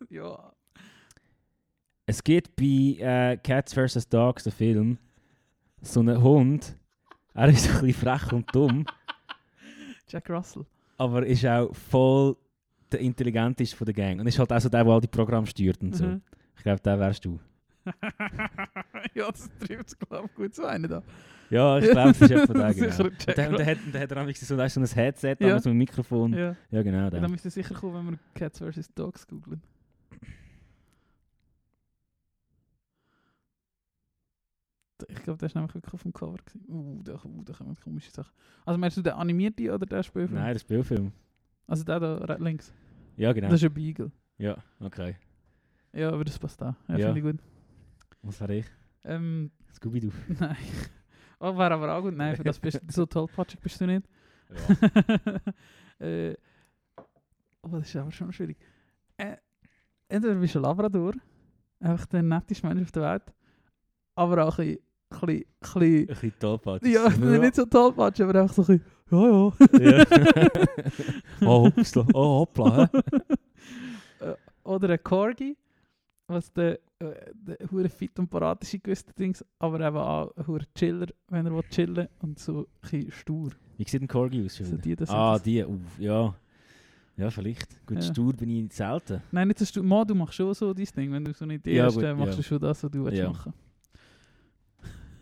ja. 0.10 0.52
Es 2.06 2.22
gibt 2.24 2.56
bei 2.58 2.98
äh, 3.00 3.38
Cats 3.38 3.74
vs. 3.74 4.10
Dogs, 4.10 4.44
der 4.44 4.52
Film, 4.52 4.98
so 5.82 6.02
einen 6.02 6.22
Hund. 6.22 6.76
Er 7.34 7.48
ist 7.48 7.70
ein 7.70 7.86
bisschen 7.86 7.94
frech 7.94 8.34
und 8.34 8.54
dumm, 8.54 8.86
Jack 10.10 10.30
Russell. 10.30 10.66
aber 10.98 11.26
ist 11.26 11.46
auch 11.46 11.74
voll 11.74 12.36
der 12.92 13.00
intelligenteste 13.00 13.76
von 13.76 13.86
der 13.86 13.94
Gang. 13.94 14.20
Und 14.20 14.28
ist 14.28 14.40
halt 14.40 14.52
auch 14.52 14.60
so 14.60 14.70
der, 14.70 14.84
der 14.84 14.94
all 14.94 15.02
die 15.02 15.08
Programme 15.08 15.48
steuert 15.48 15.82
und 15.82 15.96
so. 15.96 16.06
Mhm. 16.06 16.22
Ich 16.56 16.64
glaube, 16.64 16.82
der 16.82 17.00
wärst 17.00 17.26
du. 17.26 17.40
ja, 19.14 19.32
das 19.32 19.50
trifft 19.60 19.88
es, 19.88 19.98
glaube 19.98 20.28
ich, 20.28 20.36
gut 20.36 20.56
zu 20.56 20.66
einen 20.66 20.90
da. 20.90 21.04
Ja, 21.50 21.78
ich 21.78 21.90
glaube, 21.90 22.10
das 22.10 22.22
ist 22.22 22.32
etwa 22.32 22.54
der, 22.54 22.74
genau. 22.74 23.04
Und 23.06 23.28
der, 23.38 23.50
und 23.50 23.60
der 23.60 23.66
hat, 23.66 23.78
und 23.86 23.94
der 23.94 24.02
hat 24.02 24.12
dann 24.12 24.26
manchmal 24.26 24.34
so, 24.36 24.58
weißt 24.58 24.76
so 24.76 24.82
ein 24.82 24.88
Headset, 24.88 25.38
Ja. 25.40 25.60
so 25.60 25.70
ein 25.70 25.78
Mikrofon. 25.78 26.34
Ja, 26.34 26.56
Ja. 26.72 26.84
genau, 26.84 27.10
der. 27.10 27.22
dann 27.22 27.32
müsste 27.32 27.50
sicher 27.50 27.74
kommen, 27.74 27.96
wenn 27.96 28.14
wir 28.14 28.20
Cats 28.34 28.60
vs. 28.60 28.94
Dogs 28.94 29.26
googlen. 29.28 29.62
Ich 35.10 35.24
glaube, 35.24 35.38
der 35.38 35.46
ist 35.46 35.56
nämlich 35.56 35.74
wirklich 35.76 35.94
auf 35.94 36.02
dem 36.02 36.12
Cover. 36.12 36.38
Gewesen. 36.38 36.66
Uh, 36.68 37.02
da, 37.04 37.14
uh, 37.24 37.44
da 37.44 37.54
kommen 37.54 37.78
komische 37.84 38.10
Sachen. 38.12 38.32
Also 38.66 38.80
meinst 38.80 38.98
du 38.98 39.02
den 39.04 39.14
animierte 39.14 39.72
oder 39.72 39.86
den 39.86 40.04
Spielfilm? 40.04 40.40
Nein, 40.40 40.54
der 40.54 40.60
Spielfilm. 40.60 41.12
Also 41.68 41.84
der 41.84 42.00
da 42.00 42.36
links. 42.36 42.74
Ja, 43.18 43.34
genau. 43.34 43.50
Das 43.50 43.62
ist 43.62 43.70
ein 43.70 43.74
Beagle. 43.74 44.12
Ja, 44.38 44.58
okay. 44.80 45.16
Ja, 45.94 46.10
aber 46.12 46.24
das 46.24 46.38
passt 46.40 46.62
auch. 46.64 46.76
Ja, 46.88 46.98
Ja. 46.98 47.14
finde 47.14 47.20
ich 47.20 47.26
gut. 47.26 47.44
Was 48.22 48.40
wäre 48.42 48.56
ich? 48.58 48.66
Ähm, 49.04 49.52
Scooby-Doo. 49.74 50.12
nein. 50.40 50.58
Oh, 51.40 51.58
wäre 51.58 51.74
aber 51.74 51.96
auch 51.96 52.02
gut. 52.02 52.16
Nein, 52.16 52.36
für 52.36 52.44
das 52.44 52.60
bist 52.60 52.80
so 52.92 53.06
tollpatschig 53.06 53.60
bist 53.60 53.80
du 53.82 53.86
nicht. 53.86 54.08
Ja. 54.50 55.40
äh, 56.06 56.36
oh, 57.62 57.70
das 57.70 57.88
ist 57.90 57.96
aber 57.96 58.12
schon 58.12 58.32
schwierig. 58.32 58.58
Äh, 59.18 59.38
entweder 60.08 60.36
bist 60.36 60.56
du 60.56 60.60
ein 60.60 60.64
Labrador, 60.64 61.14
einfach 61.80 62.06
der 62.08 62.24
netteste 62.24 62.68
Mensch 62.68 62.82
auf 62.84 62.92
der 62.92 63.04
Welt, 63.04 63.34
aber 64.16 64.46
auch 64.46 64.60
ein 64.60 64.78
bisschen, 65.10 65.46
Ein 66.02 66.06
bisschen 66.08 66.34
tollpatschig. 66.40 66.94
ja, 66.94 67.10
nicht 67.40 67.56
so 67.56 67.66
tollpatschig, 67.66 68.26
aber 68.26 68.42
einfach 68.42 68.56
so 68.56 68.62
ein 68.74 68.80
bisschen, 68.80 68.86
ja, 69.10 69.90
ja. 69.90 70.00
ja. 70.00 70.48
oh, 71.48 71.66
hupsla. 71.68 72.06
Oh, 72.14 72.40
hoppla. 72.40 72.90
hä? 72.94 73.02
Oder 74.64 74.90
ein 74.90 75.00
Corgi, 75.02 75.56
was 76.28 76.52
der, 76.52 76.74
äh, 77.00 77.14
der 77.34 77.58
hure 77.72 77.88
fit 77.88 78.20
und 78.20 78.28
parat 78.30 78.62
ist 78.64 78.74
in 78.74 78.82
gewissen 78.84 79.14
Dings, 79.18 79.46
aber 79.60 79.80
eben 79.80 79.96
auch 79.98 80.36
ein 80.36 80.46
hure 80.48 80.66
Chiller, 80.76 81.08
wenn 81.30 81.46
er 81.46 81.54
will 81.54 81.64
chillen 81.70 82.10
und 82.20 82.38
so 82.38 82.60
ein 82.60 82.66
bisschen 82.82 83.12
stur. 83.12 83.50
Wie 83.78 83.86
sieht 83.88 84.02
ein 84.02 84.08
Corgi 84.10 84.44
aus? 84.46 84.56
So 84.58 84.76
die, 84.76 84.96
das 84.96 85.10
ah, 85.10 85.40
die. 85.40 85.64
Uff, 85.64 85.80
ja. 86.00 86.36
Ja, 87.16 87.30
vielleicht. 87.32 87.86
Gut, 87.88 87.98
Ja. 87.98 88.02
stur 88.04 88.34
bin 88.34 88.50
ich 88.50 88.74
selten. 88.74 89.22
Nein, 89.32 89.48
nicht 89.48 89.60
so 89.60 89.66
stur. 89.66 89.84
Mal, 89.84 90.04
du 90.06 90.14
machst 90.16 90.36
schon 90.36 90.54
so 90.54 90.74
dein 90.74 90.86
Ding. 90.86 91.12
Wenn 91.14 91.24
du 91.26 91.34
so 91.34 91.46
eine 91.46 91.56
Idee 91.56 91.76
Ja, 91.78 91.86
hast, 91.86 91.96
gut, 91.96 92.04
dann 92.04 92.18
machst 92.18 92.32
ja. 92.34 92.38
du 92.38 92.44
schon 92.44 92.60
das, 92.60 92.84
was 92.84 92.92
du 92.92 93.06
willst 93.06 93.18
Ja. 93.20 93.30
machen 93.30 93.54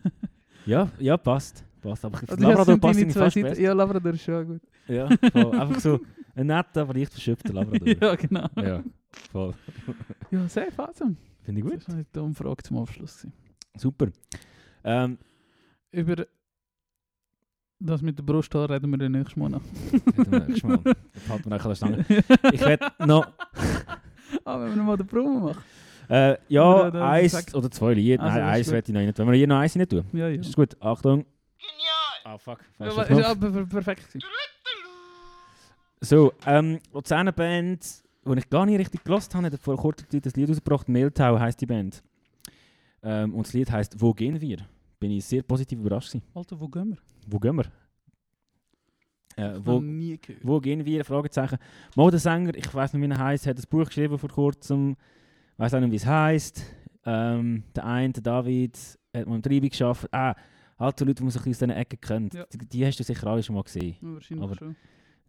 Ja, 0.66 0.90
ja, 0.98 1.16
passt. 1.16 1.64
passt. 1.82 2.04
Aber 2.06 2.20
Also, 2.28 2.36
Labrador 2.42 2.78
passt 2.80 3.00
zwei 3.00 3.10
fast 3.12 3.36
Seiten-. 3.36 3.62
Ja, 3.62 3.74
Labrador 3.74 4.14
ist 4.14 4.24
schon 4.24 4.48
gut. 4.48 4.62
Ja, 4.88 5.08
voll. 5.32 5.60
Einfach 5.60 5.80
so 5.80 6.00
ein 6.36 6.48
netter, 6.48 6.82
aber 6.82 6.94
leicht 6.96 7.12
verschöpfter 7.12 7.54
Labrador. 7.54 7.88
ja, 8.02 8.16
genau. 8.16 8.48
ja, 8.56 8.84
voll. 9.32 9.54
Ja, 10.32 10.48
sehr 10.50 10.68
awesome. 10.78 11.16
Finde 11.44 11.62
ich 11.62 11.66
gut. 11.68 11.76
Das 11.78 11.88
war 11.88 11.96
eine 11.96 12.24
Umfrage 12.24 12.64
zum 12.64 12.78
Abschluss. 12.80 13.18
gewesen. 13.22 13.34
Super. 13.78 14.08
Ähm, 14.84 15.18
Über 15.92 16.26
das 17.80 18.02
mit 18.02 18.18
der 18.18 18.24
Brusthaar 18.24 18.70
reden 18.70 18.90
wir 18.90 18.98
dann 18.98 19.12
nächstes 19.12 19.36
Mal 19.36 19.50
noch. 19.50 19.62
reden 19.94 20.32
wir 20.32 20.40
nächstes 20.40 20.64
Mal. 20.64 20.80
Jetzt 21.14 21.30
halten 21.30 21.44
wir 21.46 21.50
nachher 21.52 21.66
an 21.66 21.70
der 21.70 21.76
Stange. 21.76 22.06
Ich 22.54 22.62
werde 22.62 22.92
noch... 23.06 23.28
ah, 24.46 24.60
wenn 24.60 24.70
wir 24.70 24.76
noch 24.78 24.84
mal 24.86 24.98
den 24.98 25.06
Promo 25.08 25.40
machen. 25.50 25.62
Äh, 26.10 26.38
ja, 26.50 26.64
Oder, 26.64 26.88
oder, 26.88 27.06
eins 27.10 27.32
sag- 27.32 27.54
oder 27.56 27.70
zwei 27.72 27.94
Lieder. 27.94 28.22
Also, 28.24 28.38
Nein, 28.40 28.48
eins 28.48 28.72
werde 28.72 28.88
ich 28.88 28.94
noch 28.94 29.02
nicht. 29.02 29.18
Wenn 29.18 29.28
wir 29.28 29.34
hier 29.36 29.48
noch 29.48 29.58
eins 29.60 29.76
nicht 29.76 29.90
tun. 29.90 30.06
Ja, 30.14 30.28
ja. 30.30 30.40
Ist 30.40 30.56
gut. 30.56 30.76
Achtung. 30.82 31.26
Ah, 32.24 32.38
fuck. 32.38 32.60
Ja, 32.80 32.88
ist 33.04 33.26
aber 33.26 33.52
per- 33.52 33.66
perfekt. 33.66 34.18
So, 36.02 36.34
ähm, 36.46 36.80
Luzerner 36.94 37.32
Band, 37.32 37.86
die 38.26 38.38
ich 38.40 38.50
gar 38.50 38.66
nicht 38.66 38.80
richtig 38.80 39.04
gelost 39.04 39.34
habe, 39.34 39.48
hat 39.48 39.60
vor 39.60 39.78
kurzer 39.78 40.08
Zeit 40.08 40.26
das 40.26 40.36
Lied 40.36 40.50
rausgebracht. 40.50 40.88
Mehltau 40.90 41.40
heisst 41.40 41.62
die 41.62 41.66
Band. 41.66 42.04
Ähm, 43.04 43.34
und 43.34 43.46
das 43.48 43.54
Lied 43.54 43.72
heisst 43.72 44.00
Wo 44.02 44.14
gehen 44.14 44.40
wir? 44.42 44.58
Bin 45.00 45.12
ich 45.12 45.26
sehr 45.26 45.44
positiv 45.44 45.80
überrascht 45.80 46.12
gewesen. 46.12 46.26
Alter, 46.34 46.60
wo 46.60 46.68
gehen 46.68 46.90
wir? 46.90 46.98
Wo 47.28 47.40
gehen 47.40 47.56
wir? 47.58 47.66
Äh, 49.38 49.60
Wo 49.60 49.74
wo, 49.74 49.80
nie 49.82 50.18
gehört. 50.18 50.46
wo 50.46 50.60
gehen 50.60 50.86
wir? 50.86 51.04
Fragezeichen. 51.04 51.58
Mal 51.96 52.10
der 52.10 52.20
Sänger, 52.20 52.56
ich 52.56 52.74
weiß 52.74 52.94
nicht, 52.94 53.02
wie 53.08 53.12
er 53.12 53.18
heißt, 53.20 53.48
hat 53.48 53.58
ein 53.58 53.64
Buch 53.70 53.86
geschrieben 53.86 54.18
vor 54.18 54.30
kurzem. 54.30 54.96
Weiß 55.58 55.74
auch 55.74 55.80
nicht, 55.80 55.92
wie 55.92 55.96
es 55.98 56.06
heisst. 56.06 56.64
Ähm, 57.06 57.64
der 57.76 57.86
eine, 57.86 58.14
der 58.14 58.24
David, 58.24 58.78
hat 59.14 59.28
mal 59.28 59.36
im 59.36 59.42
Treibung 59.42 59.70
geschafft. 59.70 60.08
Ah, 60.12 60.36
halt 60.80 61.00
so 61.00 61.06
Leute, 61.06 61.16
die 61.16 61.24
man 61.24 61.28
bisschen 61.34 61.42
aus 61.42 61.44
diesen 61.60 61.70
Ecken 61.70 62.02
kennt. 62.02 62.34
Ja. 62.34 62.46
Die, 62.52 62.58
die 62.58 62.86
hast 62.86 63.00
du 63.00 63.04
sicher 63.04 63.28
alle 63.28 63.44
schon 63.44 63.56
mal 63.56 63.64
gesehen. 63.64 63.96
Ja, 64.02 64.14
wahrscheinlich 64.14 64.44
aber- 64.44 64.56
schon. 64.56 64.76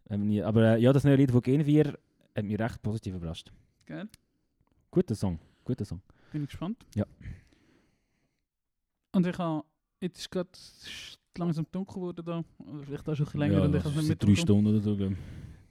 Ähm, 0.09 0.41
aber 0.43 0.75
äh, 0.77 0.81
ja, 0.81 0.93
das 0.93 1.03
neue 1.03 1.15
Lied, 1.17 1.31
gehen 1.43 1.65
wir? 1.65 1.97
hat 2.35 2.45
mich 2.45 2.59
recht 2.59 2.81
positiv 2.81 3.15
überrascht. 3.15 3.51
Geil. 3.85 4.07
Guter 4.91 5.15
Song, 5.15 5.39
guter 5.65 5.85
Song. 5.85 6.01
Bin 6.31 6.43
ich 6.43 6.49
gespannt. 6.49 6.85
Ja. 6.95 7.05
Und 9.11 9.25
ich 9.25 9.37
habe, 9.37 9.63
jetzt 9.99 10.19
ist 10.19 10.31
gerade 10.31 10.49
langsam 11.37 11.65
dunkel 11.71 11.95
geworden 11.95 12.25
da. 12.25 12.43
Oder 12.59 12.83
vielleicht 12.83 13.09
auch 13.09 13.15
schon 13.15 13.25
ein 13.25 13.31
bisschen 13.31 13.39
länger 13.39 13.57
ja, 13.59 13.65
und 13.65 13.75
ich 13.75 13.83
habe 13.83 13.99
es 13.99 14.17
drei. 14.17 14.35
Stunden 14.35 14.67
oder 14.67 14.79
so. 14.79 14.97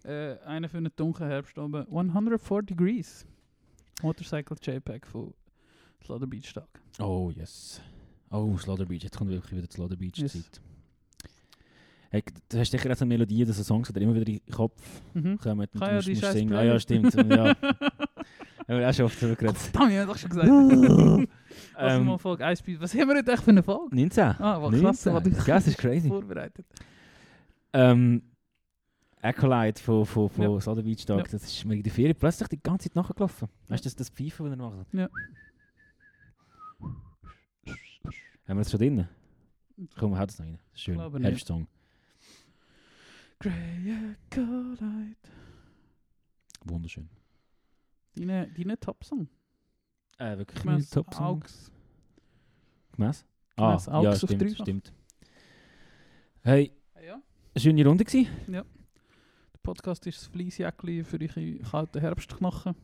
Äh, 0.08 0.38
einer 0.44 0.68
für 0.68 0.78
einen 0.78 0.92
dunklen 0.94 1.28
Herbst 1.28 1.56
oben. 1.58 1.86
104 1.86 2.62
Degrees. 2.62 3.26
Motorcycle 4.02 4.56
JPEG 4.62 5.06
von 5.06 5.32
Slaughter 6.04 6.26
Beach 6.26 6.52
Tag. 6.52 6.68
Oh, 6.98 7.30
yes. 7.34 7.80
Oh, 8.30 8.56
Slaughter 8.58 8.84
Beach. 8.86 9.02
Jetzt 9.02 9.16
kommt 9.16 9.30
wirklich 9.30 9.52
wieder 9.52 9.66
die 9.66 9.72
Slaughter 9.74 9.96
Beach 9.96 10.16
Yes. 10.16 10.32
Zeit. 10.32 10.60
Hey, 12.10 12.22
du 12.48 12.58
hast 12.58 12.70
sicher 12.70 12.90
auch 12.90 12.96
so 12.96 13.04
eine 13.04 13.14
Melodie, 13.14 13.44
dass 13.44 13.56
so 13.56 13.62
Songs 13.64 13.92
die 13.92 14.00
immer 14.02 14.14
wieder 14.14 14.26
in 14.28 14.38
den 14.38 14.54
Kopf 14.54 14.80
Mhm. 15.14 15.38
kommen. 15.38 15.60
Und 15.72 15.72
Kann 15.72 15.80
du 15.80 15.86
ja 15.86 15.94
musst, 15.94 16.08
die 16.08 16.14
musst 16.14 16.32
singen. 16.32 16.52
Ah, 16.54 16.62
ja, 16.62 16.78
stimmt. 16.78 17.14
ja. 17.14 17.54
Haben 18.68 18.80
wir 18.80 18.88
auch 18.88 18.94
schon 18.94 19.04
oft 19.06 19.22
darüber 19.22 19.36
geredet. 19.36 19.58
Verdammt, 19.58 19.92
ich 19.92 19.98
habe 19.98 20.12
doch 20.12 20.18
schon 20.18 20.30
gesagt. 20.30 20.48
Was 21.74 21.92
Ähm, 21.94 22.04
mal 22.04 22.18
Folge 22.18 22.44
1 22.44 22.62
bis- 22.62 22.80
Was 22.80 22.94
haben 22.94 23.08
wir 23.08 23.16
heute 23.16 23.32
echt 23.32 23.42
für 23.44 23.50
eine 23.50 23.62
Folge? 23.62 23.94
19. 23.94 24.24
Ah, 24.24 24.60
was 24.60 24.70
krass. 24.72 25.06
19. 25.06 25.14
was 25.14 25.26
ich- 25.26 25.46
Ja, 25.46 25.54
das 25.54 25.66
ist 25.68 25.78
crazy. 25.78 26.08
Vorbereitet. 26.08 26.66
Ähm, 27.72 28.22
Acolyte 29.22 29.82
von, 29.82 30.04
von, 30.06 30.28
von 30.28 30.44
Ja. 30.54 30.60
Slaughter 30.60 30.82
Beach 30.82 31.04
Dog, 31.06 31.18
Ja. 31.18 31.22
das 31.24 31.44
ist 31.44 31.64
mir 31.64 31.74
in 31.74 31.82
der 31.82 31.92
Ferien 31.92 32.16
plötzlich 32.16 32.48
die 32.48 32.62
ganze 32.62 32.88
Zeit 32.88 32.96
nachgelaufen. 32.96 33.48
Weißt 33.68 33.84
du, 33.84 33.88
das, 33.88 33.96
das 33.96 34.08
Pfeifen, 34.10 34.46
das 34.46 34.52
er 34.52 34.70
macht? 34.70 34.94
Ja. 34.94 35.08
Haben 38.46 38.58
wir 38.58 38.62
das 38.62 38.70
schon 38.70 38.78
drin? 38.78 39.08
Komm, 39.98 40.12
wir 40.12 40.18
hauen 40.18 40.26
das 40.26 40.38
noch 40.38 40.46
rein. 40.46 40.58
Schön. 40.74 41.22
Herbstsong. 41.22 41.66
Grey 43.40 43.94
Acolyte. 44.30 45.30
Wunderschön. 46.64 47.08
Deine, 48.14 48.48
deine 48.56 48.78
Top-Song. 48.78 49.28
Äh, 50.18 50.38
wirklich 50.38 50.64
mein 50.64 50.88
Top-Song. 50.88 51.24
Augs. 51.26 51.70
Gemäss? 52.92 53.26
Ah, 53.56 53.70
Gemäss 53.72 53.88
Augs 53.88 54.04
ja, 54.04 54.10
auf 54.10 54.16
stimmt, 54.18 54.50
stimmt. 54.58 54.92
Hey, 56.42 56.72
Ja. 57.04 57.20
schöne 57.56 57.84
Runde 57.86 58.04
gewesen. 58.04 58.28
Der 58.46 58.64
Podcast 59.66 60.06
ist 60.06 60.20
das 60.20 60.28
Fleissjäckli 60.28 61.02
für 61.02 61.18
eure 61.20 61.56
kalten 61.56 61.98
Herbstknochen. 61.98 62.76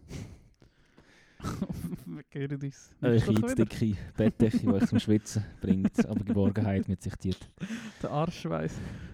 Wir 2.04 2.24
hören 2.32 2.60
uns. 2.60 2.90
Eine 3.00 3.24
wieder. 3.24 3.54
dicke 3.54 3.96
Bettdecke, 4.16 4.58
die 4.58 4.66
euch 4.66 4.86
zum 4.88 4.98
Schwitzen 4.98 5.44
bringt, 5.60 6.04
aber 6.04 6.24
Geborgenheit 6.24 6.88
mit 6.88 7.00
sich 7.00 7.16
zieht. 7.18 7.38
Der 8.02 8.10
Arschweiß 8.10 8.72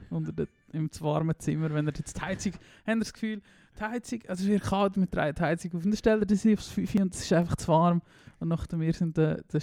unter 0.08 0.32
der, 0.32 0.48
im 0.72 0.90
zu 0.90 1.04
warmen 1.04 1.38
Zimmer. 1.38 1.68
Wenn 1.74 1.86
ihr 1.86 1.92
jetzt 1.94 2.16
die 2.16 2.22
Heizung, 2.22 2.52
habt 2.54 2.88
ihr 2.88 3.00
das 3.00 3.12
Gefühl, 3.12 3.42
die 3.78 3.82
Heizung, 3.82 4.20
also 4.28 4.44
es 4.44 4.48
wird 4.48 4.62
kalt, 4.62 4.96
wir 4.96 5.06
drehen 5.06 5.34
die 5.34 5.42
Heizung 5.42 5.72
auf 5.74 5.84
und 5.84 5.90
dann 5.90 5.98
stellt 5.98 6.30
ihr 6.30 6.36
sie 6.38 6.54
aufs 6.54 6.68
5 6.68 6.94
und 6.94 7.14
es 7.14 7.20
ist 7.20 7.32
einfach 7.34 7.56
zu 7.56 7.68
warm. 7.68 8.00
Und 8.40 8.48
nachdem 8.48 8.80
wir 8.80 8.92
sind 8.92 9.16
der, 9.16 9.42
der 9.42 9.60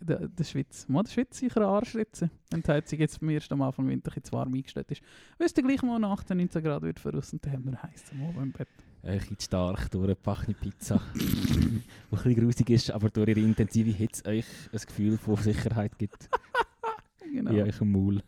der, 0.00 0.28
der 0.28 0.44
Schwitz, 0.44 0.86
mal 0.88 1.02
der 1.02 1.10
Schwitz 1.10 1.38
sicher 1.38 1.62
Arschritze. 1.62 2.30
Wenn 2.50 2.62
die 2.62 2.70
Heizung 2.70 2.98
jetzt 2.98 3.22
am 3.22 3.28
ersten 3.30 3.54
am 3.54 3.62
Anfang 3.62 3.88
Winter 3.88 4.12
ein 4.14 4.22
warm 4.32 4.52
eingestellt 4.54 4.90
ist. 4.90 5.02
Wisst 5.38 5.56
ihr 5.56 5.64
gleich 5.64 5.82
mal 5.82 5.98
nach 5.98 6.18
18, 6.20 6.36
19 6.36 6.62
Grad 6.62 6.82
wird 6.82 7.00
voraus 7.00 7.32
und 7.32 7.44
dann 7.44 7.52
haben 7.54 7.64
wir 7.64 7.82
heiß 7.82 8.04
am 8.12 8.22
Abend 8.24 8.42
im 8.42 8.52
Bett. 8.52 8.68
Ein 9.02 9.18
bisschen 9.18 9.40
stark 9.40 9.90
durchgepackte 9.90 10.52
Pizza, 10.52 11.00
die 11.14 11.20
ein 11.20 11.82
bisschen 12.10 12.34
grusig 12.34 12.68
ist, 12.68 12.90
aber 12.90 13.08
durch 13.08 13.28
ihre 13.28 13.40
intensive 13.40 13.90
Hitze 13.90 14.26
euch 14.26 14.44
ein 14.72 14.78
Gefühl 14.78 15.16
von 15.16 15.36
Sicherheit 15.36 15.96
gibt 15.98 16.28
Genau. 17.32 17.50
in 17.52 17.60
eurem 17.62 17.92
Maul. 17.92 18.22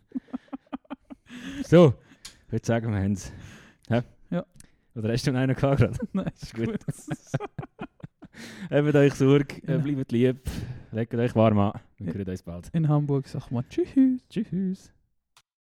so, 1.66 1.95
ich 2.47 2.53
würde 2.53 2.66
sagen, 2.66 2.90
wir 2.93 3.01
haben 3.03 3.12
es. 3.12 3.32
Hä? 3.88 4.03
Ja. 4.30 4.47
Oder 4.95 5.12
hast 5.12 5.26
du 5.26 5.32
noch 5.32 5.40
einen 5.40 5.55
gehabt 5.55 5.78
gerade? 5.80 5.99
Nein, 6.12 6.30
ist 6.40 6.55
Gut. 6.55 6.78
Habt 8.70 8.94
euch 8.94 9.14
Sorge, 9.14 9.56
Ja. 9.66 9.74
äh, 9.74 9.78
bleibt 9.78 10.12
lieb, 10.12 10.40
legt 10.93 11.14
euch 11.14 11.35
warm 11.35 11.59
an. 11.59 11.81
Wir 11.98 12.14
hören 12.14 12.28
uns 12.28 12.43
bald. 12.43 12.69
In 12.73 12.89
Hamburg 12.89 13.28
sag 13.28 13.51
mal 13.51 13.64
Tschüss. 13.69 13.89
Tschüss. 14.28 14.93